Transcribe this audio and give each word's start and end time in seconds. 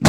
Yeah, 0.00 0.08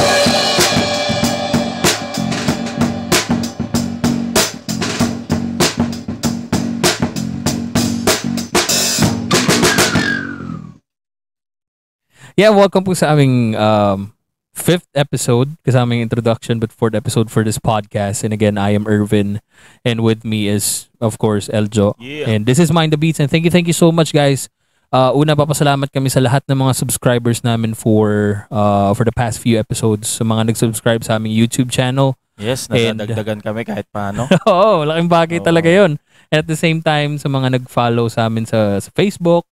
welcome 12.48 12.80
po 12.82 12.96
sa 12.96 13.12
aming 13.12 13.60
um, 13.60 14.16
fifth 14.56 14.88
episode, 14.96 15.52
kasamang 15.68 16.00
introduction 16.00 16.56
but 16.56 16.72
fourth 16.72 16.96
episode 16.96 17.28
for 17.30 17.44
this 17.44 17.60
podcast. 17.60 18.24
And 18.24 18.32
again, 18.32 18.56
I 18.56 18.72
am 18.72 18.88
Irvin, 18.88 19.44
and 19.84 20.00
with 20.00 20.24
me 20.24 20.48
is, 20.48 20.88
of 20.96 21.20
course, 21.20 21.52
Eljo. 21.52 21.92
Yeah. 22.00 22.32
And 22.32 22.48
this 22.48 22.58
is 22.58 22.72
Mind 22.72 22.92
the 22.92 22.96
Beats. 22.96 23.20
And 23.20 23.28
thank 23.28 23.44
you, 23.44 23.50
thank 23.52 23.68
you 23.68 23.76
so 23.76 23.92
much, 23.92 24.16
guys. 24.16 24.48
Uh, 24.92 25.08
una, 25.16 25.32
papasalamat 25.32 25.88
kami 25.88 26.12
sa 26.12 26.20
lahat 26.20 26.44
ng 26.44 26.68
mga 26.68 26.76
subscribers 26.76 27.40
namin 27.40 27.72
for 27.72 28.44
uh, 28.52 28.92
for 28.92 29.08
the 29.08 29.14
past 29.16 29.40
few 29.40 29.56
episodes. 29.56 30.04
Sa 30.04 30.20
mga 30.20 30.52
nag-subscribe 30.52 31.00
sa 31.00 31.16
aming 31.16 31.32
YouTube 31.32 31.72
channel. 31.72 32.12
Yes, 32.36 32.68
And- 32.68 33.00
nadadagdagan 33.00 33.40
kami 33.40 33.64
kahit 33.64 33.88
paano. 33.88 34.28
Oo, 34.52 34.84
laking 34.84 35.08
bagay 35.08 35.38
Oo. 35.40 35.46
talaga 35.48 35.72
yon. 35.72 35.96
And 36.28 36.44
at 36.44 36.48
the 36.48 36.60
same 36.60 36.84
time, 36.84 37.16
sa 37.16 37.32
mga 37.32 37.56
nag-follow 37.56 38.12
sa 38.12 38.28
amin 38.28 38.44
sa, 38.44 38.76
sa 38.84 38.92
Facebook, 38.92 39.48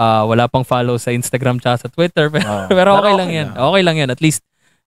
uh, 0.00 0.24
wala 0.24 0.48
pang 0.48 0.64
follow 0.64 0.96
sa 0.96 1.12
Instagram 1.12 1.60
tsaka 1.60 1.84
sa 1.84 1.88
Twitter. 1.92 2.28
Pero, 2.34 2.48
Oo. 2.48 2.68
pero 2.72 2.90
okay, 2.96 3.12
Pero 3.12 3.20
lang 3.20 3.28
okay 3.28 3.40
yan. 3.44 3.48
Okay 3.52 3.82
lang 3.84 3.96
yan. 4.00 4.10
At 4.16 4.20
least, 4.24 4.40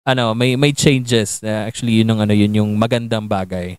ano, 0.07 0.31
may 0.31 0.55
may 0.55 0.71
changes. 0.71 1.43
Uh, 1.43 1.67
actually, 1.67 1.99
yun 1.99 2.15
yung, 2.15 2.23
ano, 2.23 2.31
yun 2.31 2.55
yung 2.55 2.71
magandang 2.79 3.27
bagay. 3.27 3.75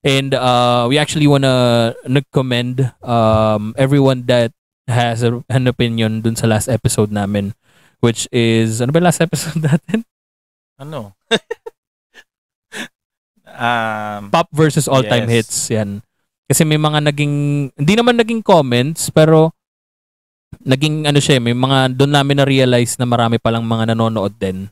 And 0.00 0.32
uh, 0.32 0.88
we 0.88 0.96
actually 0.96 1.28
wanna 1.28 1.92
nag-commend 2.08 2.96
um, 3.04 3.76
everyone 3.76 4.24
that 4.28 4.52
has 4.88 5.24
a, 5.24 5.40
an 5.48 5.64
opinion 5.66 6.20
dun 6.20 6.36
sa 6.36 6.48
last 6.48 6.68
episode 6.68 7.10
namin. 7.10 7.56
Which 8.04 8.28
is, 8.28 8.84
ano 8.84 8.92
ba 8.92 9.00
last 9.00 9.24
episode 9.24 9.64
natin? 9.68 10.04
Ano? 10.76 11.16
um, 13.48 14.28
pop 14.28 14.48
versus 14.52 14.90
all-time 14.90 15.28
Yes. 15.30 15.34
hits. 15.34 15.56
Yan. 15.72 15.90
Kasi 16.44 16.62
may 16.68 16.76
mga 16.76 17.00
naging, 17.08 17.34
hindi 17.72 17.94
naman 17.96 18.20
naging 18.20 18.44
comments, 18.44 19.08
pero 19.08 19.56
naging 20.60 21.08
ano 21.08 21.18
siya, 21.18 21.40
may 21.40 21.56
mga 21.56 21.96
doon 21.96 22.12
namin 22.12 22.44
na-realize 22.44 23.00
na 23.00 23.08
marami 23.08 23.40
palang 23.40 23.64
mga 23.64 23.96
nanonood 23.96 24.36
din 24.36 24.68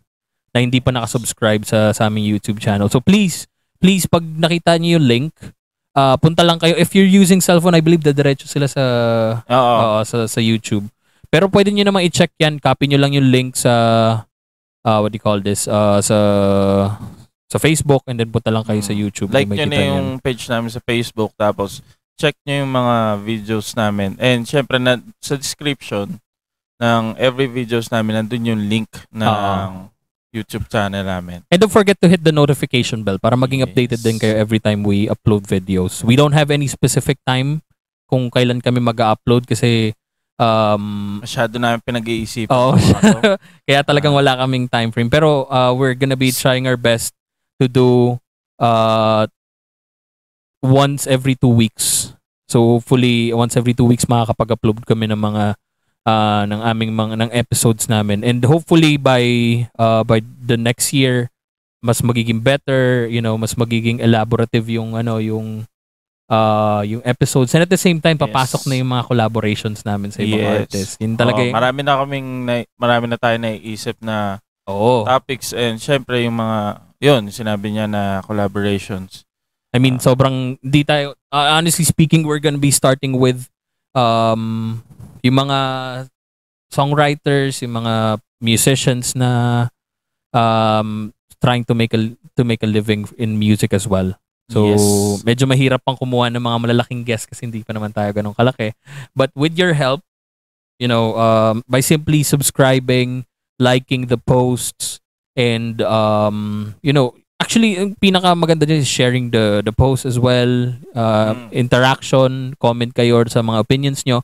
na 0.53 0.61
hindi 0.61 0.79
pa 0.85 0.93
nakasubscribe 0.93 1.65
sa, 1.65 1.97
sa 1.97 2.13
aming 2.13 2.29
YouTube 2.29 2.61
channel. 2.61 2.93
So 2.93 3.01
please, 3.01 3.49
please, 3.81 4.05
pag 4.05 4.21
nakita 4.23 4.77
niyo 4.77 5.01
yung 5.01 5.09
link, 5.09 5.33
ah, 5.97 6.17
punta 6.17 6.43
lang 6.45 6.59
kayo. 6.61 6.77
If 6.77 6.97
you're 6.97 7.09
using 7.09 7.41
cellphone, 7.41 7.77
I 7.77 7.83
believe 7.85 8.05
diretso 8.05 8.49
sila 8.49 8.69
sa, 8.69 8.85
oo. 9.45 9.75
oo, 9.81 9.99
sa, 10.05 10.25
sa 10.29 10.41
YouTube. 10.41 10.89
Pero 11.33 11.49
pwede 11.49 11.73
nyo 11.73 11.89
namang 11.89 12.05
i-check 12.09 12.33
yan. 12.37 12.61
Copy 12.61 12.93
nyo 12.93 13.01
lang 13.01 13.17
yung 13.17 13.33
link 13.33 13.57
sa, 13.57 13.73
uh, 14.85 14.99
what 15.01 15.13
do 15.13 15.17
you 15.17 15.25
call 15.25 15.41
this, 15.41 15.65
uh, 15.65 16.01
sa 16.05 16.19
sa 17.53 17.61
Facebook 17.61 18.01
and 18.09 18.17
then 18.17 18.33
punta 18.33 18.49
lang 18.49 18.65
kayo 18.65 18.81
sa 18.81 18.97
YouTube. 18.97 19.29
like 19.29 19.45
May 19.45 19.61
nyo 19.61 19.69
na 19.69 19.77
makita 19.77 19.93
yung 19.93 20.09
page 20.25 20.43
namin 20.49 20.73
sa 20.73 20.81
Facebook 20.81 21.37
tapos 21.37 21.85
check 22.17 22.33
nyo 22.49 22.65
yung 22.65 22.73
mga 22.73 22.97
videos 23.21 23.77
namin. 23.77 24.17
And 24.17 24.49
syempre 24.49 24.81
na, 24.81 24.97
sa 25.21 25.37
description 25.37 26.17
ng 26.81 27.05
every 27.21 27.53
videos 27.53 27.93
namin 27.93 28.25
nandun 28.25 28.57
yung 28.57 28.63
link 28.73 28.89
ng. 29.13 29.92
YouTube 30.33 30.67
channel 30.67 31.05
namin. 31.05 31.45
And 31.53 31.61
don't 31.61 31.71
forget 31.71 32.01
to 32.01 32.09
hit 32.09 32.25
the 32.25 32.33
notification 32.33 33.05
bell 33.05 33.21
para 33.21 33.37
maging 33.37 33.61
updated 33.63 34.01
Yes. 34.01 34.05
din 34.05 34.17
kayo 34.17 34.33
every 34.35 34.59
time 34.59 34.81
we 34.81 35.07
upload 35.07 35.45
videos. 35.45 36.01
We 36.01 36.17
don't 36.17 36.33
have 36.33 36.49
any 36.49 36.67
specific 36.67 37.21
time 37.23 37.61
kung 38.09 38.33
kailan 38.33 38.65
kami 38.65 38.81
mag-upload 38.81 39.45
kasi 39.45 39.93
um 40.41 41.21
Masyado 41.21 41.61
namin 41.61 41.85
pinag-iisipan. 41.85 42.49
Oo. 42.49 42.73
to. 42.73 43.37
kaya 43.69 43.85
talagang 43.85 44.17
wala 44.17 44.41
kaming 44.41 44.67
time 44.67 44.89
frame 44.89 45.13
pero 45.13 45.45
uh, 45.53 45.77
we're 45.77 45.93
gonna 45.93 46.17
be 46.17 46.33
trying 46.33 46.65
our 46.65 46.81
best 46.81 47.13
to 47.61 47.69
do 47.69 48.17
uh 48.57 49.29
once 50.65 51.05
every 51.07 51.35
two 51.37 51.53
weeks. 51.53 52.17
So 52.49 52.81
hopefully 52.81 53.33
once 53.33 53.57
every 53.57 53.77
two 53.77 53.85
weeks 53.85 54.09
makakapag-upload 54.09 54.85
kami 54.85 55.13
ng 55.13 55.21
mga 55.21 55.57
uh, 56.05 56.43
ng 56.45 56.61
aming 56.63 56.93
mga 56.93 57.15
ng 57.19 57.31
episodes 57.33 57.87
namin 57.87 58.23
and 58.23 58.43
hopefully 58.45 58.97
by 58.97 59.23
uh, 59.77 60.03
by 60.03 60.19
the 60.43 60.57
next 60.57 60.91
year 60.93 61.29
mas 61.83 61.99
magiging 61.99 62.39
better, 62.39 63.11
you 63.11 63.19
know, 63.19 63.35
mas 63.35 63.59
magiging 63.59 63.99
elaborative 63.99 64.71
yung 64.71 64.95
ano 64.95 65.19
yung 65.19 65.67
uh, 66.31 66.79
yung 66.87 67.03
episodes 67.03 67.51
and 67.53 67.67
at 67.67 67.71
the 67.71 67.77
same 67.77 67.99
time 67.99 68.15
papasok 68.15 68.63
Yes. 68.63 68.69
na 68.71 68.79
yung 68.79 68.91
mga 68.95 69.05
collaborations 69.11 69.83
namin 69.83 70.15
sa 70.15 70.23
ibang 70.23 70.39
Yes. 70.39 70.55
artists. 70.63 70.95
Yun 71.03 71.19
talaga 71.19 71.43
Oo, 71.43 71.47
yung- 71.51 71.59
marami 71.59 71.81
na 71.83 71.95
kaming 71.99 72.29
na- 72.47 72.69
marami 72.79 73.05
na 73.11 73.19
tayo 73.19 73.35
naiisip 73.35 73.99
na 73.99 74.39
Oo. 74.71 75.03
topics 75.03 75.51
and 75.51 75.83
syempre 75.83 76.23
yung 76.23 76.39
mga 76.39 76.59
yun 77.03 77.23
sinabi 77.35 77.75
niya 77.75 77.91
na 77.91 78.23
collaborations. 78.23 79.27
I 79.75 79.83
mean, 79.83 79.99
sobrang 79.99 80.63
di 80.63 80.87
tayo 80.87 81.19
uh, 81.35 81.59
honestly 81.59 81.83
speaking, 81.83 82.23
we're 82.23 82.39
gonna 82.39 82.63
be 82.63 82.71
starting 82.71 83.19
with 83.19 83.51
um 83.99 84.81
yung 85.23 85.37
mga 85.39 85.59
songwriters, 86.69 87.63
yung 87.63 87.85
mga 87.85 88.19
musicians 88.43 89.15
na 89.15 89.67
um 90.33 91.13
trying 91.39 91.63
to 91.63 91.75
make 91.75 91.93
a 91.93 92.01
to 92.35 92.43
make 92.43 92.63
a 92.63 92.71
living 92.71 93.05
in 93.19 93.37
music 93.39 93.75
as 93.75 93.85
well. 93.87 94.15
So, 94.51 94.69
Yes. 94.69 94.83
medyo 95.25 95.45
mahirap 95.49 95.81
pang 95.81 95.97
kumuha 95.97 96.29
ng 96.29 96.43
mga 96.43 96.59
malalaking 96.61 97.07
guests 97.07 97.25
kasi 97.25 97.47
hindi 97.47 97.63
pa 97.65 97.73
naman 97.73 97.95
tayo 97.95 98.11
ganun 98.13 98.37
kalaki. 98.37 98.75
But 99.17 99.33
with 99.33 99.57
your 99.57 99.73
help, 99.73 100.03
you 100.77 100.91
know, 100.91 101.17
um, 101.17 101.63
by 101.65 101.81
simply 101.81 102.21
subscribing, 102.21 103.25
liking 103.57 104.11
the 104.13 104.19
posts, 104.21 104.99
and, 105.39 105.81
um, 105.81 106.75
you 106.85 106.93
know, 106.93 107.17
actually, 107.41 107.79
ang 107.81 107.97
pinaka 107.97 108.35
maganda 108.37 108.69
dyan 108.69 108.85
is 108.85 108.91
sharing 108.91 109.31
the, 109.33 109.63
the 109.65 109.73
post 109.73 110.05
as 110.05 110.19
well, 110.21 110.75
uh, 110.93 111.33
Mm. 111.33 111.49
interaction, 111.55 112.31
comment 112.61 112.93
kayo 112.93 113.25
sa 113.33 113.41
mga 113.41 113.57
opinions 113.63 114.05
nyo. 114.05 114.21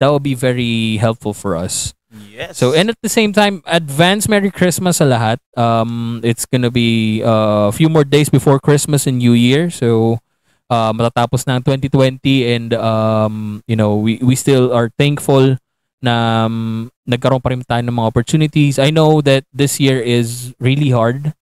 That 0.00 0.08
will 0.08 0.22
be 0.22 0.34
very 0.34 0.96
helpful 0.96 1.32
for 1.32 1.54
us. 1.54 1.94
Yes. 2.10 2.58
So, 2.58 2.74
and 2.74 2.90
at 2.90 2.98
the 3.02 3.08
same 3.08 3.32
time, 3.32 3.62
advance 3.66 4.26
Merry 4.26 4.50
Christmas 4.50 4.98
sa 4.98 5.06
lahat. 5.06 5.38
Um, 5.54 6.20
it's 6.24 6.42
gonna 6.48 6.70
be 6.70 7.22
uh, 7.22 7.70
a 7.70 7.72
few 7.72 7.88
more 7.88 8.02
days 8.02 8.28
before 8.28 8.58
Christmas 8.58 9.06
and 9.06 9.18
New 9.18 9.36
Year. 9.36 9.70
So, 9.70 10.18
uh, 10.66 10.90
matatapos 10.90 11.46
na 11.46 11.60
ang 11.60 11.62
2020 11.62 12.18
and, 12.50 12.74
um, 12.74 13.62
you 13.68 13.76
know, 13.76 13.94
we, 13.94 14.18
we 14.22 14.34
still 14.34 14.72
are 14.72 14.90
thankful 14.98 15.58
na 16.00 16.46
um, 16.48 16.88
nagkaroon 17.06 17.42
pa 17.44 17.52
rin 17.52 17.62
tayo 17.62 17.84
ng 17.84 17.94
mga 17.94 18.08
opportunities. 18.08 18.78
I 18.80 18.90
know 18.90 19.20
that 19.20 19.44
this 19.52 19.78
year 19.78 20.00
is 20.00 20.56
really 20.58 20.90
hard. 20.90 21.34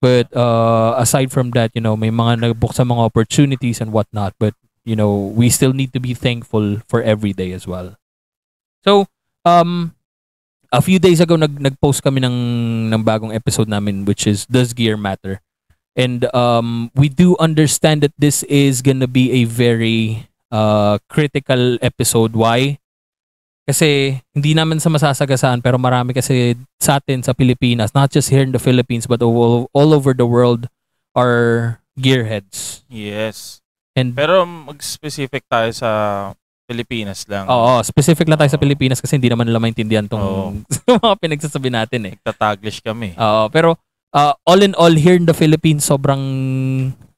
But 0.00 0.32
uh, 0.34 0.96
aside 0.96 1.30
from 1.30 1.52
that, 1.52 1.76
you 1.76 1.84
know, 1.84 1.94
may 1.94 2.08
mga 2.08 2.40
nagbuksan 2.40 2.88
mga 2.88 3.04
opportunities 3.04 3.80
and 3.80 3.92
whatnot. 3.92 4.32
But, 4.40 4.56
you 4.82 4.96
know, 4.96 5.12
we 5.12 5.52
still 5.52 5.76
need 5.76 5.92
to 5.92 6.00
be 6.00 6.16
thankful 6.16 6.80
for 6.88 7.04
every 7.04 7.36
day 7.36 7.52
as 7.52 7.68
well. 7.68 7.99
So, 8.84 9.06
um, 9.44 9.94
a 10.72 10.80
few 10.80 10.98
days 10.98 11.18
ago 11.20 11.34
nag 11.34 11.58
nag-post 11.58 12.02
kami 12.02 12.22
ng 12.22 12.36
ng 12.90 13.02
bagong 13.02 13.34
episode 13.34 13.66
namin 13.66 14.06
which 14.06 14.26
is 14.26 14.46
Does 14.46 14.72
Gear 14.72 14.96
Matter? 14.96 15.42
And 15.98 16.30
um 16.30 16.94
we 16.94 17.10
do 17.10 17.34
understand 17.42 18.06
that 18.06 18.14
this 18.16 18.46
is 18.46 18.80
gonna 18.80 19.10
be 19.10 19.42
a 19.42 19.44
very 19.44 20.30
uh 20.54 21.02
critical 21.10 21.76
episode. 21.82 22.38
Why? 22.38 22.78
Kasi 23.66 24.22
hindi 24.34 24.54
naman 24.54 24.78
sa 24.78 24.90
masasagasaan 24.90 25.62
pero 25.62 25.76
marami 25.76 26.14
kasi 26.14 26.54
sa 26.78 27.02
atin 27.02 27.22
sa 27.22 27.34
Pilipinas, 27.34 27.92
not 27.92 28.14
just 28.14 28.30
here 28.30 28.42
in 28.42 28.54
the 28.54 28.62
Philippines 28.62 29.10
but 29.10 29.20
all, 29.22 29.68
all 29.74 29.90
over 29.90 30.14
the 30.14 30.26
world 30.26 30.70
are 31.14 31.78
gearheads. 31.98 32.86
Yes. 32.86 33.58
And 33.98 34.14
Pero 34.14 34.46
mag-specific 34.46 35.50
tayo 35.50 35.74
sa 35.74 35.90
Pilipinas 36.70 37.26
lang. 37.26 37.50
oo, 37.50 37.82
specific 37.82 38.30
lang 38.30 38.38
tayo 38.38 38.46
sa. 38.48 38.56
Pilipinas 38.56 39.02
kasi 39.02 39.18
hindi 39.18 39.26
naman 39.26 39.44
nila 39.44 39.58
maintindihan 39.58 40.06
tong 40.06 40.62
mga 41.02 41.18
pinagsasabi 41.18 41.68
natin 41.68 42.00
eh. 42.06 42.14
Nagtataglish 42.16 42.78
kami. 42.78 43.18
Oo, 43.18 43.50
pero 43.50 43.74
uh, 44.14 44.32
all 44.46 44.62
in 44.62 44.72
all 44.78 44.94
here 44.94 45.18
in 45.18 45.26
the 45.26 45.34
Philippines 45.34 45.82
sobrang 45.82 46.22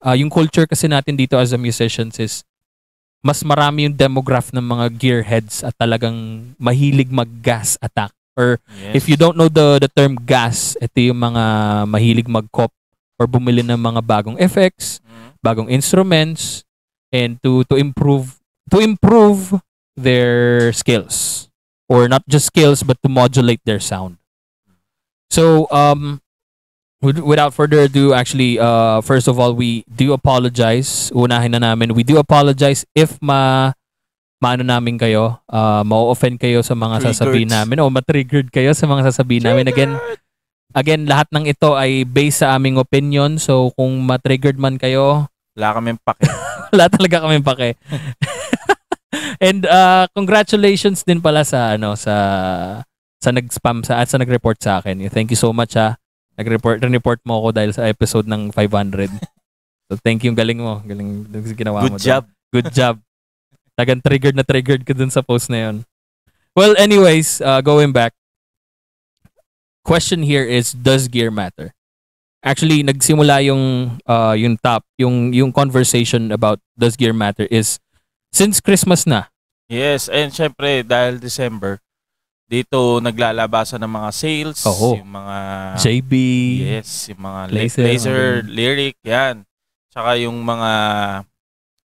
uh, 0.00 0.16
yung 0.16 0.32
culture 0.32 0.64
kasi 0.64 0.88
natin 0.88 1.14
dito 1.14 1.36
as 1.36 1.52
a 1.52 1.60
musicians 1.60 2.16
is 2.16 2.40
mas 3.20 3.44
marami 3.46 3.86
yung 3.86 3.94
demograph 3.94 4.50
ng 4.50 4.64
mga 4.64 4.86
gearheads 4.98 5.62
at 5.62 5.76
talagang 5.78 6.42
mahilig 6.58 7.06
mag-gas 7.06 7.78
attack. 7.78 8.10
Or 8.34 8.58
yes. 8.82 8.98
if 8.98 9.04
you 9.06 9.14
don't 9.14 9.36
know 9.36 9.46
the 9.46 9.78
the 9.78 9.86
term 9.86 10.16
gas, 10.18 10.74
ito 10.80 10.98
yung 10.98 11.20
mga 11.20 11.44
mahilig 11.86 12.26
mag-cop 12.26 12.72
or 13.20 13.28
bumili 13.28 13.62
ng 13.62 13.76
mga 13.76 14.00
bagong 14.02 14.40
effects, 14.40 14.98
Mm. 15.04 15.28
bagong 15.38 15.68
instruments 15.70 16.64
and 17.12 17.36
to 17.38 17.62
to 17.68 17.76
improve 17.76 18.41
to 18.70 18.78
improve 18.78 19.58
their 19.96 20.70
skills 20.72 21.48
or 21.88 22.08
not 22.08 22.22
just 22.28 22.46
skills 22.46 22.82
but 22.82 22.96
to 23.02 23.08
modulate 23.08 23.60
their 23.64 23.80
sound. 23.80 24.16
So 25.32 25.66
um 25.72 26.20
with- 27.02 27.24
without 27.24 27.52
further 27.56 27.88
ado 27.88 28.14
actually 28.14 28.60
uh 28.60 29.00
first 29.02 29.26
of 29.26 29.40
all 29.40 29.52
we 29.56 29.82
do 29.88 30.12
apologize. 30.12 31.10
Unahin 31.12 31.56
na 31.56 31.60
namin. 31.60 31.96
We 31.96 32.04
do 32.04 32.16
apologize 32.20 32.84
if 32.94 33.16
ma 33.20 33.72
maano 34.42 34.66
namin 34.66 34.98
kayo, 34.98 35.38
uh, 35.46 35.86
ma-offend 35.86 36.34
kayo 36.42 36.66
sa 36.66 36.74
mga 36.74 36.98
sasabihin 37.14 37.46
Triggered. 37.46 37.62
namin 37.62 37.78
o 37.78 37.86
matriggered 37.86 38.48
kayo 38.50 38.74
sa 38.74 38.90
mga 38.90 39.06
sasabihin 39.14 39.46
namin. 39.46 39.70
Again, 39.70 39.94
Again, 40.72 41.04
lahat 41.04 41.28
ng 41.36 41.44
ito 41.44 41.76
ay 41.76 42.08
based 42.08 42.40
sa 42.40 42.56
aming 42.56 42.80
opinion. 42.80 43.36
So, 43.36 43.76
kung 43.76 44.08
matriggered 44.08 44.56
man 44.56 44.80
kayo, 44.80 45.28
Wala 45.52 45.76
kaming 45.76 46.00
pake. 46.00 46.24
wala 46.72 46.88
talaga 46.88 47.16
kami 47.28 47.44
pake. 47.44 47.68
And 49.42 49.66
uh, 49.66 50.06
congratulations 50.14 51.02
din 51.02 51.18
pala 51.18 51.42
sa 51.42 51.74
ano 51.74 51.98
sa 51.98 52.14
sa 53.18 53.30
nag-spam 53.34 53.82
sa 53.82 53.98
at 53.98 54.06
sa 54.06 54.22
nag-report 54.22 54.62
sa 54.62 54.78
akin. 54.78 55.02
Thank 55.10 55.34
you 55.34 55.38
so 55.38 55.50
much 55.50 55.74
ha. 55.74 55.98
Nag-report 56.38 56.78
report 56.86 57.20
mo 57.26 57.42
ako 57.42 57.48
dahil 57.50 57.74
sa 57.74 57.90
episode 57.90 58.30
ng 58.30 58.54
500. 58.54 59.10
So 59.90 60.00
thank 60.00 60.24
you, 60.24 60.32
galing 60.32 60.56
mo. 60.56 60.80
Galing 60.88 61.28
ginawa 61.52 61.84
mo. 61.84 62.00
Good 62.00 62.00
dun. 62.00 62.08
job. 62.08 62.24
Good 62.48 62.72
job. 62.72 62.96
Tagan 63.76 64.00
triggered 64.00 64.32
na 64.32 64.40
triggered 64.40 64.88
ka 64.88 64.96
dun 64.96 65.12
sa 65.12 65.20
post 65.20 65.52
na 65.52 65.68
yun. 65.68 65.76
Well, 66.56 66.72
anyways, 66.80 67.44
uh, 67.44 67.60
going 67.60 67.92
back. 67.92 68.16
Question 69.84 70.24
here 70.24 70.48
is 70.48 70.72
does 70.72 71.12
gear 71.12 71.28
matter? 71.28 71.76
Actually, 72.40 72.80
nagsimula 72.80 73.44
yung 73.44 73.96
uh, 74.08 74.32
yung 74.32 74.56
top, 74.64 74.88
yung 74.96 75.36
yung 75.36 75.52
conversation 75.52 76.32
about 76.32 76.56
does 76.72 76.96
gear 76.96 77.12
matter 77.12 77.44
is 77.52 77.76
since 78.32 78.64
Christmas 78.64 79.04
na. 79.04 79.31
Yes, 79.72 80.12
and 80.12 80.28
syempre 80.28 80.84
dahil 80.84 81.16
December, 81.16 81.80
dito 82.44 83.00
naglalabasan 83.00 83.80
ng 83.80 83.88
mga 83.88 84.10
sales, 84.12 84.60
Oo. 84.68 85.00
yung 85.00 85.08
mga 85.08 85.36
JB. 85.80 86.12
Yes, 86.60 87.08
yung 87.08 87.24
mga 87.24 87.40
Laser, 87.48 87.84
laser, 87.88 88.22
lyric, 88.44 89.00
yan. 89.00 89.48
Tsaka 89.88 90.20
yung 90.20 90.36
mga 90.44 90.70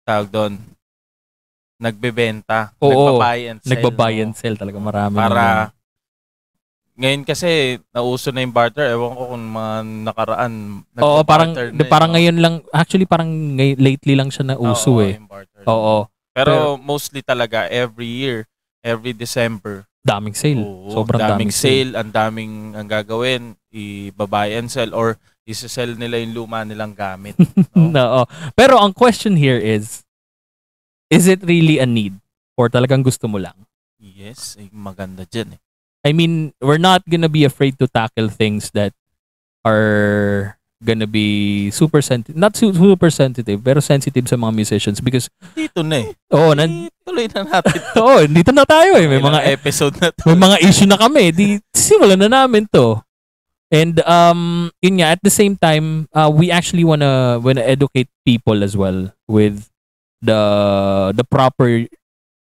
tawag 0.08 0.28
doon, 0.32 0.52
nagbebenta, 1.76 2.72
Oo, 2.80 2.88
nagbabuy 2.88 3.52
and 3.52 3.60
sell. 3.60 3.70
Nagbabuy 3.76 4.14
and 4.24 4.32
sell 4.32 4.56
talaga 4.56 4.78
marami. 4.80 5.16
Para 5.20 5.44
ngayon 6.94 7.26
kasi 7.26 7.82
nauso 7.90 8.30
na 8.30 8.40
yung 8.40 8.54
barter. 8.54 8.94
Ewan 8.94 9.18
ko 9.18 9.22
kung 9.34 9.44
mga 9.50 9.72
nakaraan. 10.06 10.52
Oo, 11.02 11.20
parang 11.26 11.50
na 11.52 11.84
parang 11.90 12.08
no? 12.08 12.14
ngayon 12.14 12.36
lang 12.38 12.54
actually 12.70 13.04
parang 13.04 13.58
ngay- 13.58 13.76
lately 13.76 14.14
lang 14.14 14.30
siya 14.30 14.54
na 14.54 14.56
uso 14.56 15.02
Oo, 15.02 15.04
eh. 15.04 15.18
Oo. 15.66 16.06
Pero, 16.34 16.76
mostly 16.76 17.22
talaga 17.22 17.70
every 17.70 18.10
year, 18.10 18.44
every 18.82 19.14
December, 19.14 19.86
Daming 20.04 20.36
sale. 20.36 20.60
Oo, 20.60 20.92
Sobrang 20.92 21.16
daming, 21.16 21.48
daming 21.48 21.52
sale. 21.56 21.88
sale, 21.88 21.92
ang 21.96 22.12
daming 22.12 22.76
ang 22.76 22.84
gagawin, 22.84 23.56
i-buy 23.72 24.52
and 24.52 24.68
sell 24.68 24.92
or 24.92 25.16
isa-sell 25.48 25.96
nila 25.96 26.20
yung 26.20 26.36
luma 26.44 26.60
nilang 26.60 26.92
gamit. 26.92 27.32
no? 27.72 27.88
Oo. 27.96 28.22
Pero 28.52 28.76
ang 28.76 28.92
question 28.92 29.32
here 29.32 29.56
is 29.56 30.04
is 31.08 31.24
it 31.24 31.40
really 31.40 31.80
a 31.80 31.88
need 31.88 32.12
or 32.60 32.68
talagang 32.68 33.00
gusto 33.00 33.24
mo 33.24 33.40
lang? 33.40 33.56
yes, 34.04 34.60
eh, 34.60 34.68
maganda 34.68 35.24
dyan 35.24 35.56
eh. 35.56 35.60
I 36.04 36.12
mean, 36.12 36.52
we're 36.60 36.76
not 36.76 37.00
gonna 37.08 37.32
be 37.32 37.48
afraid 37.48 37.80
to 37.80 37.88
tackle 37.88 38.28
things 38.28 38.68
that 38.76 38.92
are 39.64 40.60
gonna 40.84 41.08
be 41.08 41.70
super 41.72 42.04
sensitive, 42.04 42.36
not 42.36 42.52
su- 42.54 42.76
super 42.76 43.08
sensitive, 43.08 43.58
pero 43.58 43.80
sensitive 43.80 44.28
sa 44.28 44.36
mga 44.36 44.52
musicians 44.52 45.00
because, 45.00 45.32
Dito 45.56 45.80
na 45.80 46.04
eh. 46.04 46.12
oo, 46.30 46.52
nan- 46.52 46.92
Tuloy 47.04 47.28
na 47.32 47.44
natin. 47.44 47.80
oo, 48.04 48.20
dito 48.28 48.52
na 48.52 48.64
tayo 48.64 48.96
eh. 48.96 49.08
May 49.08 49.20
Ilang 49.20 49.32
mga, 49.36 49.40
episode 49.52 49.94
na 50.00 50.08
to. 50.12 50.24
may 50.28 50.38
mga 50.38 50.56
issue 50.64 50.88
na 50.88 50.96
kami. 50.96 51.32
Di, 51.32 51.46
simulan 51.72 52.20
na 52.20 52.28
namin 52.28 52.64
to. 52.68 53.00
And, 53.72 53.98
um, 54.06 54.70
yun 54.80 55.00
nga, 55.02 55.16
at 55.16 55.20
the 55.24 55.32
same 55.32 55.56
time, 55.56 56.06
uh, 56.12 56.30
we 56.30 56.52
actually 56.52 56.84
wanna, 56.84 57.40
wanna 57.42 57.64
educate 57.64 58.08
people 58.24 58.62
as 58.62 58.76
well 58.76 59.10
with 59.26 59.68
the, 60.22 60.40
the 61.16 61.24
proper 61.24 61.84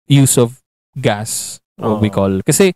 use 0.07 0.37
of 0.37 0.61
gas, 0.99 1.59
what 1.75 1.99
we 1.99 2.07
Oo. 2.07 2.15
call. 2.15 2.33
Kasi, 2.45 2.71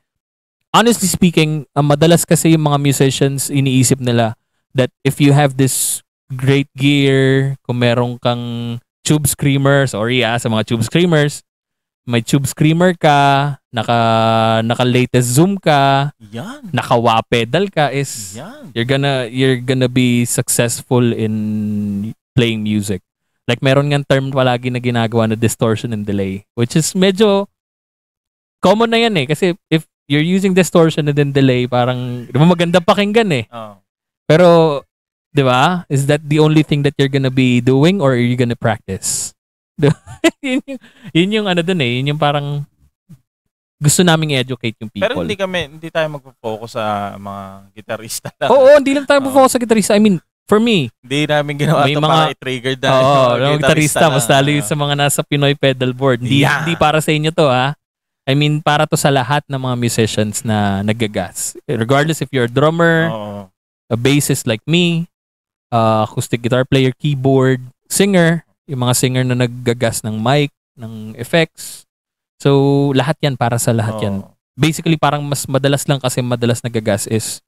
honestly 0.74 1.08
speaking, 1.08 1.68
uh, 1.76 1.84
madalas 1.86 2.26
kasi 2.26 2.56
yung 2.58 2.66
mga 2.66 2.80
musicians, 2.82 3.48
iniisip 3.48 4.02
nila 4.02 4.39
that 4.76 4.90
if 5.04 5.22
you 5.22 5.34
have 5.34 5.58
this 5.58 6.02
great 6.34 6.70
gear, 6.78 7.56
kung 7.66 7.80
meron 7.82 8.18
kang 8.22 8.78
tube 9.04 9.26
screamer, 9.26 9.88
sorry 9.90 10.22
ah, 10.22 10.38
sa 10.38 10.50
mga 10.50 10.70
tube 10.74 10.86
screamers, 10.86 11.42
may 12.10 12.22
tube 12.22 12.46
screamer 12.50 12.94
ka, 12.98 13.58
naka, 13.74 13.98
naka 14.66 14.86
latest 14.86 15.30
zoom 15.38 15.58
ka, 15.62 16.10
Yan. 16.34 16.70
naka 16.74 16.98
wah 16.98 17.22
pedal 17.26 17.70
ka 17.70 17.94
is 17.94 18.38
Yan. 18.38 18.74
you're 18.74 18.88
gonna 18.88 19.30
you're 19.30 19.62
gonna 19.62 19.90
be 19.90 20.26
successful 20.26 21.02
in 21.14 22.14
playing 22.34 22.66
music. 22.66 23.02
Like 23.50 23.66
meron 23.66 23.90
nga 23.90 24.06
term 24.06 24.30
palagi 24.30 24.70
na 24.70 24.78
ginagawa 24.78 25.30
na 25.30 25.38
distortion 25.38 25.94
and 25.94 26.06
delay, 26.06 26.46
which 26.54 26.78
is 26.78 26.94
medyo 26.94 27.50
common 28.62 28.90
na 28.94 29.02
yan 29.02 29.18
eh 29.18 29.26
kasi 29.26 29.58
if 29.74 29.90
you're 30.10 30.26
using 30.26 30.54
distortion 30.54 31.06
and 31.10 31.18
then 31.18 31.34
delay, 31.34 31.66
parang 31.66 32.26
di 32.30 32.38
ba 32.38 32.46
maganda 32.46 32.82
pakinggan 32.82 33.30
eh. 33.34 33.46
Oh. 33.50 33.78
Pero 34.30 34.82
'di 35.34 35.42
ba? 35.42 35.90
Is 35.90 36.06
that 36.06 36.22
the 36.22 36.38
only 36.38 36.62
thing 36.62 36.86
that 36.86 36.94
you're 37.02 37.10
gonna 37.10 37.34
be 37.34 37.66
doing 37.66 37.98
or 37.98 38.14
are 38.14 38.22
you 38.22 38.38
gonna 38.38 38.54
practice? 38.58 39.34
Di 39.80 39.90
ba? 39.90 39.98
yun, 40.44 40.62
yung, 40.68 40.82
yun 41.16 41.30
yung 41.42 41.48
ano 41.50 41.66
dun 41.66 41.80
eh, 41.82 41.98
yun 41.98 42.14
yung 42.14 42.22
parang 42.22 42.62
gusto 43.80 44.04
naming 44.04 44.36
i-educate 44.36 44.76
yung 44.84 44.92
people. 44.92 45.08
Pero 45.08 45.24
hindi 45.24 45.40
kami, 45.40 45.80
hindi 45.80 45.88
tayo 45.88 46.12
magpo-focus 46.12 46.76
sa 46.76 47.16
mga 47.16 47.44
gitarista 47.72 48.28
lang. 48.36 48.52
Oo, 48.52 48.76
hindi 48.76 48.92
lang 48.92 49.08
tayo 49.08 49.24
Oo. 49.24 49.32
focus 49.32 49.56
sa 49.56 49.62
gitarista. 49.64 49.96
I 49.96 50.04
mean, 50.04 50.20
for 50.52 50.60
me, 50.60 50.92
Hindi 51.00 51.24
namin 51.24 51.56
ginawa 51.56 51.88
May 51.88 51.96
to 51.96 52.04
mga- 52.04 52.12
para 52.12 52.36
i-trigger 52.36 52.76
na. 52.76 52.90
Oo, 52.92 53.00
yung 53.00 53.16
oh, 53.16 53.38
yung 53.56 53.62
gitarista, 53.64 54.12
mas 54.12 54.28
lalo 54.28 54.52
yung 54.52 54.68
sa 54.68 54.76
mga 54.76 54.94
nasa 55.00 55.20
Pinoy 55.24 55.56
pedal 55.56 55.96
board. 55.96 56.20
Hindi, 56.20 56.44
Yeah. 56.44 56.68
hindi 56.68 56.76
para 56.76 57.00
sa 57.00 57.16
inyo 57.16 57.32
to 57.32 57.48
ha. 57.48 57.72
I 58.28 58.36
mean, 58.36 58.60
para 58.60 58.84
to 58.84 59.00
sa 59.00 59.08
lahat 59.08 59.48
ng 59.48 59.58
mga 59.58 59.76
musicians 59.80 60.44
na 60.44 60.84
nagagas. 60.84 61.56
Regardless 61.64 62.20
if 62.20 62.28
you're 62.36 62.52
a 62.52 62.52
drummer, 62.52 63.08
Oo. 63.08 63.48
A 63.90 63.98
bassist 63.98 64.46
like 64.46 64.62
me, 64.64 65.10
uh, 65.74 66.06
acoustic 66.06 66.42
guitar 66.42 66.64
player, 66.64 66.94
keyboard, 66.96 67.60
singer, 67.90 68.46
yung 68.70 68.86
mga 68.86 68.96
singer 68.96 69.24
na 69.26 69.36
naggagas 69.36 70.06
ng 70.06 70.22
mic, 70.22 70.54
ng 70.78 71.18
effects. 71.18 71.84
So, 72.40 72.90
lahat 72.96 73.18
yan 73.20 73.36
para 73.36 73.58
sa 73.58 73.74
lahat 73.74 74.00
yan. 74.00 74.22
Oo. 74.24 74.32
Basically, 74.56 74.96
parang 74.96 75.26
mas 75.26 75.44
madalas 75.50 75.84
lang 75.90 76.00
kasi 76.00 76.22
madalas 76.22 76.62
nagagas 76.62 77.10
is 77.10 77.42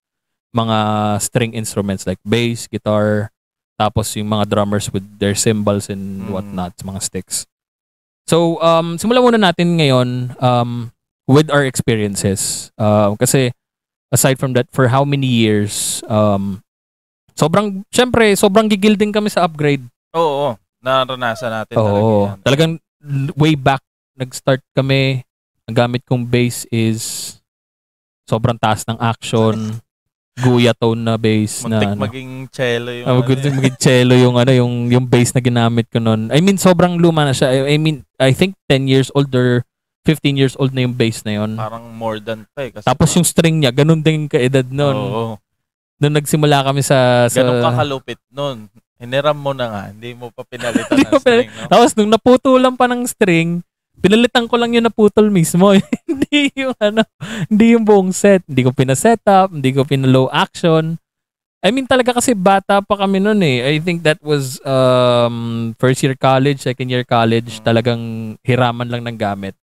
mga 0.52 0.78
string 1.24 1.54
instruments 1.56 2.04
like 2.04 2.20
bass, 2.26 2.68
guitar, 2.68 3.32
tapos 3.80 4.12
yung 4.20 4.28
mga 4.28 4.52
drummers 4.52 4.92
with 4.92 5.04
their 5.20 5.36
cymbals 5.36 5.88
and 5.88 6.28
Mm. 6.28 6.36
whatnot, 6.36 6.76
mga 6.84 7.00
sticks. 7.00 7.48
So, 8.28 8.60
um, 8.60 8.96
simulan 9.00 9.24
muna 9.24 9.40
natin 9.40 9.76
ngayon 9.80 10.36
um, 10.40 10.92
with 11.28 11.48
our 11.52 11.64
experiences. 11.64 12.70
Uh, 12.76 13.16
kasi 13.16 13.52
aside 14.12 14.38
from 14.38 14.54
that, 14.54 14.68
for 14.70 14.88
how 14.88 15.02
many 15.02 15.26
years, 15.26 16.04
um, 16.06 16.60
sobrang, 17.34 17.82
syempre, 17.90 18.36
sobrang 18.36 18.68
gigil 18.68 19.00
din 19.00 19.10
kami 19.10 19.32
sa 19.32 19.48
upgrade. 19.48 19.82
Oo, 20.14 20.22
oo. 20.22 20.52
naranasan 20.84 21.50
natin 21.50 21.76
talaga 21.78 21.98
Oo. 21.98 22.22
yan. 22.28 22.38
Talagang 22.44 22.72
way 23.34 23.56
back, 23.56 23.82
nag-start 24.14 24.62
kami, 24.76 25.24
ang 25.64 25.76
gamit 25.78 26.04
kong 26.04 26.26
bass 26.26 26.68
is 26.68 27.38
sobrang 28.26 28.58
taas 28.58 28.84
ng 28.86 29.00
action, 29.00 29.80
guya 30.42 30.72
tone 30.74 30.98
na 30.98 31.20
bass 31.20 31.68
na 31.68 31.76
Muntik 31.78 31.92
ano. 31.92 32.02
maging 32.08 32.32
cello 32.50 32.90
yung 32.90 33.06
Ah, 33.06 33.14
ano 33.14 33.28
good 33.28 33.44
eh. 33.44 33.52
maging 33.52 33.78
cello 33.78 34.14
yung 34.16 34.36
ano 34.40 34.52
yung 34.56 34.74
yung 34.88 35.06
bass 35.06 35.36
na 35.36 35.44
ginamit 35.44 35.86
ko 35.92 36.00
noon. 36.00 36.32
I 36.32 36.40
mean 36.40 36.56
sobrang 36.56 36.96
luma 36.98 37.28
na 37.28 37.36
siya. 37.36 37.52
I 37.52 37.76
I 37.76 37.78
mean 37.78 38.08
I 38.16 38.32
think 38.32 38.56
10 38.72 38.88
years 38.88 39.12
old 39.14 39.30
or 39.36 39.62
15 40.04 40.40
years 40.40 40.56
old 40.58 40.74
na 40.74 40.82
yung 40.82 40.98
bass 40.98 41.22
na 41.22 41.38
yon. 41.38 41.54
Parang 41.54 41.86
more 41.94 42.18
than 42.18 42.50
pa 42.58 42.66
eh. 42.66 42.72
Kasi 42.74 42.86
Tapos 42.86 43.10
yung 43.14 43.28
string 43.28 43.62
niya 43.62 43.72
ganun 43.74 44.02
din 44.02 44.26
kaedad 44.26 44.66
noon. 44.70 44.98
Oo. 44.98 45.24
Noon 46.02 46.14
nagsimula 46.18 46.66
kami 46.66 46.82
sa, 46.82 47.30
sa 47.30 47.46
Ganun 47.46 47.62
kakalupit 47.62 48.18
nun. 48.34 48.66
Hiniram 49.02 49.38
mo 49.38 49.54
na 49.54 49.66
nga, 49.70 49.82
hindi 49.94 50.14
mo 50.14 50.30
pa 50.30 50.46
pinalitan 50.46 50.94
Hindi 50.94 51.06
ng 51.06 51.14
ko 51.14 51.18
pinal- 51.18 51.26
string, 51.26 51.50
no? 51.54 51.70
Tapos 51.70 51.90
nung 51.98 52.12
naputulan 52.14 52.74
pa 52.78 52.86
ng 52.90 53.02
string, 53.06 53.50
pinalitan 54.02 54.46
ko 54.50 54.58
lang 54.58 54.74
yung 54.74 54.86
naputol 54.86 55.30
mismo. 55.30 55.74
hindi 56.10 56.50
yung 56.58 56.74
ano, 56.82 57.06
hindi 57.50 57.78
yung 57.78 57.86
buong 57.86 58.14
set. 58.14 58.42
Hindi 58.50 58.66
ko 58.66 58.74
pina-set 58.74 59.22
up, 59.30 59.54
hindi 59.54 59.70
ko 59.74 59.86
pina-low 59.86 60.30
action. 60.34 60.98
I 61.62 61.70
mean 61.70 61.86
talaga 61.86 62.18
kasi 62.18 62.34
bata 62.34 62.82
pa 62.82 62.98
kami 62.98 63.22
noon 63.22 63.38
eh. 63.46 63.78
I 63.78 63.78
think 63.78 64.02
that 64.02 64.18
was 64.26 64.58
um, 64.66 65.74
first 65.78 66.02
year 66.02 66.18
college, 66.18 66.66
second 66.66 66.90
year 66.90 67.06
college. 67.06 67.62
Mm. 67.62 67.64
Talagang 67.66 68.02
hiraman 68.42 68.90
lang 68.90 69.06
ng 69.06 69.18
gamit. 69.18 69.54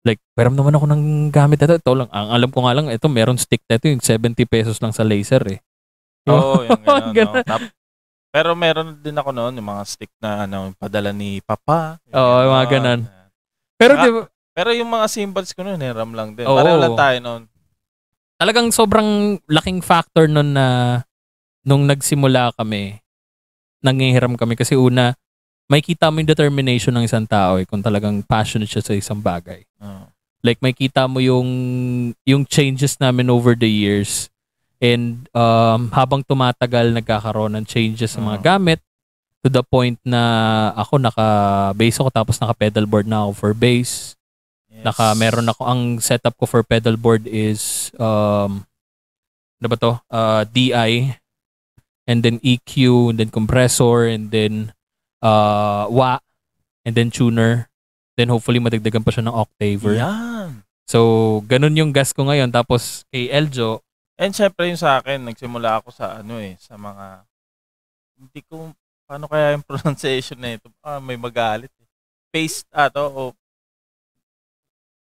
Like, 0.00 0.20
peram 0.32 0.56
naman 0.56 0.72
ako 0.72 0.86
ng 0.86 1.02
gamit 1.28 1.60
ito. 1.60 1.76
Ito 1.76 1.92
lang, 1.94 2.08
ang 2.08 2.32
alam 2.32 2.48
ko 2.48 2.64
nga 2.64 2.72
lang, 2.72 2.88
ito 2.88 3.04
meron 3.06 3.36
stick 3.36 3.60
na 3.68 3.76
ito, 3.76 3.84
yung 3.86 4.00
70 4.00 4.44
pesos 4.44 4.80
lang 4.80 4.90
sa 4.90 5.04
laser 5.04 5.44
eh. 5.46 5.60
Oo, 6.24 6.64
yung 6.64 6.80
gano'n. 6.80 7.12
Ganun. 7.16 7.34
no? 7.36 7.44
Tap- 7.44 7.72
pero 8.30 8.54
meron 8.54 8.94
din 8.96 9.12
ako 9.12 9.34
noon, 9.34 9.58
yung 9.58 9.68
mga 9.68 9.82
stick 9.84 10.12
na 10.18 10.46
ano, 10.46 10.70
yung 10.70 10.76
padala 10.78 11.10
ni 11.10 11.42
Papa. 11.42 11.98
Oo, 12.08 12.36
yung 12.40 12.54
mga 12.54 12.68
ganun. 12.70 13.00
Pero 13.74 13.92
Ah, 13.92 14.02
di 14.02 14.10
ba, 14.10 14.22
Pero 14.50 14.70
yung 14.70 14.88
mga 14.88 15.06
symbols 15.06 15.50
ko 15.50 15.62
noon, 15.62 15.80
hiram 15.80 16.12
lang 16.12 16.32
din. 16.32 16.44
Pareho 16.44 16.76
lang 16.76 16.94
tayo 16.94 17.18
noon. 17.18 17.42
talagang 18.36 18.72
sobrang 18.72 19.36
laking 19.46 19.84
factor 19.84 20.24
nun 20.24 20.56
na 20.56 20.66
nung 21.60 21.84
nagsimula 21.84 22.56
kami, 22.56 22.96
nangihiram 23.80 24.32
kami 24.32 24.56
kasi 24.56 24.72
una, 24.72 25.12
may 25.70 25.78
kita 25.78 26.10
mo 26.10 26.18
yung 26.18 26.26
determination 26.26 26.90
ng 26.98 27.06
isang 27.06 27.22
tao 27.22 27.62
eh, 27.62 27.64
kung 27.64 27.78
talagang 27.78 28.26
passionate 28.26 28.66
siya 28.66 28.82
sa 28.82 28.90
isang 28.90 29.22
bagay. 29.22 29.62
Oo. 29.78 30.10
Like 30.42 30.58
may 30.58 30.74
kita 30.74 31.06
mo 31.06 31.22
yung 31.22 31.46
yung 32.26 32.42
changes 32.42 32.98
namin 32.98 33.30
over 33.30 33.54
the 33.54 33.70
years. 33.70 34.26
And 34.82 35.30
um, 35.30 35.94
habang 35.94 36.26
tumatagal, 36.26 36.90
nagkakaroon 36.90 37.54
ng 37.54 37.68
changes 37.70 38.18
sa 38.18 38.20
mga 38.24 38.38
Oo. 38.42 38.44
gamit 38.44 38.80
to 39.40 39.48
the 39.48 39.62
point 39.62 39.96
na 40.02 40.20
ako 40.74 41.00
naka-bass 41.00 41.96
ako 42.02 42.10
tapos 42.12 42.36
naka-pedal 42.42 42.84
board 42.90 43.06
na 43.06 43.24
ako 43.24 43.30
for 43.38 43.52
bass. 43.54 44.18
Yes. 44.66 44.84
Naka 44.84 45.14
meron 45.14 45.48
ako 45.48 45.62
ang 45.70 45.80
setup 46.02 46.34
ko 46.34 46.50
for 46.50 46.66
pedal 46.66 46.98
board 46.98 47.30
is 47.30 47.94
um 47.94 48.66
ano 49.60 49.66
ba 49.68 49.76
to? 49.76 49.92
Uh, 50.08 50.42
DI 50.50 51.14
and 52.08 52.24
then 52.26 52.40
EQ 52.42 53.12
and 53.12 53.16
then 53.22 53.30
compressor 53.30 54.08
and 54.08 54.32
then 54.32 54.72
uh 55.20 55.84
wah 55.88 56.18
and 56.84 56.96
then 56.96 57.12
tuner. 57.12 57.68
Then 58.18 58.28
hopefully 58.28 58.60
madagdagan 58.60 59.04
pa 59.04 59.12
siya 59.14 59.24
ng 59.28 59.36
octaver. 59.36 59.96
Yan. 59.96 60.64
So 60.84 61.40
ganun 61.46 61.78
yung 61.78 61.92
gas 61.94 62.12
ko 62.12 62.26
ngayon 62.26 62.52
tapos 62.52 63.08
kay 63.08 63.30
Eljo 63.30 63.80
And 64.20 64.36
syempre 64.36 64.68
yung 64.68 64.76
sa 64.76 65.00
akin, 65.00 65.24
nagsimula 65.24 65.80
ako 65.80 65.96
sa 65.96 66.20
ano 66.20 66.36
eh, 66.36 66.52
sa 66.60 66.76
mga, 66.76 67.24
hindi 68.20 68.44
ko, 68.44 68.76
paano 69.08 69.24
kaya 69.24 69.56
yung 69.56 69.64
pronunciation 69.72 70.36
na 70.36 70.60
ito? 70.60 70.68
Ah, 70.84 71.00
may 71.00 71.16
magalit 71.16 71.72
eh. 71.80 71.88
Paste, 72.28 72.68
ah, 72.68 72.92
to, 72.92 73.00
o, 73.00 73.22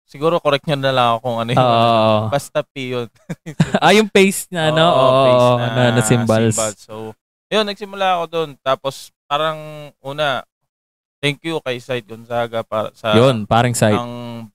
siguro 0.03 0.43
correct 0.43 0.67
nyo 0.67 0.75
na 0.83 0.91
lang 0.91 1.07
ako 1.15 1.19
kung 1.31 1.39
ano 1.39 1.51
yung, 1.55 1.63
uh, 1.63 2.27
basta 2.27 2.67
P 2.67 2.91
yun. 2.91 3.09
ah 3.87 3.95
yung 3.95 4.11
paste 4.11 4.51
na 4.51 4.75
ano 4.75 4.83
Oo, 4.83 4.99
oo, 4.99 5.23
paste 5.31 5.51
na, 5.63 5.85
na, 5.95 6.03
symbols. 6.03 6.57
So, 6.83 7.15
yun, 7.55 7.71
nagsimula 7.71 8.19
ako 8.19 8.25
doon. 8.35 8.51
Tapos, 8.67 9.15
parang, 9.35 9.59
una, 9.99 10.47
thank 11.19 11.43
you 11.43 11.59
kay 11.59 11.83
Sight 11.83 12.07
Gonzaga 12.07 12.63
para 12.63 12.95
sa, 12.95 13.19
Yun, 13.19 13.43
paring 13.45 13.75
site. 13.75 13.99
ang 13.99 14.47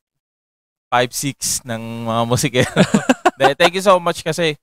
5-6 0.88 1.68
ng 1.68 2.08
mga 2.08 2.22
musikero. 2.24 2.72
Thank 3.60 3.76
you 3.76 3.84
so 3.84 4.00
much 4.00 4.20
kasi 4.20 4.58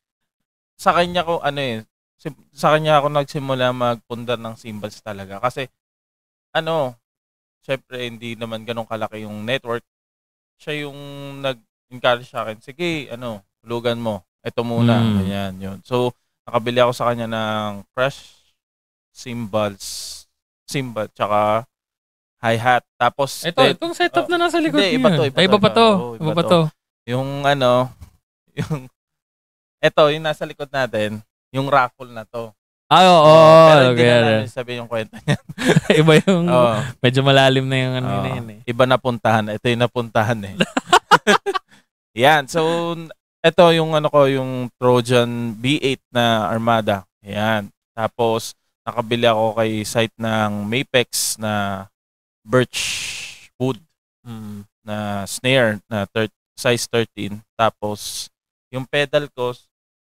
sa 0.74 0.92
kanya 0.92 1.22
ko 1.22 1.40
ano 1.40 1.56
eh 1.56 1.76
sa 2.52 2.74
kanya 2.74 3.00
ako 3.00 3.08
nagsimula 3.08 3.72
magpundar 3.72 4.36
ng 4.36 4.52
symbols 4.52 5.00
talaga 5.00 5.40
kasi 5.40 5.64
ano 6.50 6.92
syempre 7.62 8.04
hindi 8.04 8.36
naman 8.36 8.68
ganun 8.68 8.84
kalaki 8.84 9.24
yung 9.24 9.48
network 9.48 9.80
siya 10.60 10.84
yung 10.84 10.98
nag-encourage 11.40 12.28
sa 12.28 12.44
akin 12.44 12.60
sige 12.60 13.08
ano 13.08 13.40
hulugan 13.64 13.96
mo 13.96 14.20
ito 14.44 14.60
muna 14.60 15.00
Mm. 15.00 15.14
ganyan 15.16 15.52
yun 15.56 15.78
so 15.80 16.12
nakabili 16.44 16.84
ako 16.84 16.92
sa 16.92 17.08
kanya 17.08 17.26
ng 17.32 17.88
crush 17.96 18.35
cymbals 19.16 19.84
cymbal 20.68 21.08
tsaka 21.08 21.64
hi-hat 22.44 22.84
tapos 23.00 23.42
Ito, 23.42 23.64
then- 23.64 23.72
itong 23.74 23.94
setup 23.96 24.28
oh, 24.28 24.30
na 24.30 24.36
nasa 24.46 24.60
likod 24.60 24.76
hindi, 24.76 25.00
iba 25.00 25.08
to, 25.08 25.24
iba 25.24 25.38
Ay, 25.40 25.48
to, 25.48 25.48
iba 25.48 25.58
pa 25.58 25.70
iba. 25.72 25.78
to. 25.80 25.88
Oo, 25.88 26.12
Iba 26.14 26.22
iba 26.22 26.32
pa 26.36 26.42
to. 26.44 26.50
to. 26.52 26.60
yung 27.08 27.28
ano, 27.42 27.72
yung, 28.60 28.76
eto, 29.80 30.02
yung 30.12 30.24
nasa 30.26 30.44
likod 30.44 30.68
natin, 30.68 31.24
yung 31.48 31.70
raffle 31.72 32.12
na 32.12 32.28
to. 32.28 32.52
Ah, 32.86 33.02
oo. 33.02 33.18
Oo, 33.18 33.66
pero 33.66 33.82
hindi 33.90 33.98
okay, 33.98 34.06
na 34.06 34.20
namin 34.22 34.46
sabihin 34.46 34.78
yung 34.84 34.90
kwento 34.90 35.16
niya. 35.18 35.38
iba 36.06 36.12
yung 36.22 36.44
Oo. 36.46 36.74
medyo 37.02 37.20
malalim 37.26 37.66
na 37.66 37.76
yung 37.82 37.94
ano 37.98 38.08
na 38.22 38.30
yun 38.30 38.48
eh. 38.54 38.60
Iba 38.62 38.84
na 38.86 38.94
puntahan. 38.94 39.50
Ito 39.50 39.66
yung 39.66 39.82
napuntahan 39.82 40.38
eh. 40.46 40.54
Yan. 42.22 42.46
So, 42.46 42.94
ito 43.42 43.64
yung 43.74 43.90
ano 43.98 44.06
ko, 44.06 44.30
yung 44.30 44.70
Trojan 44.78 45.58
B8 45.58 45.98
na 46.14 46.46
Armada. 46.46 47.02
Yan. 47.26 47.74
Tapos, 47.90 48.54
nakabili 48.86 49.26
ako 49.26 49.58
kay 49.58 49.82
site 49.82 50.14
ng 50.16 50.64
Mapex 50.64 51.36
na 51.36 51.84
birch 52.40 52.78
wood 53.58 53.82
Mm. 54.22 54.66
na 54.82 55.22
snare 55.22 55.78
na 55.86 56.02
thir- 56.04 56.30
size 56.54 56.86
13. 56.88 57.38
Tapos, 57.54 58.26
yung 58.70 58.82
pedal 58.82 59.30
ko, 59.30 59.54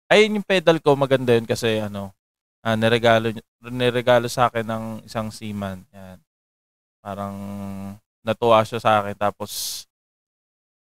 ayun 0.05 0.37
yung 0.37 0.45
pedal 0.45 0.77
ko, 0.77 0.93
maganda 0.93 1.33
yun 1.33 1.45
kasi 1.45 1.77
ano, 1.77 2.13
ah, 2.61 2.73
niregalo, 2.75 3.33
niregalo 3.63 4.25
sa 4.25 4.45
akin 4.45 4.61
ng 4.61 4.83
isang 5.05 5.33
seaman. 5.33 5.81
Yan. 5.89 6.21
Parang 6.99 7.33
natuwa 8.21 8.61
siya 8.61 8.77
sa 8.77 9.01
akin. 9.01 9.17
Tapos, 9.17 9.85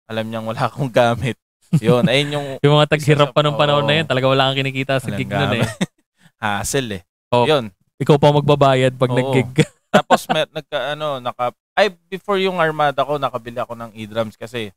alam 0.04 0.28
niyang 0.28 0.44
wala 0.44 0.68
akong 0.68 0.92
gamit. 0.92 1.40
Yun, 1.80 2.04
ayun 2.04 2.34
yung 2.34 2.46
Yung 2.60 2.76
mga 2.76 2.90
taghirap 2.92 3.32
pa 3.32 3.40
nung 3.40 3.56
panahon 3.56 3.86
na 3.86 3.94
oo. 3.94 3.98
yun, 4.02 4.08
talaga 4.08 4.26
wala 4.26 4.50
kang 4.50 4.58
kinikita 4.58 5.00
sa 5.00 5.08
gig 5.08 5.30
nun 5.30 5.54
eh. 5.54 5.64
hassle 6.42 7.00
eh. 7.00 7.02
Oo. 7.32 7.46
Yun. 7.48 7.72
Ikaw 8.00 8.16
pa 8.16 8.32
magbabayad 8.32 8.96
pag 8.96 9.12
Oo. 9.12 9.16
nag-gig. 9.16 9.52
Tapos 9.96 10.24
may, 10.32 10.48
nagka 10.48 10.96
ano, 10.96 11.20
naka 11.20 11.52
ay 11.76 11.92
before 12.08 12.40
yung 12.40 12.62
Armada 12.62 13.04
ko 13.04 13.20
nakabili 13.20 13.60
ako 13.60 13.74
ng 13.76 13.90
e-drums 13.96 14.38
kasi 14.38 14.70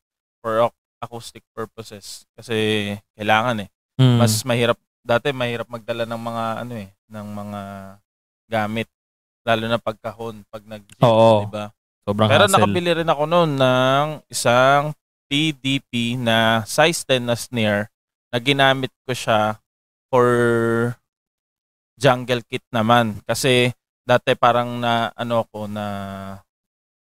for 0.43 0.67
ac- 0.67 0.81
acoustic 0.99 1.43
purposes 1.55 2.27
kasi 2.35 2.91
kailangan 3.15 3.67
eh. 3.67 3.69
Mm. 3.99 4.19
Mas 4.19 4.43
mahirap 4.43 4.79
dati 5.03 5.35
mahirap 5.35 5.67
magdala 5.67 6.07
ng 6.07 6.21
mga 6.21 6.45
ano 6.63 6.73
eh, 6.79 6.89
ng 7.11 7.27
mga 7.27 7.61
gamit 8.49 8.87
lalo 9.43 9.67
na 9.67 9.79
pagkahon 9.79 10.47
pag 10.47 10.63
nag 10.63 10.83
Oo. 11.03 11.43
di 11.45 11.51
ba? 11.51 11.69
Sobrang 12.03 12.27
Pero 12.27 12.47
hassle. 12.47 12.55
nakabili 12.59 12.89
rin 13.03 13.09
ako 13.11 13.23
noon 13.27 13.51
ng 13.59 14.05
isang 14.31 14.91
PDP 15.27 16.19
na 16.19 16.63
size 16.67 17.03
10 17.07 17.27
na 17.27 17.35
snare 17.35 17.87
na 18.31 18.37
ginamit 18.39 18.91
ko 19.07 19.11
siya 19.15 19.59
for 20.11 20.27
jungle 22.03 22.43
kit 22.43 22.67
naman 22.69 23.24
kasi 23.24 23.72
dati 24.03 24.36
parang 24.36 24.75
na 24.77 25.07
ano 25.13 25.48
ko 25.48 25.63
na 25.65 25.86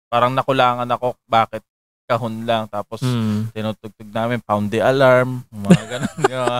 parang 0.07 0.35
nakulangan 0.35 0.89
ako 0.89 1.15
bakit 1.23 1.63
kahon 2.03 2.43
lang 2.43 2.65
tapos 2.67 2.99
Mm. 2.99 3.53
tinutugtog 3.53 4.09
namin 4.09 4.41
pound 4.41 4.67
the 4.67 4.81
alarm 4.81 5.45
mga 5.47 5.83
ganun 5.87 6.15
ba? 6.27 6.59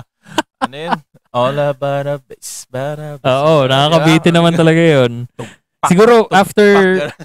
ano 0.61 0.75
yun 0.77 0.93
all 1.33 1.57
about 1.57 2.05
a 2.05 2.17
bass 2.21 2.63
bara 2.65 3.17
Oo, 3.19 3.65
nakakabitin 3.65 4.31
naman 4.31 4.53
talaga 4.53 4.77
yun. 4.77 5.25
Siguro 5.81 6.27
after 6.29 6.67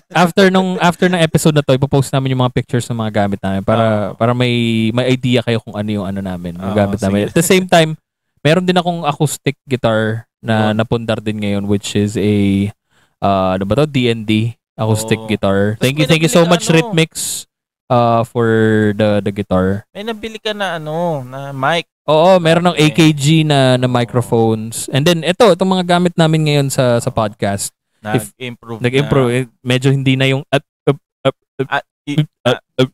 after 0.09 0.47
nung 0.47 0.79
after 0.79 1.11
ng 1.11 1.19
episode 1.19 1.53
na 1.53 1.61
to, 1.61 1.75
ipopost 1.75 2.15
namin 2.15 2.33
yung 2.33 2.47
mga 2.47 2.55
pictures 2.55 2.87
ng 2.87 2.95
mga 2.97 3.13
gamit 3.13 3.41
namin 3.43 3.61
para 3.61 3.85
Oo. 3.85 4.15
para 4.15 4.33
may 4.33 4.55
may 4.95 5.11
idea 5.11 5.43
kayo 5.43 5.59
kung 5.59 5.75
ano 5.75 5.91
yung 5.91 6.07
ano 6.07 6.23
namin, 6.23 6.55
yung 6.55 6.71
Oo, 6.71 6.79
gamit 6.79 7.03
namin. 7.03 7.27
sige. 7.27 7.29
At 7.29 7.37
the 7.37 7.43
same 7.45 7.67
time, 7.67 7.99
meron 8.41 8.63
din 8.63 8.79
akong 8.79 9.03
acoustic 9.03 9.59
guitar 9.67 10.31
na 10.45 10.71
Yun. 10.71 10.85
napundar 10.85 11.19
din 11.19 11.41
ngayon 11.41 11.65
which 11.65 11.97
is 11.97 12.15
a 12.15 12.69
uh, 13.25 13.57
ano 13.57 13.65
ba 13.65 13.81
to? 13.81 13.89
D&D 13.89 14.55
acoustic 14.77 15.17
Oo. 15.17 15.27
guitar. 15.27 15.81
Thank 15.81 15.97
you, 15.97 16.07
thank 16.07 16.21
you 16.21 16.29
so 16.29 16.45
much 16.45 16.69
ano? 16.69 16.77
Rhythmix 16.77 17.47
uh 17.89 18.25
for 18.25 18.49
the 18.97 19.21
the 19.21 19.33
guitar. 19.33 19.85
may 19.93 20.05
nabili 20.05 20.41
ka 20.41 20.53
na 20.53 20.77
ano 20.77 21.21
na 21.25 21.53
mic 21.53 21.89
Oo, 22.05 22.37
meron 22.37 22.69
ng. 22.69 22.77
AKG 22.77 23.49
na 23.49 23.81
na 23.81 23.89
microphones. 23.89 24.93
And 24.93 25.09
then 25.09 25.25
ito, 25.25 25.49
itong 25.49 25.73
mga 25.73 25.89
gamit 25.89 26.13
namin 26.21 26.45
ngayon 26.45 26.69
sa 26.69 27.01
sa 27.01 27.09
podcast. 27.09 27.73
If- 28.05 28.37
nag-improve 28.37 28.81
Nag-improve, 28.85 29.31
eh, 29.33 29.45
medyo 29.65 29.89
hindi 29.89 30.13
na 30.13 30.29
yung 30.29 30.45
up, 30.53 30.61
up, 30.85 31.01
up, 31.25 31.37
up, 31.65 31.69
Ah, 31.73 31.81
i- 32.05 32.21
up, 32.45 32.61
up, 32.77 32.91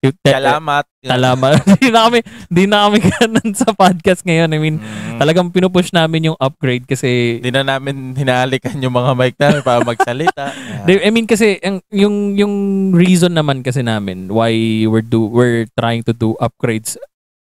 yung 0.00 0.16
Salamat. 0.24 0.84
Talama. 1.00 1.48
Hindi 1.76 1.88
na 1.92 2.00
kami, 2.08 2.18
hindi 2.48 2.64
na 2.64 2.88
kami 2.88 2.98
ganun 3.12 3.52
sa 3.52 3.68
podcast 3.72 4.24
ngayon. 4.24 4.48
I 4.48 4.58
mean, 4.58 4.76
Mm. 4.80 5.20
talagang 5.20 5.52
pinupush 5.52 5.92
namin 5.92 6.32
yung 6.32 6.38
upgrade 6.40 6.88
kasi 6.88 7.36
Hindi 7.36 7.52
na 7.52 7.76
namin 7.76 8.16
hinalikan 8.16 8.80
yung 8.80 8.96
mga 8.96 9.12
mic 9.12 9.36
namin 9.36 9.60
para 9.60 9.84
magsalita. 9.84 10.56
Di- 10.88 11.04
I 11.04 11.12
mean 11.12 11.28
kasi 11.28 11.60
ang- 11.60 11.84
yung 11.92 12.32
yung 12.32 12.54
reason 12.92 13.36
naman 13.36 13.60
kasi 13.60 13.84
namin 13.84 14.32
why 14.32 14.48
we're 14.88 15.04
do 15.04 15.28
we're 15.28 15.68
trying 15.76 16.00
to 16.00 16.16
do 16.16 16.32
upgrades 16.40 16.96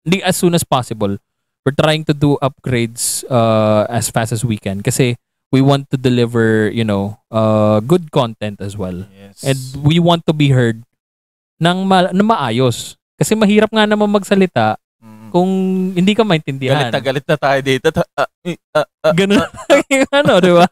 hindi 0.08 0.24
as 0.24 0.40
soon 0.40 0.56
as 0.56 0.64
possible. 0.64 1.20
We're 1.68 1.76
trying 1.76 2.08
to 2.08 2.16
do 2.16 2.40
upgrades 2.40 3.26
uh, 3.28 3.84
as 3.92 4.08
fast 4.08 4.32
as 4.32 4.48
we 4.48 4.56
can 4.56 4.80
kasi 4.80 5.20
we 5.52 5.60
want 5.60 5.90
to 5.92 5.98
deliver, 5.98 6.70
you 6.70 6.86
know, 6.88 7.20
uh, 7.28 7.82
good 7.82 8.14
content 8.16 8.62
as 8.62 8.78
well. 8.78 9.04
Yes. 9.12 9.44
And 9.44 9.60
we 9.84 10.00
want 10.00 10.24
to 10.30 10.34
be 10.34 10.54
heard 10.56 10.86
ng 11.58 11.78
ma- 11.82 12.12
na 12.12 12.24
maayos. 12.24 12.96
Kasi 13.16 13.32
mahirap 13.34 13.70
nga 13.70 13.86
naman 13.86 14.08
magsalita 14.08 14.76
Mm. 15.00 15.30
kung 15.30 15.52
hindi 15.94 16.12
ka 16.12 16.24
maintindihan. 16.24 16.90
galit 16.90 16.92
na 16.92 17.02
galit 17.02 17.26
na 17.26 17.38
tayo 17.38 17.60
dito. 17.62 17.88
Eh, 18.42 18.58
ah, 18.74 18.88
ah, 19.04 19.14
Ganun 19.14 19.38
yung 19.94 20.10
ano, 20.10 20.34
di 20.40 20.50
ba? 20.50 20.66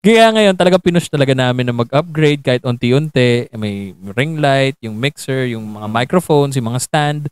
Kaya 0.00 0.30
ngayon 0.30 0.54
talaga 0.54 0.78
pinush 0.78 1.10
talaga 1.10 1.34
namin 1.34 1.66
na 1.66 1.74
mag-upgrade 1.74 2.40
kahit 2.40 2.62
unti-unti. 2.62 3.50
May 3.52 3.92
ring 4.14 4.38
light, 4.38 4.78
yung 4.80 4.94
mixer, 4.94 5.50
yung 5.50 5.66
mga 5.66 5.90
microphones, 5.90 6.54
yung 6.54 6.70
mga 6.70 6.80
stand. 6.80 7.22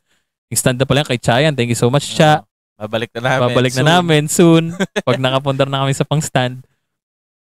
Yung 0.51 0.59
stand 0.59 0.77
na 0.77 0.85
pala 0.85 1.01
kay 1.01 1.17
Chayan. 1.17 1.55
Thank 1.55 1.71
you 1.71 1.79
so 1.79 1.89
much, 1.89 2.13
Cha. 2.13 2.43
ah, 2.77 2.85
babalik 2.85 3.15
na 3.15 3.23
namin. 3.25 3.43
Babalik 3.49 3.75
na 3.75 3.85
namin 3.89 4.23
soon 4.27 4.75
pag 5.07 5.17
nakapundar 5.17 5.65
na 5.65 5.87
kami 5.87 5.95
sa 5.95 6.05
pang 6.05 6.21
stand. 6.21 6.61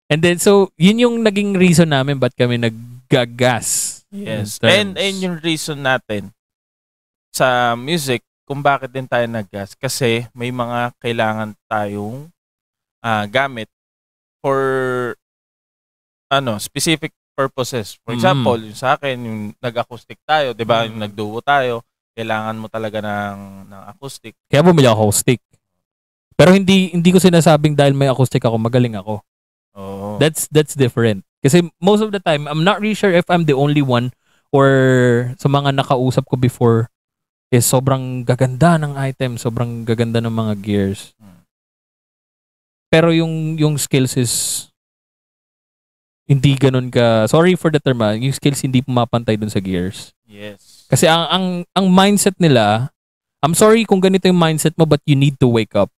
And 0.06 0.20
then, 0.20 0.36
so, 0.36 0.68
yun 0.76 1.00
yung 1.00 1.24
naging 1.24 1.56
reason 1.56 1.88
namin 1.88 2.20
ba't 2.20 2.36
kami 2.36 2.60
naggagas. 2.60 3.81
Yes. 4.12 4.60
In 4.60 4.68
And, 4.68 4.90
and 5.00 5.16
yung 5.18 5.36
reason 5.40 5.80
natin 5.80 6.36
sa 7.32 7.72
music 7.72 8.20
kung 8.44 8.60
bakit 8.60 8.92
din 8.92 9.08
tayo 9.08 9.24
naggas 9.24 9.72
kasi 9.72 10.28
may 10.36 10.52
mga 10.52 10.92
kailangan 11.00 11.56
tayong 11.64 12.28
ah, 13.00 13.24
gamit 13.24 13.72
for 14.44 14.60
ano 16.28 16.60
specific 16.60 17.10
purposes. 17.32 17.96
For 18.04 18.12
Mm. 18.12 18.16
example, 18.20 18.58
yung 18.60 18.76
sa 18.78 18.94
akin, 18.94 19.16
yung 19.16 19.40
nag-acoustic 19.56 20.20
tayo, 20.28 20.52
'di 20.52 20.64
ba? 20.68 20.84
Yung 20.84 21.00
Mm. 21.00 21.04
nagduo 21.08 21.40
tayo, 21.40 21.80
kailangan 22.12 22.60
mo 22.60 22.68
talaga 22.68 23.00
ng 23.00 23.72
ng 23.72 23.82
acoustic. 23.96 24.36
Kaya 24.52 24.60
bumili 24.60 24.84
ako 24.86 25.08
stick. 25.08 25.40
Pero 26.36 26.52
hindi 26.52 26.92
hindi 26.92 27.08
ko 27.08 27.16
sinasabing 27.16 27.72
dahil 27.72 27.96
may 27.96 28.12
acoustic 28.12 28.44
ako, 28.44 28.60
magaling 28.60 28.92
ako. 28.92 29.24
That's 30.22 30.46
that's 30.54 30.78
different. 30.78 31.26
Kasi 31.42 31.66
most 31.82 32.06
of 32.06 32.14
the 32.14 32.22
time, 32.22 32.46
I'm 32.46 32.62
not 32.62 32.78
really 32.78 32.94
sure 32.94 33.10
if 33.10 33.26
I'm 33.26 33.50
the 33.50 33.58
only 33.58 33.82
one 33.82 34.14
or 34.54 34.70
sa 35.34 35.50
mga 35.50 35.74
nakausap 35.74 36.30
ko 36.30 36.38
before 36.38 36.86
is 37.50 37.66
sobrang 37.66 38.22
gaganda 38.22 38.78
ng 38.78 38.94
item, 38.94 39.34
sobrang 39.34 39.82
gaganda 39.82 40.22
ng 40.22 40.30
mga 40.30 40.54
gears. 40.62 41.10
Pero 42.86 43.10
yung 43.10 43.58
yung 43.58 43.74
skills 43.74 44.14
is 44.14 44.32
hindi 46.30 46.54
ganun 46.54 46.86
ka 46.86 47.26
sorry 47.26 47.58
for 47.58 47.68
the 47.74 47.82
term 47.82 47.98
ah, 47.98 48.14
yung 48.14 48.32
skills 48.32 48.62
hindi 48.62 48.78
pumapantay 48.78 49.34
dun 49.34 49.50
sa 49.50 49.58
gears. 49.58 50.14
Yes. 50.22 50.86
Kasi 50.86 51.10
ang 51.10 51.26
ang 51.26 51.46
ang 51.74 51.86
mindset 51.90 52.38
nila, 52.38 52.94
I'm 53.42 53.58
sorry 53.58 53.82
kung 53.82 53.98
ganito 53.98 54.30
yung 54.30 54.38
mindset 54.38 54.78
mo 54.78 54.86
but 54.86 55.02
you 55.02 55.18
need 55.18 55.34
to 55.42 55.50
wake 55.50 55.74
up. 55.74 55.90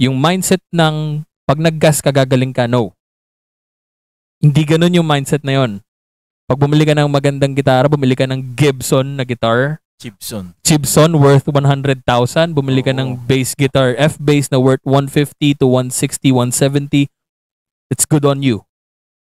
Yung 0.00 0.16
mindset 0.16 0.64
ng 0.72 1.26
pag 1.44 1.58
naggas 1.58 2.00
ka 2.00 2.14
gagaling 2.14 2.54
ka, 2.54 2.70
no. 2.70 2.94
Hindi 4.40 4.64
ganun 4.64 4.96
yung 4.96 5.04
mindset 5.04 5.44
na 5.44 5.60
yon. 5.60 5.84
Pag 6.48 6.56
bumili 6.56 6.88
ka 6.88 6.96
ng 6.96 7.12
magandang 7.12 7.52
gitara, 7.52 7.92
bumili 7.92 8.16
ka 8.16 8.24
ng 8.24 8.56
Gibson 8.56 9.20
na 9.20 9.28
guitar, 9.28 9.84
Gibson. 10.00 10.56
Gibson 10.64 11.12
worth 11.20 11.44
100,000, 11.44 12.00
bumili 12.56 12.80
ka 12.80 12.96
ng 12.96 13.14
Oo. 13.14 13.20
bass 13.28 13.52
guitar, 13.52 13.92
F 14.00 14.16
bass 14.16 14.48
na 14.48 14.56
worth 14.56 14.80
150 14.88 15.60
to 15.60 15.68
160, 15.68 16.32
170. 16.32 17.12
It's 17.92 18.08
good 18.08 18.24
on 18.24 18.40
you. 18.40 18.64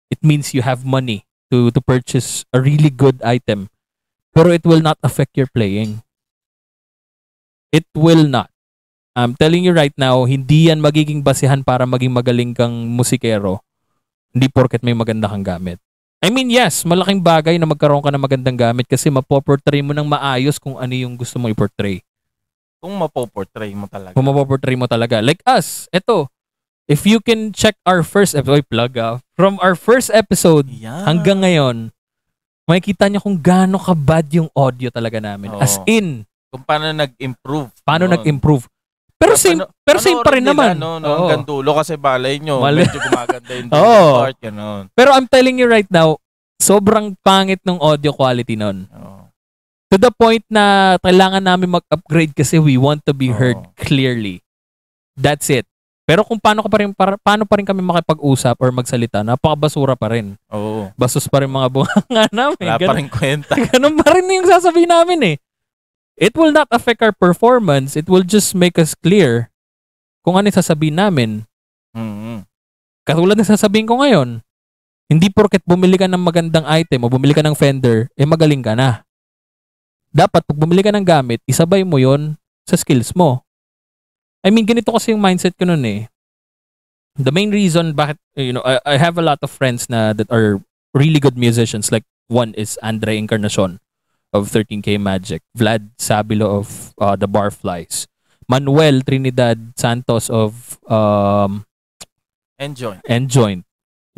It 0.07 0.24
means 0.24 0.55
you 0.55 0.63
have 0.63 0.88
money 0.88 1.27
to 1.51 1.67
to 1.75 1.83
purchase 1.83 2.48
a 2.55 2.63
really 2.63 2.88
good 2.88 3.19
item. 3.27 3.67
Pero 4.31 4.55
it 4.55 4.63
will 4.63 4.79
not 4.79 4.95
affect 5.03 5.36
your 5.36 5.51
playing. 5.51 6.00
It 7.75 7.86
will 7.91 8.24
not. 8.24 8.48
I'm 9.19 9.36
telling 9.36 9.67
you 9.67 9.75
right 9.75 9.93
now, 10.00 10.24
hindi 10.24 10.72
yan 10.72 10.79
magiging 10.79 11.22
basihan 11.27 11.62
para 11.62 11.83
maging 11.83 12.15
magaling 12.15 12.55
kang 12.55 12.88
musikero. 12.88 13.62
Hindi 14.34 14.50
porket 14.50 14.82
may 14.82 14.98
maganda 14.98 15.30
kang 15.30 15.46
gamit. 15.46 15.78
I 16.24 16.34
mean, 16.34 16.50
yes, 16.50 16.82
malaking 16.82 17.22
bagay 17.22 17.62
na 17.62 17.70
magkaroon 17.70 18.02
ka 18.02 18.10
ng 18.10 18.24
magandang 18.24 18.58
gamit 18.58 18.90
kasi 18.90 19.13
mapoportray 19.13 19.86
mo 19.86 19.94
ng 19.94 20.08
maayos 20.08 20.58
kung 20.58 20.80
ano 20.80 20.90
yung 20.90 21.13
gusto 21.13 21.38
mo 21.38 21.52
i-portray. 21.52 22.02
Kung 22.82 22.98
mapoportray 22.98 23.75
mo 23.78 23.86
talaga. 23.86 24.16
Kung 24.18 24.25
mapoportray 24.25 24.74
mo 24.74 24.90
talaga. 24.90 25.22
Like 25.22 25.44
us, 25.46 25.86
eto, 25.94 26.32
if 26.88 27.06
you 27.06 27.22
can 27.22 27.54
check 27.54 27.78
our 27.86 28.02
first 28.02 28.34
episode, 28.34 28.66
plug 28.66 28.98
ah, 28.98 29.22
from 29.38 29.62
our 29.62 29.75
first 29.78 30.10
episode 30.10 30.66
Yan. 30.72 31.06
hanggang 31.06 31.44
ngayon, 31.44 31.75
makikita 32.66 33.12
niyo 33.12 33.22
kung 33.22 33.38
gaano 33.38 33.78
ka-bad 33.78 34.25
yung 34.34 34.50
audio 34.56 34.90
talaga 34.90 35.22
namin. 35.22 35.54
Oo. 35.54 35.62
As 35.62 35.78
in, 35.86 36.25
Kung 36.50 36.63
paano 36.63 36.90
nag-improve. 36.90 37.70
paano 37.84 38.08
Noon. 38.08 38.16
nag-improve. 38.18 38.66
Pero 39.24 39.34
same, 39.34 39.56
Ano- 39.58 39.72
pero 39.82 39.98
same 39.98 40.20
pa 40.20 40.32
rin 40.32 40.44
naman. 40.44 40.75
nila, 40.75 41.00
No, 41.00 41.08
hanggang 41.18 41.44
dulo 41.44 41.72
kasi 41.74 41.96
balay 41.96 42.38
nyo. 42.38 42.60
Mali- 42.60 42.84
Medyo 42.84 43.00
gumaganda 43.00 43.51
yung 43.53 43.70
dulo 43.72 43.88
part. 44.20 44.38
Ganun. 44.38 44.84
Pero 44.92 45.10
I'm 45.12 45.25
telling 45.25 45.56
you 45.56 45.65
right 45.65 45.88
now, 45.88 46.20
sobrang 46.58 47.15
pangit 47.20 47.60
ng 47.62 47.80
audio 47.80 48.12
quality 48.12 48.53
nun. 48.53 48.86
Oo. 48.89 49.32
To 49.88 49.96
the 49.96 50.10
point 50.10 50.44
na 50.48 50.96
kailangan 51.00 51.39
namin 51.39 51.70
mag-upgrade 51.72 52.34
kasi 52.34 52.58
we 52.58 52.75
want 52.75 53.00
to 53.03 53.13
be 53.13 53.30
heard 53.30 53.56
Oo. 53.56 53.72
clearly. 53.77 54.44
That's 55.13 55.48
it. 55.48 55.63
Pero 56.03 56.20
kung 56.22 56.36
paano 56.36 56.60
ka 56.60 56.68
pa 56.68 56.77
rin 56.77 56.92
para, 56.92 57.15
paano 57.15 57.46
pa 57.46 57.56
rin 57.56 57.63
kami 57.63 57.80
makipag-usap 57.80 58.60
or 58.60 58.70
magsalita, 58.72 59.22
napakabasura 59.22 59.96
pa 59.96 60.12
rin. 60.12 60.36
Oo. 60.50 60.92
Bastos 60.94 61.24
pa 61.25 61.39
rin 61.39 61.48
mga 61.48 61.72
bunga 61.74 61.96
namin. 62.27 62.60
Wala 62.60 62.75
pa 62.75 62.82
Ganun, 62.82 62.98
rin 62.98 63.08
kwenta. 63.08 63.53
ganun 63.72 63.96
pa 63.96 64.08
rin 64.12 64.27
yung 64.27 64.44
sasabihin 64.46 64.89
namin 64.89 65.20
eh. 65.24 65.36
It 66.13 66.38
will 66.38 66.53
not 66.53 66.70
affect 66.70 67.01
our 67.01 67.13
performance. 67.13 67.98
It 67.98 68.05
will 68.05 68.22
just 68.22 68.53
make 68.53 68.77
us 68.77 68.93
clear 68.93 69.50
kung 70.22 70.38
ano 70.38 70.50
yung 70.50 70.60
sasabihin 70.62 70.98
namin. 71.01 71.29
Mm-hmm. 71.98 72.46
Katulad 73.03 73.35
ng 73.35 73.50
sasabihin 73.50 73.90
ko 73.90 74.00
ngayon, 74.00 74.40
hindi 75.09 75.27
porket 75.33 75.66
bumili 75.66 75.98
ka 75.98 76.05
ng 76.05 76.22
magandang 76.22 76.64
item 76.70 77.05
o 77.05 77.11
bumili 77.11 77.33
ka 77.35 77.44
ng 77.44 77.57
fender, 77.57 78.07
eh 78.14 78.25
magaling 78.29 78.61
ka 78.61 78.77
na. 78.77 79.03
Dapat 80.14 80.46
pag 80.46 80.57
bumili 80.57 80.85
ka 80.85 80.94
ng 80.94 81.03
gamit, 81.03 81.42
isabay 81.50 81.81
mo 81.81 81.98
yon 81.98 82.38
sa 82.70 82.77
skills 82.77 83.18
mo. 83.18 83.42
I 84.46 84.53
mean, 84.53 84.70
ganito 84.70 84.94
kasi 84.94 85.11
yung 85.11 85.24
mindset 85.24 85.57
ko 85.57 85.66
nun 85.66 85.81
eh. 85.83 86.07
The 87.18 87.33
main 87.33 87.50
reason 87.50 87.98
bakit, 87.98 88.22
you 88.38 88.53
know, 88.53 88.64
I, 88.66 88.77
I 88.85 88.96
have 89.01 89.18
a 89.18 89.25
lot 89.25 89.42
of 89.42 89.50
friends 89.50 89.90
na 89.90 90.14
that 90.14 90.29
are 90.29 90.61
really 90.94 91.20
good 91.20 91.38
musicians. 91.38 91.90
Like, 91.90 92.05
one 92.29 92.53
is 92.53 92.77
Andre 92.81 93.18
Encarnacion 93.18 93.81
of 94.33 94.50
13K 94.50 94.98
Magic. 94.98 95.46
Vlad 95.53 95.93
Sabilo 96.01 96.59
of 96.59 96.91
uh, 96.98 97.15
The 97.15 97.29
Barflies. 97.29 98.09
Manuel 98.50 99.05
Trinidad 99.05 99.55
Santos 99.77 100.27
of 100.27 100.75
um, 100.89 101.63
Enjoy. 102.59 103.00
and 103.07 103.31
joint. 103.31 103.63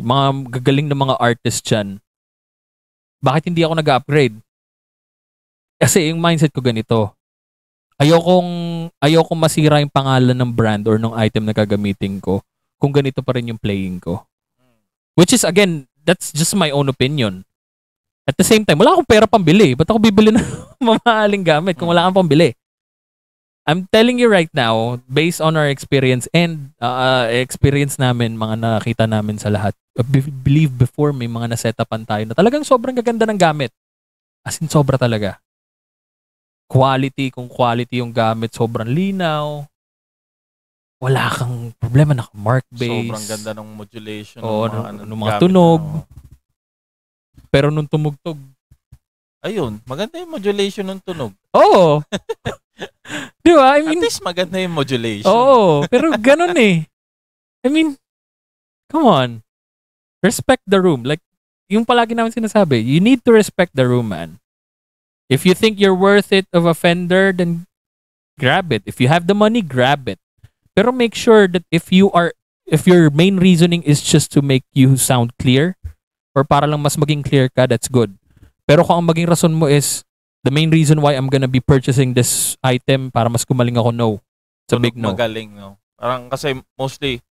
Yung 0.00 0.08
mga 0.10 0.26
gagaling 0.60 0.88
na 0.90 0.98
mga 0.98 1.16
artists 1.20 1.62
dyan. 1.62 2.02
Bakit 3.22 3.52
hindi 3.52 3.62
ako 3.62 3.80
nag-upgrade? 3.80 4.36
Kasi 5.76 6.10
yung 6.10 6.20
mindset 6.20 6.52
ko 6.52 6.60
ganito. 6.64 7.12
Ayokong, 7.96 8.50
ayokong 9.00 9.40
masira 9.40 9.80
yung 9.80 9.92
pangalan 9.92 10.36
ng 10.36 10.52
brand 10.52 10.84
or 10.84 11.00
ng 11.00 11.16
item 11.16 11.48
na 11.48 11.56
gagamitin 11.56 12.20
ko 12.20 12.44
kung 12.76 12.92
ganito 12.92 13.24
pa 13.24 13.36
rin 13.36 13.48
yung 13.48 13.60
playing 13.60 14.04
ko. 14.04 14.24
Which 15.16 15.32
is, 15.32 15.48
again, 15.48 15.88
that's 16.04 16.28
just 16.28 16.52
my 16.52 16.68
own 16.68 16.92
opinion. 16.92 17.48
At 18.26 18.34
the 18.34 18.42
same 18.42 18.66
time, 18.66 18.82
wala 18.82 18.98
akong 18.98 19.06
pera 19.06 19.30
pambili. 19.30 19.78
Ba't 19.78 19.86
ako 19.86 20.02
bibili 20.02 20.34
ng 20.34 20.42
mamahaling 20.82 21.46
gamit 21.46 21.78
kung 21.78 21.86
wala 21.86 22.10
kang 22.10 22.26
pambili? 22.26 22.50
I'm 23.66 23.86
telling 23.90 24.18
you 24.18 24.30
right 24.30 24.50
now, 24.54 24.98
based 25.10 25.42
on 25.42 25.58
our 25.58 25.66
experience 25.66 26.30
and 26.30 26.70
uh, 26.78 27.26
experience 27.30 27.98
namin, 27.98 28.38
mga 28.38 28.62
nakita 28.62 29.10
namin 29.10 29.38
sa 29.38 29.50
lahat, 29.50 29.74
I 29.98 30.06
be- 30.06 30.30
believe 30.30 30.70
before 30.74 31.10
may 31.10 31.26
mga 31.26 31.50
nasetapan 31.54 32.06
tayo 32.06 32.22
na 32.26 32.34
talagang 32.34 32.62
sobrang 32.62 32.94
gaganda 32.94 33.26
ng 33.26 33.38
gamit. 33.38 33.74
As 34.46 34.62
in, 34.62 34.70
sobra 34.70 34.94
talaga. 34.94 35.42
Quality, 36.70 37.34
kung 37.34 37.50
quality 37.50 37.98
yung 38.02 38.14
gamit, 38.14 38.54
sobrang 38.54 38.86
linaw. 38.86 39.66
Wala 41.02 41.26
kang 41.30 41.74
problema, 41.78 42.14
naka-mark 42.14 42.66
base. 42.70 43.10
Sobrang 43.10 43.26
ganda 43.26 43.50
ng 43.54 43.68
modulation. 43.74 44.40
Oo, 44.46 44.66
ng 44.66 44.70
mga, 44.70 44.78
ng- 44.78 44.86
ano, 44.86 45.02
ng 45.10 45.18
mga 45.18 45.34
tunog. 45.42 45.82
ano. 45.82 46.25
Pero 47.50 47.70
nung 47.70 47.88
tumugtog, 47.88 48.38
Ayun, 49.46 49.78
maganda 49.86 50.18
yung 50.18 50.34
modulation 50.34 50.82
ng 50.90 50.98
tunog. 51.06 51.30
oo. 51.54 52.02
Di 53.46 53.54
ba? 53.54 53.78
I 53.78 53.86
At 53.86 53.86
mean, 53.86 54.02
least 54.02 54.18
maganda 54.18 54.58
yung 54.58 54.74
modulation. 54.74 55.30
Oo, 55.30 55.86
pero 55.86 56.10
ganun 56.18 56.56
eh. 56.58 56.82
I 57.62 57.68
mean, 57.70 57.94
come 58.90 59.06
on. 59.06 59.30
Respect 60.18 60.66
the 60.66 60.82
room. 60.82 61.06
Like, 61.06 61.22
yung 61.70 61.86
palagi 61.86 62.18
namin 62.18 62.34
sinasabi, 62.34 62.82
you 62.82 62.98
need 62.98 63.22
to 63.22 63.30
respect 63.30 63.70
the 63.78 63.86
room, 63.86 64.10
man. 64.10 64.42
If 65.30 65.46
you 65.46 65.54
think 65.54 65.78
you're 65.78 65.94
worth 65.96 66.34
it 66.34 66.50
of 66.50 66.66
a 66.66 66.74
fender, 66.74 67.30
then 67.30 67.70
grab 68.38 68.74
it. 68.74 68.82
If 68.82 68.98
you 68.98 69.06
have 69.06 69.30
the 69.30 69.34
money, 69.34 69.62
grab 69.62 70.10
it. 70.10 70.18
Pero 70.74 70.90
make 70.90 71.14
sure 71.14 71.46
that 71.46 71.62
if 71.70 71.94
you 71.94 72.10
are, 72.10 72.34
if 72.66 72.86
your 72.86 73.10
main 73.14 73.38
reasoning 73.38 73.82
is 73.86 74.02
just 74.02 74.30
to 74.34 74.42
make 74.42 74.66
you 74.74 74.98
sound 74.98 75.34
clear, 75.38 75.78
or 76.36 76.44
para 76.44 76.68
lang 76.68 76.84
mas 76.84 77.00
maging 77.00 77.24
clear 77.24 77.48
ka, 77.48 77.64
that's 77.64 77.88
good. 77.88 78.12
Pero 78.68 78.84
kung 78.84 79.00
ang 79.00 79.08
maging 79.08 79.24
rason 79.24 79.56
mo 79.56 79.72
is, 79.72 80.04
the 80.44 80.52
main 80.52 80.68
reason 80.68 81.00
why 81.00 81.16
I'm 81.16 81.32
gonna 81.32 81.48
be 81.48 81.64
purchasing 81.64 82.12
this 82.12 82.60
item 82.60 83.08
para 83.08 83.32
mas 83.32 83.48
gumaling 83.48 83.80
ako, 83.80 83.90
no. 83.96 84.08
It's 84.68 84.76
a 84.76 84.76
Tunog 84.76 84.84
big 84.84 84.96
no. 85.00 85.16
Magaling, 85.16 85.50
no? 85.56 85.80
Parang 85.96 86.28
kasi 86.28 86.52
mostly, 86.76 87.24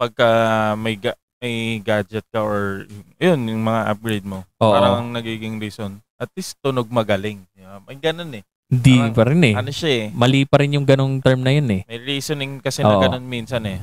pagka 0.00 0.72
may, 0.80 0.96
ga- 0.96 1.20
may 1.44 1.84
gadget 1.84 2.24
ka 2.32 2.40
or 2.40 2.88
yun, 3.20 3.44
yung 3.44 3.60
mga 3.60 3.92
upgrade 3.92 4.24
mo, 4.24 4.48
Oo. 4.56 4.72
parang 4.72 4.94
ang 5.04 5.10
nagiging 5.12 5.60
reason. 5.60 6.00
At 6.16 6.32
least 6.32 6.56
tunog 6.64 6.88
magaling. 6.88 7.44
ba? 7.60 7.84
May 7.84 8.00
ganun 8.00 8.32
eh. 8.40 8.44
Hindi 8.70 9.02
Parang, 9.02 9.14
pa 9.18 9.22
rin 9.26 9.42
eh. 9.42 9.54
Ano 9.58 9.70
siya 9.74 9.90
eh. 9.90 10.04
Mali 10.14 10.46
pa 10.46 10.62
rin 10.62 10.78
yung 10.78 10.86
ganong 10.86 11.18
term 11.18 11.42
na 11.42 11.50
yun 11.50 11.66
eh. 11.74 11.82
May 11.90 11.98
reasoning 11.98 12.62
kasi 12.62 12.86
na 12.86 12.94
Oo. 12.96 13.02
ganun 13.02 13.26
minsan 13.26 13.66
eh. 13.66 13.82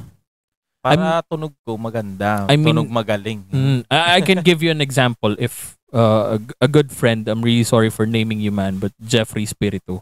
Para 0.84 1.22
tunog 1.26 1.54
ko 1.66 1.76
maganda. 1.78 2.46
I 2.48 2.56
mean- 2.56 2.76
tunog 2.76 2.90
magaling. 2.90 3.44
Mm, 3.50 3.80
I, 3.92 4.18
I 4.18 4.20
can 4.22 4.40
give 4.46 4.62
you 4.64 4.72
an 4.72 4.80
example 4.80 5.36
if 5.40 5.76
uh, 5.94 6.38
a, 6.38 6.66
a 6.66 6.68
good 6.68 6.92
friend, 6.92 7.28
I'm 7.28 7.42
really 7.42 7.64
sorry 7.64 7.90
for 7.90 8.06
naming 8.06 8.40
you 8.40 8.52
man, 8.52 8.80
but 8.80 8.92
Jeffrey 9.04 9.46
Spiritu. 9.46 10.00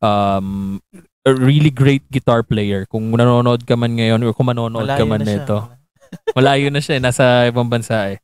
Um, 0.00 0.80
a 1.26 1.34
really 1.36 1.68
great 1.70 2.08
guitar 2.10 2.42
player. 2.42 2.86
Kung 2.88 3.12
nanonood 3.12 3.68
ka 3.68 3.76
man 3.76 3.92
ngayon 3.96 4.24
or 4.24 4.32
kung 4.32 4.48
manonood 4.48 4.88
ka 4.88 5.04
Malayo 5.04 5.08
man 5.08 5.20
na 5.20 5.26
siya. 5.28 5.36
nito. 5.44 5.58
Malayo 6.34 6.66
na 6.72 6.80
siya, 6.80 6.94
eh, 6.96 7.02
nasa 7.02 7.24
ibang 7.46 7.68
bansa 7.68 8.16
eh. 8.16 8.18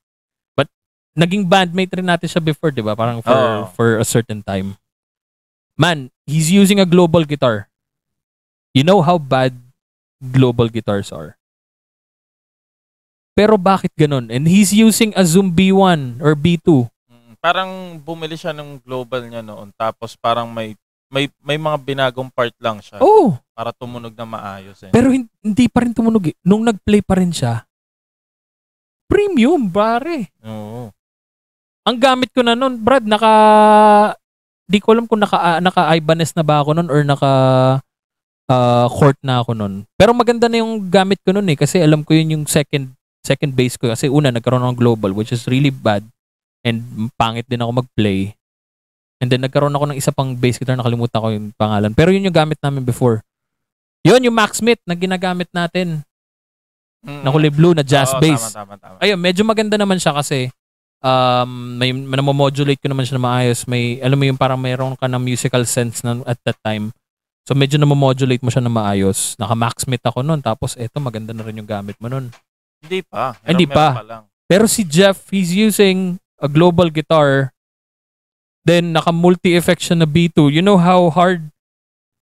But 0.57 0.73
naging 1.13 1.45
bandmate 1.47 1.93
rin 1.93 2.09
natin 2.09 2.27
siya 2.27 2.41
before, 2.41 2.73
'di 2.73 2.81
ba? 2.83 2.97
Parang 2.97 3.21
for 3.21 3.37
Oo. 3.37 3.69
for 3.77 3.89
a 4.01 4.07
certain 4.09 4.41
time. 4.41 4.81
Man, 5.77 6.09
he's 6.25 6.49
using 6.49 6.81
a 6.81 6.89
global 6.89 7.29
guitar. 7.29 7.69
You 8.73 8.81
know 8.83 9.05
how 9.05 9.21
bad 9.21 9.53
global 10.33 10.73
guitars 10.73 11.13
are. 11.13 11.36
Pero 13.37 13.55
bakit 13.55 13.93
ganun? 13.93 14.33
And 14.33 14.43
he's 14.43 14.73
using 14.73 15.13
a 15.13 15.21
Zoom 15.23 15.53
B1 15.53 16.19
or 16.19 16.33
B2. 16.33 16.89
Mm, 17.05 17.33
Parang 17.37 17.71
bumili 18.01 18.33
siya 18.33 18.51
ng 18.51 18.81
global 18.81 19.23
niya 19.23 19.45
noon. 19.45 19.77
Tapos 19.77 20.17
parang 20.17 20.49
may 20.49 20.73
may 21.07 21.29
may 21.39 21.55
mga 21.55 21.79
binagong 21.79 22.27
part 22.29 22.51
lang 22.59 22.81
siya 22.81 22.99
Oh, 22.99 23.37
para 23.53 23.71
tumunog 23.71 24.11
na 24.11 24.27
maayos 24.27 24.81
eh. 24.81 24.91
pero 24.91 25.07
hin- 25.09 25.31
hindi 25.39 25.69
pa 25.69 25.85
rin 25.85 25.93
tumunog. 25.93 26.27
eh. 26.27 26.35
Nung 26.43 26.65
nag-play 26.65 26.99
pa 26.99 27.15
rin 27.15 27.31
siya, 27.31 27.63
premium, 29.07 29.69
pare. 29.69 30.33
Oo. 30.43 30.91
Ang 31.87 31.97
gamit 31.97 32.35
ko 32.35 32.43
na 32.43 32.59
nun, 32.59 32.81
Brad, 32.81 33.07
naka... 33.07 33.31
Di 34.67 34.83
ko 34.83 34.91
alam 34.91 35.07
kung 35.07 35.23
naka, 35.23 35.39
ah, 35.39 35.61
naka 35.63 35.95
Ibanez 35.95 36.35
na 36.35 36.43
ba 36.43 36.59
ako 36.59 36.75
nun 36.75 36.91
or 36.91 37.07
naka 37.07 37.31
ah, 38.51 38.87
court 38.91 39.15
na 39.23 39.39
ako 39.39 39.55
nun. 39.55 39.87
Pero 39.95 40.11
maganda 40.11 40.51
na 40.51 40.59
yung 40.59 40.83
gamit 40.83 41.23
ko 41.23 41.31
nun 41.31 41.47
eh 41.47 41.55
kasi 41.55 41.79
alam 41.79 42.03
ko 42.03 42.11
yun 42.11 42.35
yung 42.35 42.47
second 42.47 42.91
second 43.27 43.51
base 43.59 43.75
ko 43.75 43.91
kasi 43.91 44.07
una 44.07 44.31
nagkaroon 44.31 44.63
ako 44.63 44.71
ng 44.71 44.81
global 44.81 45.11
which 45.11 45.35
is 45.35 45.51
really 45.51 45.75
bad 45.75 46.07
and 46.63 47.11
pangit 47.19 47.47
din 47.51 47.63
ako 47.63 47.83
mag-play. 47.83 48.35
And 49.23 49.33
then 49.33 49.43
nagkaroon 49.43 49.75
ako 49.75 49.91
ng 49.91 49.99
isa 49.99 50.15
pang 50.15 50.35
bass 50.39 50.59
guitar 50.59 50.79
nakalimutan 50.79 51.19
ko 51.23 51.29
yung 51.35 51.49
pangalan. 51.55 51.95
Pero 51.95 52.11
yun 52.15 52.27
yung 52.27 52.37
gamit 52.37 52.59
namin 52.61 52.87
before. 52.87 53.23
Yun 54.07 54.23
yung 54.27 54.37
Max 54.37 54.63
Smith 54.63 54.83
na 54.87 54.95
ginagamit 54.95 55.51
natin. 55.51 56.07
Mm. 57.07 57.23
Na 57.23 57.33
kulay 57.33 57.51
blue 57.51 57.75
na 57.75 57.87
jazz 57.87 58.13
Oo, 58.15 58.21
bass. 58.23 58.53
Tama, 58.53 58.67
tama, 58.67 58.75
tama. 58.79 58.97
Ayun, 59.03 59.19
medyo 59.19 59.43
maganda 59.47 59.79
naman 59.79 59.97
siya 59.97 60.13
kasi 60.15 60.51
um, 61.01 61.81
may 61.81 61.95
namomodulate 61.95 62.83
ko 62.83 62.91
naman 62.91 63.07
siya 63.09 63.17
na 63.17 63.25
maayos. 63.25 63.65
May, 63.65 64.03
alam 64.03 64.19
mo 64.19 64.25
yung 64.27 64.39
parang 64.39 64.61
mayroon 64.61 64.99
ka 64.99 65.09
ng 65.09 65.23
musical 65.23 65.65
sense 65.65 66.05
na 66.05 66.21
at 66.29 66.37
that 66.45 66.59
time. 66.61 66.93
So 67.47 67.55
medyo 67.55 67.79
namomodulate 67.79 68.43
mo 68.43 68.51
siya 68.51 68.61
na 68.61 68.73
maayos. 68.75 69.39
Naka 69.39 69.55
Max 69.55 69.87
Smith 69.87 70.03
ako 70.03 70.27
nun. 70.27 70.43
Tapos 70.43 70.75
eto, 70.75 70.99
maganda 70.99 71.31
na 71.31 71.47
rin 71.47 71.57
yung 71.63 71.71
gamit 71.71 71.95
mo 72.03 72.11
nun. 72.11 72.35
Hindi 72.87 73.03
pa. 73.03 73.35
Hindi 73.43 73.67
Meron- 73.67 73.75
pa. 73.75 73.87
meron 73.93 74.07
lang. 74.07 74.25
Pero 74.47 74.65
si 74.65 74.83
Jeff, 74.83 75.27
he's 75.29 75.51
using 75.51 76.17
a 76.39 76.47
global 76.47 76.87
guitar. 76.87 77.51
Then 78.63 78.95
naka 78.95 79.11
multi-effect 79.11 79.83
siya 79.83 79.99
na 79.99 80.07
B2. 80.07 80.51
You 80.51 80.63
know 80.63 80.79
how 80.79 81.11
hard 81.11 81.51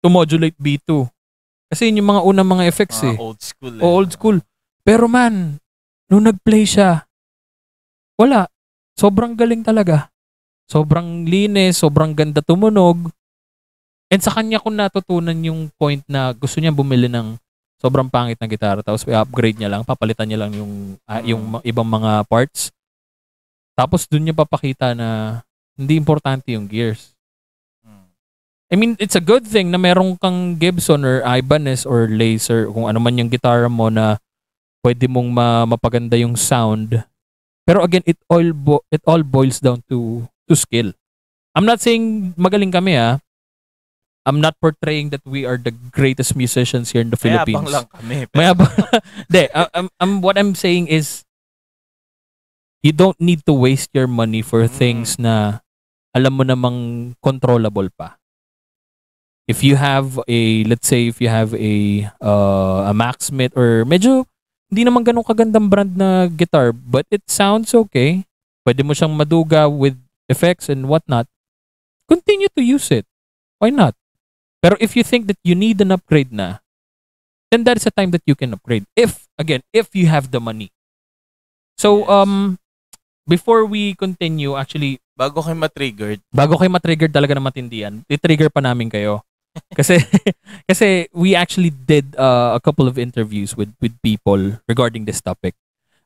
to 0.01 0.09
modulate 0.09 0.57
B2? 0.57 1.09
Kasi 1.67 1.89
yun 1.89 2.01
yung 2.01 2.11
mga 2.11 2.23
unang 2.25 2.49
mga 2.49 2.65
effects 2.67 3.01
Mga 3.01 3.13
eh. 3.13 3.17
old 3.19 3.41
school 3.41 3.75
eh. 3.75 3.83
O 3.83 3.87
old 3.91 4.11
school. 4.13 4.37
Pero 4.81 5.05
man, 5.07 5.59
nung 6.07 6.25
nag-play 6.25 6.63
siya, 6.63 7.05
wala. 8.17 8.49
Sobrang 8.97 9.37
galing 9.37 9.61
talaga. 9.61 10.09
Sobrang 10.65 11.29
linis, 11.29 11.79
sobrang 11.79 12.17
ganda 12.17 12.41
tumunog. 12.41 13.13
And 14.09 14.23
sa 14.23 14.31
kanya 14.31 14.57
ko 14.57 14.71
natutunan 14.71 15.37
yung 15.43 15.69
point 15.75 16.01
na 16.07 16.31
gusto 16.33 16.63
niya 16.63 16.71
bumili 16.71 17.11
ng 17.11 17.37
sobrang 17.87 18.11
pangit 18.11 18.35
na 18.43 18.51
gitara 18.51 18.83
tapos 18.83 19.07
i-upgrade 19.07 19.63
niya 19.63 19.71
lang, 19.71 19.87
papalitan 19.87 20.27
niya 20.27 20.43
lang 20.43 20.53
yung 20.59 20.99
ah, 21.07 21.23
yung 21.23 21.63
ibang 21.63 21.87
mga 21.87 22.27
parts. 22.27 22.75
Tapos 23.79 24.11
dun 24.11 24.27
niya 24.27 24.35
papakita 24.35 24.91
na 24.99 25.41
hindi 25.79 25.95
importante 25.95 26.51
yung 26.51 26.67
gears. 26.67 27.15
Mm. 27.87 28.07
I 28.67 28.75
mean, 28.75 28.93
it's 28.99 29.15
a 29.15 29.23
good 29.23 29.47
thing 29.47 29.71
na 29.71 29.79
meron 29.79 30.19
kang 30.19 30.59
Gibson 30.59 31.07
or 31.07 31.23
Ibanez 31.23 31.87
or 31.87 32.11
Laser, 32.11 32.67
kung 32.67 32.91
ano 32.91 32.99
man 32.99 33.21
yung 33.23 33.31
gitara 33.31 33.71
mo 33.71 33.87
na 33.87 34.19
pwede 34.83 35.07
mong 35.07 35.29
ma- 35.31 35.69
mapaganda 35.69 36.19
yung 36.19 36.35
sound. 36.35 36.99
Pero 37.63 37.87
again, 37.87 38.03
it 38.09 38.19
all 38.27 38.51
bo- 38.51 38.87
it 38.91 39.03
all 39.07 39.23
boils 39.23 39.63
down 39.63 39.85
to 39.87 40.27
to 40.51 40.55
skill. 40.59 40.91
I'm 41.55 41.69
not 41.69 41.79
saying 41.79 42.35
magaling 42.35 42.75
kami 42.75 42.99
ah. 42.99 43.23
I'm 44.27 44.43
not 44.43 44.59
portraying 44.59 45.15
that 45.15 45.23
we 45.23 45.47
are 45.47 45.55
the 45.55 45.71
greatest 45.71 46.35
musicians 46.35 46.91
here 46.91 47.01
in 47.01 47.15
the 47.15 47.17
Mayabang 47.17 47.47
Philippines. 47.63 47.71
lang 47.71 47.87
kami. 47.87 48.17
Pero, 48.27 48.43
Mayabang. 48.59 48.73
I- 49.55 49.71
I'm- 49.73 49.93
I'm- 50.03 50.19
what 50.21 50.35
I'm 50.35 50.59
saying 50.59 50.91
is 50.91 51.23
you 52.83 52.91
don't 52.91 53.19
need 53.23 53.47
to 53.47 53.55
waste 53.55 53.95
your 53.95 54.11
money 54.11 54.43
for 54.43 54.67
Mm. 54.67 54.71
things 54.71 55.15
na 55.19 55.63
alam 56.11 56.35
mo 56.35 56.43
namang 56.43 56.79
controllable 57.23 57.87
pa. 57.95 58.19
If 59.47 59.63
you 59.63 59.79
have 59.79 60.19
a, 60.27 60.67
let's 60.67 60.91
say 60.91 61.07
if 61.07 61.23
you 61.23 61.31
have 61.31 61.55
a 61.55 62.03
uh, 62.19 62.91
a 62.91 62.95
Max 62.95 63.31
Smith 63.31 63.55
or 63.55 63.87
medyo 63.87 64.27
hindi 64.67 64.83
naman 64.83 65.07
ganun 65.07 65.23
kagandang 65.23 65.71
brand 65.71 65.95
na 65.95 66.27
guitar 66.27 66.75
but 66.75 67.07
it 67.15 67.23
sounds 67.31 67.71
okay. 67.71 68.27
Pwede 68.67 68.83
mo 68.83 68.91
siyang 68.91 69.15
maduga 69.15 69.71
with 69.71 69.95
effects 70.27 70.67
and 70.67 70.91
whatnot. 70.91 71.31
Continue 72.11 72.51
to 72.59 72.63
use 72.63 72.91
it. 72.91 73.07
Why 73.63 73.71
not? 73.71 73.95
Pero 74.67 74.75
if 74.83 74.99
you 74.99 75.07
think 75.07 75.31
that 75.31 75.39
you 75.47 75.55
need 75.55 75.79
an 75.79 75.95
upgrade 75.95 76.35
na, 76.35 76.59
then 77.55 77.63
that 77.63 77.79
is 77.79 77.87
a 77.87 77.95
time 77.95 78.11
that 78.11 78.27
you 78.27 78.35
can 78.35 78.51
upgrade. 78.51 78.83
If, 78.99 79.31
again, 79.39 79.63
if 79.71 79.95
you 79.95 80.11
have 80.11 80.35
the 80.35 80.43
money. 80.43 80.75
So, 81.79 82.03
Yes. 82.03 82.11
um, 82.11 82.59
before 83.31 83.63
we 83.63 83.95
continue, 83.95 84.59
actually, 84.59 84.99
bago 85.15 85.39
kayo 85.39 85.55
matriggered, 85.55 86.19
bago 86.35 86.59
kayo 86.59 86.67
matrigger 86.67 87.07
talaga 87.07 87.39
na 87.39 87.47
matindihan, 87.47 88.03
i-trigger 88.11 88.51
pa 88.51 88.59
namin 88.59 88.91
kayo. 88.91 89.23
kasi 89.79 90.03
kasi 90.69 91.07
we 91.15 91.39
actually 91.39 91.71
did 91.71 92.11
uh, 92.19 92.59
a 92.59 92.61
couple 92.61 92.91
of 92.91 92.99
interviews 92.99 93.55
with 93.55 93.71
with 93.79 93.95
people 94.03 94.59
regarding 94.67 95.07
this 95.07 95.23
topic. 95.23 95.55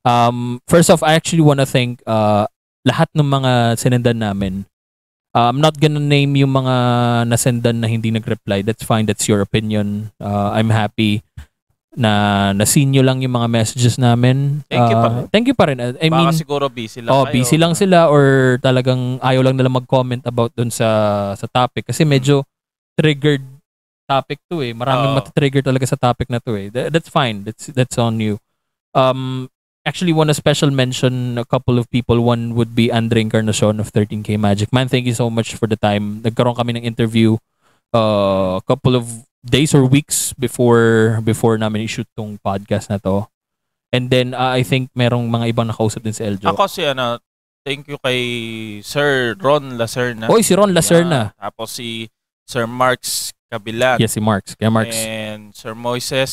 Um, 0.05 0.61
first 0.69 0.93
off, 0.93 1.01
I 1.01 1.17
actually 1.17 1.43
want 1.43 1.65
to 1.65 1.67
thank 1.67 2.05
uh, 2.05 2.45
lahat 2.85 3.09
ng 3.17 3.25
mga 3.25 3.81
sinendan 3.81 4.21
namin. 4.21 4.69
Uh, 5.31 5.47
I'm 5.47 5.63
not 5.63 5.79
gonna 5.79 6.03
name 6.03 6.35
yung 6.35 6.51
mga 6.51 6.75
nasendan 7.25 7.79
na 7.79 7.87
hindi 7.87 8.11
nag-reply. 8.11 8.63
That's 8.63 8.83
fine. 8.83 9.07
That's 9.07 9.31
your 9.31 9.39
opinion. 9.41 10.11
Uh, 10.19 10.51
I'm 10.51 10.69
happy 10.69 11.23
na 11.91 12.11
nasin 12.51 12.91
nyo 12.91 13.03
lang 13.03 13.19
yung 13.19 13.35
mga 13.35 13.47
messages 13.47 13.95
namin. 13.95 14.63
Thank 14.67 14.91
you 14.91 14.97
pa 14.97 15.07
Uh, 15.07 15.11
rin. 15.13 15.25
Thank 15.29 15.47
you 15.47 15.55
pa 15.55 15.65
rin. 15.67 15.79
I 15.79 16.07
baka 16.07 16.07
mean, 16.09 16.35
siguro 16.35 16.67
busy 16.67 17.03
lang 17.03 17.11
Oh, 17.11 17.27
kayo. 17.27 17.35
busy 17.35 17.57
lang 17.59 17.75
sila 17.75 18.07
or 18.07 18.59
talagang 18.59 19.19
ayaw 19.21 19.43
lang 19.43 19.55
nila 19.55 19.71
mag-comment 19.71 20.23
about 20.23 20.51
dun 20.53 20.71
sa 20.71 20.87
sa 21.35 21.47
topic 21.47 21.87
kasi 21.87 22.03
medyo 22.03 22.43
triggered 22.95 23.43
topic 24.07 24.39
to 24.47 24.63
eh. 24.63 24.71
Maraming 24.71 25.15
Oo. 25.15 25.19
matitrigger 25.19 25.63
talaga 25.63 25.87
sa 25.87 25.95
topic 25.95 26.27
na 26.27 26.39
to 26.39 26.55
eh. 26.55 26.71
Th- 26.71 26.91
that's 26.91 27.07
fine. 27.07 27.43
That's 27.43 27.71
that's 27.71 27.99
on 27.99 28.19
you. 28.19 28.39
Um 28.91 29.47
actually 29.91 30.15
want 30.15 30.31
a 30.31 30.39
special 30.39 30.71
mention 30.71 31.35
a 31.35 31.43
couple 31.43 31.75
of 31.75 31.91
people. 31.91 32.23
One 32.23 32.55
would 32.55 32.79
be 32.79 32.95
Andre 32.95 33.27
Encarnacion 33.27 33.83
of 33.83 33.91
13K 33.91 34.39
Magic. 34.39 34.71
Man, 34.71 34.87
thank 34.87 35.11
you 35.11 35.17
so 35.19 35.27
much 35.27 35.59
for 35.59 35.67
the 35.67 35.75
time. 35.75 36.23
Nagkaroon 36.23 36.55
kami 36.55 36.79
ng 36.79 36.87
interview 36.87 37.35
uh, 37.91 38.63
a 38.63 38.65
couple 38.71 38.95
of 38.95 39.27
days 39.43 39.75
or 39.75 39.83
weeks 39.83 40.31
before 40.39 41.19
before 41.27 41.59
namin 41.59 41.91
i-shoot 41.91 42.07
tong 42.15 42.39
podcast 42.39 42.87
na 42.87 43.03
to. 43.03 43.27
And 43.91 44.07
then 44.07 44.39
uh, 44.39 44.55
I 44.55 44.63
think 44.63 44.95
merong 44.95 45.27
mga 45.27 45.51
ibang 45.51 45.67
nakausap 45.67 46.07
din 46.07 46.15
si 46.15 46.23
Eljo. 46.23 46.47
Ako 46.47 46.71
si 46.71 46.87
ano, 46.87 47.19
thank 47.67 47.91
you 47.91 47.99
kay 47.99 48.23
Sir 48.87 49.35
Ron 49.43 49.75
Lacerna. 49.75 50.31
Oy, 50.31 50.47
si 50.47 50.55
Ron 50.55 50.71
Lacerna. 50.71 51.35
Yeah. 51.35 51.51
Tapos 51.51 51.75
si 51.75 52.07
Sir 52.47 52.71
Marks 52.71 53.35
Kabilan. 53.51 53.99
Yes, 53.99 54.15
si 54.15 54.23
Marks. 54.23 54.55
Kaya 54.55 54.71
Marks. 54.71 54.95
And 54.95 55.51
Sir 55.51 55.75
Moises. 55.75 56.31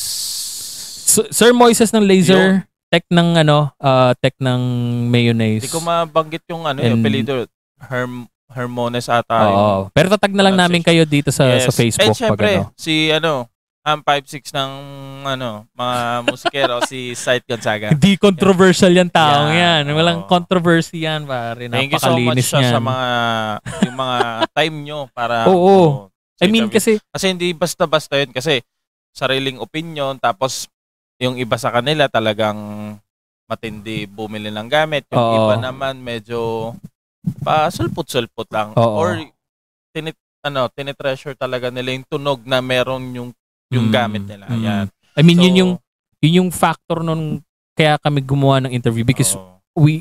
Sir 1.34 1.50
Moises 1.50 1.90
ng 1.90 2.06
laser, 2.06 2.68
tech 2.88 3.04
ng 3.06 3.28
ano, 3.38 3.72
uh, 3.76 4.12
tech 4.16 4.34
ng 4.38 4.60
mayonnaise. 5.06 5.62
Hindi 5.62 5.72
ko 5.72 5.80
mabanggit 5.80 6.44
yung 6.48 6.64
ano, 6.64 6.80
And- 6.80 6.90
yung 6.90 7.00
apelido. 7.00 7.44
Herm, 7.78 8.26
Hermones 8.48 9.06
ata. 9.06 9.36
Oo. 9.44 9.52
yung- 9.52 9.92
Pero 9.92 10.08
tatag 10.08 10.32
na 10.32 10.42
lang 10.42 10.56
Ah, 10.56 10.64
namin 10.64 10.80
kayo 10.80 11.04
dito 11.04 11.28
sa 11.28 11.44
Yes. 11.46 11.64
sa 11.64 11.72
Facebook 11.72 12.10
And 12.10 12.16
syempre, 12.16 12.48
pag 12.48 12.64
ano. 12.64 12.72
si 12.74 13.12
ano, 13.12 13.46
ang 13.84 14.00
5'6 14.02 14.52
ng 14.52 14.72
ano, 15.24 15.64
mga 15.70 15.96
musikero, 16.26 16.74
si 16.90 17.12
Sight 17.12 17.44
Gonzaga. 17.44 17.88
Hindi 17.88 18.16
controversial 18.16 18.90
yan 18.90 19.08
taong 19.08 19.52
Yan, 19.52 19.84
yan. 19.84 19.94
Walang 19.94 20.24
oo. 20.24 20.28
controversy 20.28 21.04
yan, 21.04 21.24
pare. 21.24 21.68
Thank 21.68 21.92
you 21.92 22.00
so 22.00 22.12
much 22.12 22.40
yan. 22.52 22.68
sa 22.68 22.80
mga 22.80 23.08
yung 23.84 23.96
mga 23.96 24.18
time 24.56 24.76
nyo 24.82 24.98
para 25.08 25.44
Oo. 25.46 26.08
ano, 26.08 26.12
sa 26.36 26.44
I 26.44 26.48
mean, 26.48 26.68
kasi, 26.68 26.96
kasi 27.08 27.26
hindi 27.28 27.52
basta-basta 27.52 28.16
yun 28.16 28.30
kasi 28.30 28.60
sariling 29.10 29.58
opinion 29.58 30.16
tapos 30.16 30.68
yung 31.18 31.34
iba 31.36 31.54
sa 31.54 31.70
kanila 31.70 32.06
talagang 32.06 32.56
matindi 33.44 34.04
bumili 34.04 34.48
ng 34.48 34.68
gamit. 34.68 35.06
Yung 35.10 35.18
Oo. 35.20 35.36
iba 35.36 35.54
naman 35.58 35.98
medyo 35.98 36.72
pa 37.42 37.66
sulpot-sulpot 37.68 38.46
lang 38.48 38.72
Oo. 38.72 38.94
or 38.96 39.18
tinit 39.90 40.14
ano, 40.38 40.70
tinitreasure 40.70 41.34
talaga 41.34 41.68
nila 41.68 41.90
yung 41.92 42.06
tunog 42.06 42.40
na 42.46 42.62
meron 42.62 43.02
yung 43.10 43.30
yung 43.68 43.90
Mm, 43.90 43.92
gamit 43.92 44.22
nila. 44.24 44.46
mm. 44.46 44.62
Yan. 44.62 44.86
I 45.12 45.20
mean, 45.20 45.36
So, 45.36 45.44
yun 45.44 45.54
yung 45.56 45.72
yun 46.18 46.34
yung 46.40 46.50
factor 46.50 47.02
nun 47.02 47.42
kaya 47.74 47.98
kami 47.98 48.22
gumawa 48.22 48.62
ng 48.62 48.72
interview 48.72 49.02
because 49.02 49.34
oo. 49.34 49.58
we 49.76 50.00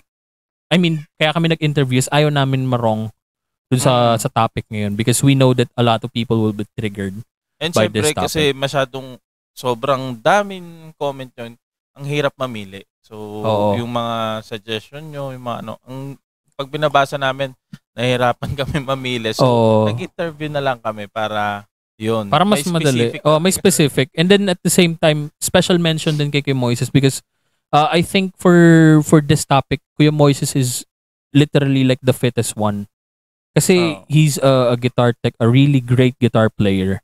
I 0.68 0.76
mean, 0.76 1.00
kaya 1.16 1.32
kami 1.32 1.48
nag-interview 1.48 1.96
is 1.98 2.12
ayaw 2.12 2.28
namin 2.28 2.64
marong 2.64 3.08
dun 3.68 3.82
sa 3.82 4.14
Mm. 4.14 4.20
sa 4.22 4.30
topic 4.30 4.64
ngayon 4.70 4.94
because 4.94 5.20
we 5.20 5.34
know 5.34 5.52
that 5.52 5.68
a 5.74 5.84
lot 5.84 6.00
of 6.00 6.12
people 6.12 6.38
will 6.38 6.56
be 6.56 6.68
triggered. 6.76 7.16
And 7.58 7.74
by 7.74 7.88
syempre 7.88 7.96
this 7.98 8.08
topic. 8.14 8.24
kasi 8.30 8.44
masyadong 8.54 9.18
sobrang 9.58 10.22
daming 10.22 10.94
comment 11.02 11.34
yun, 11.34 11.58
ang 11.98 12.06
hirap 12.06 12.38
mamili. 12.38 12.86
So, 13.02 13.18
Oo. 13.42 13.82
yung 13.82 13.90
mga 13.90 14.46
suggestion 14.46 15.10
nyo, 15.10 15.34
yung 15.34 15.42
mga 15.42 15.66
ano, 15.66 15.82
ang 15.90 16.14
pag 16.54 16.70
binabasa 16.70 17.18
namin, 17.18 17.58
nahihirapan 17.98 18.54
kami 18.62 18.78
mamili. 18.86 19.34
So, 19.34 19.46
Oo. 19.50 19.90
nag-interview 19.90 20.54
na 20.54 20.62
lang 20.62 20.78
kami 20.78 21.10
para 21.10 21.66
yun. 21.98 22.30
Para 22.30 22.46
mas 22.46 22.62
may 22.62 22.78
madali. 22.78 23.10
specific 23.10 23.22
Oh, 23.26 23.42
may 23.42 23.50
specific. 23.50 24.08
And 24.14 24.30
then 24.30 24.46
at 24.54 24.62
the 24.62 24.70
same 24.70 24.94
time, 25.02 25.34
special 25.42 25.82
mention 25.82 26.22
din 26.22 26.30
kay 26.30 26.46
Kuya 26.46 26.54
Moises 26.54 26.94
because 26.94 27.26
uh, 27.74 27.90
I 27.90 28.06
think 28.06 28.38
for 28.38 29.02
for 29.02 29.18
this 29.20 29.42
topic, 29.50 29.82
Kuya 29.98 30.14
Moises 30.14 30.54
is 30.54 30.86
literally 31.34 31.82
like 31.82 32.00
the 32.06 32.14
fittest 32.14 32.54
one. 32.54 32.86
Kasi 33.58 33.98
Oo. 33.98 34.06
he's 34.06 34.38
a, 34.38 34.74
a 34.74 34.78
guitar 34.78 35.18
tech, 35.18 35.34
a 35.42 35.50
really 35.50 35.82
great 35.82 36.14
guitar 36.22 36.54
player. 36.54 37.02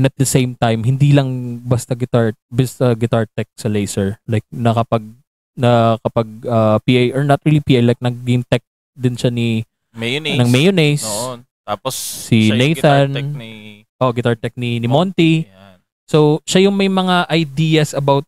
And 0.00 0.08
at 0.08 0.16
the 0.16 0.24
same 0.24 0.56
time, 0.56 0.80
hindi 0.80 1.12
lang 1.12 1.60
basta 1.60 1.92
guitar, 1.92 2.32
basta 2.48 2.96
guitar 2.96 3.28
tech 3.36 3.52
sa 3.52 3.68
laser. 3.68 4.16
Like 4.24 4.48
nakapag 4.48 5.04
na 5.52 6.00
kapag 6.00 6.24
uh, 6.48 6.80
PA 6.80 7.02
or 7.12 7.20
not 7.28 7.44
really 7.44 7.60
PA 7.60 7.84
like 7.84 8.00
naging 8.00 8.48
tech 8.48 8.64
din 8.96 9.12
siya 9.12 9.28
ni 9.28 9.60
Mayonnaise. 9.92 10.40
ng 10.40 10.48
mayonnaise. 10.48 11.04
Noon. 11.04 11.44
Tapos, 11.68 11.92
Si 11.92 12.48
guitar 12.48 13.04
Nathan. 13.04 13.12
tech 13.12 13.28
ni 13.36 13.52
Oh, 14.00 14.16
guitar 14.16 14.32
tech 14.32 14.56
ni, 14.56 14.80
ni 14.80 14.88
Monty. 14.88 15.44
Yan. 15.44 15.76
So, 16.08 16.40
siya 16.48 16.64
yung 16.64 16.80
may 16.80 16.88
mga 16.88 17.28
ideas 17.28 17.92
about 17.92 18.24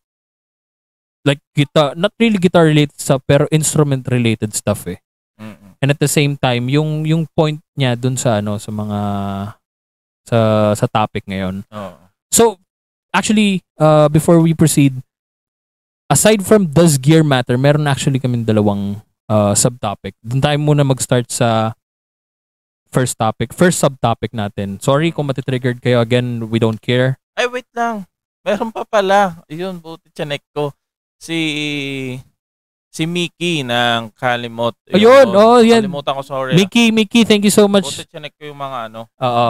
like 1.25 1.41
guitar, 1.57 1.97
not 1.97 2.13
really 2.21 2.37
guitar 2.37 2.69
related 2.69 3.01
stuff, 3.01 3.25
pero 3.25 3.49
instrument 3.49 4.05
related 4.13 4.53
stuff 4.53 4.85
eh. 4.85 5.01
Mm-mm. 5.41 5.81
And 5.81 5.89
at 5.89 5.97
the 5.97 6.13
same 6.13 6.37
time, 6.37 6.69
yung 6.69 7.09
yung 7.09 7.25
point 7.33 7.57
niya 7.73 7.97
dun 7.97 8.21
sa 8.21 8.45
ano 8.45 8.61
sa 8.61 8.69
mga 8.69 8.99
sa 10.27 10.73
sa 10.77 10.87
topic 10.87 11.27
ngayon. 11.27 11.67
Oo. 11.71 11.97
So, 12.33 12.57
actually, 13.13 13.61
uh, 13.77 14.09
before 14.09 14.41
we 14.41 14.57
proceed, 14.57 14.97
aside 16.09 16.45
from 16.45 16.69
does 16.71 16.97
gear 16.97 17.21
matter, 17.21 17.57
meron 17.61 17.89
actually 17.89 18.21
kaming 18.21 18.49
dalawang 18.49 19.05
uh, 19.29 19.53
subtopic. 19.53 20.17
Doon 20.25 20.41
tayo 20.41 20.57
muna 20.61 20.85
mag-start 20.85 21.29
sa 21.29 21.77
first 22.93 23.17
topic. 23.17 23.57
First 23.57 23.81
subtopic 23.81 24.37
natin. 24.37 24.77
Sorry 24.81 25.13
kung 25.13 25.29
matitriggered 25.29 25.81
kayo. 25.81 26.05
Again, 26.05 26.53
we 26.53 26.61
don't 26.61 26.81
care. 26.81 27.17
Ay, 27.33 27.49
wait 27.49 27.69
lang. 27.73 28.05
Meron 28.45 28.69
pa 28.69 28.85
pala. 28.85 29.41
Ayun, 29.49 29.81
buti 29.81 30.13
chinek 30.13 30.45
ko. 30.53 30.77
Si 31.17 31.39
si 32.93 33.09
Mickey 33.09 33.65
ng 33.65 34.13
Kalimot. 34.13 34.77
Ayun, 34.93 35.33
oh, 35.33 35.65
yan. 35.65 35.81
Kalimutan 35.81 36.13
ko, 36.13 36.23
sorry. 36.27 36.53
Mickey, 36.53 36.93
Mickey, 36.93 37.25
thank 37.25 37.41
you 37.41 37.55
so 37.55 37.65
much. 37.65 37.89
Buti 37.89 38.05
chinek 38.05 38.37
ko 38.37 38.53
yung 38.53 38.61
mga 38.61 38.93
ano. 38.93 39.09
Oo. 39.17 39.49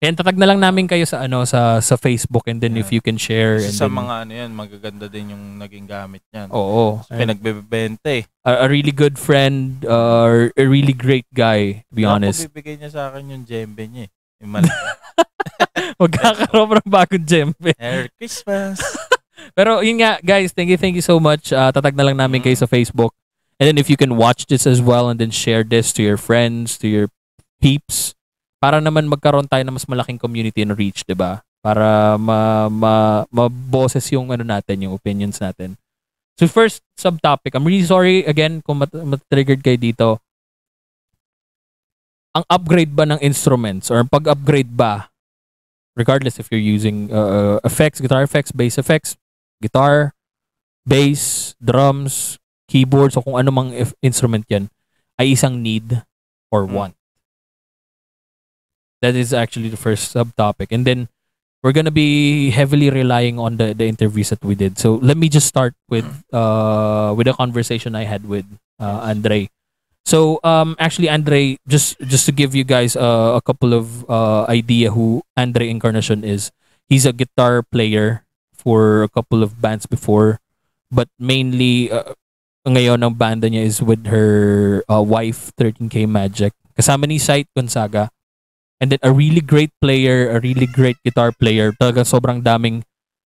And 0.00 0.16
tatag 0.16 0.40
na 0.40 0.48
lang 0.48 0.64
namin 0.64 0.88
kayo 0.88 1.04
sa 1.04 1.28
ano 1.28 1.44
sa 1.44 1.76
sa 1.78 1.92
Facebook 1.94 2.48
and 2.48 2.56
then 2.56 2.72
Yeah. 2.72 2.80
if 2.80 2.88
you 2.88 3.04
can 3.04 3.20
share 3.20 3.60
and 3.60 3.68
Sa 3.68 3.84
then, 3.84 4.00
mga 4.00 4.14
ano 4.24 4.32
yan, 4.32 4.50
magaganda 4.56 5.06
din 5.06 5.36
yung 5.36 5.60
naging 5.60 5.84
gamit 5.84 6.24
niyan. 6.32 6.48
Oo. 6.48 7.04
Tapos 7.04 7.20
Pinagbebenta 7.20 8.08
eh. 8.08 8.24
a, 8.40 8.64
a 8.64 8.66
really 8.66 8.96
good 8.96 9.20
friend, 9.20 9.84
uh, 9.84 10.48
a 10.56 10.64
really 10.64 10.96
great 10.96 11.28
guy, 11.36 11.84
to 11.84 11.92
be 11.92 12.08
Ako, 12.08 12.16
honest. 12.16 12.48
bibigay 12.48 12.80
niya 12.80 12.88
sa 12.88 13.12
akin 13.12 13.28
yung 13.28 13.44
djembe 13.44 13.84
niya 13.84 14.08
eh. 14.08 14.10
Yung. 14.40 14.56
Magkakaroon 16.00 16.80
ng 16.80 16.88
bagong 16.88 17.24
djembe. 17.24 17.72
Merry 17.76 18.08
Christmas! 18.16 18.80
Pero 19.56 19.84
yun 19.84 20.00
nga, 20.00 20.16
guys, 20.20 20.52
thank 20.52 20.72
you, 20.72 20.80
thank 20.80 20.96
you 20.96 21.04
so 21.04 21.20
much. 21.20 21.52
Uh, 21.52 21.68
tatag 21.68 21.92
na 21.92 22.08
lang 22.08 22.16
namin 22.16 22.40
kayo 22.40 22.56
Mm. 22.56 22.62
sa 22.64 22.68
Facebook. 22.68 23.12
And 23.60 23.68
then 23.68 23.76
if 23.76 23.92
you 23.92 24.00
can 24.00 24.16
watch 24.16 24.48
this 24.48 24.64
as 24.64 24.80
well 24.80 25.12
and 25.12 25.20
then 25.20 25.28
share 25.28 25.60
this 25.60 25.92
to 25.92 26.00
your 26.00 26.16
friends, 26.16 26.80
to 26.80 26.88
your 26.88 27.12
peeps, 27.60 28.16
para 28.60 28.78
naman 28.78 29.08
magkaroon 29.08 29.48
tayo 29.48 29.64
ng 29.64 29.74
mas 29.74 29.88
malaking 29.88 30.20
community 30.20 30.60
and 30.62 30.76
reach, 30.76 31.02
'di 31.08 31.16
ba? 31.16 31.40
Para 31.64 32.14
ma 32.20 32.68
ma 32.68 33.24
maboses 33.32 34.04
yung 34.12 34.30
ano 34.30 34.44
natin, 34.44 34.84
yung 34.86 34.94
opinions 34.94 35.40
natin. 35.40 35.74
So 36.36 36.48
first 36.48 36.84
subtopic, 36.96 37.56
I'm 37.56 37.64
really 37.64 37.84
sorry 37.84 38.24
again 38.24 38.60
kung 38.64 38.80
mat- 38.80 38.94
mat-triggered 38.96 39.60
kayo 39.60 39.76
dito. 39.76 40.08
Ang 42.36 42.44
upgrade 42.46 42.94
ba 42.94 43.04
ng 43.04 43.20
instruments 43.20 43.90
or 43.90 44.00
pag-upgrade 44.06 44.70
ba 44.70 45.10
regardless 45.98 46.38
if 46.38 46.48
you're 46.48 46.62
using 46.62 47.12
uh, 47.12 47.58
effects, 47.64 48.00
guitar 48.00 48.22
effects, 48.22 48.52
bass 48.52 48.78
effects, 48.78 49.20
guitar, 49.60 50.14
bass, 50.86 51.52
drums, 51.60 52.38
keyboards, 52.70 53.16
o 53.16 53.22
kung 53.22 53.36
ano 53.36 53.50
mang 53.50 53.70
if- 53.74 53.92
instrument 54.00 54.46
yan, 54.48 54.70
ay 55.20 55.34
isang 55.36 55.60
need 55.60 56.00
or 56.48 56.64
Mm. 56.64 56.72
want. 56.72 56.94
That 59.02 59.14
is 59.16 59.32
actually 59.32 59.68
the 59.68 59.80
first 59.80 60.14
subtopic. 60.14 60.68
And 60.70 60.86
then, 60.86 61.08
we're 61.62 61.72
gonna 61.72 61.92
be 61.92 62.50
heavily 62.50 62.88
relying 62.88 63.38
on 63.38 63.56
the, 63.56 63.74
the 63.74 63.84
interviews 63.84 64.30
that 64.30 64.44
we 64.44 64.54
did. 64.54 64.78
So, 64.78 64.96
let 64.96 65.16
me 65.16 65.28
just 65.28 65.46
start 65.46 65.74
with 65.88 66.06
uh, 66.32 67.14
with 67.16 67.28
a 67.28 67.34
conversation 67.34 67.94
I 67.94 68.04
had 68.04 68.28
with 68.28 68.46
uh, 68.78 69.04
Andre. 69.04 69.48
So, 70.04 70.40
um, 70.42 70.74
actually, 70.78 71.08
Andre, 71.08 71.58
just 71.68 72.00
just 72.00 72.24
to 72.26 72.32
give 72.32 72.54
you 72.54 72.64
guys 72.64 72.96
uh, 72.96 73.36
a 73.36 73.42
couple 73.44 73.76
of 73.76 74.08
uh, 74.08 74.48
idea 74.48 74.90
who 74.90 75.22
Andre 75.36 75.68
Incarnation 75.68 76.24
is. 76.24 76.50
He's 76.88 77.06
a 77.06 77.14
guitar 77.14 77.62
player 77.62 78.26
for 78.50 79.06
a 79.06 79.08
couple 79.08 79.46
of 79.46 79.62
bands 79.62 79.86
before, 79.86 80.42
but 80.90 81.06
mainly 81.20 81.92
uh, 81.92 82.18
ngayon 82.66 83.00
ang 83.06 83.14
banda 83.14 83.46
niya 83.46 83.64
is 83.64 83.78
with 83.80 84.10
her 84.10 84.82
uh, 84.90 85.00
wife 85.00 85.54
13K 85.56 86.10
Magic. 86.10 86.52
Kasama 86.74 87.06
ni 87.06 87.22
Sight 87.22 87.46
Gonzaga. 87.54 88.10
And 88.80 88.88
then 88.88 89.00
a 89.04 89.12
really 89.12 89.44
great 89.44 89.70
player, 89.76 90.32
a 90.32 90.40
really 90.40 90.64
great 90.64 90.96
guitar 91.04 91.30
player. 91.30 91.70
Talaga 91.76 92.00
sobrang 92.00 92.40
daming 92.40 92.80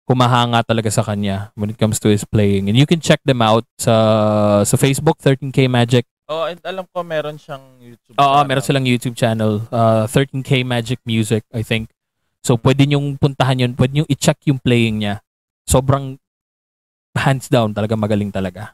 kumahanga 0.05 0.61
talaga 0.65 0.89
sa 0.89 1.01
kanya 1.01 1.49
when 1.53 1.69
it 1.69 1.77
comes 1.77 2.01
to 2.01 2.09
his 2.09 2.25
playing. 2.25 2.69
And 2.69 2.77
you 2.77 2.85
can 2.85 3.01
check 3.01 3.21
them 3.25 3.41
out 3.41 3.65
sa 3.77 3.93
sa 4.65 4.75
Facebook 4.77 5.21
13K 5.21 5.69
Magic. 5.69 6.05
oh, 6.25 6.49
and 6.49 6.57
alam 6.65 6.89
ko 6.89 7.05
meron 7.05 7.37
siyang 7.37 7.61
YouTube 7.77 8.17
Oo, 8.17 8.25
channel. 8.25 8.45
meron 8.49 8.63
silang 8.65 8.85
YouTube 8.89 9.13
channel. 9.13 9.53
Uh, 9.69 10.09
13K 10.09 10.65
Magic 10.65 10.97
Music, 11.05 11.45
I 11.53 11.61
think. 11.61 11.93
So, 12.41 12.57
pwede 12.57 12.89
nyong 12.89 13.21
puntahan 13.21 13.61
yun. 13.61 13.77
Pwede 13.77 14.01
nyong 14.01 14.09
i-check 14.09 14.41
yung 14.49 14.57
playing 14.57 15.05
niya. 15.05 15.21
Sobrang 15.69 16.17
hands 17.13 17.45
down 17.49 17.73
talaga 17.73 17.93
magaling 17.93 18.33
talaga. 18.33 18.73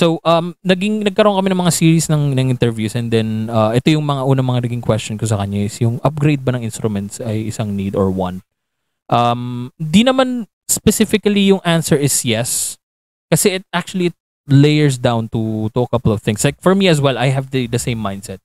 So, 0.00 0.16
um, 0.24 0.56
naging, 0.64 1.04
nagkaroon 1.04 1.36
kami 1.36 1.52
ng 1.52 1.60
mga 1.60 1.76
series 1.76 2.08
ng, 2.08 2.32
ng 2.32 2.48
interviews 2.56 2.96
and 2.96 3.12
then 3.12 3.52
uh, 3.52 3.76
ito 3.76 3.92
yung 3.92 4.08
mga 4.08 4.24
unang 4.24 4.48
mga 4.48 4.64
naging 4.64 4.80
question 4.80 5.20
ko 5.20 5.28
sa 5.28 5.36
kanya 5.36 5.68
is 5.68 5.76
yung 5.76 6.00
upgrade 6.00 6.40
ba 6.40 6.56
ng 6.56 6.64
instruments 6.64 7.20
ay 7.20 7.52
isang 7.52 7.76
need 7.76 7.92
or 7.92 8.08
want? 8.08 8.40
Um, 9.12 9.68
di 9.76 10.00
naman 10.00 10.48
specifically 10.72 11.52
yung 11.52 11.60
answer 11.68 12.00
is 12.00 12.24
yes. 12.24 12.80
Kasi 13.28 13.60
it 13.60 13.64
actually 13.76 14.08
it 14.08 14.18
layers 14.48 14.96
down 14.96 15.28
to 15.36 15.68
to 15.76 15.84
a 15.84 15.90
couple 15.92 16.16
of 16.16 16.24
things. 16.24 16.48
Like 16.48 16.56
for 16.64 16.72
me 16.72 16.88
as 16.88 17.04
well, 17.04 17.20
I 17.20 17.28
have 17.28 17.52
the 17.52 17.68
the 17.68 17.78
same 17.78 18.00
mindset. 18.00 18.40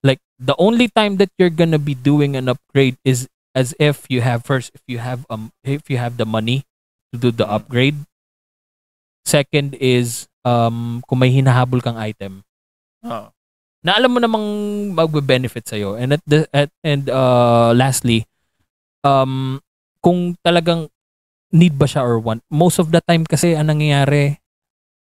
Like 0.00 0.24
the 0.40 0.56
only 0.56 0.88
time 0.88 1.20
that 1.20 1.28
you're 1.36 1.52
gonna 1.52 1.82
be 1.82 1.92
doing 1.92 2.32
an 2.32 2.48
upgrade 2.48 2.96
is 3.04 3.28
as 3.52 3.76
if 3.76 4.08
you 4.08 4.24
have 4.24 4.46
first 4.48 4.72
if 4.72 4.80
you 4.88 5.04
have 5.04 5.28
um 5.28 5.52
if 5.66 5.92
you 5.92 6.00
have 6.00 6.16
the 6.16 6.24
money 6.24 6.64
to 7.12 7.20
do 7.20 7.28
the 7.28 7.44
upgrade. 7.44 8.08
Second 9.28 9.76
is 9.76 10.32
um 10.48 11.04
kung 11.04 11.18
may 11.20 11.28
hinahabol 11.28 11.84
kang 11.84 12.00
item. 12.00 12.40
Oo. 13.04 13.28
na 13.78 13.94
alam 13.94 14.10
mo 14.10 14.18
namang 14.18 14.46
magbe-benefit 14.90 15.70
sa 15.70 15.78
and 15.78 16.18
at 16.18 16.22
the 16.26 16.42
at 16.50 16.66
and 16.82 17.06
uh 17.14 17.70
lastly 17.70 18.26
um 19.06 19.62
kung 20.02 20.34
talagang 20.42 20.90
need 21.54 21.78
ba 21.78 21.86
siya 21.86 22.02
or 22.02 22.18
want 22.18 22.42
most 22.50 22.82
of 22.82 22.90
the 22.90 22.98
time 23.06 23.22
kasi 23.22 23.54
ang 23.54 23.70
nangyayari 23.70 24.42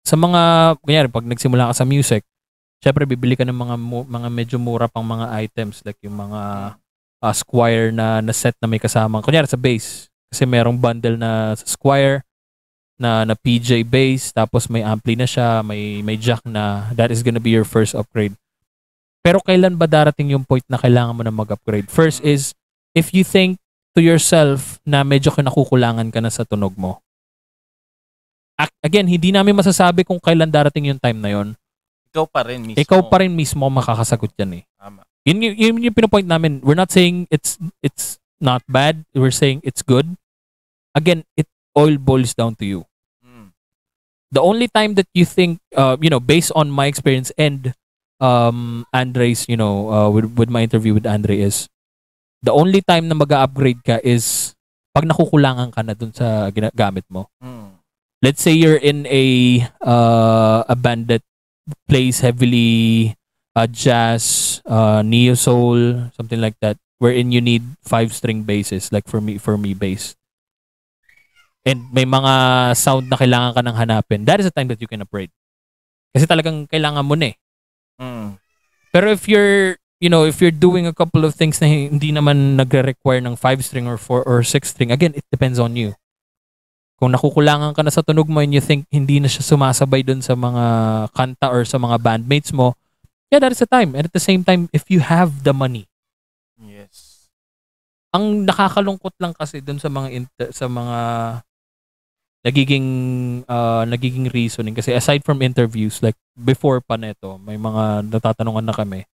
sa 0.03 0.19
mga 0.19 0.75
kunyari 0.83 1.07
pag 1.07 1.23
nagsimula 1.23 1.71
ka 1.71 1.75
sa 1.81 1.87
music 1.87 2.27
syempre 2.83 3.07
bibili 3.07 3.39
ka 3.39 3.47
ng 3.47 3.55
mga 3.55 3.77
mga 4.11 4.29
medyo 4.29 4.59
mura 4.59 4.91
pang 4.91 5.07
mga 5.07 5.33
items 5.47 5.81
like 5.87 5.97
yung 6.03 6.19
mga 6.19 6.75
uh, 7.25 7.33
Squire 7.33 7.89
na 7.89 8.21
na 8.21 8.37
set 8.37 8.53
na 8.61 8.69
may 8.69 8.77
kasama. 8.77 9.25
Kunyari 9.25 9.49
sa 9.49 9.57
bass 9.57 10.13
kasi 10.29 10.45
merong 10.45 10.77
bundle 10.77 11.17
na 11.17 11.57
sa 11.57 11.65
Squire 11.65 12.21
na 12.95 13.27
na 13.27 13.35
PJ 13.35 13.83
bass 13.83 14.31
tapos 14.31 14.71
may 14.71 14.81
ampli 14.81 15.19
na 15.19 15.27
siya 15.27 15.61
may 15.61 15.99
may 16.01 16.15
jack 16.15 16.41
na 16.47 16.87
that 16.95 17.11
is 17.11 17.21
gonna 17.21 17.43
be 17.43 17.51
your 17.51 17.67
first 17.67 17.93
upgrade 17.93 18.33
pero 19.25 19.41
kailan 19.41 19.75
ba 19.75 19.89
darating 19.89 20.31
yung 20.31 20.47
point 20.47 20.63
na 20.69 20.79
kailangan 20.79 21.17
mo 21.17 21.23
na 21.25 21.35
mag-upgrade 21.35 21.91
first 21.91 22.23
is 22.23 22.55
if 22.95 23.11
you 23.11 23.27
think 23.27 23.59
to 23.93 24.03
yourself 24.03 24.79
na 24.83 25.03
medyo 25.03 25.35
kinakukulangan 25.35 26.11
ka 26.11 26.23
na 26.23 26.31
sa 26.31 26.47
tunog 26.47 26.75
mo 26.79 27.03
again 28.81 29.11
hindi 29.11 29.35
namin 29.35 29.59
masasabi 29.59 30.07
kung 30.07 30.23
kailan 30.23 30.51
darating 30.51 30.95
yung 30.95 31.01
time 31.03 31.19
na 31.19 31.31
yon 31.35 31.49
Ikaw 32.15 32.27
pa 32.31 32.47
rin 32.47 32.63
mismo. 32.63 32.79
ikaw 32.79 33.01
pa 33.11 33.17
rin 33.27 33.33
mismo 33.35 33.67
makakasagot 33.67 34.31
yan 34.39 34.63
eh 34.63 34.65
Tama. 34.79 35.03
yun, 35.27 35.43
yun, 35.43 35.55
yun 35.59 35.85
yung 35.91 35.97
pinopoint 35.97 36.29
namin. 36.29 36.63
We're 36.63 36.79
not 36.79 36.95
saying 36.95 37.27
it's 37.27 37.59
it's 37.83 38.21
not 38.39 38.63
bad. 38.71 39.03
We're 39.17 39.35
saying 39.35 39.65
it's 39.65 39.81
good. 39.81 40.15
Again, 40.93 41.25
it 41.35 41.49
all 41.75 41.97
boils 41.99 42.35
down 42.35 42.55
to 42.57 42.65
you. 42.67 42.87
Mm. 43.25 43.53
The 44.31 44.43
only 44.43 44.69
time 44.69 44.95
that 44.95 45.09
you 45.15 45.25
think, 45.25 45.61
uh, 45.77 45.97
you 46.01 46.11
know, 46.11 46.21
based 46.21 46.53
on 46.55 46.71
my 46.71 46.87
experience 46.87 47.33
and 47.39 47.75
um, 48.21 48.87
Andre's, 48.93 49.47
you 49.49 49.57
know, 49.57 49.91
uh, 49.91 50.09
with, 50.11 50.39
with 50.39 50.51
my 50.51 50.63
interview 50.63 50.95
with 50.95 51.07
Andre 51.07 51.41
is, 51.41 51.69
the 52.43 52.53
only 52.53 52.83
time 52.83 53.09
na 53.09 53.15
mag-upgrade 53.15 53.81
ka 53.85 53.99
is 54.05 54.55
pag 54.95 55.09
nakukulangan 55.09 55.73
ka 55.73 55.81
na 55.83 55.97
dun 55.97 56.13
sa 56.13 56.51
ginagamit 56.53 57.03
mo. 57.09 57.27
Mm. 57.43 57.75
let's 58.25 58.41
say 58.41 58.57
you're 58.57 58.81
in 58.81 59.05
a 59.13 59.61
uh, 59.85 60.65
a 60.65 60.73
band 60.73 61.13
that 61.13 61.21
plays 61.85 62.25
heavily 62.25 63.13
uh, 63.53 63.69
jazz, 63.69 64.65
uh, 64.65 65.05
neo 65.05 65.37
soul, 65.37 66.09
something 66.17 66.41
like 66.41 66.57
that, 66.65 66.81
wherein 66.99 67.29
you 67.29 67.45
need 67.45 67.61
five 67.85 68.17
string 68.17 68.43
basses, 68.49 68.89
like 68.89 69.05
for 69.05 69.21
me 69.21 69.37
for 69.37 69.61
me 69.61 69.77
bass. 69.77 70.17
And 71.65 71.89
may 71.91 72.05
mga 72.05 72.33
sound 72.77 73.09
na 73.09 73.17
kailangan 73.17 73.57
ka 73.57 73.61
nang 73.65 73.77
hanapin. 73.77 74.29
That 74.29 74.41
is 74.41 74.47
the 74.49 74.55
time 74.55 74.69
that 74.69 74.81
you 74.81 74.89
can 74.89 75.01
upgrade. 75.01 75.33
Kasi 76.13 76.29
talagang 76.29 76.69
kailangan 76.69 77.05
mo 77.05 77.17
na 77.17 77.33
eh. 77.33 77.37
Mm. 77.99 78.37
Pero 78.93 79.07
if 79.11 79.25
you're 79.27 79.81
you 80.05 80.13
know, 80.13 80.29
if 80.29 80.45
you're 80.45 80.53
doing 80.53 80.85
a 80.85 80.93
couple 80.93 81.25
of 81.25 81.33
things 81.33 81.57
na 81.65 81.67
hindi 81.71 82.13
naman 82.13 82.61
nagre-require 82.61 83.25
ng 83.25 83.41
5 83.41 83.65
string 83.65 83.89
or 83.89 83.97
4 83.97 84.21
or 84.29 84.45
6 84.45 84.53
string, 84.61 84.93
again, 84.93 85.17
it 85.17 85.25
depends 85.33 85.57
on 85.57 85.73
you. 85.73 85.97
Kung 87.01 87.09
nakukulangan 87.17 87.73
ka 87.73 87.81
na 87.81 87.89
sa 87.89 88.05
tunog 88.05 88.29
mo 88.29 88.45
and 88.45 88.53
you 88.53 88.61
think 88.61 88.85
hindi 88.93 89.19
na 89.19 89.33
siya 89.33 89.41
sumasabay 89.41 90.05
dun 90.05 90.21
sa 90.21 90.37
mga 90.37 90.65
kanta 91.17 91.49
or 91.49 91.65
sa 91.65 91.81
mga 91.81 91.97
bandmates 92.05 92.53
mo, 92.53 92.77
yeah, 93.33 93.41
that 93.41 93.51
is 93.51 93.65
the 93.65 93.67
time. 93.67 93.97
And 93.97 94.05
at 94.05 94.15
the 94.15 94.23
same 94.23 94.45
time, 94.45 94.69
if 94.77 94.93
you 94.93 95.01
have 95.01 95.43
the 95.43 95.57
money, 95.57 95.89
Yes. 96.61 97.27
ang 98.15 98.47
nakakalungkot 98.47 99.19
lang 99.19 99.35
kasi 99.35 99.59
dun 99.59 99.83
sa 99.83 99.91
mga 99.91 100.09
inter- 100.13 100.53
sa 100.55 100.71
mga 100.71 100.99
nagiging 102.45 102.87
uh, 103.45 103.83
nagiging 103.85 104.29
reasoning 104.29 104.77
kasi 104.77 104.93
aside 104.93 105.25
from 105.25 105.41
interviews 105.41 105.99
like 105.99 106.15
before 106.35 106.79
pa 106.79 106.95
neto 106.95 107.41
may 107.41 107.57
mga 107.57 108.05
natatanungan 108.07 108.61
na 108.63 108.77
kami 108.77 109.09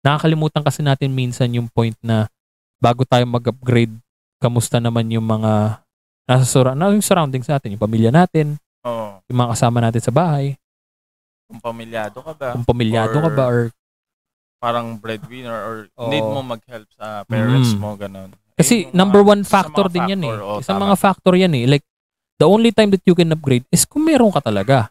nakakalimutan 0.00 0.60
kasi 0.60 0.80
natin 0.80 1.08
minsan 1.10 1.48
yung 1.50 1.66
point 1.66 1.96
na 2.00 2.28
bago 2.76 3.02
tayo 3.02 3.24
mag-upgrade 3.24 3.92
kamusta 4.36 4.76
naman 4.76 5.08
yung 5.08 5.24
mga 5.24 5.80
nasa 6.24 6.44
sur- 6.44 6.70
na 6.70 6.88
yung 6.88 7.00
surroundings 7.00 7.48
natin 7.48 7.72
yung 7.72 7.82
pamilya 7.82 8.08
natin 8.08 8.60
Oo. 8.82 9.20
yung 9.24 9.38
mga 9.38 9.52
kasama 9.52 9.80
natin 9.80 10.00
sa 10.00 10.12
bahay 10.12 10.56
Kung 11.48 11.58
pamilyado 11.58 12.20
ka 12.20 12.32
ba? 12.32 12.48
kung 12.54 12.62
pamilyado 12.64 13.16
ka 13.16 13.26
Or- 13.26 13.34
ba 13.34 13.44
or 13.46 13.60
Parang 14.60 14.92
breadwinner 14.94 15.56
or 15.56 15.76
Oo. 15.96 16.06
need 16.06 16.20
mo 16.20 16.44
mag-help 16.44 16.84
sa 16.92 17.24
parents 17.24 17.72
Mm. 17.72 17.80
mo, 17.80 17.96
ganun. 17.96 18.28
kasi 18.52 18.84
Ayun 18.84 18.84
yung 18.84 18.92
number 18.94 19.20
mga- 19.22 19.30
one 19.30 19.40
isa 19.40 19.50
factor 19.50 19.86
mga 19.86 19.92
din 19.96 20.04
yan 20.06 20.20
eh 20.20 20.28
factor, 20.30 20.44
oo, 20.44 20.56
isang 20.60 20.76
tama. 20.76 20.84
mga 20.84 20.96
factor 21.00 21.34
yan 21.34 21.52
eh 21.54 21.64
like 21.66 21.86
the 22.40 22.48
only 22.48 22.72
time 22.72 22.88
that 22.88 23.04
you 23.04 23.12
can 23.12 23.28
upgrade 23.30 23.68
is 23.68 23.84
kung 23.84 24.08
meron 24.08 24.32
ka 24.32 24.40
talaga 24.40 24.88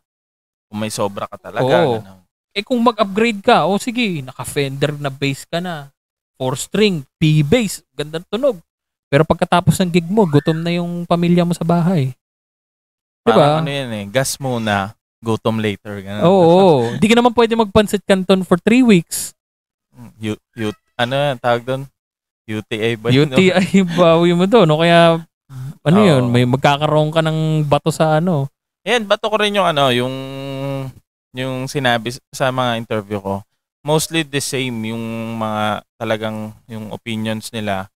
Kung 0.69 0.85
may 0.85 0.93
sobra 0.93 1.25
ka 1.25 1.49
talaga. 1.49 1.65
Oo. 1.65 1.97
ganun. 1.97 2.21
eh 2.53 2.61
kung 2.61 2.77
mag-upgrade 2.77 3.41
ka, 3.41 3.65
o 3.65 3.81
sige, 3.81 4.21
naka-Fender 4.21 4.93
na 5.01 5.09
bass 5.09 5.49
ka 5.49 5.57
na. 5.57 5.89
Four 6.37 6.53
string, 6.61 7.01
P 7.17 7.41
bass, 7.41 7.81
gandang 7.97 8.25
tunog. 8.29 8.61
Pero 9.09 9.25
pagkatapos 9.25 9.81
ng 9.81 9.89
gig 9.89 10.05
mo, 10.05 10.29
gutom 10.29 10.61
na 10.61 10.77
yung 10.77 11.09
pamilya 11.09 11.41
mo 11.41 11.57
sa 11.57 11.65
bahay. 11.65 12.13
Diba? 13.25 13.33
Parang 13.33 13.65
ano 13.65 13.69
yan 13.73 13.89
eh, 13.91 14.05
gas 14.13 14.37
muna, 14.37 14.93
gutom 15.19 15.57
later. 15.57 15.97
Ganun. 16.05 16.21
Oo, 16.25 16.45
oo. 16.45 16.77
Hindi 16.95 17.07
ka 17.09 17.15
naman 17.17 17.33
pwede 17.33 17.57
magpansit 17.57 18.05
canton 18.05 18.45
for 18.45 18.61
three 18.61 18.85
weeks. 18.85 19.33
U, 20.21 20.37
u, 20.37 20.69
ano 20.95 21.13
yan, 21.17 21.37
tawag 21.41 21.65
doon? 21.65 21.81
UTA 22.49 22.89
ba? 22.97 23.09
UTI, 23.13 23.85
bawi 23.97 24.33
mo 24.37 24.45
doon. 24.45 24.69
O 24.73 24.81
kaya, 24.81 25.21
ano 25.89 25.99
Oo. 26.05 26.07
yun, 26.07 26.23
may 26.29 26.45
magkakaroon 26.45 27.09
ka 27.09 27.25
ng 27.25 27.65
bato 27.65 27.89
sa 27.89 28.21
ano. 28.21 28.47
Yan, 28.85 29.09
bato 29.09 29.27
ko 29.27 29.35
rin 29.41 29.57
yung 29.57 29.67
ano, 29.67 29.89
yung 29.89 30.15
yung 31.33 31.69
sinabi 31.69 32.13
sa 32.33 32.49
mga 32.49 32.77
interview 32.77 33.19
ko. 33.21 33.35
Mostly 33.85 34.25
the 34.25 34.41
same 34.41 34.75
yung 34.85 35.37
mga 35.39 35.85
talagang 35.97 36.53
yung 36.69 36.93
opinions 36.93 37.49
nila 37.53 37.89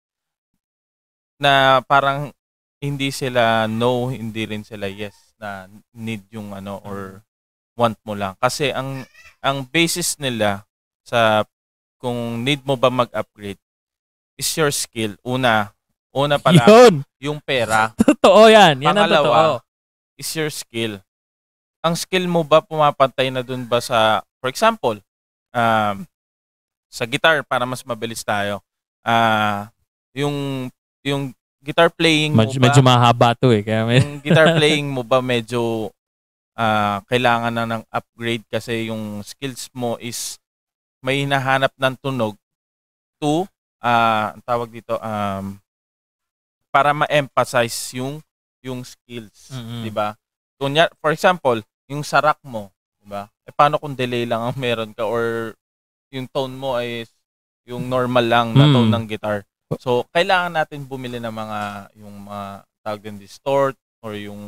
na 1.41 1.84
parang 1.84 2.32
hindi 2.79 3.10
sila 3.12 3.67
no, 3.67 4.12
hindi 4.12 4.43
rin 4.47 4.63
sila 4.63 4.88
yes 4.88 5.36
na 5.39 5.67
need 5.95 6.23
yung 6.32 6.56
ano 6.56 6.79
or 6.84 7.23
want 7.75 7.97
mo 8.06 8.13
lang. 8.13 8.38
Kasi 8.39 8.71
ang 8.71 9.03
ang 9.43 9.67
basis 9.67 10.19
nila 10.21 10.63
sa 11.03 11.43
kung 11.99 12.43
need 12.43 12.63
mo 12.63 12.75
ba 12.75 12.91
mag-upgrade 12.91 13.60
is 14.39 14.49
your 14.56 14.71
skill. 14.71 15.15
Una, 15.23 15.71
una 16.13 16.38
pala 16.38 16.63
Yun! 16.69 17.02
yung 17.17 17.41
pera 17.41 17.89
Totoo 18.23 18.47
yan. 18.47 18.80
Yan 18.80 18.95
ang 18.95 19.10
totoo. 19.12 19.60
is 20.15 20.30
your 20.38 20.47
skill. 20.54 21.02
Ang 21.84 21.99
skill 21.99 22.30
mo 22.32 22.45
ba 22.47 22.63
pumapantay 22.63 23.28
na 23.28 23.43
dun 23.43 23.67
ba 23.67 23.84
sa, 23.84 24.23
for 24.39 24.47
example, 24.47 24.95
um, 25.52 25.95
sa 26.88 27.04
guitar 27.04 27.43
para 27.43 27.67
mas 27.67 27.84
mabilis 27.84 28.23
tayo. 28.23 28.63
Ah, 29.04 29.67
yung 30.15 30.69
yung 31.04 31.36
guitar 31.60 31.91
playing 31.91 32.32
mo 32.32 32.45
Medyo, 32.45 32.60
ba, 32.62 32.63
medyo 32.71 32.82
mahaba 32.86 33.30
to 33.36 33.52
eh. 33.52 33.65
Kaya 33.65 33.84
may, 33.84 33.99
yung 33.99 34.23
guitar 34.23 34.54
playing 34.60 34.88
mo 34.88 35.04
ba 35.04 35.19
medyo 35.19 35.91
ah, 36.56 37.04
kailangan 37.12 37.52
na 37.52 37.65
ng 37.67 37.84
upgrade 37.91 38.45
kasi 38.47 38.88
yung 38.88 39.19
skills 39.26 39.67
mo 39.76 39.99
is 39.99 40.38
may 41.04 41.28
hinahanap 41.28 41.76
ng 41.76 41.95
tunog 41.99 42.39
to 43.19 43.43
ah 43.84 44.32
ang 44.32 44.43
tawag 44.47 44.71
dito 44.71 44.95
um 44.95 45.60
para 46.73 46.89
ma-emphasize 46.91 47.93
yung 47.93 48.17
yung 48.59 48.81
skills, 48.81 49.53
Mm-mm. 49.53 49.86
'di 49.86 49.91
ba? 49.91 50.17
Kunya 50.57 50.89
for 50.97 51.12
example, 51.12 51.62
yung 51.86 52.01
sarak 52.01 52.41
mo, 52.41 52.73
'di 52.97 53.05
ba? 53.05 53.29
Eh 53.43 53.53
paano 53.53 53.77
kung 53.77 53.93
delay 53.93 54.25
lang 54.25 54.41
ang 54.41 54.57
meron 54.59 54.89
ka 54.89 55.05
or 55.05 55.53
yung 56.09 56.25
tone 56.27 56.51
mo 56.51 56.73
ay 56.73 57.05
yung 57.63 57.86
normal 57.86 58.23
lang 58.23 58.47
na 58.51 58.65
tone 58.65 58.89
Mm. 58.89 58.93
ng 58.93 59.05
guitar. 59.07 59.38
So, 59.79 60.05
kailangan 60.12 60.53
natin 60.53 60.83
bumili 60.83 61.17
ng 61.17 61.31
mga 61.31 61.59
yung 61.95 62.15
mga 62.21 62.41
tawag 62.81 63.01
din 63.01 63.17
distort 63.17 63.73
or 64.03 64.13
yung 64.13 64.41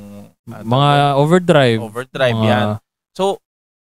ano, 0.44 0.62
mga 0.64 0.92
overdrive. 1.16 1.80
overdrive 1.80 2.36
mga- 2.36 2.46
yan. 2.46 2.68
So, 3.12 3.40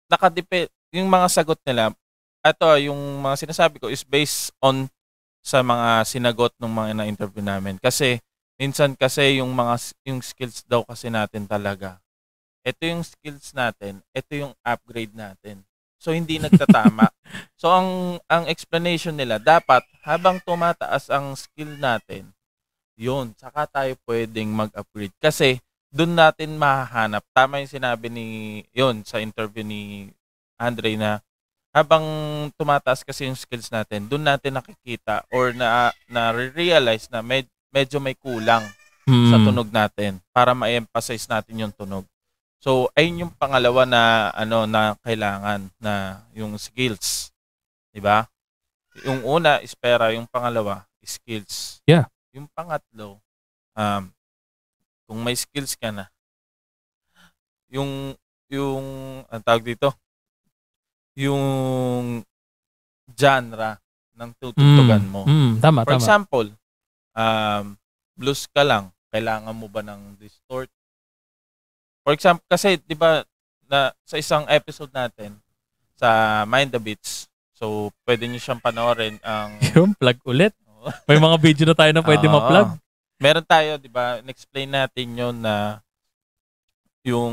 nakadepend 0.06 0.68
yung 0.92 1.08
mga 1.08 1.26
sagot 1.28 1.58
nila. 1.64 1.90
Ito, 2.38 2.76
yung 2.78 3.00
mga 3.18 3.36
sinasabi 3.40 3.80
ko 3.80 3.88
is 3.88 4.04
based 4.04 4.52
on 4.60 4.86
sa 5.44 5.60
mga 5.60 6.08
sinagot 6.08 6.56
ng 6.56 6.72
mga 6.72 6.90
na-interview 6.96 7.44
namin. 7.44 7.76
Kasi 7.76 8.16
minsan 8.56 8.96
kasi 8.96 9.44
yung 9.44 9.52
mga 9.52 9.76
yung 10.08 10.24
skills 10.24 10.64
daw 10.64 10.80
kasi 10.88 11.12
natin 11.12 11.44
talaga. 11.44 12.00
Ito 12.64 12.80
yung 12.88 13.04
skills 13.04 13.52
natin, 13.52 14.00
ito 14.16 14.32
yung 14.32 14.56
upgrade 14.64 15.12
natin. 15.12 15.68
So 16.00 16.16
hindi 16.16 16.40
nagtatama. 16.40 17.12
so 17.60 17.68
ang 17.68 18.16
ang 18.24 18.48
explanation 18.48 19.12
nila 19.12 19.36
dapat 19.36 19.84
habang 20.00 20.40
tumataas 20.40 21.12
ang 21.12 21.36
skill 21.36 21.76
natin, 21.76 22.32
yun, 22.96 23.36
saka 23.36 23.68
tayo 23.68 23.92
pwedeng 24.08 24.48
mag-upgrade 24.48 25.12
kasi 25.20 25.60
doon 25.94 26.16
natin 26.16 26.58
mahahanap. 26.58 27.22
Tama 27.30 27.62
yung 27.62 27.70
sinabi 27.70 28.10
ni, 28.10 28.26
yun, 28.74 29.06
sa 29.06 29.22
interview 29.22 29.62
ni 29.62 30.10
Andre 30.58 30.98
na 30.98 31.22
habang 31.74 32.06
tumataas 32.54 33.02
kasi 33.02 33.26
yung 33.26 33.34
skills 33.34 33.66
natin, 33.68 34.06
doon 34.06 34.22
natin 34.22 34.54
nakikita 34.54 35.26
or 35.34 35.50
na, 35.50 35.90
na 36.06 36.30
realize 36.30 37.10
na 37.10 37.18
med, 37.18 37.50
medyo 37.74 37.98
may 37.98 38.14
kulang 38.14 38.62
sa 39.04 39.36
Mm. 39.36 39.44
tunog 39.52 39.68
natin 39.68 40.16
para 40.32 40.56
ma-emphasize 40.56 41.28
natin 41.28 41.60
yung 41.60 41.74
tunog. 41.76 42.08
So, 42.56 42.88
ayun 42.96 43.28
yung 43.28 43.32
pangalawa 43.36 43.84
na 43.84 44.32
ano 44.32 44.64
na 44.64 44.96
kailangan 45.04 45.68
na 45.76 46.24
yung 46.32 46.56
skills. 46.56 47.28
'Di 47.92 48.00
ba? 48.00 48.24
Yung 49.04 49.20
una 49.28 49.60
is 49.60 49.76
pera, 49.76 50.08
yung 50.16 50.24
pangalawa 50.24 50.88
is 51.04 51.20
skills. 51.20 51.84
Yeah. 51.84 52.08
Yung 52.32 52.48
pangatlo 52.48 53.20
um 53.76 54.08
kung 55.04 55.20
may 55.20 55.36
skills 55.36 55.76
ka 55.76 55.92
na 55.92 56.08
yung 57.68 58.16
yung 58.48 58.86
ang 59.28 59.42
tawag 59.44 59.68
dito 59.68 59.92
yung 61.14 62.22
genre 63.14 63.78
ng 64.14 64.30
tutugtugan 64.38 65.02
Mm, 65.02 65.10
mo. 65.10 65.22
mm, 65.24 65.52
tama, 65.58 65.80
For 65.82 65.94
tama. 65.94 66.00
example, 66.00 66.48
um, 67.12 67.64
blues 68.14 68.46
ka 68.46 68.62
lang, 68.62 68.90
kailangan 69.10 69.54
mo 69.54 69.66
ba 69.66 69.82
ng 69.82 70.18
distort? 70.18 70.70
For 72.02 72.12
example, 72.12 72.44
kasi 72.46 72.76
'di 72.78 72.94
ba 72.94 73.24
na 73.64 73.94
sa 74.04 74.20
isang 74.20 74.44
episode 74.46 74.92
natin 74.92 75.40
sa 75.96 76.42
Mind 76.44 76.68
the 76.68 76.78
Beats, 76.78 77.26
so 77.56 77.88
pwede 78.04 78.28
niyo 78.28 78.38
siyang 78.38 78.60
panoorin 78.60 79.16
ang 79.24 79.56
Yung 79.78 79.96
plug 79.96 80.20
ulit. 80.26 80.52
May 81.08 81.16
mga 81.16 81.36
video 81.40 81.64
na 81.64 81.72
tayo 81.72 81.96
na 81.96 82.04
pwede 82.04 82.28
Oo. 82.28 82.34
ma-plug. 82.34 82.76
Meron 83.16 83.46
tayo, 83.46 83.80
'di 83.80 83.88
ba? 83.88 84.20
In-explain 84.20 84.68
natin 84.68 85.16
'yon 85.16 85.36
na 85.40 85.80
yung 87.00 87.32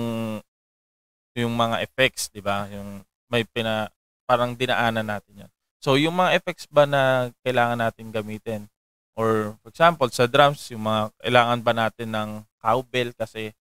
yung 1.35 1.51
mga 1.51 1.83
effects, 1.83 2.31
'di 2.31 2.39
ba? 2.39 2.71
Yung 2.71 3.03
may 3.31 3.47
pina 3.47 3.87
parang 4.27 4.53
dinaanan 4.53 5.07
natin 5.07 5.47
'yon. 5.47 5.51
So, 5.81 5.97
yung 5.97 6.19
mga 6.19 6.37
effects 6.37 6.69
ba 6.69 6.85
na 6.85 7.33
kailangan 7.41 7.79
natin 7.79 8.13
gamitin? 8.13 8.69
Or 9.17 9.57
for 9.63 9.69
example, 9.73 10.09
sa 10.13 10.29
drums, 10.29 10.69
yung 10.69 10.85
mga 10.85 11.09
kailangan 11.23 11.59
ba 11.65 11.73
natin 11.73 12.09
ng 12.13 12.29
cowbell 12.61 13.09
kasi 13.17 13.55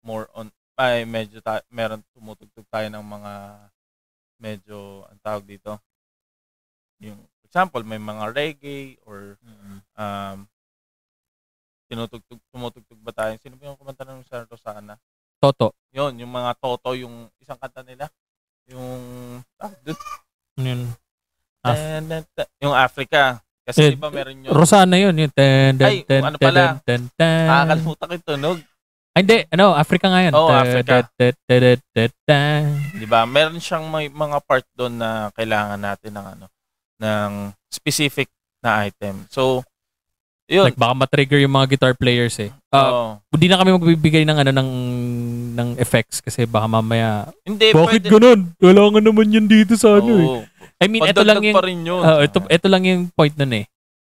more 0.00 0.30
on 0.32 0.48
ay 0.78 1.02
medyo 1.04 1.42
ta- 1.42 1.66
meron 1.74 2.00
tumutugtog 2.14 2.64
tayo 2.70 2.86
ng 2.86 3.02
mga 3.02 3.32
medyo 4.38 5.02
ang 5.10 5.18
tawag 5.18 5.42
dito 5.42 5.74
yung 7.02 7.18
for 7.18 7.46
example 7.50 7.82
may 7.82 7.98
mga 7.98 8.24
reggae 8.34 8.98
or 9.06 9.38
um, 9.98 10.46
tinutugtog, 11.88 12.38
tumutugtog 12.52 13.00
ba 13.00 13.12
tayo? 13.14 13.32
Sino 13.40 13.56
ba 13.56 13.72
yung 13.72 13.78
kumanta 13.80 14.04
ng 14.04 14.22
Sir 14.26 14.44
Rosana? 14.44 15.00
Toto. 15.38 15.72
Yun, 15.94 16.20
yung 16.20 16.30
mga 16.30 16.58
Toto, 16.58 16.92
yung 16.92 17.30
isang 17.40 17.56
kanta 17.56 17.80
nila. 17.80 18.10
Yung, 18.68 19.00
ah, 19.56 19.72
dun, 19.80 19.96
Yun. 20.58 20.80
Af- 21.60 21.74
Tan, 21.74 22.02
tan, 22.04 22.22
tan. 22.32 22.46
yung 22.58 22.74
Africa. 22.74 23.40
Kasi 23.62 23.80
Eh, 23.82 23.90
di 23.92 24.00
ba 24.00 24.08
meron 24.08 24.40
yun? 24.40 24.50
Rosana 24.50 24.96
yun. 24.96 25.12
Yun. 25.14 25.30
Ten, 25.30 25.76
ten, 25.76 25.86
Ay, 25.86 25.96
ten, 26.02 26.20
ano 26.22 26.36
pala? 26.36 26.80
ten, 26.80 26.80
ten, 26.82 27.02
ten. 27.14 27.46
Nakakalimutan 27.46 28.04
ko 28.04 28.12
yung 28.12 28.26
tunog. 28.26 28.58
Ay, 29.10 29.20
hindi. 29.22 29.38
Ano, 29.50 29.66
Africa 29.72 30.06
nga 30.08 30.20
yun. 30.20 30.32
Oo, 30.32 30.48
Ten, 30.48 30.58
Africa. 30.58 30.94
ten, 31.10 31.32
ten, 31.44 31.60
ten, 31.60 31.78
ten, 31.92 32.10
ten. 32.24 32.60
Di 32.94 33.04
ba? 33.04 33.24
Meron 33.24 33.58
siyang 33.58 33.84
may 33.86 34.06
mga 34.06 34.38
part 34.40 34.64
doon 34.72 34.94
na 34.94 35.10
kailangan 35.32 35.78
natin 35.78 36.12
ng 36.12 36.26
ano. 36.36 36.46
ng 36.98 37.32
specific 37.70 38.26
na 38.58 38.82
item. 38.82 39.22
So, 39.28 39.62
yun. 40.50 40.66
Like 40.66 40.74
baka 40.74 40.96
ma-trigger 40.96 41.38
yung 41.38 41.52
mga 41.52 41.70
guitar 41.70 41.94
players 41.94 42.34
eh. 42.40 42.50
Uh, 42.68 42.74
Oo. 42.74 43.02
Hindi 43.30 43.46
na 43.46 43.54
kami 43.54 43.70
magbibigay 43.70 44.24
ng 44.24 44.34
ano 44.34 44.50
ng 44.50 44.70
ng 45.58 45.74
effects 45.76 46.22
kasi 46.22 46.46
baka 46.46 46.70
mamaya 46.70 47.26
hindi, 47.42 47.74
Bakit 47.74 48.06
pwede. 48.06 48.08
ganun? 48.08 48.40
Kailangan 48.56 49.02
naman 49.02 49.34
yan 49.34 49.46
dito 49.50 49.74
sa 49.74 49.98
ano 49.98 50.12
eh. 50.14 50.26
Oo. 50.26 50.40
I 50.78 50.86
mean, 50.86 51.02
ito 51.02 51.26
lang 51.26 51.42
Pandagdag 51.42 51.48
yung 51.50 51.56
pa 51.58 51.64
rin 51.66 51.80
yun. 51.82 52.02
uh, 52.06 52.20
ito 52.22 52.38
ito 52.46 52.66
lang 52.70 52.82
yung 52.86 53.02
point 53.10 53.34
nun 53.34 53.52
eh. 53.52 53.64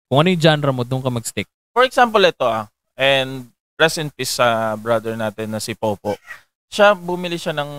Kung 0.07 0.23
ano 0.23 0.31
yung 0.31 0.39
genre 0.39 0.71
mo, 0.71 0.87
doon 0.87 1.03
ka 1.03 1.11
mag-stick. 1.11 1.47
For 1.75 1.83
example, 1.83 2.23
ito 2.23 2.47
ah. 2.47 2.71
And 2.95 3.51
rest 3.75 3.99
in 3.99 4.07
peace 4.09 4.39
sa 4.39 4.79
brother 4.79 5.19
natin 5.19 5.51
na 5.51 5.59
si 5.59 5.75
Popo. 5.75 6.15
Siya, 6.71 6.95
bumili 6.95 7.35
siya 7.35 7.51
ng 7.51 7.71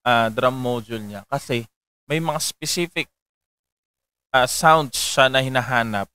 ah, 0.00 0.32
drum 0.32 0.56
module 0.56 1.04
niya 1.04 1.28
kasi 1.28 1.68
may 2.08 2.16
mga 2.16 2.40
specific 2.40 3.12
ah, 4.32 4.48
sounds 4.48 4.96
siya 4.96 5.28
na 5.28 5.44
hinahanap 5.44 6.08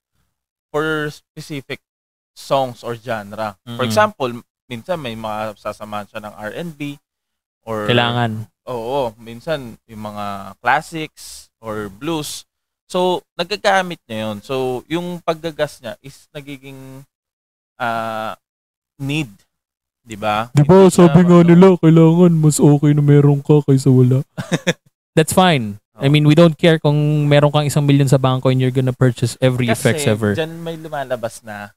for 0.73 1.09
specific 1.09 1.77
songs 2.33 2.81
or 2.81 2.97
genre. 2.97 3.57
For 3.65 3.85
example, 3.85 4.41
minsan 4.67 4.99
may 4.99 5.15
mga 5.15 5.55
sasamahan 5.57 6.07
siya 6.07 6.21
ng 6.23 6.33
R&B 6.35 6.99
or 7.67 7.87
Kailangan. 7.87 8.47
Oo, 8.67 9.15
minsan 9.15 9.79
yung 9.87 10.03
mga 10.03 10.55
classics 10.59 11.47
or 11.63 11.87
blues. 11.87 12.43
So, 12.87 13.23
nagagamit 13.35 13.99
niya 14.07 14.31
yun. 14.31 14.37
So, 14.43 14.83
yung 14.87 15.19
paggagas 15.23 15.83
niya 15.83 15.99
is 16.03 16.27
nagiging 16.31 17.03
ah 17.79 18.35
need. 18.99 19.31
Di 20.07 20.15
ba? 20.15 20.47
Di 20.55 20.63
ba, 20.63 20.87
sabi 20.87 21.27
nga 21.27 21.43
nila, 21.43 21.75
kailangan 21.79 22.31
mas 22.31 22.63
okay 22.63 22.95
na 22.95 23.03
meron 23.03 23.43
ka 23.43 23.59
kaysa 23.67 23.91
wala. 23.91 24.23
That's 25.19 25.35
fine. 25.35 25.83
I 25.97 26.07
mean, 26.13 26.29
we 26.29 26.37
don't 26.37 26.53
care 26.53 26.77
kung 26.77 27.25
meron 27.25 27.49
kang 27.49 27.65
isang 27.65 27.83
million 27.83 28.05
sa 28.07 28.21
bangko 28.21 28.53
and 28.53 28.61
you're 28.61 28.73
gonna 28.73 28.93
purchase 28.93 29.33
every 29.41 29.65
effects 29.67 30.05
Kasi 30.05 30.13
ever. 30.13 30.37
dyan 30.37 30.61
may 30.61 30.77
lumalabas 30.77 31.41
na 31.41 31.73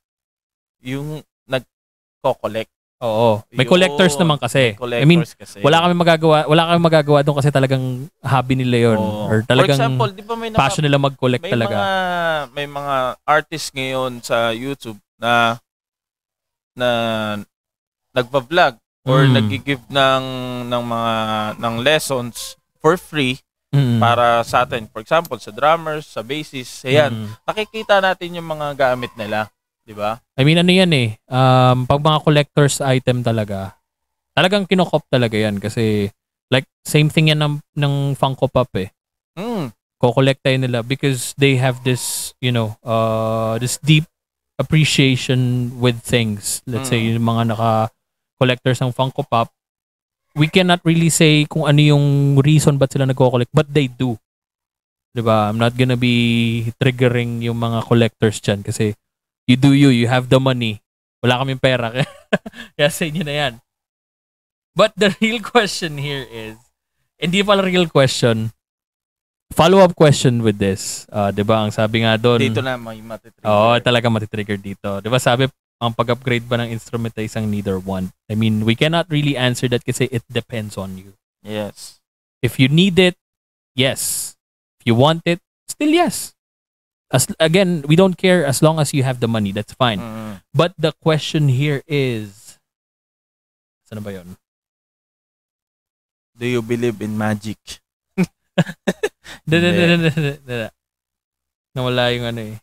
yung 0.84 1.24
nagko-collect. 1.48 2.68
Oo. 3.00 3.40
May 3.50 3.64
Yun. 3.64 3.72
collectors 3.72 4.14
naman 4.14 4.36
kasi. 4.36 4.76
Collectors 4.76 5.00
I 5.00 5.08
mean, 5.08 5.24
kasi. 5.24 5.58
wala 5.60 5.80
kami 5.80 5.94
magagawa, 5.94 6.44
wala 6.44 6.68
kami 6.68 6.80
magagawa 6.80 7.18
doon 7.20 7.36
kasi 7.36 7.48
talagang 7.48 7.84
hobby 8.20 8.54
nila 8.54 8.92
yon 8.92 9.00
Oo. 9.00 9.24
or 9.26 9.40
talagang 9.42 9.72
For 9.74 9.88
example, 9.88 10.10
di 10.12 10.22
ba 10.22 10.34
may 10.34 10.48
napa- 10.48 10.60
passion 10.62 10.84
nila 10.84 11.00
mag-collect 11.00 11.40
may 11.40 11.50
talaga. 11.50 11.74
mga 11.74 11.92
may 12.52 12.66
mga 12.66 12.94
artists 13.24 13.72
ngayon 13.72 14.20
sa 14.20 14.52
YouTube 14.52 15.00
na 15.16 15.56
na 16.72 16.90
nagva-vlog 18.12 18.76
or 19.02 19.24
Mm. 19.24 19.32
naggi-give 19.32 19.84
ng 19.88 20.24
ng 20.68 20.82
mga 20.84 21.14
ng 21.56 21.74
lessons 21.80 22.52
for 22.76 22.96
free 22.96 23.40
Mm. 23.70 23.96
para 23.96 24.42
sa 24.42 24.66
atin. 24.66 24.90
For 24.90 24.98
example, 24.98 25.38
sa 25.38 25.48
drummers, 25.48 26.04
sa 26.04 26.20
bassists, 26.20 26.82
ayan. 26.82 27.14
Mm. 27.14 27.28
Nakikita 27.46 28.02
natin 28.02 28.34
yung 28.34 28.48
mga 28.50 28.74
gamit 28.74 29.14
nila, 29.14 29.46
'di 29.84 29.94
ba? 29.96 30.20
I 30.36 30.42
mean, 30.44 30.60
ano 30.60 30.72
yan 30.72 30.92
eh. 30.92 31.16
Um, 31.28 31.84
pag 31.88 32.00
mga 32.00 32.22
collector's 32.24 32.80
item 32.80 33.24
talaga, 33.24 33.76
talagang 34.36 34.64
kinokop 34.68 35.04
talaga 35.10 35.36
yan 35.36 35.58
kasi 35.60 36.08
like 36.50 36.66
same 36.82 37.08
thing 37.08 37.30
yan 37.30 37.38
ng, 37.38 37.62
ng 37.78 37.94
Funko 38.18 38.50
Pop 38.50 38.70
eh. 38.74 38.90
Mm. 39.38 39.70
Kokolektahin 40.00 40.64
nila 40.64 40.80
because 40.82 41.36
they 41.36 41.60
have 41.60 41.84
this, 41.84 42.32
you 42.40 42.50
know, 42.50 42.74
uh, 42.82 43.60
this 43.60 43.76
deep 43.84 44.08
appreciation 44.56 45.70
with 45.78 46.00
things. 46.02 46.60
Let's 46.66 46.88
say 46.88 47.00
Mm. 47.00 47.20
yung 47.20 47.26
mga 47.26 47.42
naka-collectors 47.54 48.80
ng 48.82 48.92
Funko 48.96 49.22
Pop, 49.24 49.52
we 50.34 50.48
cannot 50.48 50.80
really 50.84 51.10
say 51.10 51.44
kung 51.46 51.68
ano 51.68 51.80
yung 51.80 52.36
reason 52.40 52.76
ba't 52.80 52.90
sila 52.92 53.06
nagko-collect, 53.06 53.52
but 53.52 53.68
they 53.70 53.86
do. 53.86 54.16
'Di 55.14 55.22
ba? 55.26 55.50
I'm 55.50 55.58
not 55.58 55.74
gonna 55.74 55.98
be 55.98 56.70
triggering 56.78 57.42
yung 57.42 57.58
mga 57.58 57.82
collectors 57.86 58.38
dyan 58.38 58.62
kasi 58.62 58.94
you 59.46 59.56
do 59.56 59.72
you, 59.72 59.88
you 59.88 60.08
have 60.08 60.28
the 60.28 60.40
money. 60.40 60.82
Wala 61.20 61.40
kaming 61.44 61.60
pera. 61.60 61.92
Kaya 62.76 62.88
sa 62.88 63.04
inyo 63.04 63.22
na 63.24 63.34
yan. 63.34 63.54
But 64.72 64.96
the 64.96 65.12
real 65.20 65.44
question 65.44 66.00
here 66.00 66.24
is, 66.24 66.56
hindi 67.20 67.44
pala 67.44 67.60
real 67.60 67.90
question, 67.90 68.54
follow-up 69.52 69.92
question 69.98 70.40
with 70.40 70.56
this. 70.56 71.04
Uh, 71.12 71.28
'Di 71.34 71.44
ba? 71.44 71.66
Ang 71.66 71.74
sabi 71.74 72.06
nga 72.06 72.16
doon, 72.16 72.40
Dito 72.40 72.64
na 72.64 72.80
may 72.80 73.02
matitrigger. 73.02 73.44
Oo, 73.50 73.76
talaga 73.82 74.06
matitrigger 74.08 74.56
dito. 74.56 75.02
'Di 75.02 75.10
ba 75.10 75.20
sabi, 75.20 75.50
ang 75.80 75.92
pag-upgrade 75.96 76.44
ba 76.44 76.60
ng 76.60 76.70
instrument 76.70 77.12
ay 77.16 77.26
isang 77.26 77.48
neither 77.48 77.80
one? 77.80 78.12
I 78.28 78.36
mean, 78.36 78.68
we 78.68 78.76
cannot 78.76 79.08
really 79.08 79.34
answer 79.34 79.66
that 79.72 79.84
kasi 79.84 80.06
it 80.12 80.24
depends 80.28 80.76
on 80.76 81.00
you. 81.00 81.16
Yes. 81.40 82.04
If 82.44 82.60
you 82.60 82.68
need 82.68 83.00
it, 83.00 83.16
yes. 83.72 84.32
If 84.80 84.92
you 84.92 84.94
want 84.96 85.24
it, 85.24 85.40
still 85.68 85.88
yes. 85.88 86.36
As 87.10 87.26
again, 87.42 87.82
we 87.90 87.98
don't 87.98 88.14
care 88.14 88.46
as 88.46 88.62
long 88.62 88.78
as 88.78 88.94
you 88.94 89.02
have 89.02 89.18
the 89.18 89.26
money. 89.26 89.50
That's 89.50 89.74
fine. 89.74 89.98
Mm. 89.98 90.42
But 90.54 90.78
the 90.78 90.94
question 91.02 91.50
here 91.50 91.82
is, 91.90 92.58
saan 93.90 94.02
ba 94.06 94.14
yun? 94.14 94.38
Do 96.38 96.46
you 96.46 96.62
believe 96.62 97.02
in 97.02 97.18
magic? 97.18 97.58
Da, 99.46 99.56
da, 99.58 99.70
da, 99.70 99.84
Hindi. 99.86 99.86
da, 99.86 99.96
da, 99.96 100.10
da, 100.10 100.32
da, 100.46 100.56
da. 100.66 100.70
Nawala 101.74 102.10
yung 102.14 102.26
ano 102.30 102.40
eh. 102.54 102.56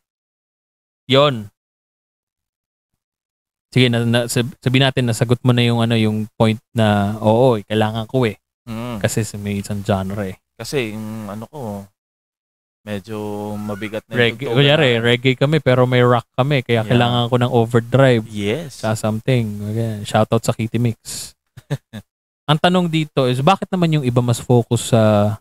Yon. 1.08 1.36
Sige, 3.72 3.88
na, 3.92 4.04
na, 4.08 4.20
sab- 4.32 4.56
sabihin 4.64 4.88
natin, 4.88 5.08
nasagot 5.08 5.40
mo 5.44 5.52
na 5.52 5.64
yung 5.64 5.80
ano 5.84 5.96
yung 5.96 6.28
point 6.40 6.60
na, 6.76 7.16
oo, 7.20 7.60
eh, 7.60 7.64
kailangan 7.68 8.08
ko 8.08 8.24
eh. 8.28 8.40
Mm. 8.68 9.00
Kasi 9.00 9.24
may 9.40 9.60
isang 9.64 9.84
genre 9.84 10.24
eh. 10.28 10.38
Kasi 10.60 10.96
yung 10.96 11.32
ano 11.32 11.44
ko, 11.48 11.88
medyo 12.88 13.18
mabigat 13.60 14.08
na 14.08 14.16
yung 14.16 14.20
Reggae, 14.24 14.48
tugtugan 14.48 14.56
kunyari, 14.56 14.88
natin. 14.96 15.04
reggae 15.04 15.36
kami 15.36 15.58
pero 15.60 15.84
may 15.84 16.00
rock 16.00 16.24
kami. 16.34 16.64
Kaya 16.64 16.82
Yeah. 16.82 16.88
kailangan 16.88 17.28
ko 17.28 17.36
ng 17.36 17.52
overdrive 17.52 18.24
Yes. 18.32 18.80
sa 18.80 18.96
something. 18.96 19.44
Okay. 19.68 20.08
Shoutout 20.08 20.40
sa 20.40 20.56
Kitty 20.56 20.80
Mix. 20.80 21.36
Ang 22.50 22.56
tanong 22.56 22.88
dito 22.88 23.28
is, 23.28 23.44
bakit 23.44 23.68
naman 23.68 23.92
yung 23.92 24.08
iba 24.08 24.24
mas 24.24 24.40
focus 24.40 24.96
sa 24.96 25.36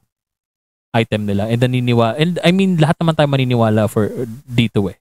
item 0.91 1.23
nila 1.23 1.47
and 1.47 1.63
naniniwala 1.63 2.17
and 2.17 2.41
I 2.43 2.51
mean 2.51 2.81
lahat 2.81 2.99
naman 2.99 3.15
tayo 3.15 3.29
maniniwala 3.31 3.87
for 3.87 4.11
dito 4.43 4.91
eh. 4.91 4.97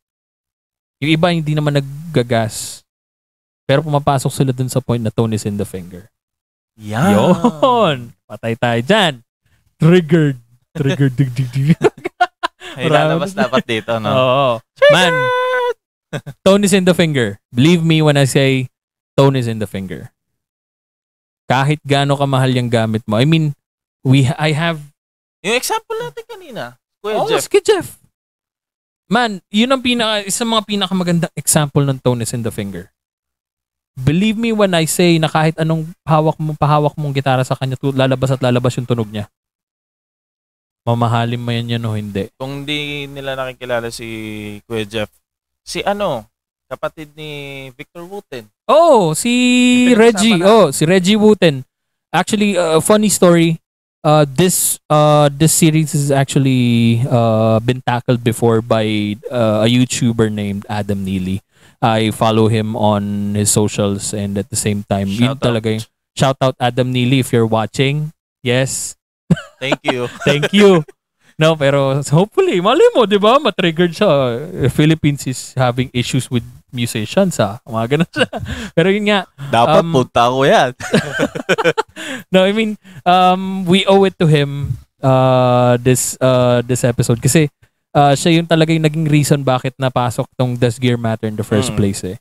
Yung 1.02 1.18
iba 1.18 1.34
hindi 1.34 1.58
naman 1.58 1.82
naggagas 1.82 2.86
pero 3.66 3.82
pumapasok 3.82 4.30
sila 4.30 4.52
dun 4.54 4.70
sa 4.70 4.84
point 4.86 5.02
na 5.02 5.10
tone 5.10 5.34
is 5.34 5.50
in 5.50 5.58
the 5.58 5.66
finger. 5.66 6.12
Yan. 6.78 7.16
Yon! 7.16 7.98
Patay 8.30 8.54
tayo 8.54 8.80
dyan. 8.86 9.14
Triggered. 9.82 10.38
Triggered. 10.76 11.16
dig, 12.80 12.86
dig, 12.86 12.92
dig. 12.92 12.96
Ay, 12.96 13.04
lalabas 13.08 13.32
dapat 13.32 13.64
dito, 13.64 13.92
no? 14.00 14.10
Oo. 14.20 14.48
Man, 14.92 15.14
tone 16.44 16.64
is 16.64 16.74
in 16.76 16.84
the 16.84 16.96
finger. 16.96 17.40
Believe 17.52 17.82
me 17.84 18.02
when 18.02 18.16
I 18.16 18.28
say 18.28 18.68
tone 19.16 19.36
is 19.36 19.48
in 19.48 19.60
the 19.60 19.70
finger. 19.70 20.12
Kahit 21.46 21.80
gaano 21.86 22.18
kamahal 22.18 22.52
yung 22.58 22.74
gamit 22.74 23.06
mo. 23.06 23.22
I 23.22 23.26
mean, 23.26 23.54
we 24.02 24.26
I 24.36 24.52
have 24.52 24.82
Yung 25.46 25.54
example 25.62 25.94
natin 26.02 26.26
kanina, 26.26 26.64
Kuya 27.06 27.22
Oh, 27.22 27.30
Jeff. 27.30 27.46
sige, 27.46 27.62
Jeff. 27.62 28.02
Man, 29.06 29.46
yun 29.54 29.70
ang 29.70 29.86
pinaka, 29.86 30.26
isa 30.26 30.42
mga 30.42 30.66
pinakamagandang 30.66 31.34
example 31.38 31.86
ng 31.86 32.02
tone 32.02 32.26
is 32.26 32.34
in 32.34 32.42
the 32.42 32.50
finger. 32.50 32.90
Believe 33.94 34.42
me 34.42 34.50
when 34.50 34.74
I 34.74 34.90
say 34.90 35.22
na 35.22 35.30
kahit 35.30 35.62
anong 35.62 35.94
hawak 36.02 36.42
mo, 36.42 36.58
pahawak 36.58 36.98
mong 36.98 37.14
gitara 37.14 37.46
sa 37.46 37.54
kanya, 37.54 37.78
lalabas 37.94 38.34
at 38.34 38.42
lalabas 38.42 38.74
yung 38.76 38.90
tunog 38.90 39.08
niya. 39.08 39.30
Mamahalin 40.86 41.42
mo 41.42 41.50
yan 41.50 41.74
yan 41.76 41.84
o 41.90 41.98
hindi. 41.98 42.30
Kung 42.38 42.62
di 42.62 43.10
nila 43.10 43.34
nakikilala 43.34 43.90
si 43.90 44.06
Kuya 44.70 44.86
Jeff, 44.86 45.10
si 45.66 45.82
ano, 45.82 46.30
kapatid 46.70 47.10
ni 47.18 47.68
Victor 47.74 48.06
Wooten. 48.06 48.46
Oh, 48.70 49.18
si 49.18 49.34
Reggie. 49.98 50.46
Oh, 50.46 50.70
si 50.70 50.86
Reggie 50.86 51.18
Wooten. 51.18 51.66
Actually, 52.14 52.54
a 52.54 52.78
funny 52.82 53.10
story. 53.10 53.58
Uh, 54.06 54.22
this 54.30 54.78
uh 54.86 55.34
this 55.34 55.50
series 55.50 55.98
has 55.98 56.14
actually 56.14 57.02
uh 57.10 57.58
been 57.66 57.82
tackled 57.82 58.22
before 58.22 58.62
by 58.62 59.18
uh, 59.34 59.66
a 59.66 59.68
YouTuber 59.68 60.30
named 60.30 60.62
Adam 60.70 61.02
Neely. 61.02 61.42
I 61.82 62.14
follow 62.14 62.46
him 62.46 62.78
on 62.78 63.34
his 63.34 63.50
socials 63.50 64.14
and 64.14 64.38
at 64.38 64.54
the 64.54 64.56
same 64.56 64.86
time, 64.86 65.10
yun 65.10 65.34
Shout 65.34 65.42
talaga 65.42 65.66
out. 65.66 65.74
yung 65.82 65.86
shout 66.14 66.38
out 66.46 66.56
Adam 66.62 66.94
Neely 66.94 67.26
if 67.26 67.34
you're 67.34 67.50
watching. 67.50 68.14
Yes, 68.46 68.94
Thank 69.58 69.82
you. 69.84 70.08
thank 70.28 70.52
you. 70.52 70.84
No, 71.36 71.52
pero 71.60 72.00
hopefully, 72.00 72.64
mali 72.64 72.84
mo, 72.96 73.04
di 73.04 73.20
ba? 73.20 73.36
Matriggered 73.44 73.92
siya. 73.92 74.40
Philippines 74.72 75.28
is 75.28 75.52
having 75.52 75.92
issues 75.92 76.32
with 76.32 76.48
musicians, 76.72 77.36
ha? 77.44 77.60
Mga 77.68 77.86
ganun 77.92 78.12
siya. 78.12 78.30
Pero 78.76 78.88
yun 78.88 79.12
nga, 79.12 79.28
Dapat 79.52 79.84
Um, 79.84 79.92
punta 79.92 80.32
ko 80.32 80.48
yan. 80.48 80.72
no, 82.34 82.44
I 82.44 82.52
mean, 82.56 82.80
um, 83.04 83.68
we 83.68 83.84
owe 83.84 84.04
it 84.08 84.16
to 84.20 84.28
him 84.28 84.80
uh, 85.04 85.76
this 85.80 86.16
uh, 86.20 86.64
this 86.64 86.84
episode 86.84 87.20
kasi 87.20 87.52
uh, 87.92 88.16
siya 88.16 88.40
yung 88.40 88.48
talaga 88.48 88.72
yung 88.72 88.88
naging 88.88 89.08
reason 89.08 89.44
bakit 89.44 89.76
napasok 89.76 90.28
tong 90.36 90.56
Does 90.56 90.80
Gear 90.80 90.96
Matter 90.96 91.28
in 91.28 91.36
the 91.36 91.48
first 91.48 91.72
Mm. 91.72 91.78
place 91.80 92.02
eh. 92.04 92.18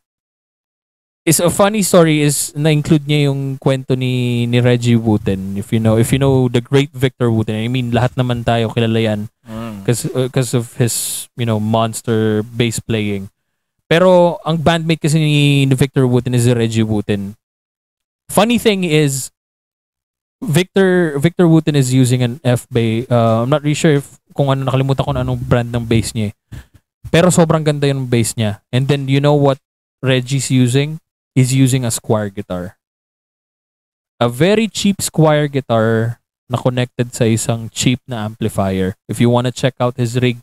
Is 1.24 1.40
a 1.40 1.48
funny 1.48 1.80
story 1.80 2.20
is 2.20 2.52
na-include 2.52 3.08
niya 3.08 3.32
yung 3.32 3.56
kwento 3.56 3.96
ni 3.96 4.44
ni 4.44 4.60
Reggie 4.60 5.00
Wooten. 5.00 5.56
If 5.56 5.72
you 5.72 5.80
know, 5.80 5.96
if 5.96 6.12
you 6.12 6.20
know 6.20 6.52
the 6.52 6.60
great 6.60 6.92
Victor 6.92 7.32
Wooten. 7.32 7.56
I 7.56 7.68
mean, 7.68 7.96
lahat 7.96 8.12
naman 8.14 8.44
tayo 8.44 8.68
kilala 8.70 9.00
yan 9.00 9.20
Mm. 9.44 9.84
because 9.84 10.08
because 10.08 10.52
of 10.56 10.72
his, 10.80 11.28
you 11.36 11.44
know, 11.44 11.60
monster 11.60 12.40
bass 12.44 12.80
playing. 12.80 13.28
Pero 13.84 14.40
ang 14.40 14.56
bandmate 14.56 15.04
kasi 15.04 15.20
ni, 15.20 15.64
ni 15.68 15.74
Victor 15.76 16.08
Wooten 16.08 16.32
is 16.32 16.48
Reggie 16.48 16.84
Wooten. 16.84 17.36
Funny 18.32 18.56
thing 18.56 18.84
is 18.88 19.28
Victor 20.44 21.16
Victor 21.20 21.44
Wooten 21.48 21.76
is 21.76 21.92
using 21.92 22.20
an 22.24 22.40
F 22.44 22.64
bass. 22.68 23.04
Uh, 23.08 23.44
I'm 23.44 23.52
not 23.52 23.60
really 23.64 23.76
sure 23.76 23.96
if 24.00 24.20
kung 24.32 24.48
ano 24.48 24.64
nakalimutan 24.64 25.04
ko 25.04 25.12
na 25.12 25.20
anong 25.24 25.40
brand 25.44 25.68
ng 25.72 25.84
bass 25.84 26.12
niya. 26.12 26.32
eh. 26.32 26.34
Pero 27.12 27.28
sobrang 27.28 27.64
ganda 27.64 27.84
yung 27.84 28.08
bass 28.08 28.32
niya. 28.36 28.64
And 28.72 28.88
then 28.88 29.08
you 29.08 29.20
know 29.20 29.36
what 29.36 29.60
Reggie's 30.00 30.48
using? 30.48 31.00
He's 31.34 31.50
using 31.50 31.82
a 31.82 31.90
Squire 31.90 32.30
guitar. 32.30 32.78
A 34.22 34.30
very 34.30 34.70
cheap 34.70 35.02
Squire 35.02 35.50
guitar 35.50 36.18
na 36.46 36.54
connected 36.56 37.10
sa 37.10 37.26
isang 37.26 37.66
cheap 37.68 37.98
na 38.06 38.22
amplifier. 38.22 38.94
If 39.10 39.18
you 39.18 39.28
wanna 39.28 39.50
check 39.50 39.74
out 39.82 39.98
his 39.98 40.14
rig, 40.14 40.38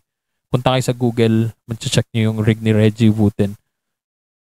punta 0.51 0.75
kayo 0.75 0.83
sa 0.83 0.91
Google, 0.91 1.55
mag-check 1.63 2.03
niyo 2.11 2.35
yung 2.35 2.43
rig 2.43 2.59
ni 2.59 2.75
Reggie 2.75 3.07
Wooten. 3.07 3.55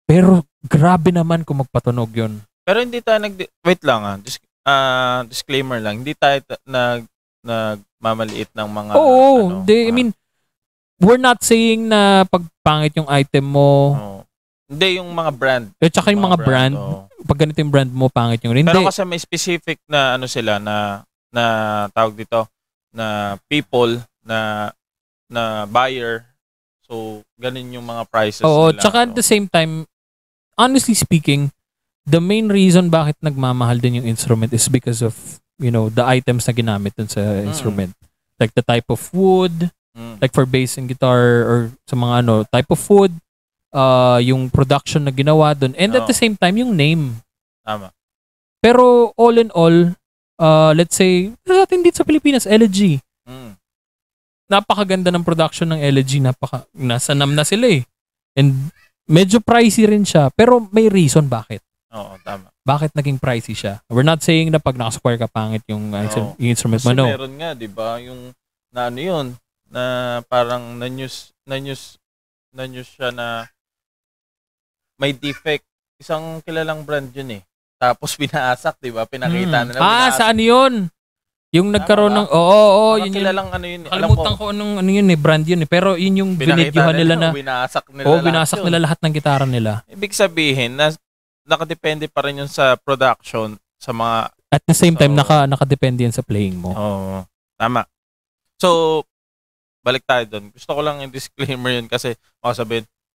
Pero 0.03 0.43
grabe 0.61 1.15
naman 1.15 1.47
kung 1.47 1.63
magpatunog 1.63 2.11
yun. 2.11 2.43
Pero 2.67 2.83
hindi 2.83 2.99
tayo 2.99 3.23
nag 3.23 3.33
wait 3.63 3.81
lang 3.87 4.01
ah. 4.03 4.17
Dis- 4.19 4.43
ah, 4.67 5.23
disclaimer 5.23 5.79
lang. 5.79 6.03
Hindi 6.03 6.11
tayo 6.13 6.37
ta- 6.43 6.61
nag 6.67 7.07
nagmamaliit 7.45 8.49
ng 8.51 8.67
mga 8.67 8.91
Oo, 8.97 9.31
ano, 9.47 9.57
they, 9.63 9.87
I 9.87 9.93
mga- 9.93 9.95
mean, 9.95 10.09
we're 10.99 11.21
not 11.21 11.39
saying 11.45 11.87
na 11.87 12.25
pag 12.25 12.41
pangit 12.59 12.97
yung 12.97 13.05
item 13.07 13.45
mo, 13.47 13.71
oo. 13.93 14.19
Hindi 14.65 14.97
yung 14.97 15.13
mga 15.13 15.31
brand. 15.31 15.65
at 15.77 15.93
saka 15.93 16.09
yung 16.09 16.25
mga 16.25 16.39
brand, 16.41 16.75
oo. 16.75 17.05
pag 17.21 17.37
ganito 17.37 17.61
yung 17.61 17.69
brand 17.69 17.91
mo, 17.91 18.09
pangit 18.09 18.41
yung 18.41 18.53
rin. 18.53 18.65
Pero 18.65 18.81
Hindi. 18.81 18.89
kasi 18.89 19.05
may 19.05 19.17
specific 19.17 19.77
na 19.85 20.17
ano 20.17 20.25
sila 20.25 20.57
na 20.57 21.05
na 21.29 21.43
tawag 21.91 22.17
dito 22.17 22.49
na 22.89 23.37
people 23.45 24.01
na 24.25 24.71
na 25.27 25.65
buyer. 25.65 26.25
So 26.81 27.21
ganun 27.35 27.73
yung 27.73 27.85
mga 27.85 28.09
prices 28.09 28.41
Oo, 28.41 28.73
nila. 28.73 28.81
tsaka 28.81 28.97
at 29.03 29.11
So, 29.13 29.15
the 29.15 29.25
same 29.25 29.45
time, 29.45 29.85
honestly 30.55 30.93
speaking, 30.93 31.53
the 32.05 32.21
main 32.21 32.49
reason 32.49 32.89
bakit 32.89 33.17
nagmamahal 33.21 33.77
din 33.77 34.01
yung 34.01 34.07
instrument 34.07 34.49
is 34.49 34.65
because 34.65 35.01
of, 35.01 35.13
you 35.57 35.69
know, 35.69 35.89
the 35.89 36.01
items 36.01 36.45
na 36.45 36.53
ginamit 36.53 36.93
dun 36.93 37.09
sa 37.09 37.21
instrument. 37.41 37.93
Like 38.37 38.53
the 38.53 38.61
type 38.61 38.85
of 38.89 39.01
wood, 39.13 39.69
mm, 39.93 40.21
like 40.21 40.33
for 40.33 40.45
bass 40.45 40.77
and 40.77 40.85
guitar 40.87 41.21
or 41.43 41.57
sa 41.85 41.93
mga 41.95 42.21
ano, 42.21 42.45
type 42.45 42.69
of 42.69 42.81
wood, 42.85 43.13
uh, 43.75 44.17
yung 44.23 44.47
production 44.47 45.03
na 45.03 45.11
ginawa 45.11 45.51
dun, 45.51 45.75
and 45.75 45.91
at 45.91 46.07
Oo. 46.07 46.09
the 46.09 46.15
same 46.15 46.39
time, 46.39 46.55
yung 46.55 46.71
name. 46.71 47.19
tama. 47.61 47.91
Pero 48.63 49.11
all 49.13 49.35
in 49.37 49.51
all, 49.53 49.93
uh, 50.41 50.71
let's 50.73 50.95
say, 50.97 51.29
sa 51.45 51.67
atin 51.67 51.85
dito 51.85 52.01
sa 52.01 52.07
Pilipinas, 52.07 52.49
LG. 52.49 52.97
Mm, 53.27 53.53
Napakaganda 54.49 55.09
ng 55.13 55.21
production 55.21 55.69
ng 55.69 55.81
LG. 55.81 56.21
Napaka, 56.21 56.65
nasa 56.73 57.13
nam 57.13 57.33
na 57.33 57.45
sila 57.45 57.65
eh. 57.69 57.85
And 58.33 58.69
medyo 59.05 59.41
pricey 59.41 59.85
rin 59.85 60.05
siya. 60.05 60.29
Pero 60.33 60.65
may 60.73 60.89
reason 60.89 61.25
bakit. 61.29 61.61
oo, 61.93 62.17
tama. 62.21 62.49
Bakit 62.65 62.97
naging 62.97 63.21
pricey 63.21 63.53
siya. 63.53 63.81
We're 63.89 64.05
not 64.05 64.21
saying 64.25 64.49
na 64.49 64.57
pag 64.57 64.77
naka-square 64.77 65.21
ka 65.21 65.29
pangit 65.29 65.61
yung, 65.69 65.93
uh, 65.93 66.05
Oo. 66.09 66.33
yung 66.41 66.49
instrument 66.53 66.81
mo. 66.81 66.93
No. 66.93 67.05
meron 67.09 67.33
nga, 67.37 67.53
'di 67.53 67.69
ba, 67.69 68.01
yung 68.01 68.33
na 68.73 68.89
ano 68.89 68.99
'yun, 68.99 69.25
na 69.69 69.83
parang 70.25 70.77
na 70.77 70.89
news 70.89 71.33
na 71.45 71.57
news 71.57 71.97
na 72.53 72.65
news 72.65 72.89
siya 72.89 73.09
na 73.13 73.45
may 74.97 75.11
defect. 75.11 75.63
Isang 75.95 76.39
kilalang 76.41 76.81
brand 76.81 77.07
'yun 77.09 77.39
eh. 77.39 77.41
Tapos 77.75 78.15
pinaasak, 78.19 78.79
'di 78.79 78.91
ba? 78.91 79.03
Pinakita 79.03 79.57
Mm. 79.57 79.67
nila. 79.69 79.77
Ah, 79.77 79.83
binaasak. 80.07 80.17
saan 80.17 80.39
yun? 80.39 80.73
Yung 81.51 81.71
nagkaroon 81.71 82.11
ng, 82.11 82.27
oo, 82.27 82.35
oo, 82.35 82.87
Mga 82.89 82.99
yun 82.99 83.05
yung, 83.05 83.15
kilalang 83.15 83.49
ano 83.49 83.65
'yun. 83.65 83.81
eh. 83.81 83.89
Alam 83.89 84.11
kalimutan 84.11 84.33
ko, 84.33 84.41
ko 84.41 84.51
anong, 84.51 84.73
ano 84.75 84.89
yun 84.91 85.07
eh, 85.07 85.15
brand 85.15 85.45
yun 85.45 85.61
eh. 85.61 85.69
Pero 85.69 85.95
yun 85.95 86.19
yung 86.19 86.31
pinakita 86.35 86.67
binidyohan 86.67 86.95
nila 86.97 87.13
na, 87.15 87.29
Binasak 87.31 87.85
nila. 87.89 88.05
oo, 88.05 88.13
lahat 88.13 88.25
binasak 88.25 88.59
nila 88.59 88.77
lahat 88.81 88.99
ng 88.99 89.13
gitara 89.13 89.45
nila. 89.45 89.71
Ibig 89.87 90.11
sabihin 90.11 90.75
na 90.75 90.91
nakadepende 91.43 92.07
pa 92.07 92.27
rin 92.27 92.43
yun 92.43 92.49
sa 92.49 92.75
production 92.75 93.55
sa 93.77 93.91
mga 93.91 94.35
At 94.49 94.63
the 94.63 94.73
same 94.73 94.95
time, 94.95 95.11
So- 95.11 95.19
naka, 95.21 95.37
nakadepende 95.45 96.03
yan 96.03 96.11
sa 96.11 96.19
playing 96.21 96.55
mo. 96.57 96.71
Oo. 96.71 97.23
Tama. 97.55 97.87
So, 98.55 99.03
balik 99.79 100.03
tayo 100.03 100.23
doon. 100.25 100.49
Gusto 100.49 100.71
ko 100.71 100.81
lang 100.81 100.99
yung 100.99 101.11
disclaimer 101.11 101.71
yun 101.71 101.87
kasi 101.87 102.13
baka 102.37 102.63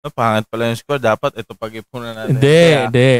oh, 0.00 0.12
pangit 0.12 0.46
pala 0.46 0.68
yung 0.68 0.78
score. 0.78 0.98
Dapat 0.98 1.38
ito 1.38 1.52
pag-ipunan 1.52 2.14
natin. 2.14 2.36
Hindi, 2.36 2.60
hindi. 2.86 3.10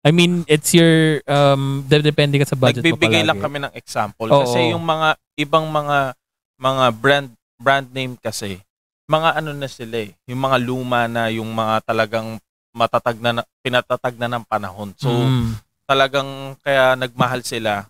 I 0.00 0.10
mean, 0.10 0.48
it's 0.48 0.72
your, 0.72 1.20
um, 1.28 1.84
de- 1.84 2.00
depende 2.02 2.40
ka 2.40 2.48
sa 2.48 2.56
budget 2.56 2.80
mo 2.80 2.88
nagbibigay 2.88 3.20
palagi. 3.20 3.28
lang 3.28 3.38
kami 3.38 3.58
ng 3.60 3.74
example. 3.76 4.28
Oo. 4.28 4.42
Kasi 4.42 4.72
yung 4.72 4.80
mga, 4.80 5.08
ibang 5.36 5.68
mga, 5.68 6.16
mga 6.56 6.84
brand, 6.96 7.28
brand 7.56 7.88
name 7.90 8.16
kasi, 8.16 8.56
mga 9.04 9.36
ano 9.36 9.52
na 9.52 9.68
sila 9.68 10.08
eh. 10.08 10.16
Yung 10.24 10.40
mga 10.40 10.56
luma 10.56 11.04
na, 11.04 11.28
yung 11.28 11.50
mga 11.50 11.84
talagang 11.84 12.40
matatag 12.72 13.20
na, 13.20 13.42
na- 13.42 13.48
pinatatag 13.60 14.16
na 14.16 14.28
ng 14.30 14.44
panahon. 14.46 14.96
So, 14.96 15.10
Mm. 15.10 15.58
talagang 15.84 16.30
kaya 16.62 16.96
nagmahal 16.96 17.44
sila 17.44 17.84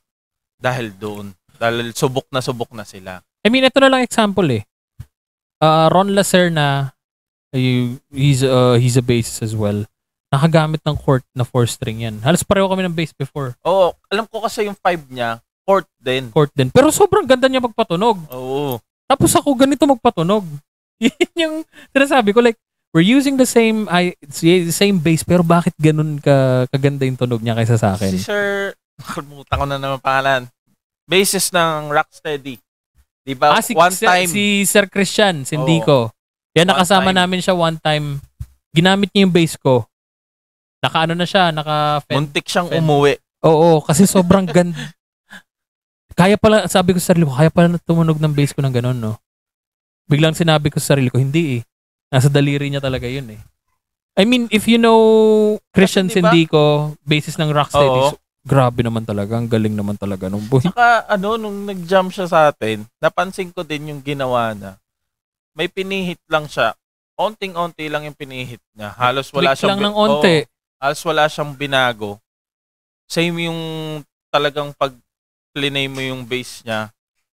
dahil 0.56 0.90
doon. 0.90 1.30
Dahil 1.60 1.92
subok 1.92 2.26
na 2.32 2.40
subok 2.40 2.72
na 2.72 2.82
sila. 2.82 3.20
I 3.44 3.52
mean, 3.52 3.62
ito 3.62 3.78
na 3.78 3.86
lang 3.86 4.02
example 4.02 4.48
eh. 4.50 4.64
Uh, 5.60 5.92
Ron 5.92 6.10
Lacerna, 6.10 6.90
ay- 7.54 7.98
he's, 8.10 8.42
uh, 8.42 8.78
he's 8.78 8.96
a 8.96 9.04
bassist 9.04 9.42
as 9.42 9.54
well. 9.54 9.86
Nakagamit 10.30 10.78
ng 10.86 10.94
chord 10.94 11.26
na 11.34 11.42
four 11.42 11.66
string 11.66 12.06
yan. 12.06 12.22
Halos 12.22 12.46
pareho 12.46 12.70
kami 12.70 12.86
ng 12.86 12.94
bass 12.94 13.10
before. 13.10 13.58
Oo, 13.66 13.90
alam 14.06 14.30
ko 14.30 14.46
kasi 14.46 14.62
yung 14.62 14.78
5 14.78 15.10
niya, 15.10 15.42
fourth 15.66 15.90
din. 15.98 16.30
Chord 16.30 16.54
din. 16.54 16.70
Pero 16.70 16.94
sobrang 16.94 17.26
ganda 17.26 17.50
niya 17.50 17.62
magpatunog. 17.62 18.30
Oo. 18.30 18.78
Tapos 19.10 19.30
ako 19.34 19.50
ganito 19.58 19.82
magpatunog. 19.90 20.46
Yun 21.02 21.34
yung 21.34 21.56
sinasabi 21.90 22.30
ko 22.30 22.38
like 22.38 22.58
we're 22.94 23.06
using 23.06 23.34
the 23.34 23.46
same 23.46 23.90
I 23.90 24.14
the 24.22 24.74
same 24.74 24.98
bass 25.02 25.22
pero 25.22 25.42
bakit 25.42 25.74
ganun 25.78 26.18
ka 26.22 26.66
kaganda 26.70 27.06
yung 27.06 27.18
tunog 27.18 27.42
niya 27.42 27.58
kaysa 27.58 27.74
sa 27.74 27.98
akin? 27.98 28.14
Si 28.14 28.22
Sir, 28.22 28.74
nakalimutan 29.02 29.56
ko 29.58 29.64
na 29.66 29.76
naman 29.82 29.98
pangalan. 29.98 30.42
Basis 31.10 31.50
ng 31.50 31.90
Rocksteady. 31.90 32.54
Di 33.26 33.34
ba? 33.34 33.58
ah, 33.58 33.62
si, 33.62 33.74
one 33.74 33.90
si, 33.90 34.06
time. 34.06 34.30
si 34.30 34.44
Sir 34.62 34.86
Christian, 34.86 35.42
si 35.42 35.58
Indico. 35.58 36.14
One 36.54 36.66
nakasama 36.66 37.10
time. 37.14 37.18
namin 37.22 37.38
siya 37.42 37.54
one 37.54 37.78
time. 37.78 38.06
Ginamit 38.74 39.10
niya 39.10 39.26
yung 39.26 39.34
bass 39.34 39.54
ko. 39.54 39.86
Naka 40.80 41.06
ano 41.06 41.14
na 41.14 41.26
siya, 41.28 41.54
naka 41.54 42.02
muntik 42.10 42.46
siyang 42.46 42.70
Fen- 42.70 42.82
umuwi. 42.82 43.14
Oo, 43.46 43.80
kasi 43.84 44.06
sobrang 44.06 44.46
ganda. 44.54 44.76
Kaya 46.18 46.36
pala, 46.36 46.66
sabi 46.66 46.92
ko 46.92 46.98
sa 46.98 47.14
sarili 47.14 47.24
ko, 47.24 47.32
kaya 47.32 47.48
pala 47.48 47.78
tumunog 47.86 48.18
ng 48.18 48.34
bass 48.34 48.52
ko 48.52 48.60
ng 48.60 48.74
ganun, 48.74 48.98
no? 48.98 49.14
Biglang 50.10 50.34
sinabi 50.34 50.68
ko 50.68 50.82
sa 50.82 50.94
sarili 50.98 51.08
ko, 51.08 51.22
hindi 51.22 51.58
eh. 51.58 51.60
Nasa 52.10 52.26
daliri 52.26 52.66
niya 52.66 52.82
talaga 52.82 53.06
yun 53.06 53.30
eh. 53.30 53.40
I 54.18 54.26
mean, 54.26 54.50
if 54.50 54.66
you 54.66 54.76
know 54.76 54.98
Christian 55.70 56.10
Kasi 56.10 56.18
di 56.18 56.20
ba- 56.20 56.34
Sindico, 56.34 56.64
basis 57.06 57.38
ng 57.38 57.54
Rocksteady, 57.54 58.18
grabe 58.42 58.82
naman 58.82 59.06
talaga. 59.06 59.38
Ang 59.38 59.46
galing 59.46 59.72
naman 59.72 59.94
talaga 59.94 60.26
nung 60.26 60.42
boy. 60.44 60.66
Saka 60.66 61.06
ano, 61.06 61.38
nung 61.38 61.64
nag-jump 61.64 62.10
siya 62.10 62.26
sa 62.26 62.50
atin, 62.50 62.84
napansin 62.98 63.54
ko 63.54 63.62
din 63.62 63.94
yung 63.94 64.02
ginawa 64.02 64.50
na. 64.52 64.76
May 65.54 65.66
pinihit 65.66 66.22
lang 66.30 66.46
siya. 66.46 66.74
Onting-onti 67.18 67.90
lang 67.92 68.08
yung 68.08 68.16
pinihit 68.16 68.62
niya. 68.72 68.96
Halos 68.96 69.28
wala 69.34 69.52
Tweak 69.52 69.60
siyang... 69.60 69.70
lang 69.76 69.92
ng 69.92 69.96
onte. 69.96 70.36
Oo. 70.46 70.48
halos 70.80 71.02
wala 71.04 71.24
siyang 71.28 71.52
binago. 71.52 72.16
Same 73.04 73.50
yung 73.50 73.60
talagang 74.32 74.72
pag 74.72 74.94
plinay 75.52 75.90
mo 75.90 76.00
yung 76.00 76.24
bass 76.24 76.62
niya. 76.64 76.88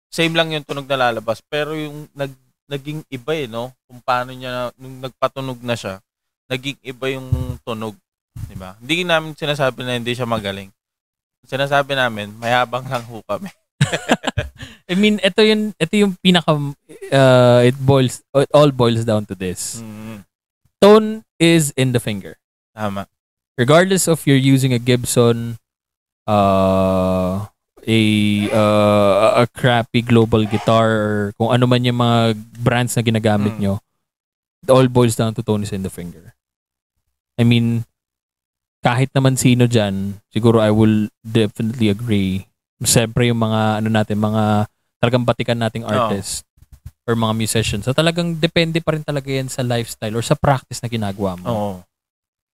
Same 0.08 0.32
lang 0.32 0.54
yung 0.54 0.64
tunog 0.64 0.86
na 0.86 1.10
lalabas. 1.10 1.42
Pero 1.44 1.74
yung 1.74 2.06
nag, 2.14 2.32
naging 2.70 3.02
iba 3.10 3.32
eh, 3.34 3.50
no? 3.50 3.74
Kung 3.84 4.00
paano 4.00 4.32
niya, 4.32 4.70
nung 4.78 5.02
nagpatunog 5.02 5.60
na 5.60 5.74
siya, 5.74 5.98
naging 6.48 6.78
iba 6.80 7.06
yung 7.12 7.58
tunog. 7.66 7.98
Di 8.46 8.56
ba? 8.56 8.78
Hindi 8.78 9.04
namin 9.04 9.34
sinasabi 9.36 9.82
na 9.84 9.98
hindi 9.98 10.14
siya 10.14 10.24
magaling. 10.24 10.70
Sinasabi 11.44 11.92
namin, 11.92 12.32
mayabang 12.40 12.86
lang 12.88 13.04
ho 13.04 13.20
kami. 13.26 13.50
I 14.90 14.94
mean, 14.94 15.16
ito 15.22 15.40
yung, 15.40 15.72
ito 15.76 15.94
yung 15.96 16.14
pinaka, 16.20 16.54
uh, 17.10 17.60
it 17.64 17.76
boils, 17.80 18.20
it 18.36 18.50
all 18.52 18.70
boils 18.70 19.04
down 19.04 19.24
to 19.26 19.34
this. 19.34 19.80
Mm, 19.80 20.24
Tone 20.80 21.08
is 21.40 21.72
in 21.76 21.92
the 21.92 22.00
finger. 22.00 22.36
tama. 22.74 23.06
regardless 23.54 24.10
of 24.10 24.26
you're 24.26 24.34
using 24.36 24.74
a 24.74 24.82
Gibson, 24.82 25.56
uh, 26.26 27.46
a 27.86 28.00
uh, 28.50 29.16
a 29.40 29.46
crappy 29.46 30.02
global 30.02 30.42
guitar 30.44 30.88
or 30.90 31.18
kung 31.38 31.54
ano 31.54 31.62
man 31.64 31.84
yung 31.86 32.00
mga 32.02 32.34
brands 32.58 32.96
na 32.96 33.04
ginagamit 33.04 33.54
Mm. 33.54 33.60
nyo, 33.62 33.74
it 34.60 34.70
all 34.74 34.88
boils 34.90 35.14
down 35.14 35.32
to 35.32 35.44
tones 35.44 35.70
in 35.70 35.86
the 35.86 35.92
finger. 35.92 36.34
I 37.38 37.44
mean, 37.46 37.84
kahit 38.82 39.14
naman 39.14 39.38
sino 39.38 39.70
dyan, 39.70 40.18
siguro 40.28 40.58
I 40.58 40.74
will 40.74 41.06
definitely 41.22 41.88
agree. 41.88 42.50
Siyempre 42.84 43.26
yung 43.26 43.38
mga 43.38 43.80
ano 43.80 43.88
natin, 43.88 44.16
mga 44.16 44.68
talagang 44.98 45.24
batikan 45.24 45.58
nating 45.58 45.84
artist 45.84 46.44
or 47.04 47.12
mga 47.12 47.34
musicians. 47.34 47.84
So 47.84 47.92
talagang 47.92 48.32
depende 48.34 48.80
pa 48.80 48.92
rin 48.92 49.02
talaga 49.02 49.28
yan 49.28 49.48
sa 49.48 49.60
lifestyle 49.60 50.14
or 50.14 50.22
sa 50.22 50.32
practice 50.32 50.80
na 50.80 50.88
ginagawa 50.88 51.36
mo. 51.36 51.46
Oo. 51.46 51.72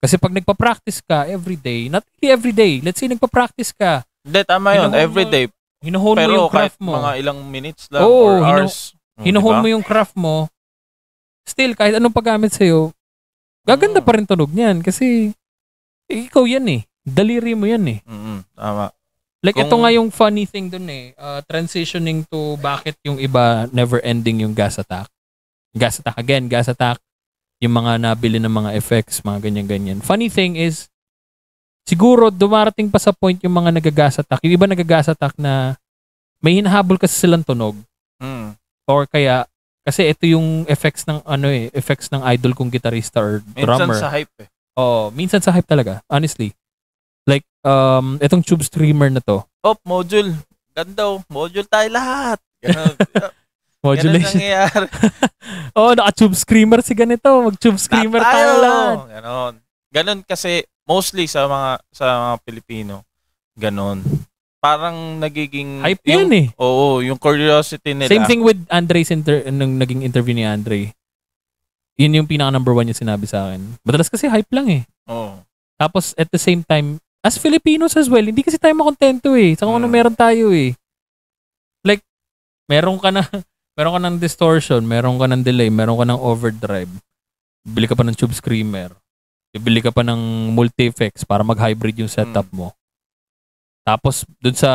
Kasi 0.01 0.16
pag 0.16 0.33
nagpa-practice 0.33 0.99
ka 1.01 1.28
every 1.28 1.55
day, 1.55 1.87
not 1.87 2.03
really 2.11 2.33
every 2.33 2.51
day, 2.51 2.81
let's 2.81 2.97
say 2.97 3.07
nagpa-practice 3.07 3.70
ka, 3.70 4.01
Hindi, 4.20 4.41
tama 4.43 4.72
yun. 4.72 4.89
Hinuhon 4.89 4.91
mo- 4.91 4.99
Everyday. 4.99 5.45
hinuhon 5.81 6.16
mo 6.16 6.33
yung 6.33 6.49
craft 6.49 6.78
mo. 6.78 6.93
mga 6.95 7.12
ilang 7.20 7.39
minutes 7.45 7.85
lang 7.89 8.01
Oo, 8.01 8.12
or 8.26 8.35
hinu- 8.39 8.64
hours. 8.64 8.76
Mm, 9.14 9.24
hinuhon 9.28 9.53
diba? 9.53 9.61
mo 9.61 9.68
yung 9.70 9.85
craft 9.85 10.14
mo, 10.14 10.49
still, 11.45 11.72
kahit 11.74 11.95
anong 11.95 12.12
paggamit 12.12 12.49
sa'yo, 12.51 12.91
gaganda 13.62 14.01
Mm. 14.01 14.07
pa 14.09 14.12
rin 14.16 14.24
tunog 14.24 14.49
niyan. 14.49 14.81
Kasi, 14.81 15.37
ikaw 16.07 16.43
yan 16.43 16.64
eh. 16.70 16.83
Daliri 17.01 17.53
mo 17.53 17.64
yan 17.64 17.85
eh. 17.87 17.99
Mm, 18.03 18.41
tama. 18.53 18.89
Like, 19.41 19.57
Kung- 19.57 19.66
ito 19.66 19.76
nga 19.78 19.91
yung 19.91 20.09
funny 20.12 20.45
thing 20.45 20.68
dun 20.68 20.84
eh. 20.86 21.16
uh, 21.16 21.41
transitioning 21.49 22.28
to 22.28 22.61
bakit 22.61 22.97
yung 23.01 23.16
iba 23.16 23.64
never 23.72 23.97
ending 24.05 24.45
yung 24.45 24.53
gas 24.53 24.76
attack. 24.76 25.09
Gas 25.72 25.97
attack 25.99 26.16
again, 26.16 26.45
gas 26.45 26.68
attack. 26.68 27.01
Yung 27.61 27.72
mga 27.72 28.01
nabili 28.01 28.36
ng 28.36 28.53
mga 28.53 28.76
effects, 28.76 29.20
mga 29.20 29.49
ganyan-ganyan. 29.49 30.01
Funny 30.01 30.28
thing 30.28 30.57
is, 30.57 30.88
siguro 31.84 32.28
dumarating 32.28 32.88
pa 32.88 33.01
sa 33.01 33.12
point 33.12 33.36
yung 33.41 33.53
mga 33.53 33.72
nagagas 33.72 34.20
attack. 34.20 34.41
Yung 34.45 34.55
iba 34.55 34.68
nagagas 34.68 35.09
attack 35.09 35.36
na 35.36 35.76
may 36.41 36.57
hinahabol 36.57 36.97
kasi 36.97 37.16
silang 37.16 37.45
tunog. 37.45 37.76
Mm. 38.20 38.57
Or 38.88 39.05
kaya, 39.05 39.45
kasi 39.84 40.05
ito 40.05 40.24
yung 40.28 40.64
effects 40.68 41.05
ng 41.05 41.20
ano 41.24 41.49
eh, 41.49 41.68
effects 41.72 42.09
ng 42.09 42.20
idol 42.32 42.53
kong 42.53 42.68
gitarista 42.68 43.20
or 43.20 43.41
Minsan 43.57 43.64
drummer. 43.88 43.97
sa 43.97 44.09
hype 44.12 44.32
eh. 44.41 44.49
Oh, 44.76 45.09
minsan 45.12 45.41
sa 45.41 45.53
hype 45.53 45.68
talaga, 45.68 46.01
honestly. 46.09 46.53
Like, 47.28 47.44
um, 47.66 48.16
itong 48.22 48.44
tube 48.44 48.64
streamer 48.64 49.10
na 49.12 49.20
to, 49.24 49.44
Oh, 49.60 49.76
module. 49.84 50.32
Ganda 50.72 51.04
oh. 51.04 51.20
Module 51.28 51.68
tayo 51.68 51.88
lahat. 51.92 52.40
Ganun. 52.64 52.96
Ganun 53.80 53.96
modulation. 53.96 54.36
nangyayari. 54.36 54.86
oh, 55.78 55.92
naka-tube 55.96 56.36
screamer 56.36 56.80
si 56.84 56.92
ganito. 56.92 57.28
Mag-tube 57.48 57.80
screamer 57.80 58.20
Lahat 58.20 58.34
tayo 58.36 58.50
lahat. 58.60 58.96
Ganon. 59.08 59.54
Ganon 59.90 60.20
kasi 60.24 60.64
mostly 60.84 61.24
sa 61.24 61.48
mga 61.48 61.70
sa 61.92 62.04
mga 62.04 62.36
Pilipino. 62.44 62.94
Ganon. 63.56 64.04
Parang 64.60 65.16
nagiging 65.16 65.80
Hype 65.80 66.04
yung, 66.04 66.28
yan 66.28 66.32
eh. 66.36 66.46
Oo, 66.60 67.00
yung 67.00 67.16
curiosity 67.16 67.96
nila. 67.96 68.12
Same 68.12 68.28
thing 68.28 68.44
with 68.44 68.60
Andre's 68.68 69.08
inter 69.08 69.48
nung 69.48 69.80
naging 69.80 70.04
interview 70.04 70.36
ni 70.36 70.44
Andre. 70.44 70.92
Yun 71.96 72.20
yung 72.20 72.28
pinaka 72.28 72.52
number 72.52 72.76
one 72.76 72.88
yung 72.88 73.00
sinabi 73.00 73.24
sa 73.24 73.48
akin. 73.48 73.80
Madalas 73.80 74.12
kasi 74.12 74.28
hype 74.28 74.52
lang 74.52 74.68
eh. 74.68 74.82
Oo. 75.08 75.40
Tapos 75.80 76.12
at 76.20 76.28
the 76.28 76.40
same 76.40 76.60
time, 76.60 77.00
as 77.20 77.36
Filipinos 77.36 77.96
as 77.96 78.08
well, 78.08 78.24
hindi 78.24 78.40
kasi 78.40 78.56
tayo 78.56 78.72
makontento 78.72 79.36
eh. 79.36 79.52
Sa 79.54 79.68
kung 79.68 79.76
ano 79.76 79.88
Mm. 79.88 79.94
meron 79.94 80.16
tayo 80.16 80.50
eh. 80.50 80.72
Like, 81.84 82.00
meron 82.66 82.96
ka 82.96 83.12
na, 83.12 83.22
meron 83.76 83.96
ka 83.96 84.00
ng 84.00 84.16
distortion, 84.18 84.80
meron 84.84 85.20
ka 85.20 85.26
ng 85.28 85.44
delay, 85.44 85.68
meron 85.68 85.96
ka 85.96 86.06
ng 86.08 86.20
overdrive. 86.20 86.90
Bili 87.60 87.84
ka 87.84 87.96
pa 87.96 88.04
ng 88.04 88.16
tube 88.16 88.32
screamer. 88.32 88.92
Bibili 89.52 89.82
ka 89.82 89.90
pa 89.90 90.00
ng 90.00 90.52
multi-effects 90.54 91.26
para 91.26 91.42
mag-hybrid 91.42 91.98
yung 91.98 92.08
setup 92.08 92.46
mo. 92.54 92.72
Tapos, 93.82 94.22
dun 94.38 94.54
sa 94.54 94.70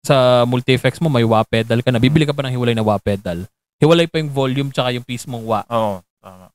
sa 0.00 0.46
multi-effects 0.48 1.02
mo, 1.04 1.12
may 1.12 1.26
wah 1.26 1.44
pedal 1.44 1.84
ka 1.84 1.92
na. 1.92 2.00
Bibili 2.00 2.24
ka 2.24 2.32
pa 2.32 2.40
ng 2.46 2.54
hiwalay 2.56 2.72
na 2.72 2.86
wah 2.86 2.96
pedal. 2.96 3.44
Hiwalay 3.78 4.08
pa 4.08 4.18
yung 4.18 4.32
volume 4.32 4.70
tsaka 4.72 4.96
yung 4.96 5.04
piece 5.04 5.28
mong 5.28 5.44
wah. 5.44 5.64
Oo. 5.68 6.00
Tama. 6.18 6.48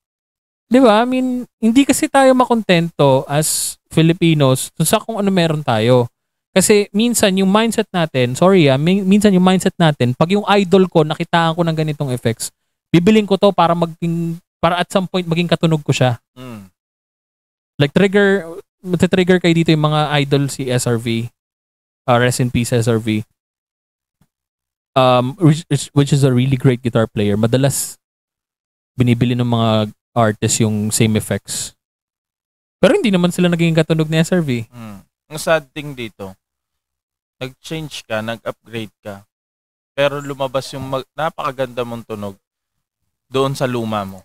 Di 0.67 0.79
ba? 0.81 1.03
I 1.03 1.05
mean, 1.05 1.45
hindi 1.61 1.85
kasi 1.85 2.09
tayo 2.09 2.33
makontento 2.33 3.27
as 3.29 3.77
Filipinos 3.93 4.73
sa 4.81 4.97
kung 4.97 5.21
ano 5.21 5.29
meron 5.29 5.61
tayo. 5.61 6.09
Kasi 6.53 6.85
minsan 6.93 7.33
yung 7.33 7.49
mindset 7.49 7.89
natin, 7.89 8.37
sorry 8.37 8.69
ah, 8.69 8.77
min- 8.77 9.05
minsan 9.09 9.33
yung 9.33 9.41
mindset 9.41 9.73
natin, 9.77 10.13
pag 10.13 10.29
yung 10.29 10.45
idol 10.53 10.85
ko, 10.85 11.01
nakitaan 11.01 11.57
ko 11.57 11.65
ng 11.65 11.77
ganitong 11.77 12.13
effects, 12.13 12.53
bibiling 12.93 13.25
ko 13.25 13.41
to 13.41 13.49
para 13.49 13.73
maging, 13.73 14.37
para 14.61 14.77
at 14.77 14.89
some 14.93 15.09
point 15.09 15.25
maging 15.25 15.49
katunog 15.49 15.81
ko 15.81 15.89
siya. 15.89 16.21
Mm. 16.37 16.69
Like 17.81 17.89
trigger, 17.89 18.61
trigger 19.09 19.41
kayo 19.41 19.53
dito 19.57 19.73
yung 19.73 19.89
mga 19.89 20.13
idol 20.21 20.45
si 20.45 20.69
SRV. 20.69 21.25
Uh, 22.05 22.17
rest 22.21 22.37
in 22.37 22.53
peace 22.53 22.69
SRV. 22.69 23.25
Um, 24.93 25.33
which, 25.41 25.65
which 25.97 26.13
is 26.13 26.21
a 26.21 26.29
really 26.29 26.53
great 26.53 26.85
guitar 26.85 27.09
player. 27.09 27.33
Madalas, 27.33 27.97
binibili 28.93 29.33
ng 29.33 29.49
mga 29.49 29.89
artists 30.13 30.61
yung 30.61 30.93
same 30.93 31.17
effects. 31.17 31.73
Pero 32.77 32.95
hindi 32.97 33.09
naman 33.09 33.33
sila 33.33 33.49
naging 33.49 33.73
katunog 33.73 34.07
ni 34.07 34.21
SRV. 34.21 34.69
Mm. 34.69 34.99
Ang 35.33 35.39
sad 35.41 35.65
thing 35.73 35.97
dito, 35.97 36.37
nag-change 37.41 38.05
ka, 38.05 38.21
nag-upgrade 38.21 38.93
ka, 39.01 39.25
pero 39.97 40.21
lumabas 40.21 40.69
yung 40.73 40.85
mag- 40.85 41.09
napakaganda 41.17 41.81
mong 41.81 42.05
tunog 42.05 42.35
doon 43.29 43.57
sa 43.57 43.65
luma 43.65 44.05
mo. 44.05 44.21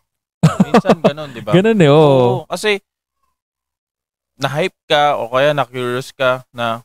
Minsan 0.64 1.00
ganun, 1.06 1.32
di 1.32 1.40
ba? 1.40 1.56
Ganun 1.56 1.80
eh, 1.80 1.90
oo. 1.90 2.44
Oo, 2.44 2.44
kasi 2.44 2.82
na-hype 4.38 4.76
ka 4.86 5.18
o 5.18 5.32
kaya 5.32 5.50
na-curious 5.56 6.14
ka 6.14 6.46
na 6.54 6.84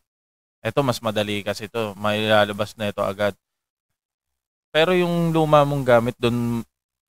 eto 0.64 0.80
mas 0.80 1.04
madali 1.04 1.44
kasi 1.44 1.68
to, 1.68 1.94
may 2.00 2.24
lalabas 2.24 2.74
na 2.80 2.90
ito 2.90 3.04
agad. 3.04 3.36
Pero 4.74 4.96
yung 4.96 5.30
luma 5.36 5.62
mong 5.68 5.84
gamit 5.86 6.16
doon 6.18 6.66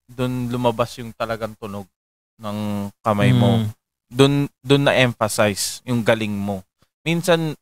doon 0.06 0.48
lumabas 0.48 0.92
yung 0.96 1.10
talagang 1.10 1.54
tunog 1.54 1.88
ng 2.36 2.58
kamay 3.00 3.30
mo. 3.30 3.58
Mm. 3.58 3.68
Doon 4.06 4.34
doon 4.60 4.82
na 4.84 4.94
emphasize 4.94 5.80
yung 5.82 6.00
galing 6.00 6.32
mo. 6.32 6.60
Minsan 7.02 7.56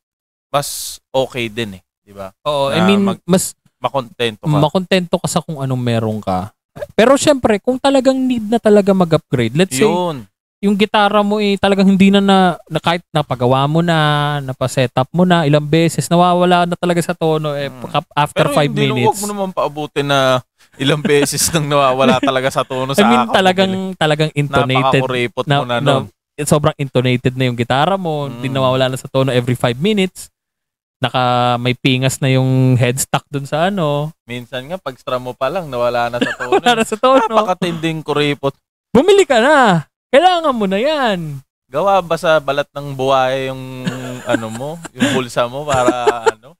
mas 0.47 0.67
okay 1.09 1.47
din 1.47 1.77
eh, 1.77 1.83
di 2.01 2.11
ba? 2.11 2.29
Oo, 2.43 2.69
I 2.69 2.77
Na 2.77 2.85
mean, 2.85 3.01
mag- 3.03 3.25
mas 3.25 3.55
Makontento 3.77 4.39
ka. 4.39 4.55
makontento 4.55 5.15
ka 5.17 5.27
sa 5.27 5.43
kung 5.43 5.59
anong 5.59 5.81
meron 5.81 6.19
ka. 6.19 6.55
Pero 6.93 7.13
syempre, 7.15 7.59
kung 7.59 7.75
talagang 7.75 8.15
need 8.15 8.47
na 8.47 8.55
talaga 8.55 8.95
mag-upgrade, 8.95 9.51
let's 9.53 9.75
say, 9.75 9.83
Yun. 9.83 10.23
yung 10.57 10.73
gitara 10.73 11.19
mo 11.19 11.37
eh 11.37 11.59
talagang 11.59 11.85
hindi 11.85 12.07
na 12.07 12.23
na, 12.23 12.37
na 12.65 12.79
kahit 12.79 13.03
napagawa 13.11 13.67
mo 13.67 13.83
na, 13.83 13.97
napa-setup 14.39 15.11
mo 15.11 15.27
na 15.27 15.43
ilang 15.43 15.61
beses, 15.61 16.07
nawawala 16.07 16.63
na 16.63 16.79
talaga 16.79 17.03
sa 17.03 17.11
tono 17.11 17.51
eh 17.51 17.67
Mm. 17.67 17.83
pagka- 17.83 18.15
after 18.15 18.47
Pero 18.47 18.55
5 18.55 18.71
hindi, 18.71 18.87
minutes. 18.87 19.03
Huwag 19.11 19.19
mo 19.19 19.27
naman 19.27 19.49
paabutin 19.51 20.07
na 20.07 20.39
ilang 20.75 21.01
beses 21.01 21.47
nang 21.49 21.69
nawawala 21.69 22.17
talaga 22.17 22.49
sa 22.49 22.65
tono 22.65 22.91
I 22.91 22.97
sa 22.97 23.05
mean 23.05 23.19
akak 23.19 23.29
mo, 23.29 23.33
talagang 23.33 23.73
talagang 23.95 24.31
intonated 24.33 25.01
Napakakuripot 25.01 25.45
na, 25.45 25.55
mo 25.55 25.65
na, 25.65 25.75
na 25.77 25.91
nun. 26.01 26.05
sobrang 26.39 26.73
intonated 26.75 27.33
na 27.33 27.45
yung 27.45 27.55
gitara 27.55 27.93
mo, 27.93 28.25
hindi 28.25 28.49
Mm. 28.49 28.55
nawawala 28.55 28.85
na 28.89 28.97
sa 28.97 29.05
tono 29.05 29.29
every 29.29 29.53
5 29.53 29.77
minutes. 29.77 30.33
Naka 30.97 31.55
may 31.59 31.75
pingas 31.75 32.17
na 32.17 32.31
yung 32.31 32.73
headstock 32.73 33.27
dun 33.27 33.43
sa 33.43 33.67
ano. 33.67 34.15
Minsan 34.23 34.71
nga, 34.71 34.79
pag 34.79 34.95
strum 34.95 35.19
mo 35.21 35.33
pa 35.35 35.51
lang, 35.51 35.67
nawala 35.67 36.07
na 36.07 36.15
sa 36.15 36.31
tono. 36.33 36.55
Wala 36.55 36.79
na 36.79 36.85
sa 36.87 36.95
tono. 36.95 37.27
Napakatinding 37.27 37.99
kuripot. 38.01 38.55
Bumili 38.89 39.27
ka 39.27 39.43
na. 39.43 39.83
Kailangan 40.07 40.55
mo 40.55 40.63
na 40.63 40.79
yan. 40.79 41.43
Gawa 41.67 41.99
ba 41.99 42.15
sa 42.15 42.39
balat 42.39 42.69
ng 42.71 42.95
buhay 42.95 43.51
yung 43.51 43.83
ano 44.23 44.47
mo, 44.47 44.69
yung 44.93 45.11
bulsa 45.11 45.43
mo 45.45 45.67
para 45.67 46.23
ano? 46.29 46.55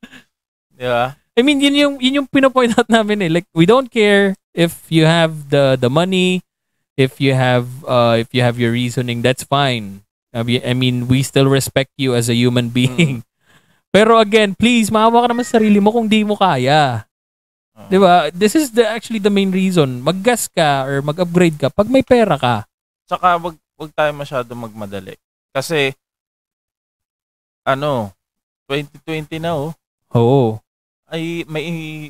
Di 0.75 0.83
ba? 0.83 1.15
I 1.33 1.41
mean, 1.41 1.61
yun 1.61 1.73
yung, 1.73 1.95
yun 1.97 2.17
yung 2.21 2.29
pinapoint 2.29 2.77
out 2.77 2.89
namin 2.89 3.25
eh. 3.25 3.29
Like, 3.29 3.47
we 3.53 3.65
don't 3.65 3.89
care 3.89 4.37
if 4.53 4.85
you 4.93 5.05
have 5.09 5.49
the 5.49 5.75
the 5.81 5.89
money, 5.89 6.45
if 6.93 7.17
you 7.17 7.33
have 7.33 7.65
uh 7.89 8.21
if 8.21 8.29
you 8.37 8.45
have 8.45 8.61
your 8.61 8.71
reasoning, 8.71 9.25
that's 9.25 9.41
fine. 9.43 10.05
I 10.33 10.41
mean, 10.73 11.05
we 11.05 11.21
still 11.21 11.45
respect 11.45 11.93
you 11.97 12.17
as 12.17 12.25
a 12.29 12.37
human 12.37 12.69
being. 12.73 13.21
Pero 13.93 14.17
again, 14.17 14.57
please, 14.57 14.89
maawa 14.89 15.21
ka 15.21 15.27
naman 15.29 15.45
sa 15.45 15.61
sarili 15.61 15.77
mo 15.77 15.93
kung 15.93 16.09
di 16.09 16.25
mo 16.25 16.33
kaya. 16.33 17.05
Oo. 17.77 17.89
'Di 17.89 17.97
ba? 18.01 18.33
This 18.33 18.57
is 18.57 18.73
the 18.73 18.81
actually 18.85 19.21
the 19.21 19.33
main 19.33 19.53
reason. 19.53 20.01
Mag-gas 20.01 20.49
ka 20.49 20.89
or 20.89 21.05
mag-upgrade 21.05 21.61
ka 21.61 21.69
pag 21.69 21.89
may 21.89 22.01
pera 22.01 22.37
ka. 22.37 22.65
Saka 23.05 23.37
wag 23.37 23.57
wag 23.77 23.91
tayo 23.93 24.09
masyado 24.17 24.49
magmadali. 24.57 25.13
Kasi 25.53 25.93
ano, 27.61 28.09
2020 28.65 29.37
na 29.37 29.53
oh. 29.53 29.71
Oo. 30.17 30.62
Ay 31.13 31.45
may 31.45 31.67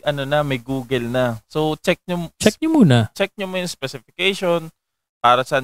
ano 0.07 0.23
na, 0.23 0.47
may 0.47 0.57
Google 0.57 1.11
na. 1.11 1.43
So 1.51 1.75
check 1.75 1.99
nyo 2.07 2.31
Check 2.39 2.55
niyo 2.63 2.71
muna. 2.71 3.11
check 3.11 3.35
nyo 3.35 3.51
mo 3.51 3.59
yung 3.59 3.67
specification 3.67 4.71
para 5.19 5.43
sa 5.43 5.59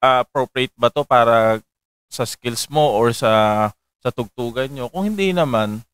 appropriate 0.00 0.72
ba 0.80 0.88
to 0.88 1.04
para 1.04 1.60
sa 2.08 2.24
skills 2.24 2.66
mo 2.72 2.96
or 2.96 3.12
sa 3.12 3.68
sa 4.00 4.08
tugtugan 4.08 4.72
nyo. 4.72 4.88
Kung 4.88 5.12
hindi 5.12 5.30
naman, 5.36 5.84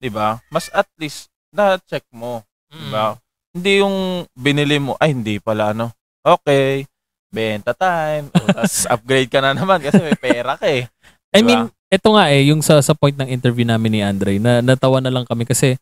'di 0.00 0.08
ba? 0.08 0.40
Mas 0.48 0.72
at 0.72 0.88
least 0.96 1.28
na 1.52 1.76
check 1.84 2.02
mo, 2.10 2.40
'di 2.72 2.88
ba? 2.88 3.14
Hindi 3.52 3.84
yung 3.84 4.24
binili 4.32 4.80
mo, 4.80 4.96
ay 4.96 5.12
hindi 5.12 5.36
pala 5.36 5.76
ano. 5.76 5.92
Okay, 6.24 6.88
benta 7.28 7.76
time. 7.76 8.32
Tas 8.32 8.88
upgrade 8.94 9.28
ka 9.28 9.44
na 9.44 9.52
naman 9.52 9.76
kasi 9.84 10.00
may 10.00 10.16
pera 10.16 10.56
ka 10.56 10.64
eh. 10.64 10.88
I 11.32 11.40
Diba? 11.40 11.44
mean, 11.44 11.62
ito 11.92 12.08
nga 12.16 12.24
eh, 12.32 12.48
yung 12.48 12.64
sa, 12.64 12.80
sa 12.80 12.96
point 12.96 13.12
ng 13.12 13.28
interview 13.28 13.68
namin 13.68 13.90
ni 13.92 14.00
Andre, 14.00 14.40
na 14.40 14.64
natawa 14.64 15.04
na 15.04 15.12
lang 15.12 15.28
kami 15.28 15.44
kasi 15.44 15.76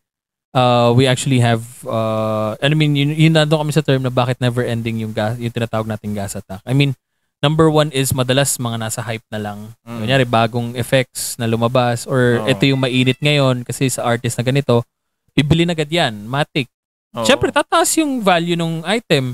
uh, 0.51 0.91
we 0.91 1.07
actually 1.07 1.39
have, 1.39 1.63
uh, 1.87 2.59
I 2.59 2.75
mean, 2.75 2.99
yun, 2.99 3.15
yun 3.15 3.31
nandun 3.31 3.63
kami 3.63 3.71
sa 3.71 3.79
term 3.79 4.03
na 4.03 4.11
bakit 4.11 4.43
never 4.43 4.59
ending 4.59 4.99
yung, 4.99 5.15
gas, 5.15 5.39
yung 5.39 5.55
tinatawag 5.55 5.87
nating 5.87 6.11
gas 6.11 6.35
attack. 6.35 6.59
I 6.67 6.75
mean, 6.75 6.99
number 7.39 7.71
one 7.71 7.95
is 7.95 8.11
madalas 8.11 8.59
mga 8.59 8.77
nasa 8.83 8.99
hype 8.99 9.23
na 9.31 9.39
lang. 9.39 9.71
Mm. 9.87 9.99
Kunyari, 10.03 10.25
bagong 10.27 10.75
effects 10.75 11.39
na 11.39 11.47
lumabas 11.47 12.03
or 12.03 12.43
Oo. 12.43 12.47
ito 12.51 12.67
yung 12.67 12.83
mainit 12.83 13.17
ngayon 13.23 13.63
kasi 13.63 13.87
sa 13.87 14.03
artist 14.03 14.35
na 14.35 14.43
ganito, 14.43 14.83
bibili 15.31 15.63
na 15.63 15.71
agad 15.71 15.87
yan, 15.87 16.27
matic. 16.27 16.67
Oo. 17.15 17.23
Siyempre, 17.23 17.55
tataas 17.55 17.87
yung 18.03 18.19
value 18.19 18.59
ng 18.59 18.83
item. 18.83 19.31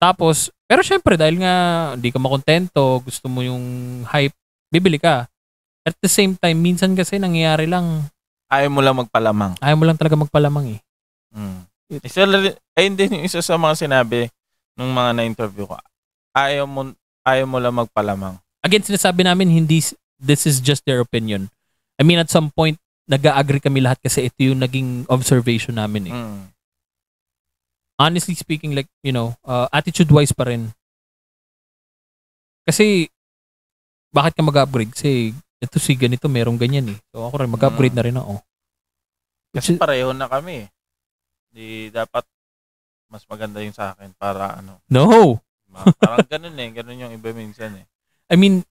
Tapos, 0.00 0.48
Pero 0.66 0.82
syempre, 0.82 1.14
dahil 1.14 1.38
nga 1.38 1.54
hindi 1.94 2.10
ka 2.10 2.18
makontento, 2.18 2.98
gusto 2.98 3.30
mo 3.30 3.38
yung 3.38 4.02
hype, 4.10 4.34
bibili 4.66 4.98
ka. 4.98 5.30
At 5.86 5.94
the 6.02 6.10
same 6.10 6.34
time, 6.34 6.58
minsan 6.58 6.98
kasi 6.98 7.22
nangyayari 7.22 7.70
lang, 7.70 8.10
Ayaw 8.50 8.70
mo 8.70 8.82
lang 8.82 8.98
magpalamang. 8.98 9.58
ayaw 9.62 9.76
mo 9.78 9.84
lang 9.86 9.98
talaga 9.98 10.18
magpalamang 10.18 10.78
eh. 10.78 10.80
Mm. 11.34 11.60
Isa, 12.02 12.26
ayun 12.74 12.94
din 12.98 13.14
yung 13.18 13.24
isa 13.26 13.38
sa 13.38 13.54
mga 13.54 13.86
sinabi 13.86 14.26
nung 14.74 14.90
mga 14.90 15.14
na-interview 15.14 15.70
ko. 15.70 15.78
Ayaw 16.34 16.66
mo, 16.66 16.90
ayaw 17.22 17.46
mo 17.46 17.58
lang 17.62 17.74
magpalamang. 17.78 18.34
Again, 18.66 18.82
sinasabi 18.82 19.22
namin, 19.22 19.46
hindi, 19.50 19.78
this 20.18 20.42
is 20.46 20.58
just 20.58 20.82
their 20.82 20.98
opinion. 20.98 21.46
I 21.98 22.02
mean, 22.02 22.18
at 22.18 22.30
some 22.30 22.50
point, 22.50 22.78
nag-agree 23.06 23.62
kami 23.62 23.78
lahat 23.78 24.02
kasi 24.02 24.26
ito 24.26 24.38
yung 24.42 24.58
naging 24.58 25.06
observation 25.06 25.78
namin 25.78 26.10
eh. 26.10 26.14
Mm. 26.14 26.42
honestly 27.96 28.36
speaking, 28.36 28.76
like, 28.76 28.90
you 29.00 29.08
know, 29.14 29.32
uh, 29.46 29.64
attitude-wise 29.72 30.34
pa 30.34 30.44
rin. 30.44 30.68
Kasi, 32.68 33.08
bakit 34.12 34.36
ka 34.36 34.42
mag-upgrade? 34.44 34.92
Kasi, 34.92 35.32
ito 35.56 35.76
si 35.80 35.96
ganito, 35.96 36.28
merong 36.28 36.56
ganyan 36.56 36.92
eh. 36.92 36.98
So, 37.10 37.26
ako 37.26 37.40
rin, 37.40 37.50
mag-upgrade 37.50 37.96
Mm. 37.96 37.98
na 37.98 38.06
rin 38.06 38.18
ako. 38.18 38.34
Kasi 39.52 39.70
Which 39.74 39.80
pareho 39.80 40.12
na 40.12 40.28
kami. 40.28 40.64
eh. 40.64 40.68
Di 41.48 41.66
dapat 41.88 42.28
mas 43.08 43.24
maganda 43.24 43.62
yung 43.62 43.72
sa 43.72 43.94
akin 43.94 44.12
para 44.14 44.58
ano. 44.58 44.82
no! 44.90 45.40
Parang 45.96 46.24
ganun 46.26 46.56
eh. 46.56 46.68
Ganun 46.72 47.02
yung 47.04 47.12
iba 47.12 47.32
minsan 47.32 47.72
eh. 47.76 47.84
I 48.28 48.36
mean, 48.36 48.64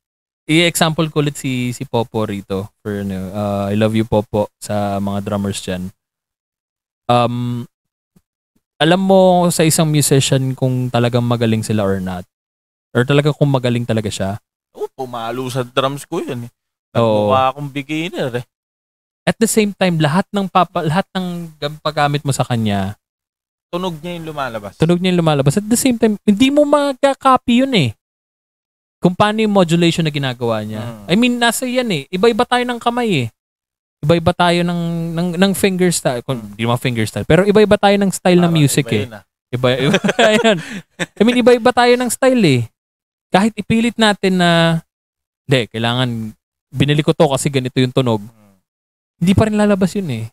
i-example 0.46 1.10
ko 1.10 1.22
ulit 1.22 1.38
si, 1.38 1.70
si 1.72 1.86
Popo 1.86 2.26
rito. 2.26 2.70
For, 2.82 3.02
ano, 3.02 3.30
uh, 3.30 3.66
I 3.70 3.76
love 3.78 3.94
you, 3.94 4.06
Popo, 4.06 4.50
sa 4.58 4.98
mga 4.98 5.26
drummers 5.26 5.62
dyan. 5.62 5.90
Um, 7.06 7.66
alam 8.76 9.00
mo 9.00 9.48
sa 9.50 9.64
isang 9.64 9.88
musician 9.88 10.54
kung 10.54 10.90
talagang 10.90 11.24
magaling 11.24 11.62
sila 11.62 11.86
or 11.86 12.02
not. 12.02 12.26
Or 12.92 13.06
talagang 13.06 13.34
kung 13.34 13.50
magaling 13.50 13.86
talaga 13.86 14.10
siya. 14.10 14.30
Oh, 14.76 14.90
pumalo 14.92 15.48
sa 15.48 15.64
drums 15.64 16.04
ko 16.04 16.20
yun 16.20 16.46
eh. 16.46 16.52
Oo. 16.96 17.30
Nagmukha 17.30 17.44
akong 17.52 17.70
beginner 17.70 18.32
eh. 18.40 18.46
At 19.26 19.36
the 19.42 19.50
same 19.50 19.74
time, 19.74 19.98
lahat 19.98 20.30
ng 20.30 20.46
papa, 20.46 20.86
lahat 20.86 21.06
ng 21.18 21.50
gam- 21.58 21.82
paggamit 21.82 22.22
mo 22.22 22.30
sa 22.30 22.46
kanya, 22.46 22.94
Tunog 23.74 23.98
niya 24.00 24.16
yung 24.16 24.32
lumalabas. 24.32 24.78
tunog 24.78 25.02
niya 25.02 25.12
yung 25.12 25.20
lumalabas. 25.26 25.58
At 25.58 25.68
the 25.68 25.76
same 25.76 25.98
time, 25.98 26.16
hindi 26.24 26.48
mo 26.48 26.64
magka-copy 26.64 27.66
yun 27.66 27.74
eh. 27.76 27.90
Kung 29.02 29.12
paano 29.12 29.44
yung 29.44 29.52
modulation 29.52 30.06
na 30.06 30.14
ginagawa 30.14 30.64
niya. 30.64 30.80
Mm. 30.80 31.06
I 31.12 31.16
mean, 31.20 31.36
nasa 31.36 31.68
yan 31.68 31.90
eh. 31.92 32.08
Iba-iba 32.08 32.48
tayo 32.48 32.64
ng 32.64 32.80
kamay 32.80 33.28
eh. 33.28 33.28
Iba-iba 34.00 34.32
tayo 34.32 34.62
ng, 34.64 34.82
ng, 35.12 35.28
ng 35.36 35.52
finger 35.58 35.92
style. 35.92 36.22
Kung. 36.24 36.40
Hindi 36.40 36.64
naman 36.64 36.80
finger 36.80 37.04
style. 37.04 37.28
Pero 37.28 37.44
iba-iba 37.44 37.76
tayo 37.76 37.98
ng 38.00 38.12
style 38.14 38.40
ng 38.40 38.48
Parang 38.48 38.56
music 38.56 38.86
iba 38.86 38.96
eh. 38.96 39.02
yun, 39.04 39.12
ah. 39.12 39.24
Iba, 39.52 39.68
iba. 39.76 39.98
I 41.20 41.22
mean, 41.26 41.38
iba-iba 41.42 41.72
tayo 41.74 41.94
ng 42.00 42.10
style 42.10 42.44
eh. 42.46 42.62
Kahit 43.28 43.52
ipilit 43.60 43.98
natin 44.00 44.40
na, 44.40 44.80
hindi, 45.44 45.68
kailangan, 45.68 46.10
binili 46.76 47.00
ko 47.00 47.16
to 47.16 47.32
kasi 47.32 47.48
ganito 47.48 47.80
yung 47.80 47.96
tunog. 47.96 48.20
Mm. 48.20 48.56
Hindi 49.24 49.32
pa 49.32 49.44
rin 49.48 49.56
lalabas 49.56 49.96
yun 49.96 50.12
eh. 50.12 50.26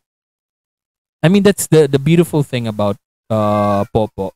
I 1.22 1.30
mean, 1.30 1.47
that's 1.47 1.70
the 1.70 1.86
the 1.86 2.03
beautiful 2.03 2.43
thing 2.43 2.66
about 2.66 2.99
uh, 3.30 3.86
Popo. 3.95 4.34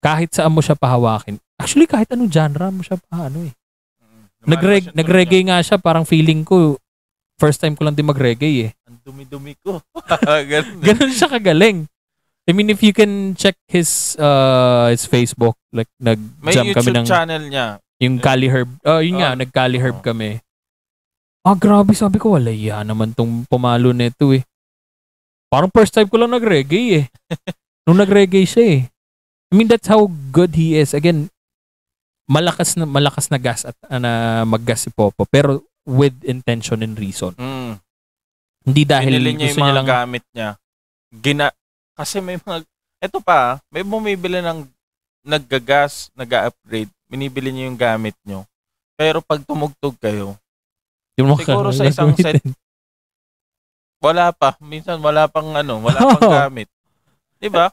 Kahit 0.00 0.32
saan 0.32 0.52
mo 0.52 0.64
siya 0.64 0.72
pahawakin. 0.72 1.36
Actually, 1.60 1.84
kahit 1.84 2.08
anong 2.12 2.32
genre 2.32 2.68
mo 2.72 2.80
siya 2.80 2.96
pa, 2.96 3.28
ano 3.28 3.44
eh. 3.44 3.52
Mm. 3.52 4.24
Yung 4.40 4.48
tunog 4.56 4.96
nag-reggae 4.96 5.44
nga 5.44 5.60
siya, 5.60 5.76
parang 5.76 6.08
feeling 6.08 6.44
ko, 6.44 6.80
first 7.36 7.60
time 7.60 7.76
ko 7.76 7.84
lang 7.84 7.92
din 7.92 8.08
mag-reggae 8.08 8.68
eh. 8.68 8.70
Ang 8.88 9.00
dumi-dumi 9.04 9.52
ko. 9.60 9.80
ganun 10.52 10.80
eh. 10.80 10.84
Ganun 10.92 11.12
siya 11.12 11.28
kagaling. 11.28 11.84
I 12.44 12.52
mean, 12.52 12.68
if 12.68 12.84
you 12.84 12.92
can 12.92 13.32
check 13.32 13.56
his 13.64 14.20
uh, 14.20 14.92
his 14.92 15.08
Facebook, 15.08 15.56
like 15.72 15.88
May 15.96 16.12
nag-jump 16.52 16.76
kami 16.76 16.88
YouTube 16.92 16.96
ng 17.00 17.08
channel 17.08 17.42
niya. 17.48 17.66
yung 18.04 18.20
Cali 18.20 18.52
Herb. 18.52 18.68
Oh, 18.84 19.00
yun 19.00 19.16
nga, 19.16 19.32
Ah. 19.32 19.38
nag-Cali 19.40 19.80
Herb 19.80 20.00
Oo. 20.00 20.04
kami. 20.04 20.43
Ah, 21.44 21.52
grabe, 21.52 21.92
sabi 21.92 22.16
ko, 22.16 22.40
wala 22.40 22.48
yan 22.48 22.88
naman 22.88 23.12
tong 23.12 23.44
pumalo 23.44 23.92
nito 23.92 24.32
eh. 24.32 24.40
Parang 25.52 25.68
first 25.68 25.92
time 25.92 26.08
ko 26.08 26.16
lang 26.16 26.32
nag-reggae 26.32 27.04
eh. 27.04 27.06
Nung 27.84 28.00
nag-reggae 28.00 28.48
siya 28.48 28.64
eh. 28.80 28.80
I 29.52 29.52
mean, 29.52 29.68
that's 29.68 29.86
how 29.86 30.08
good 30.32 30.56
he 30.56 30.80
is. 30.80 30.96
Again, 30.96 31.28
malakas 32.24 32.80
na 32.80 32.88
malakas 32.88 33.28
na 33.28 33.36
gas 33.36 33.68
at 33.68 33.76
uh, 33.84 34.00
na 34.00 34.42
mag-gas 34.48 34.88
si 34.88 34.90
Popo 34.90 35.28
pero 35.28 35.60
with 35.84 36.16
intention 36.24 36.80
and 36.80 36.96
reason. 36.96 37.36
Mm. 37.36 37.76
Hindi 38.64 38.82
dahil 38.88 39.12
Pinili 39.20 39.30
niya 39.36 39.44
gusto 39.44 39.44
yung 39.44 39.56
niya 39.60 39.68
mga 39.68 39.76
lang 39.76 39.88
gamit 39.88 40.24
niya. 40.32 40.50
Gina 41.12 41.46
kasi 41.94 42.16
may 42.24 42.40
mga 42.40 42.64
eto 43.04 43.20
pa, 43.20 43.60
may 43.68 43.84
bumibili 43.84 44.40
ng 44.40 44.64
naggagas, 45.24 46.08
nag-upgrade, 46.16 46.88
binibili 47.06 47.52
niyo 47.52 47.68
yung 47.68 47.78
gamit 47.78 48.16
niyo. 48.24 48.48
Pero 48.96 49.20
pag 49.20 49.44
tumugtog 49.44 49.94
kayo, 50.00 50.40
yung 51.18 51.34
mga 51.34 51.40
siguro 51.46 51.68
sa 51.70 51.86
isang 51.86 52.12
set, 52.18 52.42
wala 54.02 54.34
pa. 54.34 54.58
Minsan 54.60 55.00
wala 55.00 55.30
pang 55.30 55.54
ano, 55.54 55.80
wala 55.80 55.98
pang 56.18 56.24
Oo. 56.24 56.32
gamit. 56.32 56.68
'Di 57.38 57.48
ba? 57.48 57.70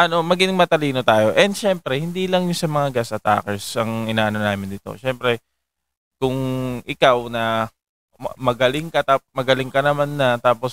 Ano, 0.00 0.24
maging 0.24 0.56
matalino 0.56 1.04
tayo. 1.04 1.36
And 1.36 1.52
syempre, 1.52 2.00
hindi 2.00 2.24
lang 2.24 2.48
yung 2.48 2.56
sa 2.56 2.64
mga 2.64 2.88
gas 2.88 3.12
attackers 3.12 3.76
ang 3.76 4.08
inaano 4.08 4.40
namin 4.40 4.72
dito. 4.72 4.96
Syempre, 4.96 5.44
kung 6.16 6.36
ikaw 6.88 7.28
na 7.28 7.68
ma- 8.20 8.36
magaling 8.36 8.88
ka 8.92 9.00
tap, 9.04 9.20
magaling 9.32 9.68
ka 9.72 9.80
naman 9.80 10.16
na 10.16 10.36
tapos 10.36 10.72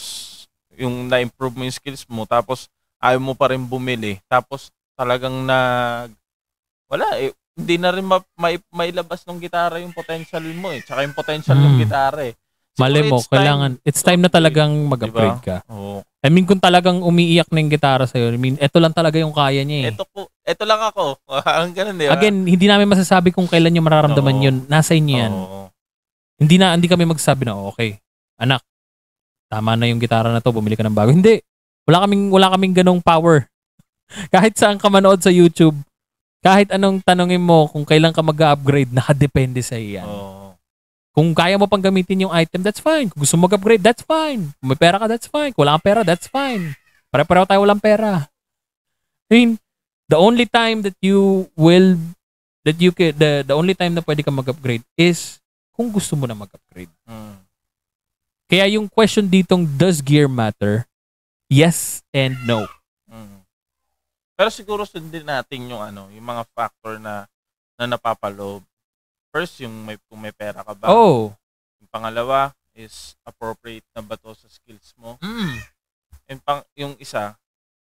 yung 0.77 1.07
na-improve 1.07 1.55
mo 1.55 1.63
yung 1.65 1.73
skills 1.75 2.03
mo 2.11 2.27
tapos 2.27 2.69
ayaw 3.01 3.17
mo 3.17 3.33
pa 3.33 3.49
rin 3.49 3.65
bumili 3.65 4.21
tapos 4.29 4.69
talagang 4.93 5.33
na 5.47 5.57
wala 6.85 7.17
eh 7.17 7.33
hindi 7.57 7.75
na 7.81 7.89
rin 7.89 8.05
ma, 8.05 8.21
mai- 8.37 8.61
mailabas 8.69 9.25
ng 9.25 9.41
gitara 9.41 9.81
yung 9.81 9.91
potential 9.91 10.45
mo 10.53 10.69
eh 10.69 10.85
tsaka 10.85 11.01
yung 11.01 11.17
potential 11.17 11.57
ng 11.57 11.73
Mm. 11.75 11.81
gitara 11.81 12.21
eh 12.29 12.35
Mali 12.77 13.01
Siguro 13.01 13.09
mo, 13.09 13.17
it's 13.17 13.25
time 13.25 13.33
kailangan, 13.33 13.71
it's 13.81 14.01
to 14.01 14.05
time 14.05 14.21
na 14.21 14.29
talagang 14.29 14.69
mag-upgrade 14.85 15.41
ka. 15.41 15.65
Oo. 15.73 16.05
I 16.21 16.29
mean, 16.29 16.45
kung 16.45 16.61
talagang 16.61 17.01
umiiyak 17.01 17.49
na 17.49 17.65
yung 17.65 17.73
gitara 17.73 18.05
sa'yo, 18.05 18.29
I 18.29 18.37
mean, 18.37 18.53
eto 18.61 18.77
lang 18.77 18.93
talaga 18.93 19.17
yung 19.17 19.33
kaya 19.33 19.65
niya 19.65 19.89
eh. 19.89 19.97
Ito 19.97 20.05
po, 20.05 20.29
ito 20.29 20.61
lang 20.61 20.85
ako. 20.85 21.17
Ang 21.57 21.73
ganun, 21.73 21.97
di 21.97 22.05
ba? 22.05 22.13
Again, 22.13 22.45
hindi 22.45 22.65
namin 22.69 22.85
masasabi 22.85 23.33
kung 23.33 23.49
kailan 23.49 23.73
nyo 23.73 23.81
mararamdaman 23.81 24.35
Oo. 24.37 24.45
yun. 24.45 24.55
Nasa 24.69 24.93
inyo 24.93 25.15
yan. 25.17 25.33
Oo. 25.33 25.73
Hindi 26.37 26.55
na, 26.61 26.77
hindi 26.77 26.85
kami 26.85 27.09
magsasabi 27.09 27.49
na, 27.49 27.57
okay, 27.57 27.97
anak, 28.37 28.61
tama 29.49 29.73
na 29.73 29.89
yung 29.89 29.97
gitara 29.97 30.29
na 30.29 30.37
to, 30.37 30.53
bumili 30.53 30.77
ka 30.77 30.85
ng 30.85 30.93
bago. 30.93 31.09
Hindi. 31.09 31.41
Wala 31.89 32.05
kaming, 32.05 32.29
wala 32.29 32.53
kaming 32.53 32.77
ganong 32.77 33.01
power. 33.01 33.49
kahit 34.35 34.53
saan 34.53 34.77
ka 34.77 34.85
manood 34.85 35.17
sa 35.17 35.33
YouTube, 35.33 35.73
kahit 36.47 36.71
anong 36.71 37.03
tanongin 37.03 37.43
mo 37.43 37.67
kung 37.67 37.83
kailan 37.83 38.15
ka 38.15 38.23
mag-upgrade, 38.23 38.87
nakadepende 38.95 39.59
sa 39.59 39.75
iyo 39.75 39.99
yan. 39.99 40.07
Oo. 40.07 40.55
Kung 41.11 41.35
kaya 41.35 41.59
mo 41.59 41.67
pang 41.67 41.83
gamitin 41.83 42.23
yung 42.23 42.31
item, 42.31 42.63
that's 42.63 42.79
fine. 42.79 43.11
Kung 43.11 43.27
gusto 43.27 43.35
mo 43.35 43.51
mag-upgrade, 43.51 43.83
that's 43.83 43.99
fine. 43.99 44.55
Kung 44.55 44.67
may 44.71 44.79
pera 44.79 44.95
ka, 44.95 45.11
that's 45.11 45.27
fine. 45.27 45.51
Kung 45.51 45.67
wala 45.67 45.75
kang 45.75 45.87
pera, 45.91 46.01
that's 46.07 46.31
fine. 46.31 46.71
Pare-pareho 47.11 47.43
tayo 47.43 47.67
walang 47.67 47.83
pera. 47.83 48.31
I 49.27 49.31
mean, 49.35 49.49
the 50.07 50.15
only 50.15 50.47
time 50.47 50.87
that 50.87 50.95
you 51.03 51.51
will, 51.59 51.99
that 52.63 52.79
you 52.79 52.95
can, 52.95 53.11
the, 53.19 53.43
the 53.43 53.51
only 53.51 53.75
time 53.75 53.91
na 53.91 54.05
pwede 54.07 54.23
ka 54.23 54.31
mag-upgrade 54.31 54.87
is 54.95 55.43
kung 55.75 55.91
gusto 55.91 56.15
mo 56.15 56.31
na 56.31 56.37
mag-upgrade. 56.37 56.93
Mm. 57.03 57.43
Kaya 58.47 58.79
yung 58.79 58.87
question 58.87 59.27
ditong, 59.27 59.67
does 59.67 59.99
gear 59.99 60.31
matter? 60.31 60.87
Yes 61.51 62.07
and 62.15 62.39
no. 62.47 62.71
Pero 64.37 64.49
siguro 64.49 64.85
sundin 64.85 65.25
natin 65.25 65.65
yung 65.65 65.81
ano, 65.81 66.07
yung 66.13 66.23
mga 66.23 66.45
factor 66.47 66.95
na 66.95 67.25
na 67.73 67.85
napapaloob. 67.87 68.61
First, 69.27 69.59
yung 69.59 69.73
may 69.81 69.97
kung 70.05 70.17
may 70.17 70.31
pera 70.31 70.61
ka 70.61 70.71
ba? 70.71 70.87
Oh. 70.87 71.33
Yung 71.77 71.89
pangalawa 71.89 72.53
is 72.71 73.17
appropriate 73.21 73.85
na 73.91 74.01
ba 74.01 74.13
to 74.15 74.31
sa 74.31 74.45
skills 74.45 74.93
mo? 74.95 75.17
Mm. 75.19 75.57
And 76.27 76.39
pang 76.39 76.61
yung 76.73 76.93
isa, 76.97 77.33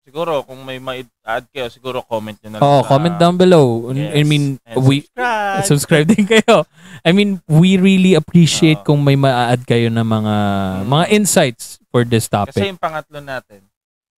siguro 0.01 0.43
kung 0.43 0.59
may 0.61 0.79
ma-add 0.79 1.47
kayo, 1.49 1.67
siguro 1.67 1.99
comment 2.01 2.35
nyo 2.35 2.49
na 2.49 2.57
lang 2.57 2.63
Oh, 2.65 2.81
sa- 2.81 2.89
comment 2.89 3.15
down 3.15 3.35
below. 3.35 3.87
I 3.89 4.11
Yes. 4.13 4.27
mean, 4.27 4.59
And 4.65 4.83
we, 4.83 5.07
subscribe. 5.07 5.63
subscribe 5.65 6.07
din 6.09 6.27
kayo. 6.27 6.67
I 7.01 7.11
mean, 7.11 7.39
we 7.45 7.75
really 7.75 8.13
appreciate 8.13 8.83
Oo. 8.83 8.87
kung 8.89 8.99
may 8.99 9.15
ma-add 9.15 9.63
kayo 9.63 9.87
na 9.87 10.03
mga 10.03 10.35
Mm. 10.77 10.87
mga 10.89 11.05
insights 11.09 11.79
for 11.87 12.03
this 12.03 12.27
Kasi 12.27 12.35
topic. 12.51 12.63
yung 12.65 12.79
pangatlo 12.81 13.19
natin, 13.19 13.63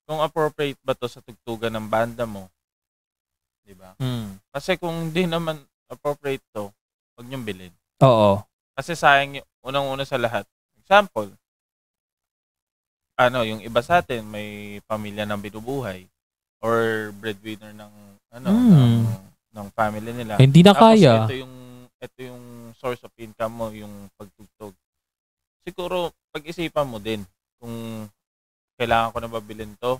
kung 0.05 0.21
appropriate 0.21 0.77
ba 0.85 0.93
to 0.93 1.09
sa 1.09 1.19
tugtugan 1.19 1.73
ng 1.73 1.89
banda 1.89 2.23
mo? 2.23 2.47
'Di 3.65 3.73
ba? 3.73 3.97
Mm. 3.97 4.37
Kasi 4.53 4.77
kung 4.77 5.09
hindi 5.09 5.25
naman 5.25 5.57
appropriate 5.89 6.45
to, 6.53 6.69
huwag 7.17 7.25
niyong 7.27 7.45
bilhin. 7.45 7.73
Oo. 8.05 8.41
Kasi 8.77 8.93
sayang 8.93 9.41
yung 9.41 9.47
unang-una 9.65 10.05
sa 10.05 10.21
lahat. 10.21 10.45
Example, 10.77 11.33
ano, 13.15 13.41
yung 13.41 13.63
iba 13.63 13.81
sa 13.81 14.03
atin 14.03 14.21
may 14.27 14.79
pamilya 14.85 15.25
ng 15.25 15.39
binubuhay 15.41 16.05
or 16.61 17.09
breadwinner 17.15 17.71
ng 17.73 17.91
ano 18.35 18.47
Mm. 18.51 18.75
ng, 18.75 18.95
ng 19.55 19.67
family 19.71 20.11
nila. 20.11 20.35
Hindi 20.37 20.61
na 20.61 20.75
Tapos 20.75 20.93
kaya. 20.93 21.25
ito 21.25 21.35
yung 21.39 21.55
ito 21.95 22.19
yung 22.21 22.43
source 22.75 23.01
of 23.01 23.13
income 23.17 23.55
mo, 23.55 23.67
yung 23.71 24.11
pagtugtog. 24.19 24.75
Siguro 25.65 26.11
pag-isipan 26.29 26.85
mo 26.85 26.99
din 26.99 27.23
kung 27.57 28.05
kailangan 28.75 29.11
ko 29.11 29.17
na 29.23 29.31
ba 29.31 29.39
bilhin 29.39 29.73
to 29.79 29.97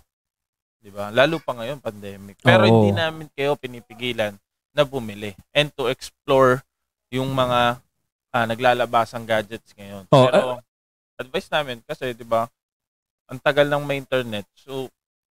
Di 0.86 0.94
ba? 0.94 1.10
Lalo 1.10 1.42
pa 1.42 1.58
ngayon, 1.58 1.82
pandemic. 1.82 2.38
Pero 2.46 2.70
Oo. 2.70 2.70
hindi 2.70 2.94
namin 2.94 3.26
kayo 3.34 3.58
pinipigilan 3.58 4.38
na 4.70 4.86
bumili 4.86 5.34
and 5.50 5.74
to 5.74 5.90
explore 5.90 6.62
yung 7.10 7.34
mga 7.34 7.82
ah, 8.30 8.46
naglalabasang 8.46 9.26
gadgets 9.26 9.74
ngayon. 9.74 10.06
Oh, 10.14 10.30
Pero 10.30 10.62
advice 11.18 11.50
namin 11.50 11.82
kasi, 11.82 12.14
di 12.14 12.22
ba, 12.22 12.46
ang 13.26 13.42
tagal 13.42 13.66
ng 13.66 13.82
may 13.82 13.98
internet. 13.98 14.46
So, 14.54 14.86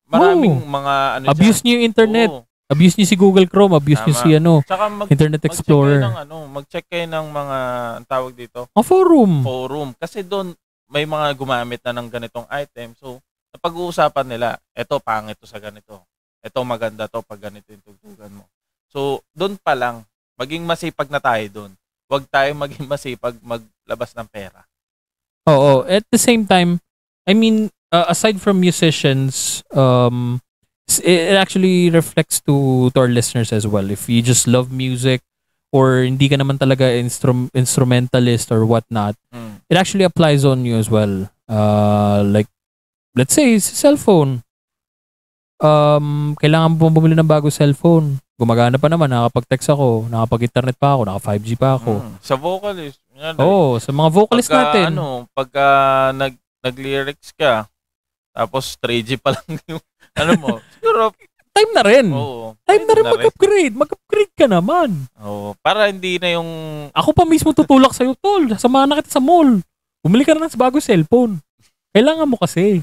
maraming 0.08 0.56
mga 0.64 0.94
ano 1.20 1.24
dyan. 1.28 1.34
Abuse 1.36 1.60
niyo 1.60 1.72
yung 1.76 1.84
internet. 1.84 2.30
Oo. 2.32 2.48
Abuse 2.72 2.96
niyo 2.96 3.06
si 3.12 3.16
Google 3.20 3.44
Chrome. 3.44 3.76
Abuse 3.76 4.00
niyo 4.08 4.16
Tama. 4.16 4.24
si 4.24 4.28
ano, 4.32 4.52
Tsaka 4.64 4.84
mag, 4.88 5.06
Internet 5.12 5.40
mag-check 5.44 5.52
kayo 5.52 5.60
Explorer. 5.60 6.00
ng 6.00 6.16
ano, 6.16 6.36
mag-check 6.48 6.86
kayo 6.88 7.06
ng 7.12 7.26
mga, 7.28 7.58
ang 8.00 8.06
tawag 8.08 8.32
dito, 8.32 8.60
Ang 8.72 8.86
forum. 8.88 9.32
forum. 9.44 9.88
Kasi 10.00 10.24
doon, 10.24 10.56
may 10.88 11.04
mga 11.04 11.36
gumamit 11.36 11.84
na 11.84 11.92
ng 11.92 12.08
ganitong 12.08 12.48
item. 12.48 12.96
So, 12.96 13.20
napag-uusapan 13.52 14.26
nila, 14.26 14.48
eto 14.72 14.98
pangit 14.98 15.36
to 15.38 15.46
sa 15.46 15.60
ganito. 15.60 16.02
Eto 16.42 16.64
maganda 16.64 17.06
to 17.06 17.22
pag 17.22 17.38
ganito 17.38 17.68
yung 17.70 17.84
tugtugan 17.84 18.32
mo. 18.32 18.44
So, 18.90 19.22
doon 19.32 19.56
pa 19.60 19.76
lang, 19.76 20.04
maging 20.36 20.64
masipag 20.66 21.08
na 21.08 21.20
tayo 21.20 21.44
doon. 21.48 21.72
Huwag 22.08 22.24
tayo 22.28 22.50
maging 22.62 22.88
masipag 22.88 23.36
maglabas 23.44 24.12
ng 24.16 24.28
pera. 24.28 24.64
Oo. 25.48 25.84
At 25.86 26.04
the 26.10 26.18
same 26.18 26.48
time, 26.48 26.80
I 27.28 27.34
mean, 27.34 27.70
uh, 27.92 28.06
aside 28.08 28.40
from 28.40 28.58
musicians, 28.58 29.62
um, 29.70 30.40
it 31.02 31.38
actually 31.38 31.90
reflects 31.90 32.40
to, 32.44 32.90
to 32.90 32.96
our 33.00 33.08
listeners 33.08 33.52
as 33.52 33.66
well. 33.66 33.90
If 33.90 34.08
you 34.08 34.20
just 34.22 34.46
love 34.46 34.72
music 34.72 35.22
or 35.72 36.02
hindi 36.02 36.28
ka 36.28 36.36
naman 36.36 36.58
talaga 36.58 36.84
instrum- 36.90 37.48
instrumentalist 37.54 38.52
or 38.52 38.66
whatnot, 38.66 39.16
Mm. 39.32 39.62
it 39.70 39.76
actually 39.80 40.04
applies 40.04 40.44
on 40.44 40.66
you 40.68 40.76
as 40.76 40.90
well. 40.90 41.30
Uh, 41.48 42.20
like, 42.28 42.46
let's 43.12 43.34
say, 43.34 43.56
sa 43.58 43.72
cellphone. 43.74 44.40
Um, 45.62 46.34
kailangan 46.42 46.74
mo 46.74 46.90
bumili 46.90 47.14
ng 47.14 47.28
bago 47.28 47.46
cellphone. 47.46 48.18
Gumagana 48.34 48.82
pa 48.82 48.90
naman, 48.90 49.06
nakakapag-text 49.06 49.70
ako, 49.70 50.10
nakapag-internet 50.10 50.74
pa 50.74 50.98
ako, 50.98 51.02
naka-5G 51.06 51.48
pa 51.54 51.78
ako. 51.78 51.92
Mm. 52.02 52.12
Sa 52.18 52.34
vocalist, 52.34 52.98
yan, 53.14 53.34
Oo, 53.38 53.78
sa 53.78 53.90
mga 53.94 54.10
vocalist 54.10 54.50
pagka, 54.50 54.58
natin. 54.66 54.86
Ano, 54.98 55.06
pagka 55.30 55.66
nag, 56.18 56.34
nag-lyrics 56.58 57.30
ka, 57.38 57.70
tapos 58.34 58.74
3G 58.82 59.22
pa 59.22 59.38
lang 59.38 59.46
yung, 59.70 59.82
ano 60.18 60.32
mo, 60.40 60.50
siguro, 60.74 61.14
Time 61.52 61.72
na 61.76 61.84
rin. 61.84 62.06
oo. 62.08 62.56
Time 62.64 62.84
na 62.88 62.94
rin 62.96 63.04
pwede 63.04 63.14
mag-upgrade. 63.28 63.74
Mag-upgrade 63.76 64.32
ka 64.32 64.46
naman. 64.48 64.88
Oo, 65.20 65.52
para 65.60 65.92
hindi 65.92 66.16
na 66.16 66.32
yung, 66.32 66.48
Ako 66.96 67.12
pa 67.12 67.28
mismo 67.28 67.52
tutulak 67.52 67.92
sa'yo, 67.92 68.16
tol. 68.16 68.48
Samahan 68.56 68.88
na 68.88 68.98
kita 68.98 69.12
sa 69.12 69.20
mall. 69.20 69.60
Bumili 70.00 70.24
ka 70.24 70.32
na 70.32 70.48
ng 70.48 70.56
bago 70.56 70.80
cellphone. 70.80 71.38
Kailangan 71.92 72.24
mo 72.24 72.40
kasi. 72.40 72.80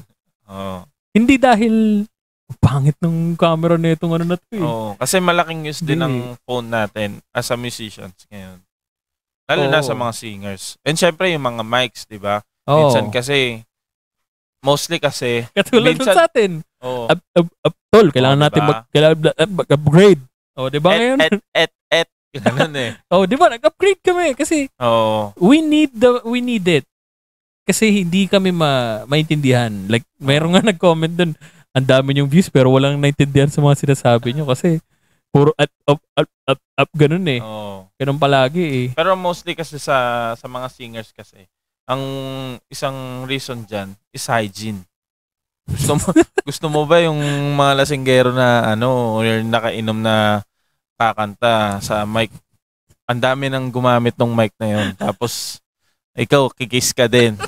Oo. 0.50 0.78
Hindi 1.10 1.34
dahil 1.36 2.04
"Ang 2.50 2.58
pangit 2.58 2.98
ng 2.98 3.34
camera 3.34 3.74
na 3.74 3.94
itong 3.94 4.10
ano 4.12 4.24
na 4.24 4.36
to 4.36 4.46
eh. 4.50 4.58
Oo, 4.60 4.94
kasi 4.94 5.18
malaking 5.18 5.64
use 5.64 5.80
din 5.80 5.98
ng 5.98 6.14
phone 6.42 6.66
natin 6.66 7.22
as 7.30 7.46
a 7.46 7.56
musicians 7.56 8.26
ngayon. 8.26 8.58
Lalo 9.46 9.62
na 9.66 9.78
Oo. 9.78 9.86
sa 9.86 9.94
mga 9.94 10.12
singers. 10.12 10.74
And 10.82 10.94
syempre 10.94 11.30
yung 11.30 11.42
mga 11.44 11.62
mics, 11.62 12.04
di 12.04 12.18
ba? 12.18 12.42
Oo. 12.66 12.86
Minsan 12.86 13.06
kasi, 13.08 13.62
mostly 14.60 14.98
kasi, 14.98 15.46
Katulad 15.50 15.94
minsan- 15.94 16.06
nun 16.06 16.16
sa 16.16 16.26
atin. 16.26 16.50
oh, 16.80 17.06
Up, 17.06 17.20
up, 17.32 17.48
up, 17.64 17.74
tol, 17.88 18.06
kailangan 18.08 18.36
Oo, 18.36 18.44
natin 18.44 18.60
diba? 18.60 18.68
mag, 18.68 18.80
kailangan, 18.88 19.16
uh, 19.32 19.52
mag-upgrade. 19.56 20.22
O, 20.52 20.68
di 20.68 20.78
ba 20.78 20.90
et, 20.90 20.98
ngayon? 20.98 21.18
et, 21.20 21.32
et, 21.56 21.72
et, 21.92 22.08
ganun 22.44 22.74
eh. 22.76 22.90
O, 23.08 23.24
di 23.24 23.34
ba? 23.34 23.46
Nag-upgrade 23.48 23.98
kami 24.00 24.34
kasi 24.34 24.66
Oo. 24.76 25.34
we 25.38 25.58
need 25.58 25.90
the 25.92 26.18
we 26.22 26.38
need 26.38 26.66
it. 26.66 26.86
Kasi 27.70 28.02
hindi 28.02 28.26
kami 28.26 28.50
ma 28.50 29.06
maintindihan. 29.06 29.70
Like, 29.86 30.02
mayroon 30.18 30.58
nga 30.58 30.66
nag-comment 30.66 31.14
dun, 31.14 31.38
ang 31.70 31.86
dami 31.86 32.18
yung 32.18 32.26
views 32.26 32.50
pero 32.50 32.66
walang 32.66 32.98
naintindihan 32.98 33.46
sa 33.46 33.62
mga 33.62 33.78
sinasabi 33.78 34.34
nyo 34.34 34.50
kasi 34.50 34.82
puro 35.30 35.54
up, 35.54 35.70
up, 35.86 36.02
up, 36.18 36.30
up, 36.50 36.60
up 36.74 36.90
ganun 36.98 37.22
eh. 37.30 37.38
Oo. 37.38 37.86
Ganun 37.94 38.18
palagi 38.18 38.64
eh. 38.66 38.86
Pero 38.98 39.14
mostly 39.14 39.54
kasi 39.54 39.78
sa 39.78 40.34
sa 40.34 40.50
mga 40.50 40.66
singers 40.66 41.14
kasi, 41.14 41.46
ang 41.86 42.02
isang 42.66 43.22
reason 43.30 43.62
dyan 43.62 43.94
is 44.10 44.26
hygiene. 44.26 44.82
Gusto 45.70 45.94
mo, 45.94 46.10
gusto 46.50 46.66
mo 46.66 46.80
ba 46.90 46.98
yung 46.98 47.22
mga 47.54 47.86
lasinggero 47.86 48.34
na 48.34 48.74
ano, 48.74 49.22
or 49.22 49.46
nakainom 49.46 50.02
na 50.02 50.42
kakanta 50.98 51.78
sa 51.78 52.02
mic? 52.02 52.34
Ang 53.06 53.22
dami 53.22 53.46
nang 53.46 53.70
gumamit 53.70 54.18
ng 54.18 54.34
mic 54.34 54.50
na 54.58 54.68
yun. 54.74 54.86
Tapos, 54.98 55.62
ikaw, 56.18 56.50
kikis 56.50 56.90
ka 56.90 57.06
din. 57.06 57.38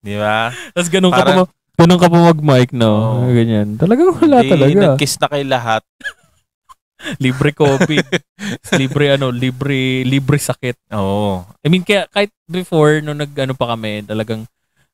Di 0.00 0.16
ba? 0.16 0.48
Tapos 0.72 0.88
ganun 0.88 1.12
ka 1.12 1.20
pa, 1.20 1.24
Parang- 1.44 1.50
ganun 1.76 2.00
ka 2.00 2.08
pa 2.08 2.18
mag-mic, 2.32 2.68
no? 2.72 2.92
Oo. 3.20 3.28
Ganyan. 3.28 3.76
Talagang 3.76 4.16
wala 4.16 4.40
Di, 4.40 4.48
talaga. 4.48 4.80
Nag-kiss 4.92 5.20
na 5.20 5.28
kay 5.28 5.44
lahat. 5.44 5.82
libre 7.24 7.52
COVID. 7.52 8.06
libre 8.80 9.04
ano, 9.16 9.28
libre, 9.32 10.04
libre 10.04 10.36
sakit. 10.40 10.92
Oo. 10.96 11.44
I 11.64 11.68
mean, 11.68 11.84
kaya 11.84 12.08
kahit 12.08 12.32
before, 12.48 13.00
nung 13.04 13.20
nag-ano 13.20 13.52
pa 13.52 13.76
kami, 13.76 14.04
talagang, 14.04 14.44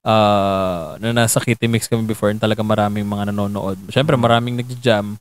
uh, 0.02 0.98
na 0.98 1.11
nasa 1.14 1.38
Kitty 1.42 1.66
Mix 1.70 1.86
kami 1.86 2.07
before, 2.07 2.30
and 2.34 2.42
talagang 2.42 2.66
maraming 2.66 3.07
mga 3.07 3.30
nanonood. 3.30 3.78
Siyempre, 3.90 4.14
maraming 4.18 4.59
nag-jam. 4.59 5.18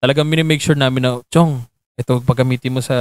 Talagang 0.00 0.28
minimake 0.28 0.60
sure 0.64 0.76
namin 0.76 1.04
na, 1.04 1.20
Chong, 1.32 1.60
ito 1.96 2.20
pagkamitin 2.20 2.72
mo 2.72 2.80
sa, 2.84 2.96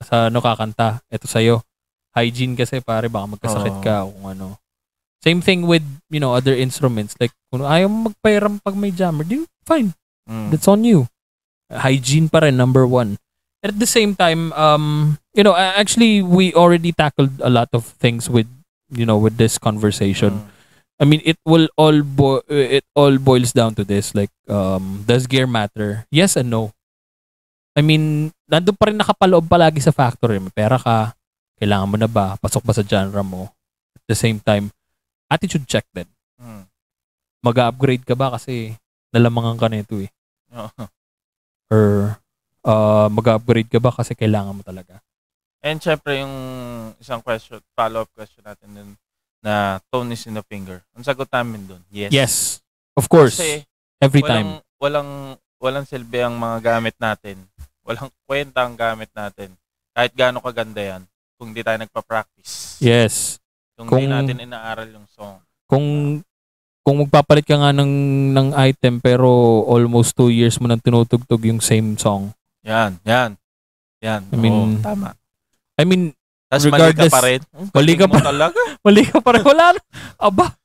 sa 0.00 0.32
ano 0.32 0.40
kakanta, 0.40 1.00
ito 1.12 1.28
sa'yo. 1.28 1.60
Hygiene 2.16 2.56
kasi, 2.56 2.80
pare, 2.80 3.12
baka 3.12 3.28
magkasakit 3.36 3.76
ka 3.84 4.08
o 4.08 4.12
kung 4.16 4.28
ano. 4.32 4.46
Same 5.22 5.42
thing 5.42 5.66
with, 5.66 5.82
you 6.10 6.20
know, 6.20 6.34
other 6.34 6.54
instruments. 6.54 7.18
Like, 7.18 7.34
kung 7.50 7.66
ayaw 7.66 7.90
mo 7.90 8.10
magpairam 8.10 8.62
pag 8.62 8.78
may 8.78 8.94
jammer, 8.94 9.26
di, 9.26 9.42
fine. 9.66 9.94
Mm. 10.30 10.54
That's 10.54 10.68
on 10.70 10.86
you. 10.86 11.10
Hygiene 11.68 12.30
pa 12.30 12.46
rin, 12.46 12.56
number 12.56 12.86
one. 12.86 13.18
At 13.60 13.74
the 13.82 13.90
same 13.90 14.14
time, 14.14 14.54
um, 14.54 15.18
you 15.34 15.42
know, 15.42 15.58
actually, 15.58 16.22
we 16.22 16.54
already 16.54 16.94
tackled 16.94 17.34
a 17.42 17.50
lot 17.50 17.68
of 17.74 17.84
things 17.98 18.30
with, 18.30 18.46
you 18.94 19.04
know, 19.04 19.18
with 19.18 19.36
this 19.36 19.58
conversation. 19.58 20.46
Mm. 20.46 20.56
I 20.98 21.04
mean, 21.06 21.22
it 21.22 21.38
will 21.46 21.70
all 21.78 22.02
bo- 22.02 22.42
it 22.50 22.82
all 22.94 23.18
boils 23.18 23.54
down 23.54 23.74
to 23.78 23.86
this. 23.86 24.14
Like, 24.14 24.30
um, 24.50 25.06
does 25.06 25.30
gear 25.30 25.46
matter? 25.46 26.06
Yes 26.10 26.34
and 26.34 26.50
no. 26.50 26.74
I 27.78 27.86
mean, 27.86 28.34
nandun 28.50 28.74
pa 28.74 28.90
rin 28.90 28.98
nakapaloob 28.98 29.46
palagi 29.46 29.78
sa 29.78 29.94
factory. 29.94 30.42
May 30.42 30.50
pera 30.50 30.74
ka, 30.74 31.14
kailangan 31.62 31.90
mo 31.90 31.96
na 31.98 32.10
ba? 32.10 32.34
Pasok 32.42 32.66
ba 32.66 32.74
sa 32.74 32.82
genre 32.82 33.22
mo? 33.22 33.54
At 33.94 34.02
the 34.10 34.18
same 34.18 34.42
time, 34.42 34.74
attitude 35.28 35.68
check 35.68 35.84
din. 35.92 36.08
Mm. 36.40 36.64
Mag-upgrade 37.44 38.04
ka 38.04 38.18
ba 38.18 38.34
kasi 38.34 38.74
nalamangan 39.14 39.60
ka 39.60 39.68
nito 39.68 40.00
eh. 40.00 40.10
Oo. 40.56 40.84
Or 41.68 42.16
uh, 42.64 43.08
mag-upgrade 43.12 43.68
ka 43.68 43.78
ba 43.78 43.92
kasi 43.92 44.16
kailangan 44.16 44.56
mo 44.56 44.62
talaga? 44.64 44.98
And 45.62 45.78
syempre 45.78 46.22
yung 46.22 46.34
isang 46.98 47.20
question, 47.20 47.60
follow-up 47.76 48.08
question 48.16 48.42
natin 48.46 48.68
dun 48.72 48.90
na 49.42 49.78
tone 49.90 50.14
is 50.14 50.26
in 50.26 50.34
the 50.34 50.44
finger. 50.46 50.82
Ang 50.94 51.06
sagot 51.06 51.30
namin 51.30 51.66
dun, 51.66 51.82
yes. 51.90 52.10
Yes. 52.10 52.34
Of 52.98 53.06
course. 53.06 53.38
Kasi 53.38 53.62
every 54.02 54.22
walang, 54.22 54.34
time. 54.34 54.50
walang, 54.82 55.10
walang 55.62 55.86
silbi 55.86 56.18
ang 56.22 56.34
mga 56.34 56.58
gamit 56.62 56.96
natin. 56.98 57.38
Walang 57.86 58.10
kwenta 58.26 58.66
ang 58.66 58.74
gamit 58.74 59.10
natin. 59.14 59.54
Kahit 59.94 60.12
gaano 60.14 60.42
kaganda 60.42 60.82
yan, 60.82 61.02
kung 61.38 61.54
di 61.54 61.62
tayo 61.62 61.78
nagpa-practice. 61.78 62.82
Yes. 62.82 63.38
Kung, 63.78 63.86
Kung- 63.86 64.02
di 64.02 64.10
natin 64.10 64.42
inaaral 64.42 64.90
yung 64.90 65.06
song. 65.08 65.38
Kung 65.64 65.86
kung 66.82 66.96
magpapalit 66.98 67.44
ka 67.44 67.54
nga 67.54 67.70
ng 67.70 67.92
ng 68.32 68.48
item 68.58 68.98
pero 68.98 69.28
almost 69.64 70.12
two 70.12 70.28
years 70.28 70.56
mo 70.56 70.66
nang 70.66 70.80
tinutugtog 70.80 71.38
yung 71.42 71.60
same 71.60 71.94
song. 71.94 72.32
Yan, 72.64 72.98
yan. 73.02 73.38
Yan. 74.00 74.22
I 74.24 74.36
mean, 74.36 74.56
Oo, 74.74 74.82
tama. 74.82 75.14
I 75.76 75.84
mean, 75.84 76.10
Tapos 76.48 76.64
mali 76.66 76.74
ka 76.74 77.06
regardless- 77.06 77.12
pa 77.12 77.22
rin. 77.22 77.40
Mali 77.70 77.92
ka 77.94 78.06
pa- 78.06 78.24
talaga. 78.24 78.58
mali 78.86 79.02
ka 79.04 79.18
pa 79.20 79.30
rin. 79.30 79.42
Wala 79.44 79.64
na. 79.70 79.80
Aba, 80.16 80.56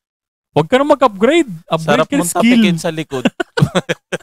huwag 0.55 0.65
ka 0.65 0.75
na 0.75 0.85
mag-upgrade. 0.87 1.51
Upgrade 1.67 1.85
Sarap 2.01 2.07
ka 2.07 2.15
skill. 2.23 2.39
tapikin 2.39 2.77
sa 2.77 2.89
likod. 2.89 3.27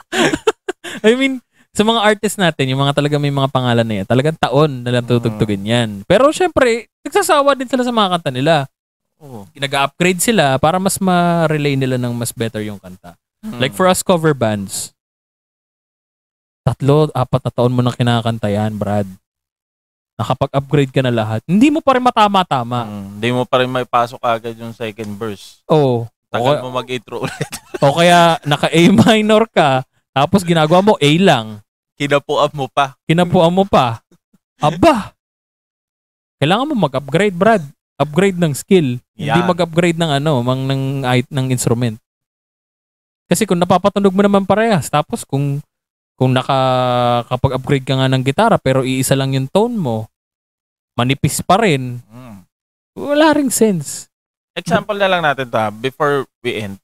I 1.04 1.14
mean, 1.14 1.38
sa 1.70 1.82
mga 1.82 2.00
artist 2.02 2.36
natin, 2.36 2.66
yung 2.66 2.80
mga 2.80 2.96
talaga 2.96 3.16
may 3.16 3.30
mga 3.30 3.46
pangalan 3.48 3.84
na 3.84 3.94
yan, 4.00 4.06
talagang 4.08 4.36
taon 4.36 4.82
na 4.82 4.90
lang 4.90 5.04
tutugtugin 5.04 5.62
yan. 5.62 5.88
Pero 6.02 6.32
syempre, 6.32 6.88
nagsasawa 7.04 7.54
din 7.54 7.68
sila 7.68 7.84
sa 7.84 7.92
mga 7.92 8.18
kanta 8.18 8.32
nila. 8.32 8.66
Oo. 9.20 9.44
Nag-upgrade 9.52 10.18
sila 10.18 10.56
para 10.56 10.76
mas 10.76 10.96
ma-relay 10.96 11.76
nila 11.76 11.96
ng 11.96 12.12
mas 12.12 12.32
better 12.32 12.60
yung 12.60 12.80
kanta. 12.80 13.14
Hmm. 13.40 13.56
Like 13.56 13.72
for 13.72 13.84
us 13.84 14.00
cover 14.00 14.32
bands, 14.32 14.92
tatlo, 16.60 17.08
apat 17.12 17.40
na 17.42 17.52
taon 17.52 17.72
mo 17.72 17.80
nang 17.80 17.92
kinakanta 17.92 18.48
yan, 18.48 18.76
Brad. 18.76 19.08
Nakapag-upgrade 20.16 20.92
ka 20.92 21.00
na 21.00 21.08
lahat. 21.08 21.40
Hindi 21.44 21.72
mo 21.72 21.80
pa 21.80 21.96
rin 21.96 22.04
matama-tama. 22.04 22.84
Hmm, 22.84 23.16
Hindi 23.16 23.30
mo 23.32 23.48
pa 23.48 23.64
rin 23.64 23.68
may 23.68 23.88
pasok 23.88 24.20
agad 24.20 24.52
yung 24.52 24.76
second 24.76 25.16
verse. 25.16 25.64
Oo. 25.66 26.04
Tagal 26.28 26.60
O, 26.60 26.68
mo 26.68 26.76
mag-intro 26.76 27.20
ulit. 27.24 27.50
o 27.80 27.90
kaya 27.90 28.36
naka-A 28.44 28.80
minor 28.92 29.48
ka, 29.50 29.82
tapos 30.12 30.44
ginagawa 30.44 30.78
mo 30.80 30.94
A 30.96 31.10
lang. 31.18 31.58
Kinapuan 31.96 32.52
mo 32.52 32.68
pa. 32.68 32.94
Kinapuan 33.04 33.50
mo 33.50 33.64
pa. 33.64 33.98
Aba! 34.56 35.12
Kailangan 36.36 36.68
mo 36.68 36.76
mag-upgrade, 36.78 37.34
Brad. 37.34 37.64
Upgrade 37.96 38.36
ng 38.36 38.52
skill. 38.52 38.96
Hindi 39.20 39.36
Yan. 39.36 39.44
mag-upgrade 39.52 40.00
ng 40.00 40.12
ano, 40.16 40.40
mang 40.40 40.64
ng, 40.64 41.04
ng 41.04 41.46
instrument. 41.52 42.00
Kasi 43.28 43.44
kung 43.44 43.60
napapatunog 43.60 44.16
mo 44.16 44.24
naman 44.24 44.48
parehas, 44.48 44.88
tapos 44.88 45.28
kung 45.28 45.60
kung 46.16 46.32
nakakapag-upgrade 46.32 47.84
ka 47.84 48.00
nga 48.00 48.08
ng 48.08 48.24
gitara 48.24 48.56
pero 48.56 48.80
iisa 48.80 49.12
lang 49.12 49.36
yung 49.36 49.48
tone 49.48 49.76
mo, 49.76 50.08
manipis 50.96 51.44
pa 51.44 51.60
rin, 51.60 52.00
Mm. 52.08 52.44
wala 52.96 53.36
ring 53.36 53.52
sense. 53.52 54.08
Example 54.56 54.96
na 54.96 55.08
lang 55.08 55.20
natin 55.20 55.48
to 55.48 55.56
ha, 55.56 55.68
before 55.68 56.24
we 56.40 56.56
end. 56.56 56.76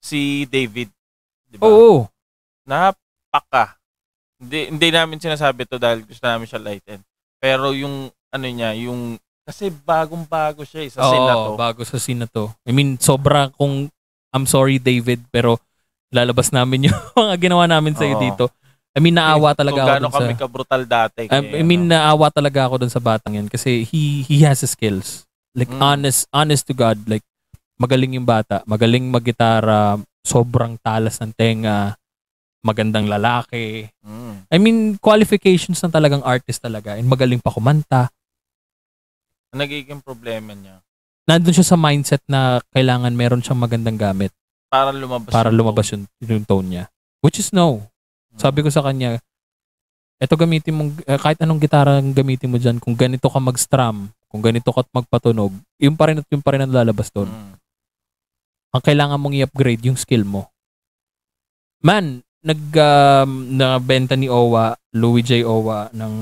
Si 0.00 0.48
David, 0.48 0.88
di 1.44 1.56
ba? 1.60 1.68
Oo. 1.68 2.08
Napaka. 2.64 3.76
Hindi, 4.40 4.72
hindi 4.72 4.88
namin 4.88 5.20
sinasabi 5.20 5.68
to 5.68 5.76
dahil 5.76 6.08
gusto 6.08 6.24
namin 6.24 6.48
siya 6.48 6.60
lighten. 6.60 7.00
Pero 7.36 7.76
yung 7.76 8.08
ano 8.32 8.46
niya, 8.48 8.72
yung 8.76 9.20
kasi 9.44 9.72
bagong-bago 9.72 10.62
siya 10.62 10.86
eh, 10.86 10.90
sa 10.92 11.10
scene 11.10 11.26
na 11.26 11.34
to. 11.34 11.50
Oo, 11.52 11.58
bago 11.58 11.80
sa 11.82 11.96
scene 11.98 12.20
na 12.22 12.28
to. 12.30 12.44
I 12.62 12.70
mean, 12.70 13.00
sobra 13.00 13.50
kung 13.54 13.90
I'm 14.30 14.46
sorry 14.46 14.78
David, 14.78 15.26
pero 15.28 15.58
lalabas 16.10 16.54
namin 16.54 16.84
yung 16.90 16.98
mga 17.14 17.34
ginawa 17.38 17.64
namin 17.66 17.94
sa 17.94 18.06
Oo. 18.06 18.18
dito. 18.18 18.44
I 18.90 18.98
mean, 18.98 19.14
naawa 19.14 19.54
talaga 19.54 19.78
Kung 19.78 19.86
ako 19.86 19.90
gaano 19.94 20.06
dun 20.06 20.12
sa... 20.12 20.18
kami 20.18 20.34
ka-brutal 20.34 20.82
dati. 20.82 21.20
I, 21.26 21.30
kay, 21.30 21.62
I 21.62 21.64
mean, 21.64 21.86
ano. 21.86 21.94
naawa 21.94 22.26
talaga 22.34 22.66
ako 22.66 22.82
dun 22.82 22.90
sa 22.90 22.98
batang 22.98 23.38
yan 23.38 23.46
kasi 23.46 23.86
he 23.86 24.26
he 24.26 24.42
has 24.42 24.62
the 24.62 24.70
skills. 24.70 25.22
Like 25.54 25.70
Mm. 25.70 25.82
honest 25.82 26.26
honest 26.30 26.66
to 26.70 26.74
God, 26.74 26.98
like 27.06 27.22
magaling 27.78 28.18
yung 28.18 28.26
bata, 28.26 28.62
magaling 28.66 29.06
maggitara, 29.06 29.98
sobrang 30.26 30.74
talas 30.82 31.18
ng 31.22 31.30
tenga, 31.34 31.94
magandang 32.62 33.06
lalaki. 33.06 33.88
Mm. 34.02 34.34
I 34.50 34.56
mean, 34.58 34.78
qualifications 34.98 35.78
ng 35.80 35.90
talagang 35.90 36.22
artist 36.26 36.60
talaga 36.60 36.98
and 36.98 37.06
magaling 37.06 37.38
pa 37.40 37.50
kumanta. 37.50 38.10
Ang 39.50 39.66
nagiging 39.66 40.00
problema 40.02 40.54
niya, 40.54 40.78
Nandun 41.30 41.54
siya 41.54 41.62
sa 41.62 41.78
mindset 41.78 42.22
na 42.26 42.58
kailangan 42.74 43.14
meron 43.14 43.38
siyang 43.38 43.62
magandang 43.62 43.94
gamit 43.94 44.34
para 44.66 44.90
lumabas. 44.90 45.30
para 45.30 45.54
yung 45.54 45.62
lumabas 45.62 45.86
yung, 45.94 46.02
yung 46.26 46.42
tone 46.42 46.66
niya. 46.66 46.84
Which 47.22 47.38
is 47.38 47.54
no. 47.54 47.86
tone. 48.34 48.40
Sabi 48.40 48.66
ko 48.66 48.68
sa 48.72 48.82
kanya, 48.82 49.22
eto 50.18 50.34
gamitin 50.34 50.74
mo, 50.74 50.82
kahit 51.06 51.38
anong 51.38 51.62
gitara 51.62 52.02
ang 52.02 52.10
gamitin 52.10 52.50
mo 52.50 52.58
dyan, 52.58 52.82
kung 52.82 52.98
ganito 52.98 53.30
ka 53.30 53.38
mag-strum, 53.38 54.10
kung 54.26 54.42
ganito 54.42 54.74
ka 54.74 54.82
magpatunog, 54.90 55.54
yung 55.78 55.94
pa 55.94 56.10
rin 56.10 56.18
at 56.18 56.26
yung 56.34 56.42
pa 56.42 56.50
rin 56.58 56.66
ang 56.66 56.74
lalabas 56.74 57.14
doon. 57.14 57.30
Mm. 57.30 57.54
Ang 58.70 58.82
kailangan 58.82 59.18
mong 59.22 59.34
i-upgrade 59.38 59.82
yung 59.86 59.98
skill 59.98 60.26
mo. 60.26 60.50
Man, 61.86 62.26
nag 62.42 62.62
um, 62.74 63.54
nabenta 63.54 64.18
ni 64.18 64.26
Owa, 64.26 64.74
Louis 64.98 65.22
J. 65.22 65.46
Owa 65.46 65.94
ng 65.94 66.14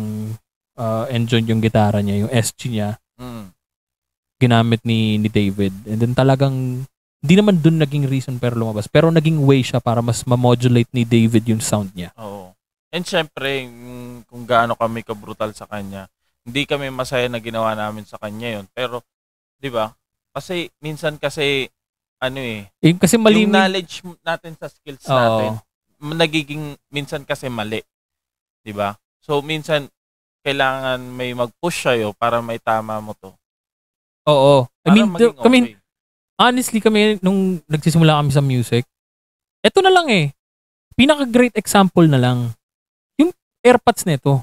uh, 0.77 1.05
Enjoy 1.09 1.41
yung 1.49 1.65
gitara 1.65 2.05
niya, 2.05 2.29
yung 2.29 2.33
SG 2.33 2.61
niya, 2.77 3.01
Mm. 3.19 3.51
ginamit 4.39 4.81
ni 4.87 5.19
ni 5.19 5.27
David. 5.27 5.75
And 5.91 5.99
then 5.99 6.15
talagang 6.15 6.87
hindi 7.19 7.35
naman 7.35 7.59
dun 7.59 7.83
naging 7.83 8.07
reason 8.07 8.39
pero 8.39 8.55
lumabas. 8.55 8.87
Pero 8.87 9.11
naging 9.11 9.43
way 9.43 9.67
siya 9.67 9.83
para 9.83 9.99
mas 9.99 10.23
ma-modulate 10.23 10.87
ni 10.95 11.03
David 11.03 11.51
yung 11.51 11.59
sound 11.59 11.91
niya. 11.91 12.15
Oo. 12.15 12.55
And 12.95 13.03
syempre, 13.03 13.67
kung 14.31 14.47
gaano 14.47 14.79
kami 14.79 15.03
ka-brutal 15.03 15.51
sa 15.53 15.67
kanya, 15.67 16.07
hindi 16.47 16.65
kami 16.65 16.89
masaya 16.89 17.27
na 17.29 17.43
ginawa 17.43 17.75
namin 17.77 18.07
sa 18.07 18.17
kanya 18.17 18.63
yon 18.63 18.67
Pero, 18.73 19.05
di 19.61 19.69
ba? 19.69 19.93
Kasi, 20.33 20.71
minsan 20.81 21.19
kasi, 21.21 21.69
ano 22.23 22.41
eh, 22.41 22.71
Yung 22.81 22.97
kasi 22.97 23.21
mali 23.21 23.45
yung 23.45 23.53
knowledge 23.53 24.01
natin 24.25 24.55
sa 24.57 24.71
skills 24.73 25.05
Oo. 25.05 25.19
natin, 25.19 25.51
nagiging, 26.01 26.79
minsan 26.89 27.27
kasi 27.29 27.51
mali. 27.53 27.83
Di 28.65 28.73
ba? 28.73 28.97
So, 29.21 29.45
minsan, 29.45 29.91
kailangan 30.43 31.01
may 31.03 31.35
mag-push 31.35 31.89
sa'yo 31.89 32.15
para 32.15 32.39
may 32.39 32.59
tama 32.63 32.99
mo 33.03 33.13
to. 33.19 33.31
Oo. 34.29 34.69
I 34.85 34.89
mean, 34.93 35.09
maging 35.09 35.35
the- 35.35 35.45
I 35.45 35.49
mean, 35.49 35.65
okay. 35.73 35.77
honestly 36.39 36.81
kami 36.81 37.17
nung 37.25 37.61
nagsisimula 37.67 38.21
kami 38.21 38.31
sa 38.31 38.45
music, 38.45 38.85
eto 39.65 39.81
na 39.81 39.93
lang 39.93 40.07
eh. 40.13 40.33
Pinaka 40.99 41.25
great 41.31 41.55
example 41.55 42.05
na 42.11 42.19
lang. 42.19 42.51
Yung 43.17 43.31
AirPods 43.63 44.03
nito. 44.05 44.43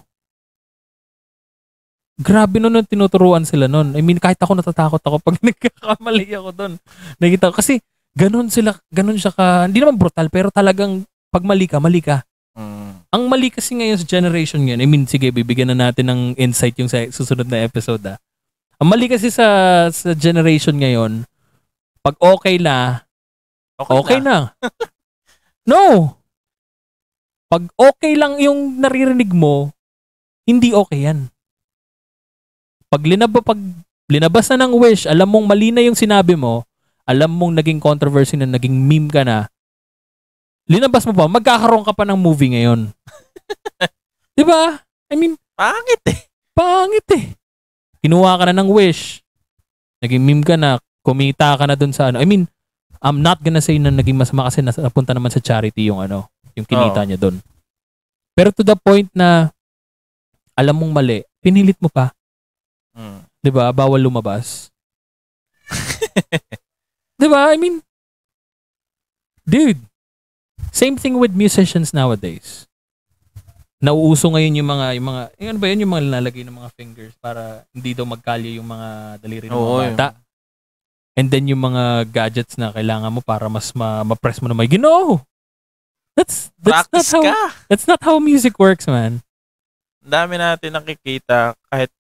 Grabe 2.16 2.64
nun 2.64 2.72
nung 2.72 2.88
tinuturuan 2.88 3.44
sila 3.44 3.68
nun. 3.68 3.92
I 3.92 4.00
mean, 4.00 4.24
kahit 4.24 4.40
ako 4.40 4.56
natatakot 4.56 5.04
ako 5.04 5.20
pag 5.20 5.36
nagkakamali 5.52 6.32
ako 6.32 6.50
doon. 6.56 6.74
Nakita 7.20 7.52
ko. 7.52 7.60
Kasi, 7.60 7.84
ganun 8.16 8.48
sila, 8.48 8.72
ganun 8.88 9.20
siya 9.20 9.36
ka, 9.36 9.68
hindi 9.68 9.84
naman 9.84 10.00
brutal, 10.00 10.32
pero 10.32 10.48
talagang 10.48 11.04
pag 11.28 11.44
mali 11.44 11.68
ka, 11.68 11.84
mali 11.84 12.00
ka. 12.00 12.24
Mm. 12.56 13.04
Ang 13.12 13.24
mali 13.28 13.52
kasi 13.52 13.76
ngayon 13.76 14.00
sa 14.00 14.08
generation 14.08 14.64
ngayon, 14.64 14.82
I 14.84 14.88
mean, 14.88 15.04
sige, 15.04 15.28
bibigyan 15.30 15.76
na 15.76 15.92
natin 15.92 16.08
ng 16.08 16.22
insight 16.40 16.80
yung 16.80 16.88
sa 16.88 17.04
susunod 17.12 17.48
na 17.48 17.68
episode 17.68 18.04
ah. 18.08 18.18
Ang 18.80 18.92
mali 18.92 19.08
kasi 19.12 19.32
sa 19.32 19.46
sa 19.92 20.12
generation 20.16 20.76
ngayon, 20.76 21.28
pag 22.00 22.16
okay 22.20 22.60
na, 22.60 23.04
Okay, 23.76 23.92
okay 23.92 24.20
na. 24.24 24.56
na. 24.56 24.72
no! 25.72 26.16
Pag 27.52 27.68
okay 27.76 28.16
lang 28.16 28.40
yung 28.40 28.80
naririnig 28.80 29.36
mo, 29.36 29.76
hindi 30.48 30.72
okay 30.72 31.12
yan. 31.12 31.28
Pag 32.88 33.04
linab 33.04 33.36
pag 33.44 33.60
linabas 34.08 34.48
na 34.54 34.64
ng 34.64 34.74
wish, 34.80 35.04
alam 35.04 35.28
mong 35.28 35.46
mali 35.50 35.76
na 35.76 35.84
yung 35.84 35.98
sinabi 35.98 36.40
mo, 36.40 36.64
alam 37.04 37.30
mong 37.30 37.60
naging 37.60 37.84
controversy 37.84 38.40
na 38.40 38.48
naging 38.48 38.74
meme 38.74 39.12
ka 39.12 39.28
na, 39.28 39.52
linabas 40.66 41.06
mo 41.06 41.14
pa, 41.14 41.30
magkakaroon 41.30 41.86
ka 41.86 41.94
pa 41.94 42.04
ng 42.06 42.18
movie 42.18 42.54
ngayon. 42.58 42.90
'Di 44.36 44.44
ba? 44.44 44.82
I 45.10 45.16
mean, 45.16 45.38
Pangit 45.56 46.04
eh. 46.12 46.20
pangit 46.52 47.08
eh. 47.16 47.26
Kinuha 48.04 48.36
ka 48.36 48.44
na 48.52 48.60
ng 48.60 48.70
wish. 48.70 49.24
Naging 50.04 50.20
meme 50.20 50.44
ka 50.44 50.60
na, 50.60 50.78
kumita 51.00 51.56
ka 51.56 51.64
na 51.64 51.80
dun 51.80 51.96
sa 51.96 52.12
ano. 52.12 52.20
I 52.20 52.28
mean, 52.28 52.44
I'm 53.00 53.24
not 53.24 53.40
gonna 53.40 53.64
say 53.64 53.80
na 53.80 53.90
naging 53.90 54.20
masama 54.20 54.52
kasi 54.52 54.60
napunta 54.60 55.16
naman 55.16 55.32
sa 55.32 55.40
charity 55.40 55.88
yung 55.88 56.04
ano, 56.04 56.28
yung 56.60 56.68
kinita 56.68 57.02
Oo. 57.02 57.08
niya 57.08 57.18
dun. 57.18 57.40
Pero 58.36 58.52
to 58.52 58.68
the 58.68 58.76
point 58.76 59.08
na 59.16 59.48
alam 60.60 60.76
mong 60.76 60.92
mali, 60.92 61.24
pinilit 61.40 61.80
mo 61.80 61.88
pa. 61.88 62.12
Mm. 62.92 63.24
'Di 63.40 63.52
ba? 63.56 63.72
Bawal 63.72 64.04
lumabas. 64.04 64.72
'Di 67.16 67.28
ba? 67.32 67.52
I 67.52 67.56
mean, 67.56 67.80
dude, 69.48 69.80
same 70.76 71.00
thing 71.00 71.16
with 71.16 71.32
musicians 71.32 71.96
nowadays. 71.96 72.68
Nauuso 73.80 74.28
ngayon 74.28 74.60
yung 74.60 74.70
mga 74.76 74.86
yung 75.00 75.08
mga 75.08 75.22
yung 75.40 75.50
ano 75.56 75.60
ba 75.60 75.68
yun 75.72 75.82
yung 75.84 75.92
mga 75.96 76.04
nilalagay 76.04 76.44
ng 76.44 76.58
mga 76.58 76.70
fingers 76.76 77.14
para 77.24 77.64
hindi 77.72 77.96
daw 77.96 78.04
magkalyo 78.04 78.60
yung 78.60 78.68
mga 78.68 78.90
daliri 79.24 79.46
ng 79.48 79.56
Oo, 79.56 79.80
mga 79.80 79.96
bata. 79.96 80.08
And 81.16 81.32
then 81.32 81.48
yung 81.48 81.64
mga 81.64 82.12
gadgets 82.12 82.60
na 82.60 82.76
kailangan 82.76 83.08
mo 83.08 83.24
para 83.24 83.48
mas 83.48 83.72
ma- 83.72 84.04
ma-press 84.04 84.44
mo 84.44 84.52
na 84.52 84.58
may 84.58 84.68
gino. 84.68 85.24
That's 86.16 86.52
that's 86.60 86.88
not 86.88 86.92
Practice 86.92 87.12
how 87.12 87.24
ka. 87.24 87.36
that's 87.72 87.88
not 87.88 88.02
how 88.04 88.20
music 88.20 88.56
works, 88.60 88.88
man. 88.88 89.24
Ang 90.04 90.12
dami 90.12 90.36
natin 90.40 90.76
nakikita 90.76 91.56
kahit 91.68 91.92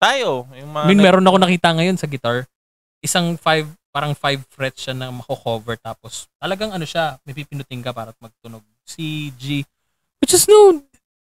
tayo. 0.00 0.48
Yung 0.56 0.72
mga 0.72 0.84
I 0.84 0.88
mean, 0.88 1.00
meron 1.00 1.28
ako 1.28 1.36
nakita 1.40 1.68
ngayon 1.76 1.96
sa 2.00 2.08
guitar. 2.08 2.48
Isang 3.04 3.36
five, 3.36 3.68
parang 3.92 4.16
five 4.16 4.40
frets 4.48 4.88
siya 4.88 4.96
na 4.96 5.12
mako-cover 5.12 5.76
tapos 5.76 6.26
talagang 6.40 6.72
ano 6.72 6.88
siya, 6.88 7.20
may 7.28 7.36
pipinutin 7.36 7.84
ka 7.84 7.92
para 7.92 8.16
magtunog. 8.16 8.64
C, 8.88 9.30
G. 9.36 9.62
Which 10.18 10.32
is 10.34 10.48
no, 10.48 10.80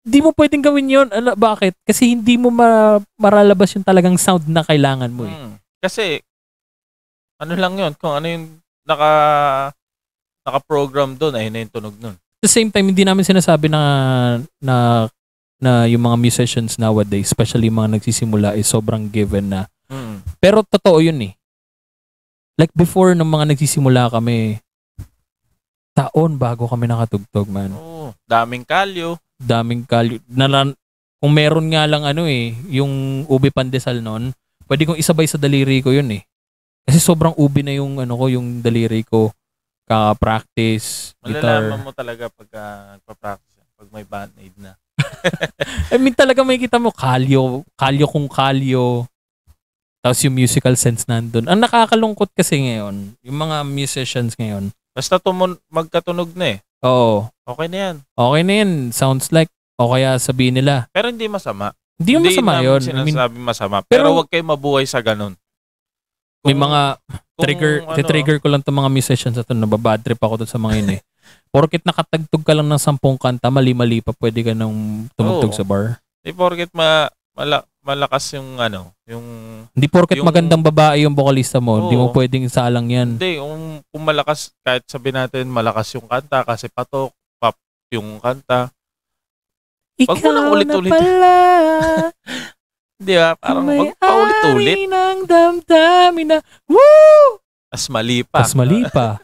di 0.05 0.23
mo 0.23 0.31
pwedeng 0.33 0.63
gawin 0.63 0.87
yon 0.87 1.07
Ala, 1.11 1.35
bakit? 1.35 1.75
Kasi 1.83 2.15
hindi 2.15 2.39
mo 2.39 2.49
ma 2.49 2.97
maralabas 3.19 3.75
yung 3.75 3.85
talagang 3.85 4.15
sound 4.15 4.47
na 4.47 4.63
kailangan 4.63 5.11
mo 5.11 5.27
eh. 5.27 5.35
Mm. 5.35 5.53
Kasi, 5.83 6.21
ano 7.41 7.53
lang 7.59 7.75
yun, 7.75 7.93
kung 7.99 8.15
ano 8.15 8.25
yung 8.25 8.45
naka 8.87 9.11
naka-program 10.45 11.17
doon, 11.17 11.35
ayun 11.35 11.51
na 11.51 11.61
yung 11.65 11.73
tunog 11.73 11.97
nun. 11.97 12.15
At 12.15 12.45
the 12.45 12.49
same 12.49 12.69
time, 12.69 12.87
hindi 12.93 13.01
namin 13.01 13.25
sinasabi 13.25 13.67
na 13.67 13.81
na 14.61 15.05
na 15.57 15.89
yung 15.89 16.05
mga 16.05 16.17
musicians 16.21 16.77
nowadays, 16.77 17.33
especially 17.33 17.67
yung 17.67 17.81
mga 17.81 17.97
nagsisimula, 17.97 18.53
is 18.53 18.69
sobrang 18.69 19.09
given 19.09 19.49
na. 19.49 19.61
Mm. 19.89 20.21
Pero 20.37 20.61
totoo 20.61 21.01
yun 21.01 21.17
eh. 21.25 21.33
Like 22.55 22.71
before, 22.71 23.11
nung 23.11 23.27
mga 23.29 23.51
nagsisimula 23.51 24.07
kami, 24.09 24.63
taon 25.91 26.35
bago 26.35 26.67
kami 26.67 26.87
nakatugtog, 26.87 27.47
man. 27.47 27.71
Oo, 27.71 28.11
daming 28.23 28.63
kalyo. 28.63 29.19
daming 29.35 29.83
kalyo. 29.83 30.23
Nalan, 30.27 30.71
kung 31.19 31.31
meron 31.31 31.67
nga 31.67 31.83
lang 31.83 32.07
ano 32.07 32.23
eh, 32.23 32.55
yung 32.71 33.23
ubi 33.27 33.51
pandesal 33.51 33.99
noon, 33.99 34.31
pwede 34.67 34.87
kong 34.87 34.99
isabay 34.99 35.27
sa 35.27 35.35
daliri 35.35 35.83
ko 35.83 35.91
yun 35.91 36.07
eh. 36.11 36.23
Kasi 36.85 37.01
sobrang 37.01 37.35
ubi 37.35 37.59
na 37.59 37.75
yung 37.75 37.99
ano 37.99 38.15
ko, 38.15 38.31
yung 38.31 38.61
daliri 38.61 39.03
ko. 39.03 39.35
Kaka-practice, 39.85 41.13
Malalaman 41.19 41.35
guitar. 41.35 41.63
mo 41.83 41.91
talaga 41.91 42.23
pag 42.31 42.49
uh, 42.55 42.81
nagpa-practice, 42.95 43.67
pag 43.75 43.89
may 43.91 44.05
band-aid 44.05 44.55
na. 44.55 44.71
I 45.91 45.99
mean 45.99 46.15
talaga 46.15 46.39
may 46.41 46.55
kita 46.55 46.79
mo, 46.79 46.89
kalyo, 46.89 47.67
kalyo 47.75 48.05
kung 48.07 48.31
kalyo. 48.31 49.03
Tapos 50.05 50.21
yung 50.21 50.37
musical 50.37 50.77
sense 50.77 51.09
nandun. 51.09 51.49
Ang 51.49 51.65
nakakalungkot 51.65 52.29
kasi 52.29 52.61
ngayon, 52.61 53.17
yung 53.25 53.37
mga 53.41 53.65
musicians 53.65 54.37
ngayon, 54.37 54.69
Basta 54.93 55.17
tumun 55.17 55.57
magkatunog 55.67 56.29
na 56.37 56.55
eh. 56.55 56.57
oo, 56.85 57.25
Okay 57.41 57.65
na 57.65 57.77
yan. 57.89 57.95
okay 58.13 58.41
na 58.45 58.53
yun. 58.61 58.71
Sounds 58.93 59.33
like, 59.33 59.49
o 59.75 59.89
kaya 59.89 60.21
sabihin 60.21 60.61
nila, 60.61 60.85
Pero 60.93 61.09
hindi 61.09 61.25
masama. 61.25 61.73
hindi 61.97 62.13
yung 62.13 62.21
masama 62.21 62.61
yun. 62.61 62.81
I 62.85 63.01
mean, 63.01 63.17
sinasabi 63.17 63.37
masama. 63.41 63.77
Pero- 63.81 63.89
Pero, 63.89 64.07
huwag 64.13 64.29
kayo 64.29 64.45
mabuhay 64.45 64.85
sa 64.85 65.01
ganun. 65.01 65.33
may 66.45 66.53
Kung- 66.53 66.69
mga 66.69 66.81
Kung 67.01 67.41
trigger, 67.41 67.73
ano, 67.83 68.05
trigger 68.05 68.37
ko 68.37 68.47
lang 68.47 68.61
itong 68.61 68.77
mga 68.77 68.91
musicians 68.93 69.35
ito. 69.35 69.51
Nababad 69.51 69.97
trip 69.99 70.21
ako 70.21 70.45
sa 70.45 70.61
mga 70.61 70.73
yun 70.77 70.89
eh. 70.95 71.01
Porkit 71.49 71.81
nakatagtog 71.81 72.45
ka 72.45 72.53
lang 72.53 72.69
ng 72.69 72.77
sampung 72.77 73.17
kanta, 73.17 73.49
mali-mali 73.49 74.05
pa 74.05 74.13
pwede 74.13 74.45
ka 74.45 74.53
nang 74.53 74.69
tumugtog 75.17 75.49
Oo. 75.49 75.57
sa 75.57 75.65
bar. 75.65 75.97
Di 76.21 76.29
porket 76.29 76.69
ma, 76.71 77.09
mala, 77.33 77.65
malakas 77.85 78.33
yung 78.33 78.57
ano, 78.57 78.89
yung 79.05 79.23
Hindi 79.77 79.85
porkit 79.85 80.17
Yung- 80.17 80.25
magandang 80.25 80.65
babae 80.65 81.05
yung 81.05 81.13
vocalista 81.13 81.61
mo, 81.61 81.85
hindi 81.85 81.93
mo 81.93 82.09
pwedeng 82.09 82.49
salang 82.49 82.89
yan. 82.89 83.21
Hindi, 83.21 83.37
kung, 83.37 83.85
kung 83.93 84.03
malakas, 84.03 84.49
kahit 84.65 84.81
sabi 84.89 85.13
natin 85.13 85.45
malakas 85.53 85.93
yung 85.93 86.09
kanta 86.09 86.41
kasi 86.41 86.65
patok, 86.73 87.13
pop 87.37 87.53
yung 87.93 88.17
kanta. 88.17 88.73
Wag 90.01 90.17
mo 90.17 90.29
nang 90.33 90.49
ulit-ulit. 90.49 90.91
pala, 90.91 91.33
Hindi 92.99 93.13
ba? 93.21 93.29
Parang 93.37 93.63
may 93.69 93.79
wag 93.79 93.93
paulit-ulit. 94.01 94.75
ari 94.75 94.85
ng 94.89 95.19
damdamin 95.29 96.27
na, 96.33 96.37
woo! 96.65 97.37
As 97.69 97.85
mali 97.85 98.25
pa. 98.25 98.41
Mas 98.41 98.57
mali 98.57 98.81
pa. 98.89 99.21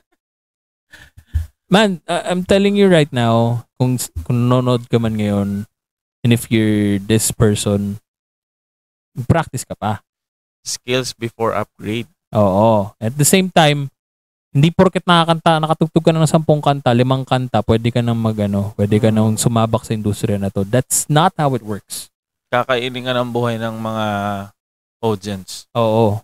Man, 1.71 2.03
uh, 2.05 2.23
I'm 2.27 2.43
telling 2.43 2.75
you 2.75 2.91
right 2.91 3.09
now, 3.15 3.63
kung, 3.79 3.95
kung 4.27 4.37
nanonood 4.45 4.91
ka 4.91 4.99
man 4.99 5.15
ngayon, 5.15 5.49
and 6.21 6.31
if 6.35 6.51
you're 6.51 6.99
this 6.99 7.31
person, 7.31 7.97
practice 9.25 9.63
ka 9.63 9.75
pa. 9.75 9.99
Skills 10.61 11.11
before 11.13 11.51
upgrade. 11.51 12.07
Oo. 12.31 12.93
At 12.95 13.17
the 13.17 13.27
same 13.27 13.49
time, 13.49 13.91
hindi 14.51 14.67
porket 14.69 15.07
nakakanta, 15.07 15.59
nakatugtog 15.59 16.03
ka 16.03 16.11
na 16.11 16.23
ng 16.23 16.31
sampung 16.31 16.59
kanta, 16.59 16.91
limang 16.91 17.23
kanta, 17.23 17.63
pwede 17.63 17.87
ka 17.87 18.03
nang 18.03 18.19
magano, 18.19 18.75
pwede 18.75 18.99
ka 18.99 19.07
nang 19.09 19.39
sumabak 19.39 19.87
sa 19.87 19.95
industriya 19.95 20.35
na 20.35 20.51
to. 20.51 20.67
That's 20.67 21.07
not 21.07 21.31
how 21.39 21.55
it 21.55 21.63
works. 21.63 22.11
Kakainin 22.51 23.07
ka 23.07 23.15
ng 23.15 23.31
buhay 23.31 23.55
ng 23.55 23.75
mga 23.79 24.05
audience. 25.01 25.71
Oo. 25.73 26.19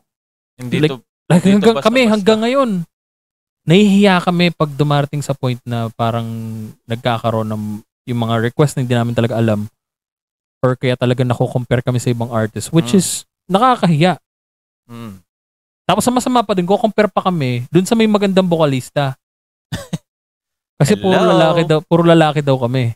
Hindi 0.59 0.83
Like- 0.83 0.91
to, 0.91 0.97
Like, 1.27 1.43
Dito 1.43 1.59
hanggang 1.59 1.75
basta-basta. 1.75 1.87
kami, 1.91 2.01
hanggang 2.07 2.39
ngayon, 2.39 2.69
nahihiya 3.67 4.23
kami 4.23 4.47
pag 4.55 4.71
dumarating 4.71 5.19
sa 5.19 5.35
point 5.35 5.59
na 5.67 5.91
parang 5.91 6.23
nagkakaroon 6.87 7.51
ng 7.51 7.63
yung 8.07 8.19
mga 8.23 8.47
request 8.47 8.79
na 8.79 8.87
hindi 8.87 8.95
namin 8.95 9.11
talaga 9.11 9.35
alam 9.35 9.67
or 10.59 10.73
kaya 10.73 10.97
talaga 10.97 11.21
nako-compare 11.21 11.81
kami 11.81 12.01
sa 12.01 12.09
ibang 12.09 12.29
artist 12.29 12.73
which 12.73 12.91
Mm. 12.93 12.99
is 12.99 13.07
nakakahiya. 13.45 14.17
mm, 14.89 15.21
Tapos 15.87 16.03
ang 16.03 16.19
masama 16.19 16.43
pa 16.43 16.51
din, 16.51 16.67
ko-compare 16.67 17.07
pa 17.07 17.23
kami 17.23 17.63
dun 17.71 17.87
sa 17.87 17.95
may 17.95 18.11
magandang 18.11 18.43
vokalista. 18.43 19.15
Kasi 20.79 20.99
puro 20.99 21.15
Hello? 21.15 21.31
lalaki 21.31 21.63
daw, 21.63 21.79
puro 21.79 22.03
lalaki 22.03 22.43
daw 22.43 22.59
kami. 22.59 22.91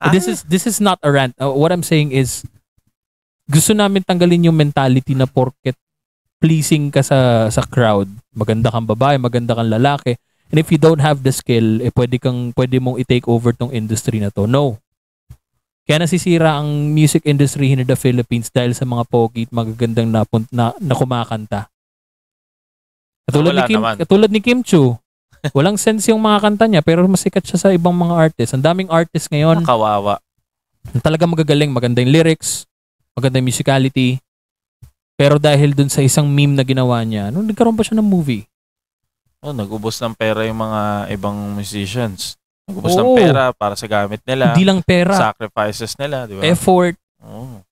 Ah, 0.00 0.08
This 0.08 0.24
is 0.26 0.40
this 0.44 0.64
is 0.64 0.80
not 0.80 0.96
a 1.04 1.08
rant. 1.12 1.36
Uh, 1.36 1.52
what 1.52 1.68
I'm 1.70 1.84
saying 1.84 2.12
is 2.12 2.44
gusto 3.46 3.72
namin 3.72 4.02
tanggalin 4.02 4.48
yung 4.48 4.56
mentality 4.56 5.12
na 5.12 5.28
porket 5.28 5.76
pleasing 6.36 6.88
ka 6.88 7.00
sa 7.00 7.48
sa 7.48 7.64
crowd, 7.64 8.08
maganda 8.32 8.68
kang 8.68 8.84
babae, 8.84 9.16
maganda 9.16 9.52
kang 9.52 9.68
lalaki, 9.68 10.16
and 10.48 10.56
if 10.56 10.68
you 10.68 10.76
don't 10.76 11.00
have 11.00 11.24
the 11.24 11.32
skill, 11.32 11.80
eh 11.80 11.88
pwede 11.92 12.16
kang 12.16 12.52
pwede 12.52 12.76
mong 12.76 13.00
i-take 13.00 13.24
over 13.24 13.52
tong 13.52 13.72
industry 13.72 14.20
na 14.20 14.28
to. 14.28 14.44
No. 14.44 14.76
Kaya 15.86 16.02
nasisira 16.02 16.58
ang 16.58 16.90
music 16.90 17.22
industry 17.22 17.70
in 17.70 17.86
the 17.86 17.94
Philippines 17.94 18.50
dahil 18.50 18.74
sa 18.74 18.82
mga 18.82 19.06
pogi 19.06 19.46
at 19.46 19.54
magagandang 19.54 20.10
na, 20.10 20.26
na, 20.50 20.74
na 20.82 20.94
kumakanta. 20.98 21.70
Katulad 23.30 23.54
ni 23.54 23.62
Kim, 23.70 23.78
naman. 23.78 23.94
katulad 24.02 24.30
ni 24.30 24.40
Kim 24.42 24.60
Chu. 24.66 24.98
Walang 25.54 25.78
sense 25.78 26.10
yung 26.10 26.18
mga 26.18 26.42
kanta 26.42 26.66
niya 26.66 26.82
pero 26.82 27.06
masikat 27.06 27.46
siya 27.46 27.58
sa 27.58 27.68
ibang 27.70 27.94
mga 27.94 28.18
artist. 28.18 28.58
Ang 28.58 28.66
daming 28.66 28.90
artist 28.90 29.30
ngayon 29.30 29.62
kawawa. 29.62 30.18
na 30.90 30.98
talaga 30.98 31.22
magagaling, 31.22 31.70
maganda 31.70 32.02
yung 32.02 32.10
lyrics, 32.10 32.66
maganda 33.14 33.38
yung 33.38 33.46
musicality. 33.46 34.18
Pero 35.14 35.38
dahil 35.38 35.70
dun 35.70 35.88
sa 35.88 36.02
isang 36.02 36.26
meme 36.26 36.58
na 36.58 36.66
ginawa 36.66 36.98
niya, 37.06 37.30
nung 37.30 37.46
nagkaroon 37.46 37.78
pa 37.78 37.86
siya 37.86 38.02
ng 38.02 38.10
movie. 38.10 38.44
Oh, 39.38 39.54
nag-ubos 39.54 40.02
ng 40.02 40.18
pera 40.18 40.42
yung 40.44 40.58
mga 40.58 41.14
ibang 41.14 41.54
musicians. 41.54 42.34
Nag-ubos 42.66 42.92
ng 42.92 43.06
Oo. 43.06 43.14
pera 43.14 43.42
para 43.50 43.74
sa 43.74 43.86
gamit 43.86 44.18
nila. 44.22 44.50
Hindi 44.50 44.66
lang 44.66 44.82
pera, 44.82 45.14
Sacrifices 45.14 45.94
nila, 45.94 46.26
di 46.26 46.34
ba? 46.34 46.42
effort, 46.42 46.98
Oo. 47.20 47.62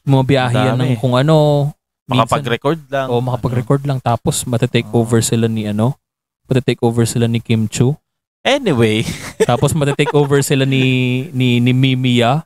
mga 0.00 0.22
biyahe 0.24 0.54
yan 0.54 0.76
Dami. 0.76 0.94
ng 0.94 1.00
kung 1.00 1.14
ano. 1.14 1.70
minsan- 2.04 2.22
Makapag-record 2.22 2.80
lang. 2.86 3.06
O 3.08 3.18
makapag-record 3.18 3.82
lang 3.82 3.98
tapos 3.98 4.44
matatake 4.44 4.86
Oo. 4.88 5.02
over 5.02 5.18
sila 5.18 5.48
ni 5.48 5.64
ano, 5.64 5.98
matatake 6.44 6.78
over 6.80 7.02
sila 7.02 7.24
ni 7.24 7.40
Kim 7.40 7.66
Chu. 7.66 7.96
Anyway, 8.44 9.02
Tapos 9.48 9.72
matatake 9.72 10.12
over 10.12 10.38
sila 10.38 10.62
ni 10.62 10.84
ni 11.32 11.58
ni 11.58 11.72
Mimiya. 11.72 12.44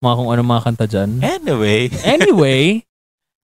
Mga 0.00 0.14
kung 0.16 0.30
ano 0.30 0.40
mga 0.40 0.62
kanta 0.64 0.86
dyan. 0.88 1.10
anyway. 1.20 1.92
Anyway, 2.02 2.88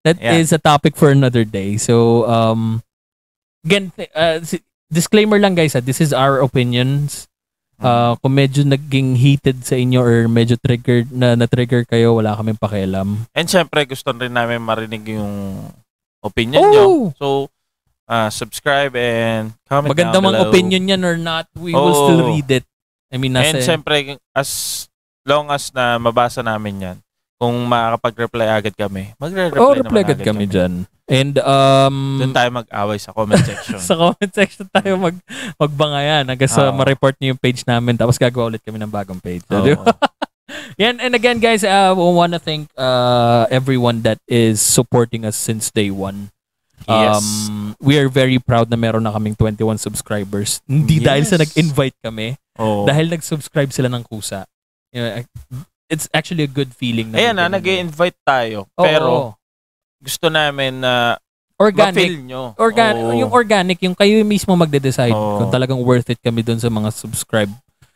that 0.01 0.17
is 0.17 0.49
Yeah. 0.49 0.57
a 0.57 0.59
topic 0.59 0.97
for 0.97 1.07
another 1.07 1.45
day. 1.45 1.77
So, 1.77 2.25
um, 2.25 2.81
again, 3.61 3.93
th- 3.93 4.09
uh, 4.11 4.41
disclaimer 4.89 5.37
lang 5.37 5.53
guys, 5.53 5.71
ah, 5.71 5.79
this 5.79 6.01
is 6.01 6.09
our 6.09 6.41
opinions. 6.41 7.29
Uh, 7.77 8.17
kung 8.17 8.33
medyo 8.33 8.65
naging 8.65 9.13
heated 9.13 9.61
sa 9.61 9.77
inyo 9.77 10.01
or 10.01 10.25
medyo 10.25 10.57
triggered 10.57 11.13
na 11.13 11.37
na-trigger 11.37 11.85
kayo, 11.85 12.17
wala 12.17 12.33
kaming 12.33 12.57
pakialam. 12.57 13.29
And 13.37 13.45
syempre, 13.45 13.85
gusto 13.85 14.09
rin 14.11 14.33
namin 14.33 14.57
marinig 14.59 15.05
yung 15.13 15.61
opinion 16.19 16.57
Oh! 16.59 16.71
nyo. 16.73 16.85
So, 17.21 17.27
uh, 18.09 18.33
subscribe 18.33 18.97
and 18.97 19.53
comment 19.69 19.93
Maganda 19.93 20.17
down 20.17 20.25
mang 20.25 20.33
below. 20.33 20.49
opinion 20.49 20.89
yan 20.89 21.05
or 21.05 21.21
not, 21.21 21.45
we 21.53 21.69
will 21.69 21.93
Oo. 21.93 22.01
still 22.09 22.21
read 22.25 22.49
it. 22.49 22.65
I 23.13 23.21
mean, 23.21 23.37
And 23.37 23.61
nasa... 23.61 23.61
syempre, 23.61 24.17
as 24.33 24.49
long 25.21 25.53
as 25.53 25.69
na 25.69 26.01
mabasa 26.01 26.41
namin 26.41 26.81
yan, 26.81 26.97
kung 27.37 27.53
makakapag-reply 27.69 28.47
agad 28.49 28.73
kami, 28.73 29.13
magre-reply 29.21 29.61
oh, 29.61 29.77
reply 29.77 30.01
agad 30.01 30.21
kami 30.25 30.49
dyan. 30.49 30.89
And, 31.07 31.39
um, 31.39 32.19
Doon 32.19 32.35
tayo 32.35 32.49
mag-away 32.51 32.99
sa 32.99 33.13
comment 33.15 33.39
section. 33.39 33.79
sa 33.87 33.95
comment 33.95 34.33
section 34.33 34.67
tayo 34.67 34.99
mag 34.99 35.15
magbangayan 35.55 36.27
hanggang 36.27 36.51
sa 36.51 36.67
Oo. 36.67 36.75
ma-report 36.75 37.15
niyo 37.21 37.37
yung 37.37 37.41
page 37.41 37.63
namin 37.63 37.95
tapos 37.95 38.19
gagawa 38.19 38.51
ulit 38.51 38.61
kami 38.65 38.81
ng 38.81 38.91
bagong 38.91 39.21
page. 39.21 39.45
So, 39.47 39.61
Oo. 39.61 39.63
di 39.63 39.77
ba? 39.77 39.93
Yan, 40.81 40.99
and 40.99 41.15
again 41.15 41.39
guys, 41.39 41.63
uh, 41.63 41.93
we 41.95 42.03
want 42.03 42.33
to 42.35 42.41
thank 42.41 42.67
uh, 42.75 43.47
everyone 43.53 44.03
that 44.03 44.19
is 44.27 44.59
supporting 44.59 45.23
us 45.23 45.37
since 45.37 45.71
day 45.71 45.93
one. 45.93 46.33
Yes. 46.87 47.19
Um, 47.19 47.75
we 47.83 47.99
are 47.99 48.07
very 48.07 48.39
proud 48.39 48.71
na 48.71 48.79
meron 48.79 49.03
na 49.03 49.11
kaming 49.11 49.35
21 49.35 49.77
subscribers. 49.77 50.63
Hindi 50.67 51.03
dahil 51.03 51.27
sa 51.27 51.35
Yes. 51.35 51.49
nag-invite 51.49 51.97
kami, 51.99 52.39
Oo. 52.59 52.87
dahil 52.87 53.11
nag-subscribe 53.11 53.71
sila 53.75 53.91
ng 53.91 54.03
kusa. 54.07 54.47
It's 55.87 56.07
actually 56.11 56.43
a 56.43 56.51
good 56.51 56.71
feeling. 56.71 57.11
na 57.11 57.17
Ayan 57.17 57.33
na, 57.33 57.47
may 57.47 57.49
ganun. 57.49 57.55
nag-invite 57.57 58.19
tayo. 58.21 58.67
Oo, 58.75 58.83
pero, 58.83 59.07
oo. 59.07 59.29
gusto 59.97 60.27
namin 60.27 60.83
na 60.83 61.15
organic. 61.57 62.21
nyo. 62.21 62.53
Organ 62.55 62.93
Oo. 62.97 63.15
yung 63.17 63.31
organic, 63.31 63.79
yung 63.81 63.95
kayo 63.95 64.21
mismo 64.21 64.53
magde-decide 64.53 65.15
Oo. 65.15 65.41
kung 65.41 65.49
talagang 65.49 65.79
worth 65.79 66.11
it 66.11 66.19
kami 66.19 66.43
dun 66.43 66.59
sa 66.59 66.67
mga 66.67 66.91
subscribe 66.91 67.49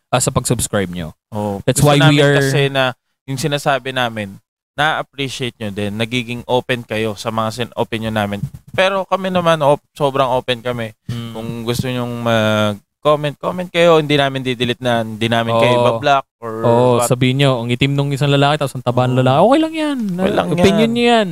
ah, 0.08 0.20
sa 0.20 0.28
pag-subscribe 0.28 0.90
nyo. 0.90 1.14
Oo. 1.32 1.60
That's 1.64 1.80
Gusto 1.80 1.88
why 1.88 2.00
we 2.10 2.20
are- 2.20 2.36
Kasi 2.36 2.68
na, 2.68 2.92
yung 3.24 3.38
sinasabi 3.38 3.92
namin, 3.92 4.40
na-appreciate 4.74 5.56
nyo 5.56 5.70
din. 5.70 5.94
Nagiging 5.94 6.42
open 6.48 6.82
kayo 6.82 7.14
sa 7.14 7.28
mga 7.30 7.50
sin- 7.52 7.76
opinion 7.76 8.16
namin. 8.16 8.40
Pero 8.72 9.04
kami 9.04 9.30
naman, 9.30 9.60
op- 9.62 9.84
sobrang 9.94 10.32
open 10.32 10.64
kami. 10.64 10.96
Mm. 11.06 11.32
Kung 11.32 11.50
gusto 11.64 11.86
nyong 11.86 12.16
mag-comment, 12.24 12.80
comment 13.02 13.68
kayo. 13.68 13.98
Hindi 13.98 14.16
namin 14.16 14.46
didelete 14.46 14.80
na, 14.80 15.02
hindi 15.02 15.26
namin 15.26 15.58
kayo 15.58 15.74
Oo. 15.74 15.82
ibablock 15.82 16.26
or 16.38 16.54
Oo, 16.62 16.88
what. 17.02 17.10
sabihin 17.10 17.42
nyo, 17.42 17.52
ang 17.66 17.70
itim 17.74 17.98
nung 17.98 18.14
isang 18.14 18.30
lalaki 18.30 18.62
tapos 18.62 18.78
ang 18.78 18.86
taba 18.86 19.10
ng 19.10 19.18
Oo. 19.18 19.20
lalaki, 19.26 19.42
okay 19.42 19.60
lang 19.60 19.74
yan. 19.74 20.00
Okay 20.16 20.34
lang 20.38 20.48
Opinion 20.54 20.78
yan. 20.78 20.92
nyo 20.94 21.04
yan. 21.04 21.30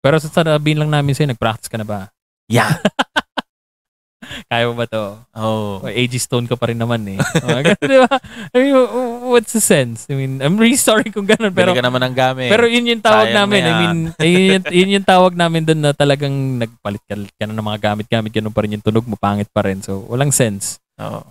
Pero 0.00 0.16
sasabihin 0.16 0.80
lang 0.80 0.90
namin 0.90 1.12
sa'yo, 1.12 1.28
nag-practice 1.36 1.68
ka 1.68 1.76
na 1.76 1.84
ba? 1.84 2.08
Yeah. 2.48 2.80
Kaya 4.20 4.68
mo 4.68 4.76
ba 4.76 4.84
to? 4.84 5.16
Oh. 5.32 5.80
O, 5.80 5.88
AG 5.88 6.12
Stone 6.20 6.44
ka 6.44 6.52
pa 6.52 6.68
rin 6.68 6.76
naman 6.76 7.00
eh. 7.08 7.16
Mga 7.16 7.60
ganun, 7.72 7.88
di 7.96 7.98
ba? 8.04 8.12
I 8.52 8.56
mean, 8.60 8.74
what's 9.32 9.56
the 9.56 9.64
sense? 9.64 10.04
I 10.12 10.14
mean, 10.14 10.44
I'm 10.44 10.60
really 10.60 10.76
sorry 10.76 11.08
kung 11.08 11.24
ganun. 11.24 11.56
Pero, 11.56 11.72
Pero 11.72 11.80
ka 11.80 11.84
naman 11.84 12.04
ng 12.04 12.16
gamit. 12.16 12.52
Pero 12.52 12.68
yun 12.68 12.84
yung 12.84 13.00
tawag 13.00 13.32
Sayang 13.32 13.38
namin. 13.48 13.60
na 13.64 13.70
I 13.70 13.74
mean, 13.80 13.98
yun, 14.20 14.28
yung, 14.28 14.64
yun 14.84 14.90
yung 15.00 15.06
tawag 15.08 15.32
namin 15.32 15.64
doon 15.64 15.80
na 15.80 15.90
talagang 15.96 16.32
nagpalit 16.60 17.00
ka, 17.08 17.16
ka 17.16 17.44
na 17.48 17.56
ng 17.56 17.64
mga 17.64 17.80
gamit-gamit, 17.80 18.30
ganun 18.30 18.52
pa 18.52 18.60
rin 18.60 18.76
yung 18.76 18.84
tunog 18.84 19.08
mo, 19.08 19.16
pangit 19.16 19.48
pa 19.48 19.64
rin. 19.64 19.80
So, 19.80 20.04
walang 20.04 20.36
sense. 20.36 20.76
Oo. 21.00 21.24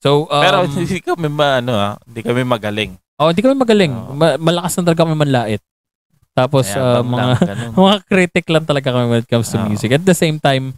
So, 0.00 0.24
um, 0.32 0.40
Pero 0.40 0.56
hindi 0.64 0.98
kami 1.12 1.28
ma, 1.28 1.60
ano, 1.60 1.72
ah, 1.76 1.94
hindi 2.08 2.24
kami 2.24 2.40
magaling. 2.48 2.96
oh, 3.20 3.28
hindi 3.28 3.44
kami 3.44 3.56
magaling. 3.60 3.92
Oo. 3.92 4.16
Ma- 4.16 4.40
malakas 4.40 4.80
na 4.80 4.88
talaga 4.88 5.04
kami 5.04 5.12
manlait. 5.12 5.60
Tapos, 6.32 6.64
uh, 6.72 7.04
Mayabang 7.04 7.10
mga, 7.12 7.26
lang, 7.44 7.72
mga 7.76 7.96
critic 8.08 8.46
lang 8.48 8.64
talaga 8.64 8.88
kami 8.88 9.04
when 9.12 9.20
it 9.20 9.28
comes 9.28 9.52
to 9.52 9.60
Oo. 9.60 9.68
music. 9.68 9.92
At 9.92 10.08
the 10.08 10.16
same 10.16 10.40
time, 10.40 10.72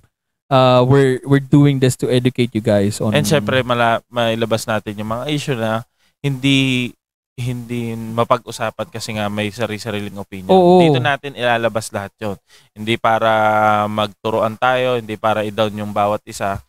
uh, 0.52 0.84
we're 0.84 1.24
we're 1.24 1.42
doing 1.42 1.80
this 1.80 1.96
to 1.96 2.12
educate 2.12 2.52
you 2.52 2.60
guys 2.60 3.00
on... 3.00 3.16
And 3.16 3.24
syempre, 3.24 3.64
mala, 3.64 4.04
mailabas 4.12 4.68
natin 4.68 5.00
yung 5.00 5.08
mga 5.08 5.24
issue 5.32 5.56
na 5.56 5.88
hindi 6.20 6.92
hindi 7.32 7.96
mapag-usapan 7.96 8.92
kasi 8.92 9.16
nga 9.16 9.32
may 9.32 9.48
sarili-sariling 9.48 10.20
opinion. 10.20 10.52
Oo. 10.52 10.84
Dito 10.84 11.00
natin 11.00 11.32
ilalabas 11.32 11.88
lahat 11.88 12.12
yon. 12.20 12.36
Hindi 12.76 13.00
para 13.00 13.32
magturuan 13.88 14.60
tayo, 14.60 15.00
hindi 15.00 15.16
para 15.16 15.40
i-down 15.40 15.80
yung 15.80 15.96
bawat 15.96 16.20
isa. 16.28 16.60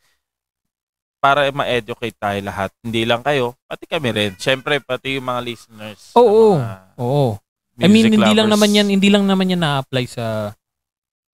Para 1.19 1.51
ma-educate 1.51 2.15
tayo 2.15 2.39
lahat. 2.39 2.71
Hindi 2.79 3.03
lang 3.03 3.19
kayo, 3.23 3.59
pati 3.67 3.85
kami 3.87 4.09
rin. 4.15 4.31
Syempre, 4.39 4.79
pati 4.79 5.19
yung 5.19 5.27
mga 5.27 5.41
listeners. 5.43 6.15
Oo. 6.15 6.59
mga 6.59 6.79
Oo. 6.95 7.35
I 7.83 7.87
mean, 7.91 8.07
hindi 8.07 8.31
lang 8.31 8.47
lovers. 8.47 8.53
naman 8.55 8.69
yan, 8.71 8.87
hindi 8.87 9.09
lang 9.11 9.23
naman 9.27 9.51
yan 9.51 9.61
na-apply 9.61 10.05
sa 10.07 10.55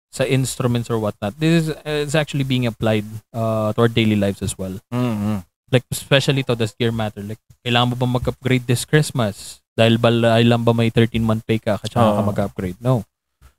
sa 0.09 0.25
instruments 0.25 0.89
or 0.89 0.99
whatnot. 0.99 1.37
This 1.37 1.65
is 1.65 1.67
uh, 1.71 2.05
it's 2.05 2.17
actually 2.17 2.45
being 2.45 2.65
applied 2.65 3.05
uh, 3.33 3.73
to 3.77 3.79
our 3.85 3.93
daily 3.93 4.17
lives 4.17 4.41
as 4.41 4.57
well. 4.57 4.81
Mhm. 4.93 5.45
Like 5.69 5.85
especially 5.93 6.43
to 6.49 6.57
does 6.57 6.73
gear 6.73 6.93
matter? 6.93 7.21
Like 7.21 7.41
kailangan 7.61 7.93
mo 7.93 7.97
ba 8.01 8.09
mag-upgrade 8.09 8.65
this 8.65 8.89
Christmas? 8.89 9.61
Dahil 9.77 10.01
ba 10.01 10.09
lang 10.11 10.65
ba 10.65 10.73
may 10.73 10.91
13 10.91 11.23
month 11.23 11.45
pay 11.45 11.61
ka 11.61 11.79
at 11.79 11.93
saka 11.93 12.19
ka 12.19 12.23
mag-upgrade? 12.25 12.81
No. 12.81 13.05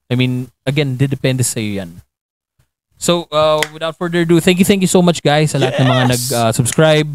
I 0.10 0.18
mean, 0.18 0.50
again, 0.66 0.98
depende 0.98 1.46
sa 1.46 1.62
iyo 1.62 1.86
yan. 1.86 2.02
So, 3.00 3.30
uh, 3.32 3.62
without 3.72 3.96
further 3.96 4.28
ado, 4.28 4.42
thank 4.42 4.60
you, 4.60 4.66
thank 4.66 4.82
you 4.84 4.90
so 4.92 5.00
much 5.06 5.24
guys 5.24 5.56
sa 5.56 5.62
lahat 5.62 5.80
ng 5.80 5.88
mga 5.88 6.04
Yes! 6.04 6.12
nag-subscribe, 6.12 7.08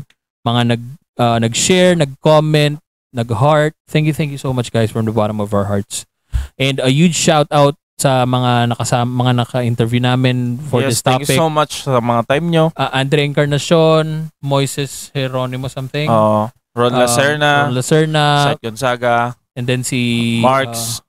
mga 0.47 0.63
nag 0.73 0.83
uh, 1.21 1.39
nag-share, 1.43 1.93
nag-comment, 1.99 2.81
nag-heart. 3.13 3.77
Thank 3.91 4.09
you, 4.09 4.15
thank 4.17 4.33
you 4.33 4.41
so 4.41 4.55
much 4.57 4.73
guys 4.73 4.89
from 4.89 5.05
the 5.05 5.13
bottom 5.13 5.43
of 5.43 5.53
our 5.53 5.69
hearts. 5.69 6.07
And 6.57 6.81
a 6.81 6.89
huge 6.89 7.19
shout 7.19 7.51
out 7.53 7.77
sa 7.95 8.27
mga 8.27 8.75
nakasama, 8.75 9.07
mga 9.07 9.33
naka-interview 9.41 10.03
namin 10.03 10.59
for 10.59 10.83
yes, 10.83 10.89
this 10.91 11.01
thank 11.01 11.23
topic. 11.23 11.31
you 11.31 11.39
so 11.39 11.49
much 11.49 11.87
sa 11.87 11.99
mga 11.99 12.23
time 12.27 12.47
nyo. 12.51 12.65
uh, 12.75 12.91
Andre 12.93 13.23
Encarnacion, 13.23 14.29
Moises 14.43 15.09
Jeronimo 15.11 15.71
something. 15.71 16.11
Uh, 16.11 16.51
Ron 16.75 16.91
Um, 16.91 17.01
Lacerna, 17.01 17.71
Ron 17.71 17.75
Lacerna, 17.75 18.27
Seth 18.51 18.63
Gonzaga, 18.63 19.17
and 19.55 19.65
then 19.65 19.87
si 19.87 20.43
Marks. 20.43 20.99
uh, 20.99 21.07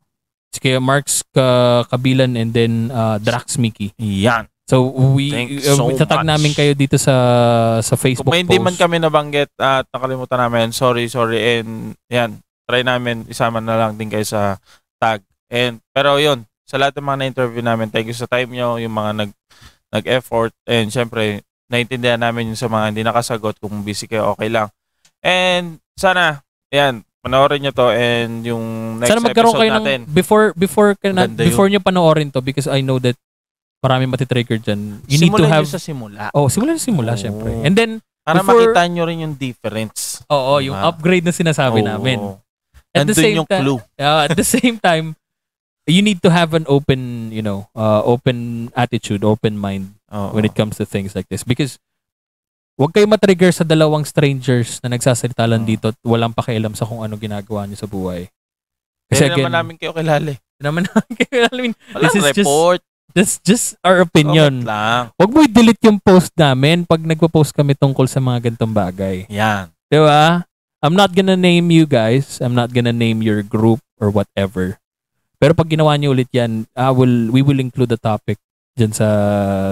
si 0.53 0.59
kaya 0.61 0.77
Marks 0.77 1.25
Ka- 1.33 1.89
Kabilan 1.89 2.37
and 2.37 2.53
then 2.53 2.93
uh, 2.93 3.17
Drax 3.17 3.57
Mickey. 3.57 3.89
yan. 3.97 4.45
So 4.65 4.89
we 4.89 5.29
Thank 5.29 5.49
you 5.51 5.61
uh, 5.61 5.77
so 5.77 5.89
itatag 5.89 6.21
much. 6.21 6.29
namin 6.31 6.51
kayo 6.53 6.73
dito 6.73 6.97
sa 6.97 7.13
sa 7.81 7.93
Kung 7.93 8.01
Facebook 8.01 8.29
may 8.29 8.41
hindi 8.41 8.57
man 8.57 8.73
kami 8.73 8.97
nabanggit 8.97 9.53
at 9.57 9.85
nakalimutan 9.89 10.37
namin, 10.39 10.69
sorry, 10.69 11.05
sorry. 11.05 11.61
And 11.61 11.93
yan, 12.09 12.41
try 12.65 12.81
namin 12.81 13.25
isama 13.25 13.57
na 13.57 13.73
lang 13.75 13.93
din 13.93 14.09
kayo 14.09 14.25
sa 14.25 14.57
tag. 14.97 15.21
And 15.49 15.81
pero 15.89 16.17
yun, 16.17 16.49
sa 16.65 16.75
lahat 16.75 16.97
ng 16.97 17.05
mga 17.05 17.17
na-interview 17.21 17.61
namin, 17.61 17.87
thank 17.87 18.05
you 18.05 18.17
sa 18.17 18.25
time 18.25 18.49
nyo, 18.49 18.75
yung 18.75 18.91
mga 18.91 19.11
nag 19.15 19.31
nag-effort 19.93 20.51
and 20.65 20.89
syempre 20.89 21.39
naintindihan 21.65 22.19
namin 22.19 22.51
yung 22.51 22.59
sa 22.59 22.67
mga 22.67 22.85
hindi 22.91 23.01
nakasagot 23.01 23.57
kung 23.57 23.81
busy 23.81 24.05
kayo, 24.05 24.33
okay 24.33 24.49
lang. 24.49 24.69
And 25.21 25.81
sana, 25.95 26.41
yan, 26.69 27.01
panoorin 27.21 27.57
nyo 27.59 27.71
to 27.71 27.89
and 27.89 28.45
yung 28.45 28.61
next 29.01 29.09
Sana 29.09 29.21
magkaroon 29.23 29.55
episode 29.55 29.61
kayo 29.63 29.71
natin. 29.73 29.99
ng 30.05 30.13
before 30.13 30.53
before 30.53 30.93
na, 31.01 31.25
Maganda 31.25 31.41
yun. 31.41 31.49
before 31.49 31.67
nyo 31.69 31.81
panoorin 31.81 32.29
to 32.29 32.41
because 32.41 32.69
I 32.69 32.85
know 32.85 33.01
that 33.01 33.17
marami 33.81 34.05
matitrigger 34.05 34.57
dyan. 34.57 35.01
You 35.05 35.17
need 35.17 35.29
to 35.29 35.41
Simulan 35.41 35.49
have 35.49 35.65
nyo 35.65 35.73
sa 35.73 35.81
simula. 35.81 36.21
Oh, 36.33 36.49
simulan 36.49 36.77
sa 36.77 36.85
simula 36.85 37.13
Oo. 37.13 37.21
syempre. 37.21 37.49
And 37.61 37.73
then 37.73 37.91
Para 38.21 38.41
before- 38.41 38.61
makita 38.69 38.81
nyo 38.85 39.03
rin 39.05 39.17
yung 39.21 39.33
difference. 39.33 40.21
oo, 40.25 40.57
yung 40.57 40.73
Diba? 40.73 40.85
upgrade 40.85 41.25
na 41.25 41.33
sinasabi 41.33 41.81
Oo. 41.81 41.87
namin. 41.87 42.17
At 42.93 43.05
the 43.05 43.09
Nandun 43.09 43.17
same 43.17 43.37
yung 43.37 43.49
time, 43.49 43.61
clue. 43.61 43.79
uh, 44.01 44.25
at 44.25 44.33
the 44.33 44.45
same 44.45 44.77
time, 44.77 45.13
you 45.87 46.01
need 46.01 46.19
to 46.19 46.29
have 46.29 46.53
an 46.53 46.65
open, 46.65 47.29
you 47.29 47.41
know, 47.41 47.69
uh, 47.73 48.01
open 48.01 48.67
attitude, 48.73 49.21
open 49.21 49.53
mind 49.53 49.93
Oo. 50.09 50.33
when 50.33 50.43
it 50.43 50.53
comes 50.53 50.77
to 50.77 50.85
things 50.85 51.13
like 51.13 51.29
this. 51.29 51.43
Because 51.43 51.77
huwag 52.75 52.91
kayo 52.91 53.05
matrigger 53.05 53.53
sa 53.53 53.63
dalawang 53.63 54.03
strangers 54.03 54.81
na 54.81 54.89
nagsasalita 54.89 55.45
lang 55.45 55.63
Oo. 55.63 55.69
dito 55.69 55.85
at 55.93 55.97
walang 56.01 56.33
pakialam 56.33 56.73
sa 56.73 56.83
kung 56.83 57.01
ano 57.01 57.13
ginagawa 57.15 57.65
niyo 57.65 57.77
sa 57.77 57.87
buhay. 57.87 58.27
Kasi 59.05 59.29
Kasi 59.29 59.37
naman 59.37 59.53
namin 59.53 59.75
kayo 59.77 59.93
kilala 59.93 60.33
eh. 60.33 60.37
hindi 60.41 60.61
naman 60.63 60.83
namin 60.89 61.13
kayo, 61.15 61.45
I 61.45 61.57
mean, 61.61 61.75
Walang 61.93 62.01
This 62.01 62.15
is 62.15 62.25
just 62.25 62.37
report. 62.41 62.81
that's 63.13 63.35
just 63.39 63.65
our 63.79 64.01
Comment 64.01 64.09
opinion. 64.09 64.53
lang. 64.65 65.13
Huwag 65.15 65.29
mo 65.29 65.39
i-delete 65.45 65.85
yung 65.85 66.01
post 66.01 66.33
namin 66.33 66.81
pag 66.83 66.99
nagpo-post 66.99 67.53
kami 67.53 67.77
tungkol 67.77 68.09
sa 68.09 68.17
mga 68.17 68.49
ganitong 68.49 68.73
bagay. 68.73 69.29
Yan. 69.29 69.69
Di 69.85 70.01
ba? 70.01 70.41
I'm 70.81 70.97
not 70.97 71.13
gonna 71.13 71.37
name 71.37 71.69
you 71.69 71.85
guys. 71.85 72.41
I'm 72.41 72.53
not 72.53 72.73
gonna 72.73 72.93
name 72.93 73.21
your 73.21 73.45
group 73.45 73.79
or 73.97 74.09
whatever. 74.09 74.81
Pero 75.35 75.53
pag 75.53 75.67
ginawa 75.67 75.95
niyo 75.95 76.11
ulit 76.11 76.29
yan, 76.29 76.65
I 76.73 76.89
will, 76.89 77.29
we 77.29 77.41
will 77.41 77.59
include 77.59 77.89
the 77.89 77.99
topic 77.99 78.39
dyan 78.73 78.91
sa, 78.91 79.07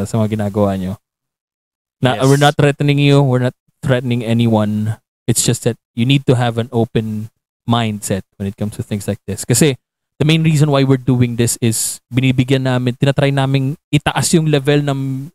sa 0.03 0.14
mga 0.15 0.40
ginagawa 0.40 0.76
niyo. 0.76 0.95
Na, 1.99 2.19
Yes. 2.19 2.27
We're 2.27 2.41
not 2.41 2.56
threatening 2.56 2.99
you. 2.99 3.23
We're 3.23 3.44
not 3.44 3.56
threatening 3.80 4.23
anyone. 4.23 4.99
It's 5.23 5.41
just 5.41 5.64
that 5.64 5.80
you 5.95 6.03
need 6.03 6.27
to 6.27 6.35
have 6.35 6.60
an 6.60 6.68
open 6.72 7.31
mindset 7.64 8.27
when 8.35 8.48
it 8.48 8.60
comes 8.60 8.76
to 8.76 8.84
things 8.84 9.07
like 9.07 9.23
this. 9.23 9.48
Kasi 9.48 9.80
the 10.19 10.27
main 10.27 10.44
reason 10.44 10.68
why 10.68 10.84
we're 10.84 10.99
doing 10.99 11.40
this 11.40 11.56
is 11.60 12.03
binibigyan 12.11 12.68
namin, 12.68 12.95
tinatry 12.95 13.31
namin 13.31 13.80
itaas 13.88 14.35
yung 14.35 14.52
level 14.52 14.84
ng 14.84 15.31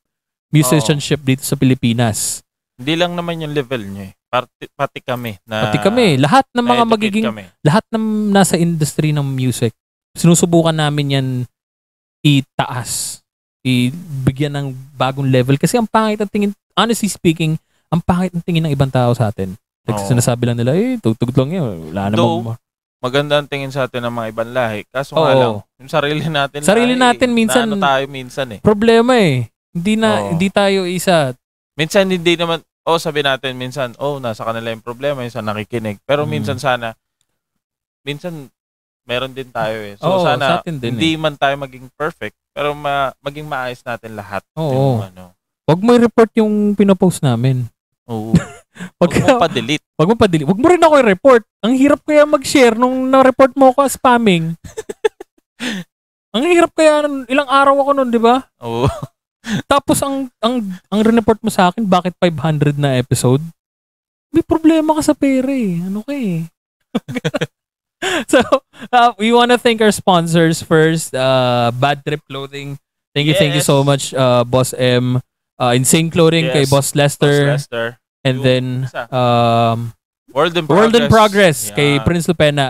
musicianship 0.48 1.20
dito 1.20 1.44
sa 1.44 1.56
Pilipinas. 1.56 2.44
Hindi 2.78 2.94
lang 2.94 3.16
naman 3.16 3.42
yung 3.42 3.52
level 3.52 3.82
nyo 3.84 4.02
eh. 4.06 4.12
Pati, 4.28 4.68
pati 4.70 5.00
kami. 5.00 5.40
Na, 5.44 5.68
Pati 5.68 5.80
kami, 5.80 6.20
lahat 6.20 6.44
ng 6.52 6.62
mga 6.62 6.84
magiging 6.84 7.24
Kami. 7.26 7.44
lahat 7.64 7.84
ng 7.90 8.04
nasa 8.28 8.54
industry 8.54 9.10
ng 9.10 9.24
music, 9.24 9.72
sinusubukan 10.18 10.74
namin 10.74 11.14
yan 11.14 11.26
itaas. 12.20 13.22
Ibigyan 13.62 14.54
ng 14.54 14.66
bagong 14.94 15.28
level. 15.28 15.54
Kasi 15.56 15.78
ang 15.78 15.86
pangit 15.86 16.18
ang 16.18 16.30
tingin, 16.30 16.50
honestly 16.74 17.06
speaking, 17.06 17.54
ang 17.88 18.02
pangit 18.02 18.34
ang 18.34 18.42
tingin 18.42 18.66
ng 18.66 18.74
ibang 18.74 18.90
tao 18.90 19.14
sa 19.14 19.30
atin. 19.30 19.54
Like, 19.88 20.02
Oo. 20.02 20.08
sinasabi 20.08 20.44
lang 20.44 20.58
nila, 20.58 20.76
eh, 20.76 21.00
tugtog 21.00 21.32
lang 21.32 21.50
yun. 21.54 21.88
Wala 21.88 22.12
Though, 22.12 22.44
namang... 22.44 22.60
Maganda 22.98 23.38
ang 23.38 23.46
tingin 23.46 23.70
sa 23.70 23.86
atin 23.86 24.02
ng 24.02 24.10
mga 24.10 24.26
ibang 24.34 24.50
lahi. 24.50 24.82
Kaso 24.90 25.14
nga 25.14 25.30
Oo. 25.30 25.38
lang, 25.38 25.54
yung 25.78 25.88
sarili 25.88 26.26
natin 26.26 26.58
Sarili 26.60 26.92
lahi, 26.92 27.04
natin 27.06 27.28
minsan- 27.30 27.70
na 27.70 27.78
ano 27.78 27.80
tayo 27.80 28.04
minsan 28.10 28.46
eh. 28.50 28.60
Problema 28.60 29.14
eh. 29.16 29.46
Hindi 29.70 29.94
na, 29.94 30.08
Oo. 30.18 30.28
hindi 30.34 30.48
tayo 30.50 30.82
isa. 30.82 31.30
Minsan 31.78 32.10
hindi 32.10 32.34
naman, 32.34 32.58
oh 32.84 32.98
sabi 32.98 33.22
natin 33.22 33.54
minsan, 33.54 33.94
oh 33.96 34.18
nasa 34.18 34.42
kanila 34.42 34.74
yung 34.74 34.82
problema, 34.82 35.22
minsan 35.22 35.46
nakikinig. 35.46 36.02
Pero 36.02 36.26
Mm. 36.26 36.30
minsan 36.34 36.58
sana, 36.58 36.98
minsan 38.02 38.50
meron 39.08 39.32
din 39.32 39.48
tayo 39.48 39.78
eh. 39.80 39.96
So 39.96 40.04
Oo, 40.04 40.20
sa 40.20 40.36
sana, 40.36 40.60
atin 40.60 40.76
din 40.76 40.92
hindi 40.92 41.16
man 41.16 41.32
tayo 41.34 41.56
maging 41.56 41.88
perfect, 41.96 42.36
pero 42.52 42.76
ma- 42.76 43.16
maging 43.24 43.48
maayos 43.48 43.80
natin 43.80 44.12
lahat. 44.12 44.44
Oo. 44.54 45.00
Yung, 45.00 45.08
ano, 45.08 45.24
Huwag 45.64 45.80
mo 45.80 45.90
i-report 45.96 46.30
yung 46.36 46.76
pinopost 46.76 47.24
namin. 47.24 47.64
oo. 48.04 48.36
Wag, 49.02 49.10
Huwag 49.10 49.26
mo 49.26 49.42
pa-delete. 49.42 49.82
wag 49.98 50.06
mo 50.06 50.14
pa 50.14 50.30
Wag 50.30 50.60
mo 50.62 50.66
rin 50.70 50.78
ako 50.78 50.94
i-report. 51.02 51.42
Ang 51.66 51.74
hirap 51.74 51.98
kaya 52.06 52.22
mag-share 52.22 52.78
nung 52.78 53.10
na-report 53.10 53.50
mo 53.58 53.74
ako 53.74 53.82
as 53.82 53.98
spamming. 53.98 54.54
ang 56.34 56.44
hirap 56.46 56.70
kaya, 56.78 57.02
nun- 57.02 57.26
ilang 57.26 57.50
araw 57.50 57.74
ako 57.82 57.90
nun, 57.98 58.14
di 58.14 58.22
ba? 58.22 58.46
Oo. 58.62 58.86
Tapos 59.72 59.98
ang 59.98 60.30
ang 60.38 60.62
ang 60.94 61.00
report 61.02 61.42
mo 61.42 61.50
sa 61.50 61.72
akin, 61.72 61.82
bakit 61.82 62.14
500 62.22 62.78
na 62.78 62.94
episode? 63.02 63.42
May 64.30 64.46
problema 64.46 64.94
ka 64.94 65.02
sa 65.02 65.14
pera 65.16 65.50
eh. 65.50 65.82
Ano 65.82 66.06
ka 66.06 66.14
eh? 66.14 66.46
so, 68.32 68.40
uh, 68.92 69.12
we 69.18 69.32
want 69.32 69.50
to 69.50 69.58
thank 69.58 69.80
our 69.80 69.92
sponsors 69.92 70.62
first. 70.62 71.14
Uh, 71.14 71.72
Bad 71.74 72.04
Trip 72.04 72.20
Clothing. 72.28 72.78
Thank 73.14 73.26
you, 73.26 73.34
thank 73.34 73.54
you 73.54 73.64
so 73.64 73.82
much, 73.82 74.14
uh, 74.14 74.44
Boss 74.44 74.72
M. 74.74 75.20
Uh, 75.58 75.74
Insane 75.74 76.10
Clothing 76.10 76.54
kay 76.54 76.62
Yes. 76.62 76.70
Boss 76.70 76.94
Lester. 76.94 77.50
Boss 77.50 77.66
Lester. 77.66 77.98
And 78.22 78.38
Yung 78.38 78.44
then, 78.44 78.64
um, 79.10 79.94
World 80.30 80.54
in 80.56 80.66
Progress. 80.66 80.78
World 80.78 80.94
in 80.94 81.06
Progress 81.08 81.58
kay 81.74 81.90
Yan. 81.98 82.04
Prince 82.04 82.26
Lupena. 82.26 82.66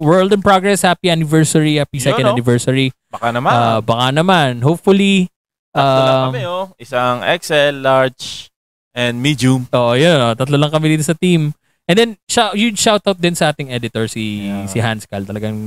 World 0.00 0.32
in 0.32 0.40
Progress, 0.40 0.80
happy 0.80 1.12
anniversary, 1.12 1.76
happy 1.76 2.00
Yun, 2.00 2.06
second 2.08 2.24
oh. 2.24 2.32
anniversary. 2.32 2.88
Baka 3.12 3.36
naman. 3.36 3.52
Uh, 3.52 3.80
baka 3.84 4.06
naman, 4.16 4.64
hopefully, 4.64 5.28
Tatlo 5.70 6.00
lang 6.02 6.18
um, 6.18 6.26
kami 6.34 6.42
oh. 6.50 6.64
Isang 6.82 7.22
XL, 7.22 7.74
large, 7.78 8.50
and 8.90 9.22
medium. 9.22 9.70
Oh, 9.70 9.94
yun. 9.94 10.18
Oh, 10.18 10.34
tatlo 10.34 10.58
lang 10.58 10.74
kami 10.74 10.98
dito 10.98 11.06
sa 11.06 11.14
team. 11.14 11.54
And 11.90 11.98
then, 11.98 12.10
shout, 12.30 12.54
huge 12.54 12.78
shout 12.78 13.02
out 13.02 13.18
din 13.18 13.34
sa 13.34 13.50
ating 13.50 13.74
editor, 13.74 14.06
si 14.06 14.46
Yeah. 14.46 14.70
si 14.70 14.78
Hans 14.78 15.10
Cal. 15.10 15.26
Talagang 15.26 15.58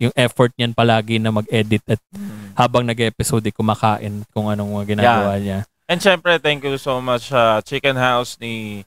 yung 0.00 0.14
effort 0.16 0.50
niyan 0.56 0.72
palagi 0.72 1.20
na 1.20 1.28
mag-edit 1.28 1.84
at 1.86 2.00
habang 2.56 2.88
nag-episode, 2.88 3.44
eh, 3.44 3.52
kumakain 3.52 4.24
kung 4.32 4.48
anong 4.48 4.80
mga 4.80 4.96
ginagawa 4.96 5.36
niya. 5.36 5.68
And 5.86 6.00
syempre, 6.00 6.40
thank 6.40 6.64
you 6.64 6.80
so 6.80 6.98
much 6.98 7.28
sa 7.28 7.60
Chicken 7.60 8.00
House 8.00 8.40
ni 8.40 8.82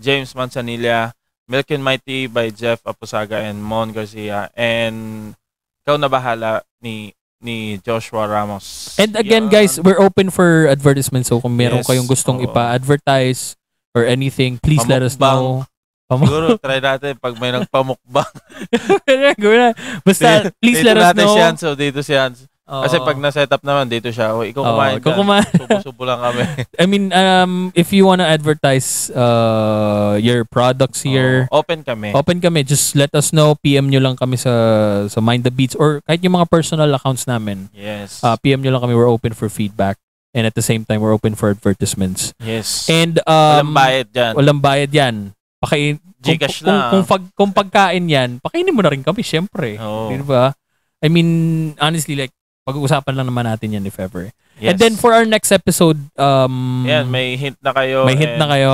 James 0.00 0.32
Manzanilla, 0.32 1.12
Milk 1.46 1.68
and 1.70 1.84
Mighty 1.84 2.26
by 2.26 2.48
Jeff 2.48 2.80
Apusaga 2.82 3.44
and 3.44 3.60
Mon 3.60 3.92
Garcia, 3.92 4.48
and 4.56 5.36
Ikaw 5.84 6.00
na 6.00 6.08
Bahala 6.08 6.64
ni 6.80 7.12
ni 7.38 7.76
Joshua 7.78 8.26
Ramos. 8.26 8.96
And 8.98 9.14
again, 9.14 9.46
Yan. 9.46 9.52
guys, 9.52 9.78
we're 9.78 10.00
open 10.00 10.32
for 10.32 10.66
advertisements. 10.66 11.28
So 11.28 11.38
kung 11.38 11.54
meron 11.54 11.84
Yes, 11.84 11.86
kayong 11.86 12.08
gustong 12.08 12.40
oo. 12.40 12.48
ipa-advertise 12.48 13.54
or 13.94 14.02
anything, 14.02 14.58
please 14.58 14.82
let 14.88 15.04
us 15.04 15.14
Pamukbang. 15.14 15.62
know. 15.62 15.75
Pamuk- 16.06 16.30
Siguro, 16.30 16.46
try 16.56 16.78
natin 16.78 17.18
pag 17.18 17.34
may 17.36 17.50
nagpamukbang. 17.50 18.30
Gawin 19.42 19.58
na. 19.60 19.70
Basta, 20.00 20.54
please 20.56 20.78
dito 20.80 20.86
let 20.86 20.96
us 20.96 21.04
natin 21.04 21.24
know. 21.24 21.34
si 21.34 21.40
Hans, 21.42 21.58
so 21.58 21.74
dito 21.74 21.98
si 22.00 22.14
Hans. 22.14 22.46
Kasi 22.66 22.98
Oo. 22.98 23.06
pag 23.06 23.18
na-set 23.18 23.46
up 23.46 23.62
naman, 23.62 23.86
dito 23.86 24.10
siya. 24.10 24.34
O, 24.34 24.42
ikaw 24.42 24.58
kumain 24.58 24.98
ikaw 24.98 25.14
ka. 25.14 25.18
kumain. 25.18 25.46
Subo-subo 25.62 26.02
lang 26.02 26.18
kami. 26.18 26.42
I 26.74 26.86
mean, 26.86 27.14
um, 27.14 27.70
if 27.74 27.94
you 27.94 28.02
wanna 28.02 28.26
advertise 28.26 29.06
uh, 29.14 30.18
your 30.18 30.42
products 30.42 31.02
here, 31.02 31.46
Oo, 31.46 31.62
open 31.62 31.86
kami. 31.86 32.10
Open 32.10 32.42
kami. 32.42 32.66
Just 32.66 32.98
let 32.98 33.14
us 33.14 33.30
know. 33.30 33.54
PM 33.54 33.86
nyo 33.86 34.02
lang 34.02 34.18
kami 34.18 34.34
sa 34.34 34.50
sa 35.06 35.22
Mind 35.22 35.46
the 35.46 35.54
Beats 35.54 35.74
or 35.74 36.02
kahit 36.06 36.22
yung 36.22 36.34
mga 36.34 36.50
personal 36.50 36.90
accounts 36.90 37.26
namin. 37.26 37.70
Yes. 37.70 38.18
Uh, 38.18 38.34
PM 38.36 38.58
nyo 38.62 38.74
lang 38.74 38.82
kami. 38.82 38.98
We're 38.98 39.10
open 39.10 39.34
for 39.34 39.46
feedback. 39.46 39.94
And 40.34 40.42
at 40.42 40.52
the 40.52 40.60
same 40.60 40.82
time, 40.84 41.00
we're 41.00 41.14
open 41.14 41.32
for 41.32 41.48
advertisements. 41.48 42.34
yes. 42.42 42.90
And 42.90 43.22
Walang 43.24 43.62
um, 43.62 43.78
bayad 43.78 44.06
dyan. 44.10 44.32
Walang 44.34 44.60
bayad 44.60 44.90
yan. 44.92 45.14
Pakain, 45.66 45.98
kung, 45.98 46.38
Gcash 46.38 46.62
kung, 46.62 46.70
lang. 46.70 46.90
kung, 46.94 47.02
pag, 47.04 47.22
kung 47.34 47.52
pagkain 47.52 48.06
yan, 48.06 48.30
pakainin 48.38 48.70
mo 48.70 48.86
na 48.86 48.94
rin 48.94 49.02
kami, 49.02 49.26
syempre. 49.26 49.74
Oo. 49.82 50.14
Di 50.14 50.22
ba? 50.22 50.54
I 51.02 51.10
mean, 51.10 51.28
honestly, 51.82 52.14
like, 52.14 52.32
pag-uusapan 52.66 53.14
lang 53.14 53.26
naman 53.26 53.46
natin 53.46 53.74
yan 53.78 53.86
if 53.86 53.98
ever. 53.98 54.30
Yes. 54.58 54.74
And 54.74 54.78
then 54.80 54.94
for 54.96 55.12
our 55.12 55.28
next 55.28 55.52
episode, 55.52 56.00
um, 56.16 56.86
Yan, 56.88 57.06
may 57.06 57.36
hint 57.36 57.60
na 57.60 57.70
kayo. 57.70 58.08
may 58.08 58.16
hint 58.16 58.38
and, 58.38 58.42
na 58.42 58.48
kayo. 58.48 58.72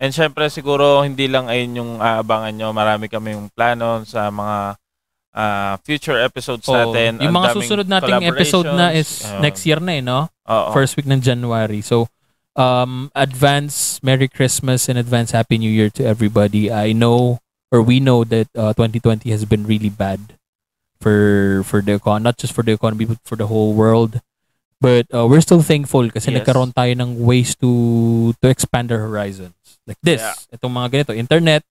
And 0.00 0.10
syempre, 0.10 0.48
siguro, 0.48 1.04
hindi 1.06 1.28
lang 1.28 1.46
ayun 1.46 1.78
yung 1.78 1.92
aabangan 2.00 2.52
nyo. 2.56 2.68
Marami 2.72 3.06
kami 3.06 3.36
yung 3.36 3.46
plano 3.52 4.02
sa 4.08 4.32
mga 4.32 4.80
ah, 5.36 5.74
future 5.84 6.16
episodes 6.24 6.64
Oo. 6.66 6.74
natin. 6.74 7.20
yung 7.20 7.36
mga 7.36 7.52
susunod 7.52 7.86
nating 7.86 8.24
episode 8.24 8.72
na 8.72 8.96
is. 8.96 9.22
Oo. 9.28 9.44
next 9.44 9.62
year 9.68 9.78
na 9.84 9.92
eh, 10.00 10.02
no? 10.02 10.26
Oo. 10.48 10.72
First 10.72 10.96
week 10.96 11.06
ng 11.06 11.20
January. 11.20 11.84
So, 11.84 12.08
um, 12.56 13.12
advance 13.14 14.00
Merry 14.02 14.28
Christmas 14.28 14.88
and 14.88 14.98
advance 14.98 15.30
Happy 15.30 15.58
New 15.58 15.70
Year 15.70 15.90
to 15.94 16.02
everybody. 16.04 16.72
I 16.72 16.92
know, 16.92 17.38
or 17.70 17.80
we 17.82 18.00
know 18.00 18.24
that 18.24 18.48
uh, 18.56 18.72
2020 18.74 19.30
has 19.30 19.44
been 19.44 19.64
really 19.68 19.92
bad 19.92 20.34
for 21.00 21.62
for 21.68 21.84
the 21.84 22.00
econ, 22.00 22.22
not 22.24 22.40
just 22.40 22.56
for 22.56 22.64
the 22.64 22.72
economy, 22.72 23.04
but 23.04 23.20
for 23.24 23.36
the 23.36 23.46
whole 23.46 23.76
world. 23.76 24.20
But 24.80 25.08
uh, 25.12 25.24
we're 25.28 25.40
still 25.44 25.62
thankful 25.64 26.08
kasi 26.12 26.32
Yes. 26.32 26.44
nagkaroon 26.44 26.72
tayo 26.76 26.92
ng 26.92 27.24
ways 27.24 27.56
to 27.60 28.32
to 28.40 28.46
expand 28.48 28.92
our 28.92 29.00
horizons. 29.00 29.56
Like 29.88 30.00
this, 30.04 30.20
Yeah. 30.20 30.36
itong 30.52 30.72
mga 30.72 30.88
ganito, 30.92 31.12
internet, 31.16 31.62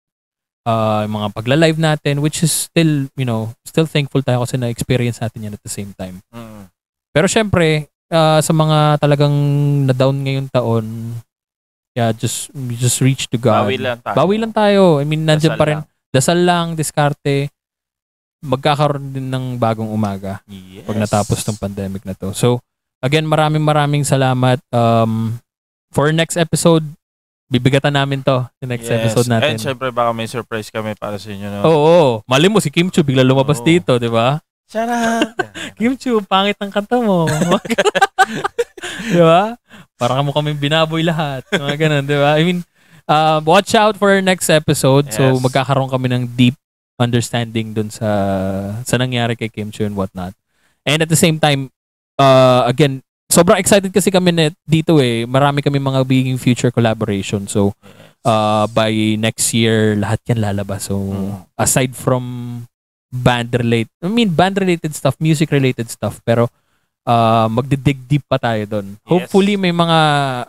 uh, 0.65 1.05
mga 1.05 1.29
pagla-live 1.35 1.77
natin, 1.77 2.23
which 2.25 2.41
is 2.41 2.49
still, 2.49 3.05
you 3.13 3.27
know, 3.27 3.53
still 3.61 3.85
thankful 3.85 4.25
tayo 4.25 4.41
kasi 4.41 4.57
na-experience 4.57 5.21
natin 5.21 5.45
yan 5.45 5.53
at 5.53 5.61
the 5.61 5.69
same 5.69 5.93
time. 5.93 6.25
Mm. 6.33 6.71
Pero 7.13 7.27
syempre, 7.29 7.93
ah, 8.09 8.39
sa 8.39 8.51
mga 8.51 8.99
talagang 8.99 9.33
na-down 9.85 10.17
ngayong 10.21 10.49
taon, 10.51 10.85
yeah, 11.93 12.11
just 12.11 12.51
just 12.75 12.99
reach 12.99 13.25
to 13.27 13.37
God. 13.37 13.65
Bawi 13.65 13.77
lang 13.79 13.99
tayo. 14.01 14.15
Bawi 14.15 14.35
lang 14.37 14.53
tayo. 14.53 14.83
I 14.99 15.05
mean, 15.05 15.23
nandiyan 15.23 15.55
pa 15.55 15.65
rin. 15.65 15.77
lang. 15.81 15.87
Dasal 16.11 16.39
lang, 16.43 16.75
diskarte. 16.75 17.51
Magkakaroon 18.45 19.09
din 19.09 19.27
ng 19.27 19.57
bagong 19.57 19.89
umaga 19.89 20.43
Yes. 20.45 20.85
pag 20.85 21.01
natapos 21.01 21.41
tong 21.41 21.57
pandemic 21.57 22.05
na 22.05 22.13
to. 22.13 22.29
So, 22.31 22.61
again, 23.01 23.25
maraming 23.25 23.65
maraming 23.65 24.05
salamat. 24.05 24.61
Um, 24.69 25.41
for 25.89 26.13
next 26.13 26.37
episode, 26.37 26.85
bibigatan 27.49 27.97
namin 27.97 28.21
to. 28.21 28.45
The 28.61 28.69
next 28.69 28.85
Yes. 28.85 29.01
episode 29.01 29.27
natin. 29.27 29.57
And 29.57 29.59
syempre, 29.59 29.89
baka 29.89 30.13
may 30.13 30.29
surprise 30.29 30.69
kami 30.69 30.93
para 30.93 31.17
sa 31.17 31.33
inyo. 31.33 31.47
No? 31.47 31.59
Oo, 31.65 31.79
oo. 31.81 32.11
Mali 32.29 32.45
mo, 32.45 32.61
si 32.61 32.69
Kim 32.69 32.93
Chu 32.93 33.01
bigla 33.01 33.25
lumabas 33.25 33.59
Oo. 33.59 33.65
dito, 33.65 33.97
di 33.97 34.11
ba? 34.11 34.37
Charot! 34.65 35.29
Kim 35.77 35.93
Chu, 35.95 36.17
pangit 36.25 36.57
ang 36.57 36.73
kanta 36.73 36.97
mo. 36.97 37.29
di 39.13 39.21
ba? 39.21 39.55
Para 39.95 40.19
mo 40.25 40.33
kaming 40.33 40.57
binaboy 40.57 41.05
lahat. 41.05 41.45
Mga 41.53 41.75
ganun, 41.77 42.03
di 42.03 42.17
ba? 42.17 42.35
I 42.35 42.43
mean, 42.43 42.59
uh, 43.05 43.39
watch 43.45 43.77
out 43.77 43.95
for 43.95 44.09
our 44.11 44.23
next 44.25 44.49
episode. 44.49 45.13
So, 45.13 45.37
Yes. 45.37 45.41
magkakaroon 45.41 45.91
kami 45.91 46.09
ng 46.11 46.23
deep 46.33 46.57
understanding 46.95 47.75
dun 47.75 47.91
sa 47.91 48.07
sa 48.87 48.95
nangyari 48.95 49.35
kay 49.35 49.51
Kim 49.51 49.67
Chu 49.67 49.83
and 49.83 49.99
whatnot. 49.99 50.31
And 50.87 51.03
at 51.03 51.11
the 51.11 51.19
same 51.19 51.37
time, 51.37 51.67
uh, 52.15 52.63
again, 52.65 53.03
sobrang 53.27 53.59
excited 53.59 53.91
kasi 53.91 54.09
kami 54.09 54.31
net 54.31 54.55
dito 54.63 54.97
eh. 54.97 55.27
Marami 55.27 55.59
kami 55.59 55.77
mga 55.77 56.07
biging 56.07 56.39
future 56.39 56.71
collaboration. 56.71 57.51
So, 57.51 57.75
uh, 58.23 58.65
by 58.71 58.89
next 59.19 59.51
year, 59.51 59.93
lahat 59.99 60.23
yan 60.25 60.39
lalabas. 60.39 60.87
So, 60.87 60.95
Mm. 60.97 61.31
aside 61.59 61.93
from 61.93 62.23
band 63.15 63.49
related, 63.55 63.91
I 64.03 64.11
mean 64.11 64.31
band 64.31 64.59
related 64.59 64.91
stuff, 64.91 65.15
music 65.23 65.49
related 65.55 65.87
stuff, 65.87 66.19
pero 66.27 66.51
uh, 67.07 67.47
magdidig 67.47 68.01
deep 68.09 68.25
pa 68.27 68.35
tayo 68.41 68.65
doon. 68.67 68.97
Yes. 68.97 69.07
Hopefully 69.07 69.55
may 69.55 69.71
mga 69.71 69.97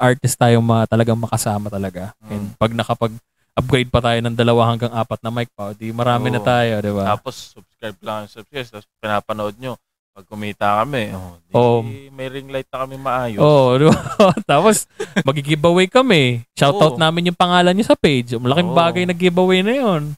artist 0.01 0.37
tayo 0.41 0.59
ma, 0.65 0.89
talagang 0.89 1.21
makasama 1.21 1.71
talaga. 1.71 2.17
Mm. 2.27 2.31
And 2.33 2.45
pag 2.59 2.73
nakapag 2.75 3.15
upgrade 3.57 3.89
pa 3.89 4.05
tayo 4.05 4.21
ng 4.21 4.37
dalawa 4.37 4.69
hanggang 4.69 4.93
apat 4.93 5.21
na 5.25 5.33
mic 5.33 5.49
pa, 5.57 5.73
di 5.73 5.89
marami 5.89 6.29
na 6.29 6.41
Oo. 6.41 6.47
tayo, 6.47 6.73
di 6.85 6.93
ba? 6.93 7.17
Tapos, 7.17 7.57
subscribe 7.57 7.99
lang, 8.05 8.29
subscribe. 8.29 8.69
Tapos, 8.69 8.89
pinapanood 9.01 9.57
nyo. 9.57 9.81
Pag 10.17 10.29
kumita 10.29 10.81
kami, 10.85 11.13
oh, 11.13 11.37
di, 11.41 11.53
Oo. 11.57 11.81
may 12.13 12.29
ring 12.29 12.49
light 12.53 12.69
na 12.73 12.85
kami 12.85 12.97
maayos. 13.01 13.41
Oo, 13.41 13.81
di 13.81 13.85
ba? 13.89 13.97
Tapos, 14.53 14.85
mag-giveaway 15.25 15.89
kami. 15.89 16.45
Shoutout 16.53 16.97
Oo. 16.97 17.01
namin 17.01 17.33
yung 17.33 17.37
pangalan 17.41 17.73
niyo 17.73 17.89
sa 17.89 17.97
page. 17.97 18.37
Malaking 18.37 18.73
Oo. 18.73 18.77
bagay 18.77 19.03
na 19.09 19.17
giveaway 19.17 19.65
na 19.65 19.73
yon. 19.73 20.13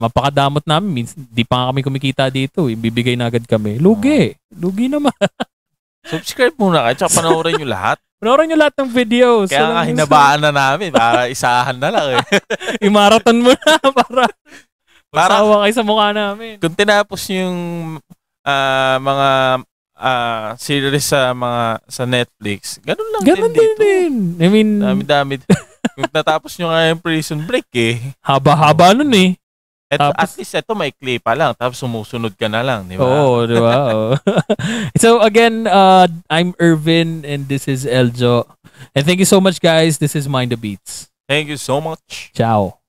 Mapakadamot 0.00 0.64
namin. 0.64 1.04
Mins, 1.04 1.12
di 1.12 1.44
pa 1.44 1.60
nga 1.60 1.66
kami 1.70 1.84
kumikita 1.84 2.24
dito. 2.26 2.66
Ibibigay 2.66 3.14
na 3.14 3.28
agad 3.28 3.44
kami. 3.44 3.76
Lugi. 3.76 4.32
Lugi 4.50 4.88
naman. 4.88 5.12
Subscribe 6.10 6.56
muna 6.56 6.88
kayo, 6.88 6.96
tsaka 6.96 7.20
panoorin 7.20 7.60
nyo 7.60 7.68
lahat. 7.68 8.00
Panoorin 8.20 8.48
nyo 8.48 8.58
lahat 8.58 8.74
ng 8.80 8.90
videos. 8.90 9.48
Kaya 9.48 9.60
nga 9.62 9.72
Walang- 9.76 9.90
hinabaan 9.92 10.40
na 10.40 10.50
namin 10.50 10.90
para 10.90 11.28
isahan 11.28 11.76
na 11.76 11.92
lang 11.92 12.06
eh. 12.16 12.24
I-marathon 12.88 13.36
mo 13.38 13.52
na 13.52 13.76
para 13.84 14.24
Para- 15.12 15.36
magsawa 15.36 15.54
kayo 15.62 15.74
sa 15.76 15.84
mukha 15.84 16.08
namin. 16.10 16.56
Kung 16.56 16.72
tinapos 16.72 17.20
yung 17.28 17.56
ah, 18.40 18.96
mga 18.96 19.28
ah, 19.94 20.48
series 20.56 21.04
sa 21.04 21.32
mga 21.32 21.62
sa 21.84 22.04
Netflix, 22.04 22.80
ganun 22.80 23.08
lang 23.12 23.22
Ganun 23.22 23.52
din 23.52 23.60
din 23.60 23.68
dito. 23.68 23.80
din. 23.80 24.14
I 24.40 24.46
mean, 24.48 24.70
Dami-dami. 24.80 25.34
Kung 25.92 26.08
natapos 26.08 26.56
nyo 26.56 26.72
nga 26.72 26.88
yung 26.88 27.00
prison 27.00 27.44
break 27.44 27.68
eh. 27.74 28.00
haba-haba 28.20 28.96
nun 28.96 29.12
eh. 29.12 29.36
Eto, 29.90 30.14
Tapos- 30.14 30.22
at 30.22 30.30
least 30.38 30.54
ito 30.54 30.72
may 30.78 30.94
clip 30.94 31.26
pa 31.26 31.34
lang. 31.34 31.50
Tapos 31.58 31.82
sumusunod 31.82 32.30
ka 32.38 32.46
na 32.46 32.62
lang, 32.62 32.86
di 32.86 32.94
ba? 32.94 33.02
Oo, 33.02 33.42
di 33.42 33.58
ba? 33.58 34.14
So 35.02 35.18
again, 35.20 35.66
uh, 35.66 36.06
I'm 36.30 36.54
Irvin 36.62 37.26
and 37.26 37.50
this 37.50 37.66
is 37.66 37.82
Eljo. 37.82 38.46
And 38.94 39.02
thank 39.02 39.18
you 39.18 39.28
so 39.28 39.42
much 39.42 39.58
guys. 39.58 39.98
This 39.98 40.14
is 40.14 40.30
Mind 40.30 40.54
the 40.54 40.56
Beats. 40.56 41.10
Thank 41.26 41.50
you 41.50 41.58
so 41.58 41.82
much. 41.82 42.30
Ciao. 42.34 42.79